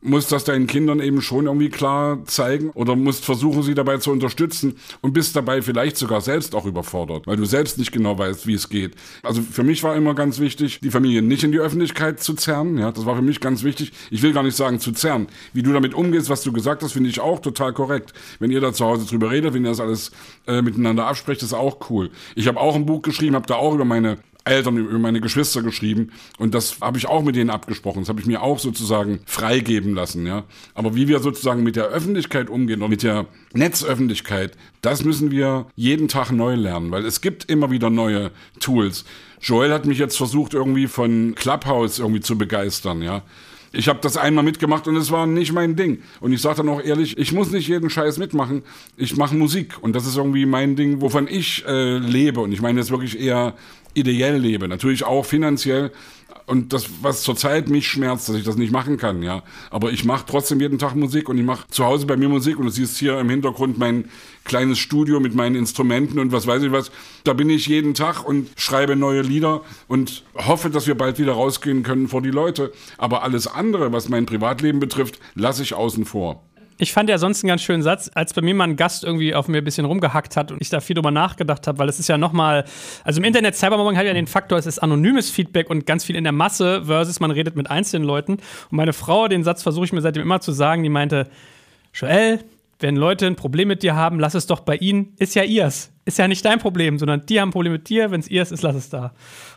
musst 0.05 0.31
das 0.31 0.43
deinen 0.43 0.67
Kindern 0.67 0.99
eben 0.99 1.21
schon 1.21 1.47
irgendwie 1.47 1.69
klar 1.69 2.23
zeigen 2.25 2.69
oder 2.71 2.95
musst 2.95 3.25
versuchen, 3.25 3.63
sie 3.63 3.73
dabei 3.73 3.97
zu 3.97 4.11
unterstützen 4.11 4.75
und 5.01 5.13
bist 5.13 5.35
dabei 5.35 5.61
vielleicht 5.61 5.97
sogar 5.97 6.21
selbst 6.21 6.55
auch 6.55 6.65
überfordert, 6.65 7.27
weil 7.27 7.37
du 7.37 7.45
selbst 7.45 7.77
nicht 7.77 7.91
genau 7.91 8.17
weißt, 8.17 8.47
wie 8.47 8.53
es 8.53 8.69
geht. 8.69 8.95
Also 9.23 9.41
für 9.41 9.63
mich 9.63 9.83
war 9.83 9.95
immer 9.95 10.13
ganz 10.13 10.39
wichtig, 10.39 10.79
die 10.81 10.91
Familie 10.91 11.21
nicht 11.21 11.43
in 11.43 11.51
die 11.51 11.59
Öffentlichkeit 11.59 12.19
zu 12.21 12.33
zerren. 12.35 12.77
Ja, 12.77 12.91
das 12.91 13.05
war 13.05 13.15
für 13.15 13.21
mich 13.21 13.39
ganz 13.39 13.63
wichtig. 13.63 13.91
Ich 14.11 14.21
will 14.21 14.33
gar 14.33 14.43
nicht 14.43 14.55
sagen 14.55 14.79
zu 14.79 14.91
zerren. 14.91 15.27
Wie 15.53 15.63
du 15.63 15.73
damit 15.73 15.93
umgehst, 15.93 16.29
was 16.29 16.43
du 16.43 16.53
gesagt 16.53 16.83
hast, 16.83 16.93
finde 16.93 17.09
ich 17.09 17.19
auch 17.19 17.39
total 17.39 17.73
korrekt. 17.73 18.13
Wenn 18.39 18.51
ihr 18.51 18.61
da 18.61 18.73
zu 18.73 18.85
Hause 18.85 19.05
drüber 19.05 19.31
redet, 19.31 19.53
wenn 19.53 19.65
ihr 19.65 19.71
das 19.71 19.79
alles 19.79 20.11
äh, 20.47 20.61
miteinander 20.61 21.07
absprecht, 21.07 21.41
ist 21.41 21.53
auch 21.53 21.89
cool. 21.89 22.11
Ich 22.35 22.47
habe 22.47 22.59
auch 22.59 22.75
ein 22.75 22.85
Buch 22.85 23.01
geschrieben, 23.01 23.35
habe 23.35 23.47
da 23.47 23.55
auch 23.55 23.73
über 23.73 23.85
meine 23.85 24.17
Eltern, 24.45 24.77
über 24.77 24.99
meine 24.99 25.21
Geschwister 25.21 25.63
geschrieben 25.63 26.11
und 26.37 26.53
das 26.53 26.77
habe 26.79 26.97
ich 26.97 27.07
auch 27.07 27.23
mit 27.23 27.35
denen 27.35 27.49
abgesprochen. 27.49 28.01
Das 28.01 28.09
habe 28.09 28.21
ich 28.21 28.27
mir 28.27 28.41
auch 28.41 28.59
sozusagen 28.59 29.19
freigeben 29.25 29.95
lassen, 29.95 30.25
ja. 30.27 30.43
Aber 30.73 30.95
wie 30.95 31.07
wir 31.07 31.19
sozusagen 31.19 31.63
mit 31.63 31.75
der 31.75 31.85
Öffentlichkeit 31.85 32.49
umgehen 32.49 32.81
oder 32.81 32.89
mit 32.89 33.03
der 33.03 33.25
Netzöffentlichkeit, 33.53 34.55
das 34.81 35.03
müssen 35.03 35.31
wir 35.31 35.65
jeden 35.75 36.07
Tag 36.07 36.31
neu 36.31 36.55
lernen, 36.55 36.91
weil 36.91 37.05
es 37.05 37.21
gibt 37.21 37.49
immer 37.49 37.71
wieder 37.71 37.89
neue 37.89 38.31
Tools. 38.59 39.03
Joel 39.41 39.73
hat 39.73 39.85
mich 39.85 39.97
jetzt 39.97 40.15
versucht 40.15 40.53
irgendwie 40.53 40.87
von 40.87 41.33
Clubhouse 41.35 41.99
irgendwie 41.99 42.21
zu 42.21 42.37
begeistern, 42.37 43.01
ja. 43.01 43.23
Ich 43.77 43.89
habe 43.89 43.99
das 44.01 44.15
einmal 44.15 44.43
mitgemacht 44.43 44.87
und 44.87 44.95
es 44.95 45.11
war 45.11 45.27
nicht 45.27 45.51
mein 45.51 45.75
Ding. 45.75 46.01
Und 46.21 46.31
ich 46.31 46.41
sage 46.41 46.57
dann 46.57 46.69
auch 46.69 46.81
ehrlich, 46.81 47.17
ich 47.17 47.33
muss 47.33 47.51
nicht 47.51 47.67
jeden 47.67 47.89
Scheiß 47.89 48.17
mitmachen. 48.17 48.63
Ich 48.95 49.17
mache 49.17 49.35
Musik 49.35 49.75
und 49.81 49.93
das 49.95 50.07
ist 50.07 50.15
irgendwie 50.15 50.45
mein 50.45 50.77
Ding, 50.77 51.01
wovon 51.01 51.27
ich 51.27 51.65
äh, 51.67 51.97
lebe. 51.97 52.39
Und 52.39 52.53
ich 52.53 52.61
meine 52.61 52.79
jetzt 52.79 52.89
wirklich 52.89 53.19
eher 53.19 53.53
ideell 53.95 54.37
lebe, 54.37 54.67
natürlich 54.67 55.03
auch 55.03 55.25
finanziell. 55.25 55.91
Und 56.47 56.73
das, 56.73 56.87
was 57.01 57.23
zurzeit 57.23 57.69
mich 57.69 57.87
schmerzt, 57.87 58.29
dass 58.29 58.35
ich 58.35 58.43
das 58.43 58.55
nicht 58.55 58.71
machen 58.71 58.97
kann, 58.97 59.23
ja. 59.23 59.41
Aber 59.71 59.91
ich 59.91 60.05
mache 60.05 60.25
trotzdem 60.27 60.59
jeden 60.59 60.77
Tag 60.77 60.93
Musik 60.93 61.27
und 61.27 61.39
ich 61.39 61.43
mache 61.43 61.67
zu 61.69 61.83
Hause 61.83 62.05
bei 62.05 62.17
mir 62.17 62.29
Musik 62.29 62.59
und 62.59 62.65
du 62.65 62.71
siehst 62.71 62.97
hier 62.97 63.19
im 63.19 63.29
Hintergrund 63.31 63.79
mein 63.79 64.05
kleines 64.43 64.77
Studio 64.77 65.19
mit 65.19 65.33
meinen 65.33 65.55
Instrumenten 65.55 66.19
und 66.19 66.31
was 66.31 66.45
weiß 66.45 66.61
ich 66.61 66.71
was. 66.71 66.91
Da 67.23 67.33
bin 67.33 67.49
ich 67.49 67.65
jeden 67.65 67.95
Tag 67.95 68.23
und 68.23 68.49
schreibe 68.57 68.95
neue 68.95 69.21
Lieder 69.21 69.61
und 69.87 70.23
hoffe, 70.35 70.69
dass 70.69 70.85
wir 70.85 70.95
bald 70.95 71.17
wieder 71.17 71.33
rausgehen 71.33 71.81
können 71.81 72.07
vor 72.07 72.21
die 72.21 72.29
Leute. 72.29 72.71
Aber 72.99 73.23
alles 73.23 73.47
andere, 73.47 73.91
was 73.91 74.09
mein 74.09 74.27
Privatleben 74.27 74.79
betrifft, 74.79 75.19
lasse 75.33 75.63
ich 75.63 75.73
außen 75.73 76.05
vor. 76.05 76.43
Ich 76.77 76.91
fand 76.91 77.09
ja 77.09 77.17
sonst 77.17 77.43
einen 77.43 77.49
ganz 77.49 77.61
schönen 77.61 77.83
Satz, 77.83 78.11
als 78.15 78.33
bei 78.33 78.41
mir 78.41 78.53
mal 78.53 78.65
ein 78.65 78.75
Gast 78.75 79.05
irgendwie 79.05 79.33
auf 79.33 79.47
mir 79.47 79.59
ein 79.59 79.63
bisschen 79.63 79.85
rumgehackt 79.85 80.35
hat 80.35 80.51
und 80.51 80.61
ich 80.61 80.69
da 80.69 80.81
viel 80.81 80.93
drüber 80.93 81.11
nachgedacht 81.11 81.67
habe, 81.67 81.77
weil 81.77 81.87
es 81.87 81.99
ist 81.99 82.09
ja 82.09 82.17
nochmal, 82.17 82.65
also 83.05 83.21
im 83.21 83.23
Internet 83.23 83.55
Cybermobbing 83.55 83.97
hat 83.97 84.05
ja 84.05 84.13
den 84.13 84.27
Faktor, 84.27 84.57
es 84.57 84.65
ist 84.65 84.79
anonymes 84.79 85.29
Feedback 85.29 85.69
und 85.69 85.85
ganz 85.85 86.03
viel 86.03 86.17
in 86.17 86.25
der 86.25 86.33
Masse 86.33 86.83
versus 86.85 87.21
man 87.21 87.31
redet 87.31 87.55
mit 87.55 87.69
einzelnen 87.69 88.05
Leuten. 88.05 88.33
Und 88.33 88.71
meine 88.71 88.91
Frau, 88.91 89.29
den 89.29 89.45
Satz 89.45 89.63
versuche 89.63 89.85
ich 89.85 89.93
mir 89.93 90.01
seitdem 90.01 90.23
immer 90.23 90.41
zu 90.41 90.51
sagen, 90.51 90.83
die 90.83 90.89
meinte, 90.89 91.29
Joel, 91.93 92.39
wenn 92.79 92.97
Leute 92.97 93.25
ein 93.25 93.37
Problem 93.37 93.69
mit 93.69 93.81
dir 93.81 93.95
haben, 93.95 94.19
lass 94.19 94.33
es 94.33 94.47
doch 94.47 94.59
bei 94.59 94.75
ihnen, 94.75 95.13
ist 95.17 95.33
ja 95.33 95.43
ihrs. 95.43 95.91
Ist 96.03 96.17
ja 96.17 96.27
nicht 96.27 96.43
dein 96.43 96.59
Problem, 96.59 96.99
sondern 96.99 97.25
die 97.25 97.39
haben 97.39 97.49
ein 97.49 97.53
Problem 97.53 97.71
mit 97.71 97.87
dir, 97.87 98.11
wenn 98.11 98.19
es 98.19 98.27
ihrs 98.27 98.51
ist, 98.51 98.63
lass 98.63 98.75
es 98.75 98.89
da. 98.89 99.13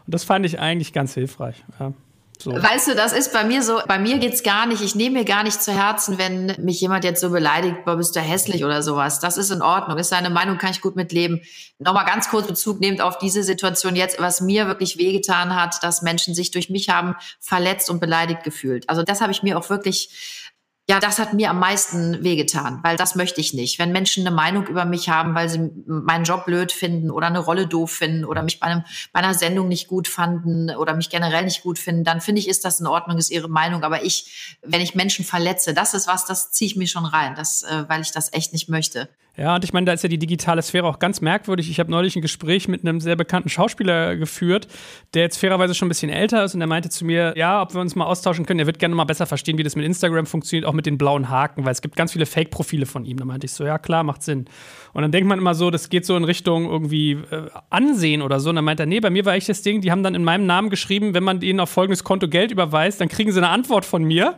Und 0.07 0.15
das 0.15 0.23
fand 0.23 0.47
ich 0.47 0.61
eigentlich 0.61 0.93
ganz 0.93 1.15
hilfreich. 1.15 1.65
Ja. 1.81 1.93
So. 2.41 2.53
Weißt 2.53 2.87
du, 2.87 2.95
das 2.95 3.13
ist 3.13 3.33
bei 3.33 3.43
mir 3.43 3.63
so, 3.63 3.81
bei 3.89 3.99
mir 3.99 4.19
geht's 4.19 4.45
gar 4.45 4.67
nicht, 4.67 4.81
ich 4.81 4.95
nehme 4.95 5.19
mir 5.19 5.25
gar 5.25 5.43
nicht 5.43 5.61
zu 5.61 5.73
Herzen, 5.73 6.19
wenn 6.19 6.55
mich 6.59 6.81
jemand 6.81 7.03
jetzt 7.03 7.21
so 7.21 7.31
beleidigt, 7.31 7.85
boah, 7.85 7.97
bist 7.97 8.15
du 8.15 8.21
hässlich 8.21 8.65
oder 8.65 8.81
sowas. 8.83 9.19
Das 9.19 9.37
ist 9.37 9.51
in 9.51 9.61
Ordnung, 9.61 9.99
ist 9.99 10.11
seine 10.11 10.31
Meinung, 10.31 10.57
kann 10.57 10.71
ich 10.71 10.81
gut 10.81 10.95
mitleben. 10.95 11.41
Nochmal 11.81 12.05
ganz 12.05 12.29
kurz 12.29 12.47
Bezug 12.47 12.81
nehmend 12.81 13.01
auf 13.01 13.19
diese 13.19 13.43
Situation 13.43 13.97
jetzt, 13.97 14.21
was 14.21 14.41
mir 14.41 14.69
wirklich 14.69 14.99
wehgetan 14.99 15.57
hat, 15.57 15.83
dass 15.83 16.03
Menschen 16.03 16.33
sich 16.35 16.53
durch 16.53 16.71
mich 16.71 16.89
haben 16.89 17.17
verletzt 17.41 17.91
und 17.91 17.99
beleidigt 17.99 18.45
gefühlt. 18.45 18.89
Also 18.89 19.03
das 19.03 19.21
habe 19.21 19.33
ich 19.33 19.43
mir 19.43 19.59
auch 19.59 19.69
wirklich 19.69 20.48
ja, 20.91 21.01
das 21.01 21.19
hat 21.19 21.35
mir 21.35 21.51
am 21.51 21.59
meisten 21.59 22.25
wehgetan, 22.25 22.81
weil 22.83 22.97
das 22.97 23.15
möchte 23.15 23.43
ich 23.43 23.53
nicht. 23.53 23.79
Wenn 23.79 23.93
Menschen 23.93 24.27
eine 24.27 24.35
Meinung 24.35 24.67
über 24.69 24.87
mich 24.87 25.11
haben, 25.11 25.35
weil 25.35 25.51
sie 25.51 25.71
meinen 25.85 26.25
Job 26.25 26.47
blöd 26.47 26.73
finden 26.73 27.11
oder 27.11 27.27
eine 27.27 27.41
Rolle 27.41 27.67
doof 27.67 27.91
finden 27.91 28.25
oder 28.25 28.43
mich 28.43 28.59
bei, 28.59 28.69
einem, 28.69 28.85
bei 29.13 29.21
einer 29.21 29.35
Sendung 29.35 29.69
nicht 29.69 29.87
gut 29.87 30.09
fanden 30.09 30.71
oder 30.71 30.95
mich 30.95 31.11
generell 31.11 31.45
nicht 31.45 31.63
gut 31.63 31.79
finden, 31.79 32.05
dann 32.05 32.23
finde 32.23 32.41
ich, 32.41 32.49
ist 32.49 32.65
das 32.65 32.81
in 32.81 32.87
Ordnung, 32.87 33.19
ist 33.19 33.31
ihre 33.31 33.49
Meinung. 33.49 33.85
Aber 33.85 34.03
ich, 34.03 34.57
wenn 34.63 34.81
ich 34.81 34.95
Menschen 34.95 35.27
verletze, 35.27 35.75
das 35.75 35.93
ist 35.93 36.09
was, 36.09 36.25
das 36.25 36.53
ziehe 36.53 36.71
ich 36.71 36.77
mir 36.77 36.89
schon 36.89 37.05
rein, 37.05 37.35
das, 37.35 37.65
äh, 37.65 37.85
weil 37.87 38.01
ich 38.01 38.13
das 38.13 38.33
echt 38.33 38.55
nicht 38.55 38.71
möchte. 38.71 39.11
Ja, 39.39 39.55
und 39.55 39.63
ich 39.63 39.73
meine, 39.73 39.87
da 39.87 39.93
ist 39.93 40.03
ja 40.03 40.09
die 40.09 40.19
digitale 40.19 40.61
Sphäre 40.63 40.89
auch 40.89 40.99
ganz 40.99 41.21
merkwürdig. 41.21 41.71
Ich 41.71 41.79
habe 41.79 41.93
neulich 41.93 42.17
ein 42.17 42.23
Gespräch 42.23 42.67
mit 42.67 42.85
einem 42.85 43.01
sehr 43.01 43.15
bekannten 43.15 43.49
Schauspieler 43.49 44.17
geführt, 44.17 44.67
der 45.15 45.23
jetzt 45.23 45.39
fairerweise 45.39 45.77
schon 45.77 45.87
ein 45.87 45.91
bisschen 45.91 46.11
älter 46.11 46.43
ist 46.43 46.55
und 46.55 46.61
der 46.61 46.67
meinte 46.67 46.91
zu 46.91 47.05
mir, 47.05 47.35
ja, 47.37 47.63
ob 47.63 47.73
wir 47.73 47.81
uns 47.81 47.95
mal 47.95 48.07
austauschen 48.07 48.47
können. 48.47 48.59
Er 48.59 48.67
wird 48.67 48.81
gerne 48.81 48.97
mal 48.97 49.05
besser 49.05 49.27
verstehen, 49.27 49.57
wie 49.57 49.63
das 49.63 49.77
mit 49.77 49.85
Instagram 49.85 50.27
funktioniert, 50.27 50.67
auch 50.67 50.73
mit 50.73 50.87
den 50.87 50.99
blauen 50.99 51.29
Haken, 51.29 51.65
weil 51.65 51.71
es 51.71 51.83
gibt 51.83 51.95
ganz 51.95 52.13
viele 52.13 52.27
Fake-Profile 52.27 52.85
von 52.85 53.05
ihm. 53.05 53.17
Da 53.17 53.25
meinte 53.25 53.47
ich 53.47 53.53
so, 53.53 53.65
ja 53.65 53.79
klar, 53.79 54.03
macht 54.03 54.25
Sinn. 54.25 54.47
Und 54.93 55.03
dann 55.03 55.13
denkt 55.13 55.29
man 55.29 55.39
immer 55.39 55.55
so, 55.55 55.71
das 55.71 55.89
geht 55.89 56.05
so 56.05 56.17
in 56.17 56.25
Richtung 56.25 56.69
irgendwie 56.69 57.13
äh, 57.13 57.49
Ansehen 57.71 58.23
oder 58.23 58.41
so. 58.41 58.51
Und 58.51 58.57
dann 58.57 58.65
meint 58.65 58.81
er, 58.81 58.87
nee, 58.87 58.99
bei 58.99 59.11
mir 59.11 59.25
war 59.25 59.35
echt 59.35 59.49
das 59.49 59.63
Ding, 59.63 59.81
die 59.83 59.93
haben 59.93 60.03
dann 60.03 60.17
in 60.17 60.25
meinem 60.25 60.47
Namen 60.47 60.69
geschrieben, 60.69 61.15
wenn 61.15 61.23
man 61.23 61.41
ihnen 61.43 61.61
auf 61.61 61.71
folgendes 61.71 62.03
Konto 62.03 62.27
Geld 62.27 62.51
überweist, 62.51 63.01
dann 63.01 63.09
kriegen 63.09 63.31
sie 63.31 63.39
eine 63.39 63.51
Antwort 63.51 63.85
von 63.85 64.03
mir. 64.03 64.35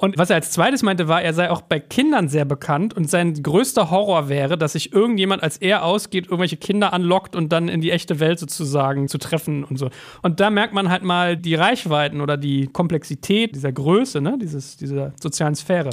Und 0.00 0.16
was 0.16 0.30
er 0.30 0.36
als 0.36 0.50
zweites 0.50 0.82
meinte, 0.82 1.08
war, 1.08 1.20
er 1.20 1.34
sei 1.34 1.50
auch 1.50 1.60
bei 1.60 1.78
Kindern 1.78 2.30
sehr 2.30 2.46
bekannt 2.46 2.94
und 2.94 3.10
sein 3.10 3.34
größter 3.34 3.90
Horror 3.90 4.30
wäre, 4.30 4.56
dass 4.56 4.72
sich 4.72 4.94
irgendjemand, 4.94 5.42
als 5.42 5.58
er 5.58 5.84
ausgeht, 5.84 6.24
irgendwelche 6.24 6.56
Kinder 6.56 6.94
anlockt 6.94 7.36
und 7.36 7.52
dann 7.52 7.68
in 7.68 7.82
die 7.82 7.90
echte 7.90 8.18
Welt 8.18 8.38
sozusagen 8.38 9.08
zu 9.08 9.18
treffen 9.18 9.62
und 9.62 9.76
so. 9.76 9.90
Und 10.22 10.40
da 10.40 10.48
merkt 10.48 10.72
man 10.72 10.88
halt 10.88 11.02
mal 11.02 11.36
die 11.36 11.54
Reichweiten 11.54 12.22
oder 12.22 12.38
die 12.38 12.66
Komplexität 12.68 13.54
dieser 13.54 13.72
Größe, 13.72 14.22
ne, 14.22 14.38
Dieses, 14.40 14.78
dieser 14.78 15.12
sozialen 15.20 15.54
Sphäre. 15.54 15.90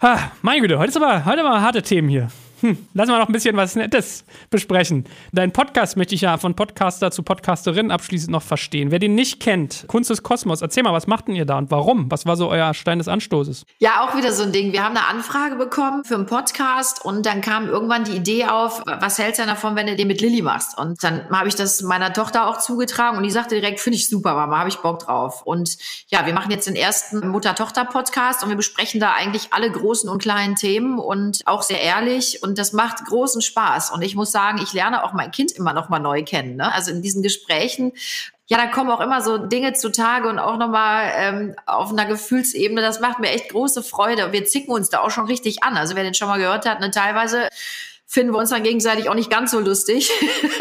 Ha, 0.00 0.32
meine 0.42 0.60
Güte, 0.60 0.80
heute 0.80 0.88
ist 0.88 0.96
aber, 0.96 1.24
heute 1.24 1.44
aber 1.44 1.62
harte 1.62 1.82
Themen 1.82 2.08
hier. 2.08 2.26
Hm, 2.62 2.78
lassen 2.94 3.10
wir 3.10 3.18
noch 3.18 3.26
ein 3.26 3.32
bisschen 3.32 3.56
was 3.56 3.74
Nettes 3.74 4.24
besprechen. 4.48 5.04
Dein 5.32 5.52
Podcast 5.52 5.96
möchte 5.96 6.14
ich 6.14 6.20
ja 6.20 6.38
von 6.38 6.54
Podcaster 6.54 7.10
zu 7.10 7.24
Podcasterin 7.24 7.90
abschließend 7.90 8.30
noch 8.30 8.42
verstehen. 8.42 8.92
Wer 8.92 9.00
den 9.00 9.16
nicht 9.16 9.40
kennt, 9.40 9.84
Kunst 9.88 10.10
des 10.10 10.22
Kosmos, 10.22 10.62
erzähl 10.62 10.84
mal, 10.84 10.92
was 10.92 11.08
macht 11.08 11.26
denn 11.26 11.34
ihr 11.34 11.44
da 11.44 11.58
und 11.58 11.72
warum? 11.72 12.08
Was 12.08 12.24
war 12.24 12.36
so 12.36 12.48
euer 12.48 12.72
Stein 12.72 12.98
des 12.98 13.08
Anstoßes? 13.08 13.66
Ja, 13.80 14.02
auch 14.02 14.16
wieder 14.16 14.32
so 14.32 14.44
ein 14.44 14.52
Ding. 14.52 14.72
Wir 14.72 14.84
haben 14.84 14.96
eine 14.96 15.08
Anfrage 15.08 15.56
bekommen 15.56 16.04
für 16.04 16.14
einen 16.14 16.26
Podcast 16.26 17.04
und 17.04 17.26
dann 17.26 17.40
kam 17.40 17.66
irgendwann 17.66 18.04
die 18.04 18.12
Idee 18.12 18.44
auf, 18.44 18.84
was 18.86 19.18
hältst 19.18 19.40
du 19.40 19.42
denn 19.42 19.50
davon, 19.52 19.74
wenn 19.74 19.88
du 19.88 19.96
den 19.96 20.06
mit 20.06 20.20
Lilly 20.20 20.42
machst? 20.42 20.78
Und 20.78 21.02
dann 21.02 21.28
habe 21.30 21.48
ich 21.48 21.56
das 21.56 21.82
meiner 21.82 22.12
Tochter 22.12 22.46
auch 22.46 22.58
zugetragen 22.58 23.16
und 23.16 23.24
die 23.24 23.30
sagte 23.32 23.56
direkt, 23.56 23.80
finde 23.80 23.96
ich 23.96 24.08
super, 24.08 24.34
Mama, 24.34 24.60
habe 24.60 24.68
ich 24.68 24.76
Bock 24.76 25.00
drauf. 25.00 25.42
Und 25.42 25.78
ja, 26.06 26.26
wir 26.26 26.32
machen 26.32 26.52
jetzt 26.52 26.68
den 26.68 26.76
ersten 26.76 27.26
Mutter-Tochter-Podcast 27.26 28.44
und 28.44 28.50
wir 28.50 28.56
besprechen 28.56 29.00
da 29.00 29.14
eigentlich 29.14 29.48
alle 29.50 29.68
großen 29.68 30.08
und 30.08 30.22
kleinen 30.22 30.54
Themen 30.54 31.00
und 31.00 31.40
auch 31.46 31.62
sehr 31.62 31.80
ehrlich 31.80 32.40
und 32.40 32.51
und 32.52 32.58
das 32.58 32.74
macht 32.74 33.02
großen 33.06 33.40
Spaß. 33.40 33.92
Und 33.92 34.02
ich 34.02 34.14
muss 34.14 34.30
sagen, 34.30 34.60
ich 34.62 34.74
lerne 34.74 35.04
auch 35.04 35.14
mein 35.14 35.30
Kind 35.30 35.52
immer 35.52 35.72
noch 35.72 35.88
mal 35.88 36.00
neu 36.00 36.22
kennen. 36.22 36.56
Ne? 36.56 36.70
Also 36.70 36.90
in 36.90 37.00
diesen 37.00 37.22
Gesprächen 37.22 37.92
ja, 38.52 38.58
da 38.58 38.66
kommen 38.66 38.90
auch 38.90 39.00
immer 39.00 39.22
so 39.22 39.38
Dinge 39.38 39.72
zutage 39.72 40.28
und 40.28 40.38
auch 40.38 40.58
nochmal 40.58 41.10
ähm, 41.16 41.54
auf 41.64 41.90
einer 41.90 42.04
Gefühlsebene. 42.04 42.82
Das 42.82 43.00
macht 43.00 43.18
mir 43.18 43.30
echt 43.30 43.48
große 43.48 43.82
Freude. 43.82 44.30
Wir 44.32 44.44
zicken 44.44 44.74
uns 44.74 44.90
da 44.90 45.00
auch 45.00 45.10
schon 45.10 45.24
richtig 45.24 45.62
an. 45.62 45.78
Also 45.78 45.96
wer 45.96 46.02
den 46.02 46.12
schon 46.12 46.28
mal 46.28 46.38
gehört 46.38 46.66
hat, 46.66 46.80
ne, 46.80 46.90
teilweise 46.90 47.48
finden 48.12 48.34
wir 48.34 48.40
uns 48.40 48.50
dann 48.50 48.62
gegenseitig 48.62 49.08
auch 49.08 49.14
nicht 49.14 49.30
ganz 49.30 49.52
so 49.52 49.58
lustig. 49.58 50.10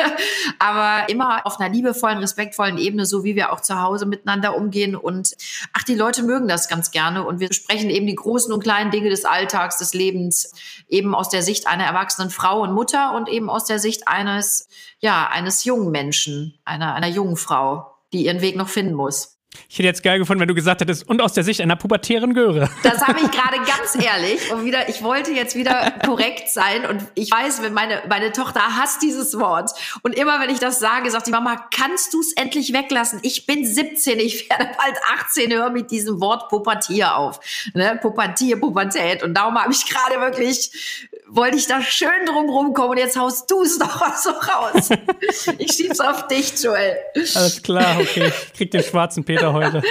Aber 0.60 1.10
immer 1.10 1.46
auf 1.46 1.60
einer 1.60 1.68
liebevollen, 1.68 2.20
respektvollen 2.20 2.78
Ebene, 2.78 3.06
so 3.06 3.26
wie 3.26 3.36
wir 3.36 3.52
auch 3.52 3.60
zu 3.60 3.82
Hause 3.82 4.06
miteinander 4.06 4.56
umgehen. 4.56 4.96
Und 4.96 5.34
ach, 5.74 5.84
die 5.84 5.96
Leute 5.96 6.24
mögen 6.24 6.48
das 6.48 6.70
ganz 6.70 6.92
gerne. 6.92 7.26
Und 7.26 7.42
wir 7.42 7.50
besprechen 7.50 7.90
eben 7.90 8.08
die 8.08 8.16
großen 8.16 8.54
und 8.54 8.64
kleinen 8.64 8.90
Dinge 8.90 9.10
des 9.10 9.26
Alltags, 9.26 9.80
des 9.80 9.94
Lebens, 9.94 10.54
eben 10.88 11.14
aus 11.14 11.28
der 11.28 11.42
Sicht 11.42 11.68
einer 11.68 11.84
erwachsenen 11.84 12.30
Frau 12.30 12.62
und 12.62 12.72
Mutter 12.72 13.14
und 13.16 13.28
eben 13.28 13.50
aus 13.50 13.66
der 13.66 13.80
Sicht 13.80 14.08
eines, 14.08 14.70
ja, 15.00 15.28
eines 15.28 15.66
jungen 15.66 15.92
Menschen, 15.92 16.58
einer, 16.64 16.94
einer 16.94 17.10
jungen 17.10 17.36
Frau, 17.36 17.98
die 18.14 18.28
ihren 18.28 18.40
Weg 18.40 18.56
noch 18.56 18.70
finden 18.70 18.94
muss. 18.94 19.41
Ich 19.68 19.78
hätte 19.78 19.88
jetzt 19.88 20.04
geil 20.04 20.20
gefunden, 20.20 20.42
wenn 20.42 20.48
du 20.48 20.56
gesagt 20.56 20.82
hättest, 20.82 21.08
und 21.08 21.22
aus 21.22 21.34
der 21.34 21.44
Sicht 21.44 21.62
einer 21.62 21.76
pubertären 21.76 22.34
Göre. 22.34 22.70
Das 22.84 23.06
habe 23.06 23.20
ich 23.20 23.32
gerade 23.32 23.58
ganz 23.58 23.96
ehrlich 23.96 24.52
und 24.52 24.66
wieder, 24.66 24.90
ich 24.90 25.04
wollte 25.04 25.32
jetzt 25.32 25.56
wieder 25.56 25.92
korrekt 26.06 26.50
sein 26.50 26.86
und 26.86 27.06
ich 27.16 27.32
weiß, 27.32 27.62
wenn 27.62 27.74
meine, 27.74 28.02
meine 28.10 28.32
Tochter 28.32 28.62
hasst 28.62 29.02
dieses 29.02 29.38
Wort 29.40 29.72
und 30.04 30.16
immer 30.16 30.40
wenn 30.42 30.50
ich 30.50 30.60
das 30.60 30.80
sage, 30.80 31.10
sagt 31.12 31.28
die 31.28 31.32
Mama, 31.32 31.68
kannst 31.76 32.14
du 32.14 32.20
es 32.20 32.34
endlich 32.34 32.74
weglassen? 32.74 33.20
Ich 33.24 33.46
bin 33.46 33.66
17, 33.66 34.20
ich 34.20 34.50
werde 34.50 34.72
bald 34.78 34.98
18, 35.20 35.54
hör 35.54 35.70
mit 35.70 35.92
diesem 35.92 36.22
Wort 36.22 36.50
Pubertier 36.50 37.16
auf. 37.16 37.40
Ne? 37.74 37.98
Pubertier, 38.02 38.60
Pubertät 38.60 39.24
und 39.24 39.34
darum 39.34 39.56
habe 39.56 39.72
ich 39.72 39.86
gerade 39.86 40.20
wirklich, 40.20 41.10
wollte 41.34 41.58
ich 41.58 41.68
da 41.68 41.82
schön 41.82 42.26
drum 42.26 42.50
rumkommen 42.50 42.92
und 42.92 42.98
jetzt 42.98 43.18
haust 43.18 43.50
du 43.52 43.64
es 43.64 43.78
doch 43.78 44.00
was 44.02 44.24
so 44.24 44.30
raus. 44.30 44.90
ich 45.58 45.72
schieb's 45.72 46.00
auf 46.00 46.28
dich, 46.28 46.54
Joel. 46.62 46.96
Alles 47.36 47.62
klar, 47.62 47.98
okay. 48.00 48.32
Ich 48.48 48.54
krieg 48.54 48.72
den 48.72 48.84
schwarzen 48.84 49.24
Peter 49.24 49.42
Peter 49.42 49.54
heute. 49.54 49.82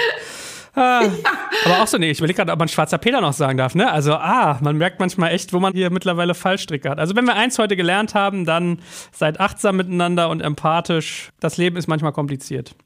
Ah, 0.74 1.03
ja. 1.03 1.11
Aber 1.64 1.82
auch 1.82 1.86
so, 1.86 1.99
nee, 1.99 2.11
ich 2.11 2.18
überlege 2.18 2.36
gerade, 2.36 2.53
ob 2.53 2.59
man 2.59 2.68
schwarzer 2.68 2.99
Peter 2.99 3.20
noch 3.20 3.32
sagen 3.32 3.59
darf, 3.59 3.74
ne? 3.74 3.91
Also, 3.91 4.14
ah, 4.14 4.59
man 4.61 4.76
merkt 4.76 5.01
manchmal 5.01 5.32
echt, 5.32 5.53
wo 5.53 5.59
man 5.59 5.72
hier 5.72 5.91
mittlerweile 5.91 6.34
Fallstricke 6.34 6.88
hat. 6.88 6.99
Also, 6.99 7.16
wenn 7.16 7.24
wir 7.24 7.34
eins 7.34 7.59
heute 7.59 7.74
gelernt 7.74 8.14
haben, 8.14 8.45
dann 8.45 8.80
seid 9.11 9.41
achtsam 9.41 9.76
miteinander 9.76 10.28
und 10.28 10.41
empathisch. 10.41 11.30
Das 11.41 11.57
Leben 11.57 11.76
ist 11.76 11.88
manchmal 11.88 12.12
kompliziert. 12.12 12.76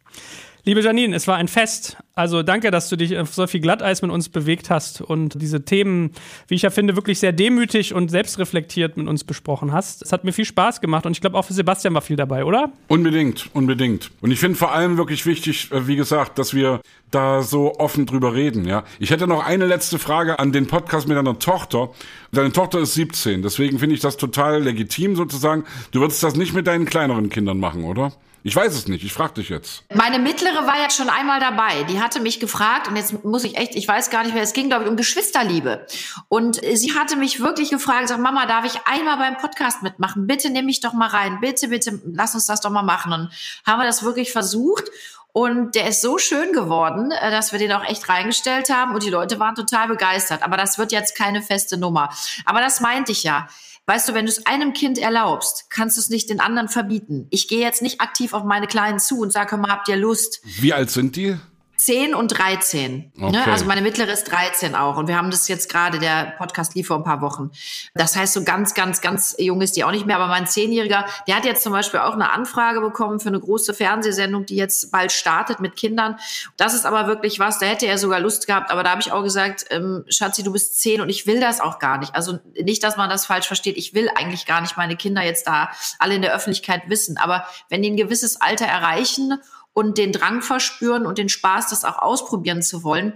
Liebe 0.67 0.81
Janine, 0.81 1.15
es 1.15 1.29
war 1.29 1.37
ein 1.37 1.49
Fest. 1.49 1.99
Also 2.15 2.43
danke, 2.43 2.71
dass 2.71 2.89
du 2.89 2.97
dich 2.97 3.19
auf 3.19 3.35
so 3.35 3.47
viel 3.47 3.61
Glatteis 3.61 4.01
mit 4.01 4.11
uns 4.11 4.31
bewegt 4.31 4.71
hast 4.71 5.03
und 5.03 5.43
diese 5.43 5.67
Themen, 5.67 6.13
wie 6.49 6.55
ich 6.55 6.63
ja 6.63 6.71
finde, 6.71 6.97
wirklich 6.97 7.19
sehr 7.19 7.33
demütig 7.33 7.93
und 7.93 8.11
selbstreflektiert 8.11 8.97
mit 8.97 9.07
uns 9.07 9.25
besprochen 9.25 9.73
hast. 9.73 10.01
Es 10.01 10.11
hat 10.11 10.25
mir 10.25 10.33
viel 10.33 10.47
Spaß 10.47 10.81
gemacht 10.81 11.05
und 11.05 11.13
ich 11.13 11.21
glaube 11.21 11.37
auch 11.37 11.45
für 11.45 11.53
Sebastian 11.53 11.93
war 11.93 12.01
viel 12.01 12.17
dabei, 12.17 12.47
oder? 12.47 12.73
Unbedingt, 12.89 13.51
unbedingt. 13.53 14.11
Und 14.23 14.31
ich 14.31 14.39
finde 14.39 14.57
vor 14.57 14.73
allem 14.73 14.97
wirklich 14.97 15.27
wichtig, 15.27 15.71
äh, 15.71 15.87
wie 15.87 15.97
gesagt, 15.97 16.39
dass 16.39 16.55
wir 16.55 16.81
da 17.11 17.43
so 17.43 17.75
offen 17.75 18.07
drüber 18.07 18.33
reden, 18.33 18.65
ja. 18.65 18.85
Ich 18.99 19.11
hätte 19.11 19.27
noch 19.27 19.45
eine 19.45 19.67
letzte 19.67 19.99
Frage 19.99 20.39
an 20.39 20.53
den 20.53 20.67
Podcast 20.67 21.09
mit 21.09 21.19
deiner 21.19 21.39
Tochter. 21.39 21.91
Deine 22.33 22.53
Tochter 22.53 22.79
ist 22.79 22.95
17, 22.95 23.43
deswegen 23.43 23.79
finde 23.79 23.97
ich 23.97 24.01
das 24.01 24.17
total 24.17 24.63
legitim 24.63 25.15
sozusagen. 25.15 25.65
Du 25.91 26.01
würdest 26.01 26.23
das 26.23 26.37
nicht 26.37 26.55
mit 26.55 26.67
deinen 26.67 26.87
kleineren 26.87 27.29
Kindern 27.29 27.59
machen, 27.59 27.85
oder? 27.85 28.13
Ich 28.47 28.55
weiß 28.55 28.75
es 28.75 28.89
nicht, 28.89 29.03
ich 29.03 29.15
frage 29.15 29.33
dich 29.35 29.49
jetzt. 29.49 29.85
Meine 29.95 30.19
mittlere 30.19 30.67
war 30.67 30.79
jetzt 30.79 30.99
schon 30.99 31.09
einmal 31.09 31.41
dabei. 31.41 31.85
Die 31.85 32.03
hatte 32.03 32.21
mich 32.21 32.41
gefragt 32.41 32.89
und 32.89 32.97
jetzt 32.97 33.25
muss 33.25 33.43
ich 33.43 33.57
echt, 33.57 33.75
ich 33.75 33.89
weiß 33.89 34.11
gar 34.11 34.23
nicht 34.23 34.35
mehr, 34.35 34.43
es 34.43 34.53
ging 34.53 34.69
glaube 34.69 34.85
ich 34.85 34.91
um 34.91 34.99
Geschwisterliebe. 34.99 35.87
Und 36.29 36.61
sie 36.75 36.95
hatte 36.95 37.17
mich 37.17 37.41
wirklich 37.41 37.71
gefragt, 37.71 38.09
sag 38.09 38.21
Mama, 38.21 38.45
darf 38.45 38.67
ich 38.67 38.79
einmal 38.85 39.17
beim 39.17 39.39
Podcast 39.39 39.83
mitmachen? 39.83 40.27
Bitte 40.27 40.51
nimm 40.51 40.67
mich 40.67 40.83
doch 40.83 40.93
mal 40.93 41.09
rein. 41.09 41.39
Bitte, 41.41 41.69
bitte, 41.69 42.03
lass 42.05 42.35
uns 42.35 42.45
das 42.45 42.61
doch 42.61 42.69
mal 42.69 42.83
machen. 42.83 43.15
Und 43.15 43.31
haben 43.67 43.81
wir 43.81 43.87
das 43.87 44.03
wirklich 44.03 44.31
versucht. 44.31 44.91
Und 45.33 45.75
der 45.75 45.89
ist 45.89 46.03
so 46.03 46.19
schön 46.19 46.53
geworden, 46.53 47.13
äh, 47.13 47.31
dass 47.31 47.51
wir 47.51 47.59
den 47.59 47.73
auch 47.73 47.85
echt 47.85 48.11
reingestellt 48.11 48.69
haben 48.69 48.95
und 48.95 49.03
die 49.03 49.11
Leute 49.11 49.41
waren 49.41 49.55
total 49.55 49.89
begeistert. 49.89 50.43
Aber 50.43 50.59
das 50.59 50.77
wird 50.77 50.93
jetzt 50.93 51.17
keine 51.17 51.41
feste 51.41 51.79
Nummer. 51.79 52.11
Aber 52.45 52.61
das 52.61 52.81
meinte 52.81 53.11
ich 53.11 53.23
ja. 53.23 53.49
Weißt 53.87 54.09
du, 54.09 54.15
wenn 54.15 54.25
du 54.25 54.31
es 54.31 54.47
einem 54.47 54.73
Kind 54.73 54.97
erlaubst, 54.97 55.67
kannst 55.69 55.99
du 55.99 56.01
es 56.01 56.09
nicht 56.09 56.31
den 56.31 56.41
anderen 56.41 56.69
verbieten. 56.69 57.27
Ich 57.31 57.49
gehe 57.49 57.61
jetzt 57.61 57.83
nicht 57.83 58.01
aktiv 58.01 58.33
auf 58.33 58.43
meine 58.43 58.67
Kleinen 58.67 58.99
zu 58.99 59.21
und 59.21 59.31
sage, 59.31 59.59
mal, 59.59 59.71
habt 59.71 59.89
ihr 59.89 59.97
Lust? 59.97 60.41
Wie 60.43 60.73
alt 60.73 60.91
sind 60.91 61.17
die? 61.17 61.37
10 61.85 62.15
und 62.15 62.29
13. 62.29 63.13
Ne? 63.15 63.27
Okay. 63.27 63.33
Ne? 63.33 63.47
Also 63.47 63.67
meine 63.67 63.83
mittlere 63.83 64.11
ist 64.11 64.25
13 64.25 64.75
auch. 64.75 64.97
Und 64.97 65.07
wir 65.07 65.19
haben 65.19 65.31
das 65.31 65.49
jetzt 65.49 65.69
gerade, 65.69 65.99
der 65.99 66.33
Podcast 66.39 66.75
lief 66.75 66.87
vor 66.87 66.97
ein 66.97 67.05
paar 67.05 67.21
Wochen. 67.21 67.51
Das 67.95 68.17
heißt, 68.17 68.33
so 68.33 68.43
ganz, 68.43 68.73
ganz, 68.73 69.03
ganz 69.03 69.37
jung 69.39 69.61
ist 69.61 69.77
die 69.77 69.85
auch 69.85 69.91
nicht 69.91 70.07
mehr. 70.07 70.17
Aber 70.17 70.29
mein 70.29 70.47
Zehnjähriger, 70.47 71.05
der 71.27 71.37
hat 71.37 71.45
jetzt 71.45 71.63
zum 71.63 71.73
Beispiel 71.73 72.01
auch 72.01 72.15
eine 72.15 72.33
Anfrage 72.33 72.81
bekommen 72.81 73.21
für 73.21 73.29
eine 73.29 73.39
große 73.39 73.75
Fernsehsendung, 73.75 74.47
die 74.47 74.57
jetzt 74.57 74.93
bald 74.93 75.13
startet 75.13 75.61
mit 75.61 75.77
Kindern. 75.77 76.17
Das 76.57 76.73
ist 76.73 76.87
aber 76.87 77.07
wirklich 77.07 77.39
was, 77.39 77.59
da 77.59 77.67
hätte 77.67 77.87
er 77.87 77.99
sogar 77.99 78.19
Lust 78.19 78.47
gehabt. 78.47 78.71
Aber 78.71 78.83
da 78.83 78.91
habe 78.91 79.03
ich 79.03 79.13
auch 79.13 79.23
gesagt, 79.23 79.67
ähm, 79.69 80.07
Schatzi, 80.09 80.43
du 80.43 80.53
bist 80.53 80.81
10 80.81 81.03
und 81.03 81.11
ich 81.11 81.27
will 81.27 81.39
das 81.39 81.61
auch 81.61 81.79
gar 81.81 81.99
nicht. 81.99 82.15
Also 82.15 82.39
nicht, 82.59 82.83
dass 82.83 82.97
man 82.97 83.11
das 83.11 83.27
falsch 83.27 83.47
versteht. 83.47 83.77
Ich 83.77 83.93
will 83.93 84.09
eigentlich 84.15 84.47
gar 84.47 84.63
nicht 84.63 84.79
meine 84.79 84.97
Kinder 84.97 85.21
jetzt 85.21 85.47
da 85.47 85.69
alle 85.99 86.15
in 86.15 86.23
der 86.23 86.35
Öffentlichkeit 86.35 86.89
wissen. 86.89 87.19
Aber 87.19 87.47
wenn 87.69 87.83
die 87.83 87.91
ein 87.91 87.99
gewisses 87.99 88.41
Alter 88.41 88.65
erreichen 88.65 89.39
und 89.75 89.99
den 89.99 90.13
Drang 90.13 90.41
verspüren 90.41 91.05
und 91.05 91.19
den 91.19 91.29
Spaß, 91.29 91.69
das 91.69 91.85
auch 91.85 91.99
ausprobieren 91.99 92.63
zu 92.63 92.83
wollen. 92.83 93.13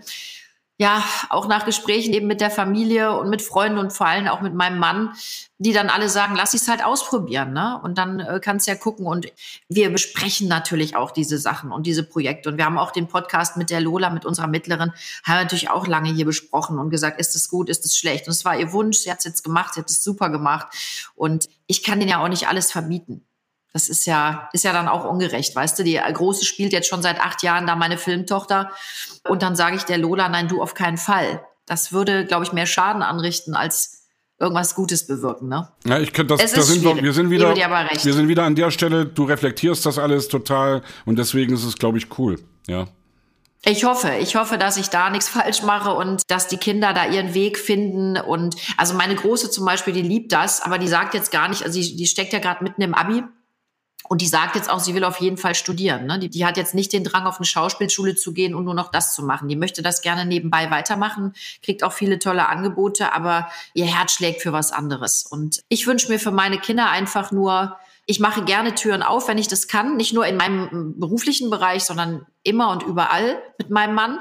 Ja, 0.80 1.02
auch 1.28 1.48
nach 1.48 1.64
Gesprächen 1.64 2.12
eben 2.12 2.28
mit 2.28 2.40
der 2.40 2.52
Familie 2.52 3.18
und 3.18 3.30
mit 3.30 3.42
Freunden 3.42 3.78
und 3.78 3.92
vor 3.92 4.06
allem 4.06 4.28
auch 4.28 4.42
mit 4.42 4.54
meinem 4.54 4.78
Mann, 4.78 5.12
die 5.58 5.72
dann 5.72 5.88
alle 5.88 6.08
sagen, 6.08 6.36
lass 6.36 6.54
es 6.54 6.68
halt 6.68 6.84
ausprobieren, 6.84 7.52
ne? 7.52 7.80
Und 7.82 7.98
dann 7.98 8.20
äh, 8.20 8.38
kannst 8.40 8.68
ja 8.68 8.76
gucken. 8.76 9.04
Und 9.04 9.26
wir 9.68 9.90
besprechen 9.90 10.46
natürlich 10.46 10.94
auch 10.94 11.10
diese 11.10 11.36
Sachen 11.36 11.72
und 11.72 11.84
diese 11.84 12.04
Projekte. 12.04 12.48
Und 12.48 12.58
wir 12.58 12.64
haben 12.64 12.78
auch 12.78 12.92
den 12.92 13.08
Podcast 13.08 13.56
mit 13.56 13.70
der 13.70 13.80
Lola, 13.80 14.10
mit 14.10 14.24
unserer 14.24 14.46
Mittleren, 14.46 14.92
haben 15.24 15.42
natürlich 15.42 15.68
auch 15.68 15.88
lange 15.88 16.12
hier 16.12 16.26
besprochen 16.26 16.78
und 16.78 16.90
gesagt, 16.90 17.18
ist 17.18 17.34
es 17.34 17.48
gut, 17.48 17.68
ist 17.68 17.84
es 17.84 17.98
schlecht? 17.98 18.28
Und 18.28 18.34
es 18.34 18.44
war 18.44 18.56
ihr 18.56 18.72
Wunsch, 18.72 18.98
sie 18.98 19.10
hat 19.10 19.18
es 19.18 19.24
jetzt 19.24 19.42
gemacht, 19.42 19.74
sie 19.74 19.80
hat 19.80 19.90
es 19.90 20.04
super 20.04 20.30
gemacht. 20.30 20.68
Und 21.16 21.48
ich 21.66 21.82
kann 21.82 21.98
denen 21.98 22.12
ja 22.12 22.22
auch 22.22 22.28
nicht 22.28 22.46
alles 22.46 22.70
verbieten. 22.70 23.27
Das 23.78 23.88
ist 23.88 24.06
ja, 24.06 24.48
ist 24.52 24.64
ja 24.64 24.72
dann 24.72 24.88
auch 24.88 25.04
ungerecht, 25.04 25.54
weißt 25.54 25.78
du? 25.78 25.84
Die 25.84 26.00
Große 26.12 26.44
spielt 26.44 26.72
jetzt 26.72 26.88
schon 26.88 27.00
seit 27.00 27.20
acht 27.20 27.44
Jahren 27.44 27.64
da 27.64 27.76
meine 27.76 27.96
Filmtochter. 27.96 28.72
Und 29.28 29.42
dann 29.42 29.54
sage 29.54 29.76
ich 29.76 29.84
der 29.84 29.98
Lola, 29.98 30.28
nein, 30.28 30.48
du 30.48 30.60
auf 30.60 30.74
keinen 30.74 30.96
Fall. 30.96 31.44
Das 31.64 31.92
würde, 31.92 32.24
glaube 32.24 32.44
ich, 32.44 32.52
mehr 32.52 32.66
Schaden 32.66 33.02
anrichten, 33.02 33.54
als 33.54 34.02
irgendwas 34.40 34.74
Gutes 34.74 35.06
bewirken, 35.06 35.48
ne? 35.48 35.68
Ja, 35.86 36.00
ich 36.00 36.12
könnte 36.12 36.36
das, 36.36 36.52
da 36.52 36.62
sind 36.62 36.82
wir, 36.82 37.00
wir 37.00 37.12
sind 37.12 37.30
wieder, 37.30 37.54
wir 37.54 38.12
sind 38.14 38.26
wieder 38.26 38.42
an 38.42 38.56
der 38.56 38.72
Stelle, 38.72 39.06
du 39.06 39.24
reflektierst 39.24 39.86
das 39.86 39.96
alles 39.96 40.26
total 40.26 40.82
und 41.06 41.20
deswegen 41.20 41.54
ist 41.54 41.64
es, 41.64 41.76
glaube 41.76 41.98
ich, 41.98 42.18
cool, 42.18 42.40
ja. 42.66 42.86
Ich 43.64 43.84
hoffe, 43.84 44.12
ich 44.20 44.36
hoffe, 44.36 44.56
dass 44.58 44.76
ich 44.76 44.90
da 44.90 45.10
nichts 45.10 45.28
falsch 45.28 45.62
mache 45.62 45.92
und 45.92 46.22
dass 46.28 46.48
die 46.48 46.56
Kinder 46.56 46.92
da 46.92 47.06
ihren 47.08 47.34
Weg 47.34 47.58
finden. 47.58 48.16
Und 48.16 48.56
also 48.76 48.94
meine 48.94 49.14
Große 49.14 49.50
zum 49.50 49.64
Beispiel, 49.64 49.92
die 49.92 50.02
liebt 50.02 50.32
das, 50.32 50.62
aber 50.62 50.78
die 50.78 50.88
sagt 50.88 51.14
jetzt 51.14 51.30
gar 51.30 51.48
nicht, 51.48 51.64
also 51.64 51.80
die, 51.80 51.96
die 51.96 52.06
steckt 52.06 52.32
ja 52.32 52.38
gerade 52.38 52.62
mitten 52.62 52.82
im 52.82 52.94
Abi 52.94 53.24
und 54.08 54.22
die 54.22 54.26
sagt 54.26 54.56
jetzt 54.56 54.70
auch, 54.70 54.80
sie 54.80 54.94
will 54.94 55.04
auf 55.04 55.20
jeden 55.20 55.36
Fall 55.36 55.54
studieren. 55.54 56.06
Ne? 56.06 56.18
Die, 56.18 56.30
die, 56.30 56.46
hat 56.46 56.56
jetzt 56.56 56.74
nicht 56.74 56.92
den 56.92 57.04
Drang, 57.04 57.26
auf 57.26 57.36
eine 57.36 57.46
Schauspielschule 57.46 58.14
zu 58.14 58.32
gehen 58.32 58.54
und 58.54 58.64
nur 58.64 58.74
noch 58.74 58.90
das 58.90 59.14
zu 59.14 59.22
machen. 59.22 59.48
Die 59.48 59.56
möchte 59.56 59.82
das 59.82 60.00
gerne 60.00 60.24
nebenbei 60.24 60.70
weitermachen, 60.70 61.34
kriegt 61.62 61.84
auch 61.84 61.92
viele 61.92 62.18
tolle 62.18 62.48
Angebote, 62.48 63.12
aber 63.12 63.48
ihr 63.74 63.84
Herz 63.84 64.12
schlägt 64.12 64.42
für 64.42 64.52
was 64.52 64.72
anderes. 64.72 65.24
Und 65.24 65.62
ich 65.68 65.86
wünsche 65.86 66.10
mir 66.10 66.18
für 66.18 66.30
meine 66.30 66.58
Kinder 66.58 66.90
einfach 66.90 67.32
nur, 67.32 67.76
ich 68.06 68.20
mache 68.20 68.42
gerne 68.42 68.74
Türen 68.74 69.02
auf, 69.02 69.28
wenn 69.28 69.36
ich 69.36 69.48
das 69.48 69.68
kann, 69.68 69.98
nicht 69.98 70.14
nur 70.14 70.26
in 70.26 70.36
meinem 70.36 70.98
beruflichen 70.98 71.50
Bereich, 71.50 71.84
sondern 71.84 72.24
immer 72.48 72.70
und 72.70 72.82
überall 72.82 73.42
mit 73.58 73.70
meinem 73.70 73.94
Mann. 73.94 74.18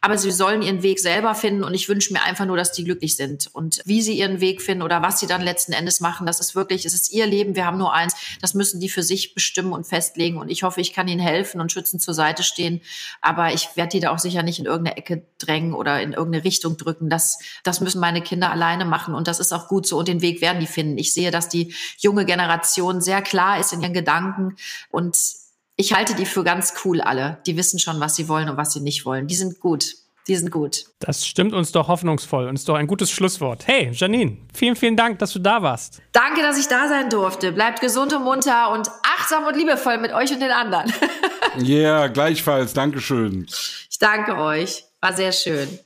Aber 0.00 0.16
sie 0.16 0.30
sollen 0.30 0.62
ihren 0.62 0.82
Weg 0.82 0.98
selber 0.98 1.34
finden 1.34 1.64
und 1.64 1.74
ich 1.74 1.88
wünsche 1.88 2.12
mir 2.12 2.22
einfach 2.22 2.46
nur, 2.46 2.56
dass 2.56 2.72
die 2.72 2.84
glücklich 2.84 3.16
sind. 3.16 3.48
Und 3.52 3.82
wie 3.84 4.02
sie 4.02 4.18
ihren 4.18 4.40
Weg 4.40 4.62
finden 4.62 4.82
oder 4.82 5.02
was 5.02 5.20
sie 5.20 5.26
dann 5.26 5.42
letzten 5.42 5.72
Endes 5.72 6.00
machen, 6.00 6.26
das 6.26 6.40
ist 6.40 6.54
wirklich, 6.54 6.86
es 6.86 6.94
ist 6.94 7.12
ihr 7.12 7.26
Leben, 7.26 7.54
wir 7.54 7.66
haben 7.66 7.78
nur 7.78 7.92
eins, 7.92 8.14
das 8.40 8.54
müssen 8.54 8.80
die 8.80 8.88
für 8.88 9.02
sich 9.02 9.34
bestimmen 9.34 9.72
und 9.72 9.86
festlegen. 9.86 10.38
Und 10.38 10.48
ich 10.48 10.62
hoffe, 10.62 10.80
ich 10.80 10.92
kann 10.92 11.08
ihnen 11.08 11.20
helfen 11.20 11.60
und 11.60 11.72
schützend 11.72 12.02
zur 12.02 12.14
Seite 12.14 12.42
stehen. 12.42 12.80
Aber 13.20 13.52
ich 13.52 13.68
werde 13.76 13.90
die 13.90 14.00
da 14.00 14.10
auch 14.10 14.18
sicher 14.18 14.42
nicht 14.42 14.58
in 14.58 14.66
irgendeine 14.66 14.96
Ecke 14.96 15.22
drängen 15.38 15.74
oder 15.74 16.00
in 16.00 16.12
irgendeine 16.12 16.44
Richtung 16.44 16.76
drücken. 16.76 17.10
Das, 17.10 17.38
das 17.62 17.80
müssen 17.80 18.00
meine 18.00 18.22
Kinder 18.22 18.50
alleine 18.50 18.84
machen 18.84 19.14
und 19.14 19.28
das 19.28 19.40
ist 19.40 19.52
auch 19.52 19.68
gut 19.68 19.86
so 19.86 19.98
und 19.98 20.08
den 20.08 20.22
Weg 20.22 20.40
werden 20.40 20.60
die 20.60 20.66
finden. 20.66 20.98
Ich 20.98 21.12
sehe, 21.12 21.30
dass 21.30 21.48
die 21.48 21.74
junge 21.98 22.24
Generation 22.24 23.00
sehr 23.00 23.22
klar 23.22 23.58
ist 23.60 23.72
in 23.72 23.82
ihren 23.82 23.92
Gedanken 23.92 24.56
und 24.90 25.16
ich 25.76 25.92
halte 25.92 26.14
die 26.14 26.26
für 26.26 26.42
ganz 26.42 26.74
cool 26.84 27.00
alle. 27.00 27.38
Die 27.46 27.56
wissen 27.56 27.78
schon, 27.78 28.00
was 28.00 28.16
sie 28.16 28.28
wollen 28.28 28.48
und 28.48 28.56
was 28.56 28.72
sie 28.72 28.80
nicht 28.80 29.04
wollen. 29.04 29.26
Die 29.26 29.34
sind 29.34 29.60
gut. 29.60 29.94
Die 30.26 30.34
sind 30.34 30.50
gut. 30.50 30.86
Das 30.98 31.24
stimmt 31.24 31.52
uns 31.52 31.70
doch 31.70 31.86
hoffnungsvoll 31.86 32.48
und 32.48 32.56
ist 32.56 32.68
doch 32.68 32.74
ein 32.74 32.88
gutes 32.88 33.12
Schlusswort. 33.12 33.66
Hey, 33.68 33.90
Janine, 33.92 34.38
vielen, 34.52 34.74
vielen 34.74 34.96
Dank, 34.96 35.20
dass 35.20 35.32
du 35.32 35.38
da 35.38 35.62
warst. 35.62 36.02
Danke, 36.10 36.42
dass 36.42 36.58
ich 36.58 36.66
da 36.66 36.88
sein 36.88 37.10
durfte. 37.10 37.52
Bleibt 37.52 37.80
gesund 37.80 38.12
und 38.12 38.24
munter 38.24 38.72
und 38.72 38.88
achtsam 39.04 39.46
und 39.46 39.54
liebevoll 39.54 39.98
mit 39.98 40.12
euch 40.12 40.32
und 40.32 40.40
den 40.40 40.50
anderen. 40.50 40.92
Ja, 41.58 41.62
yeah, 41.68 42.06
gleichfalls. 42.08 42.72
Dankeschön. 42.72 43.46
Ich 43.88 43.98
danke 44.00 44.36
euch. 44.36 44.84
War 45.00 45.12
sehr 45.12 45.30
schön. 45.30 45.78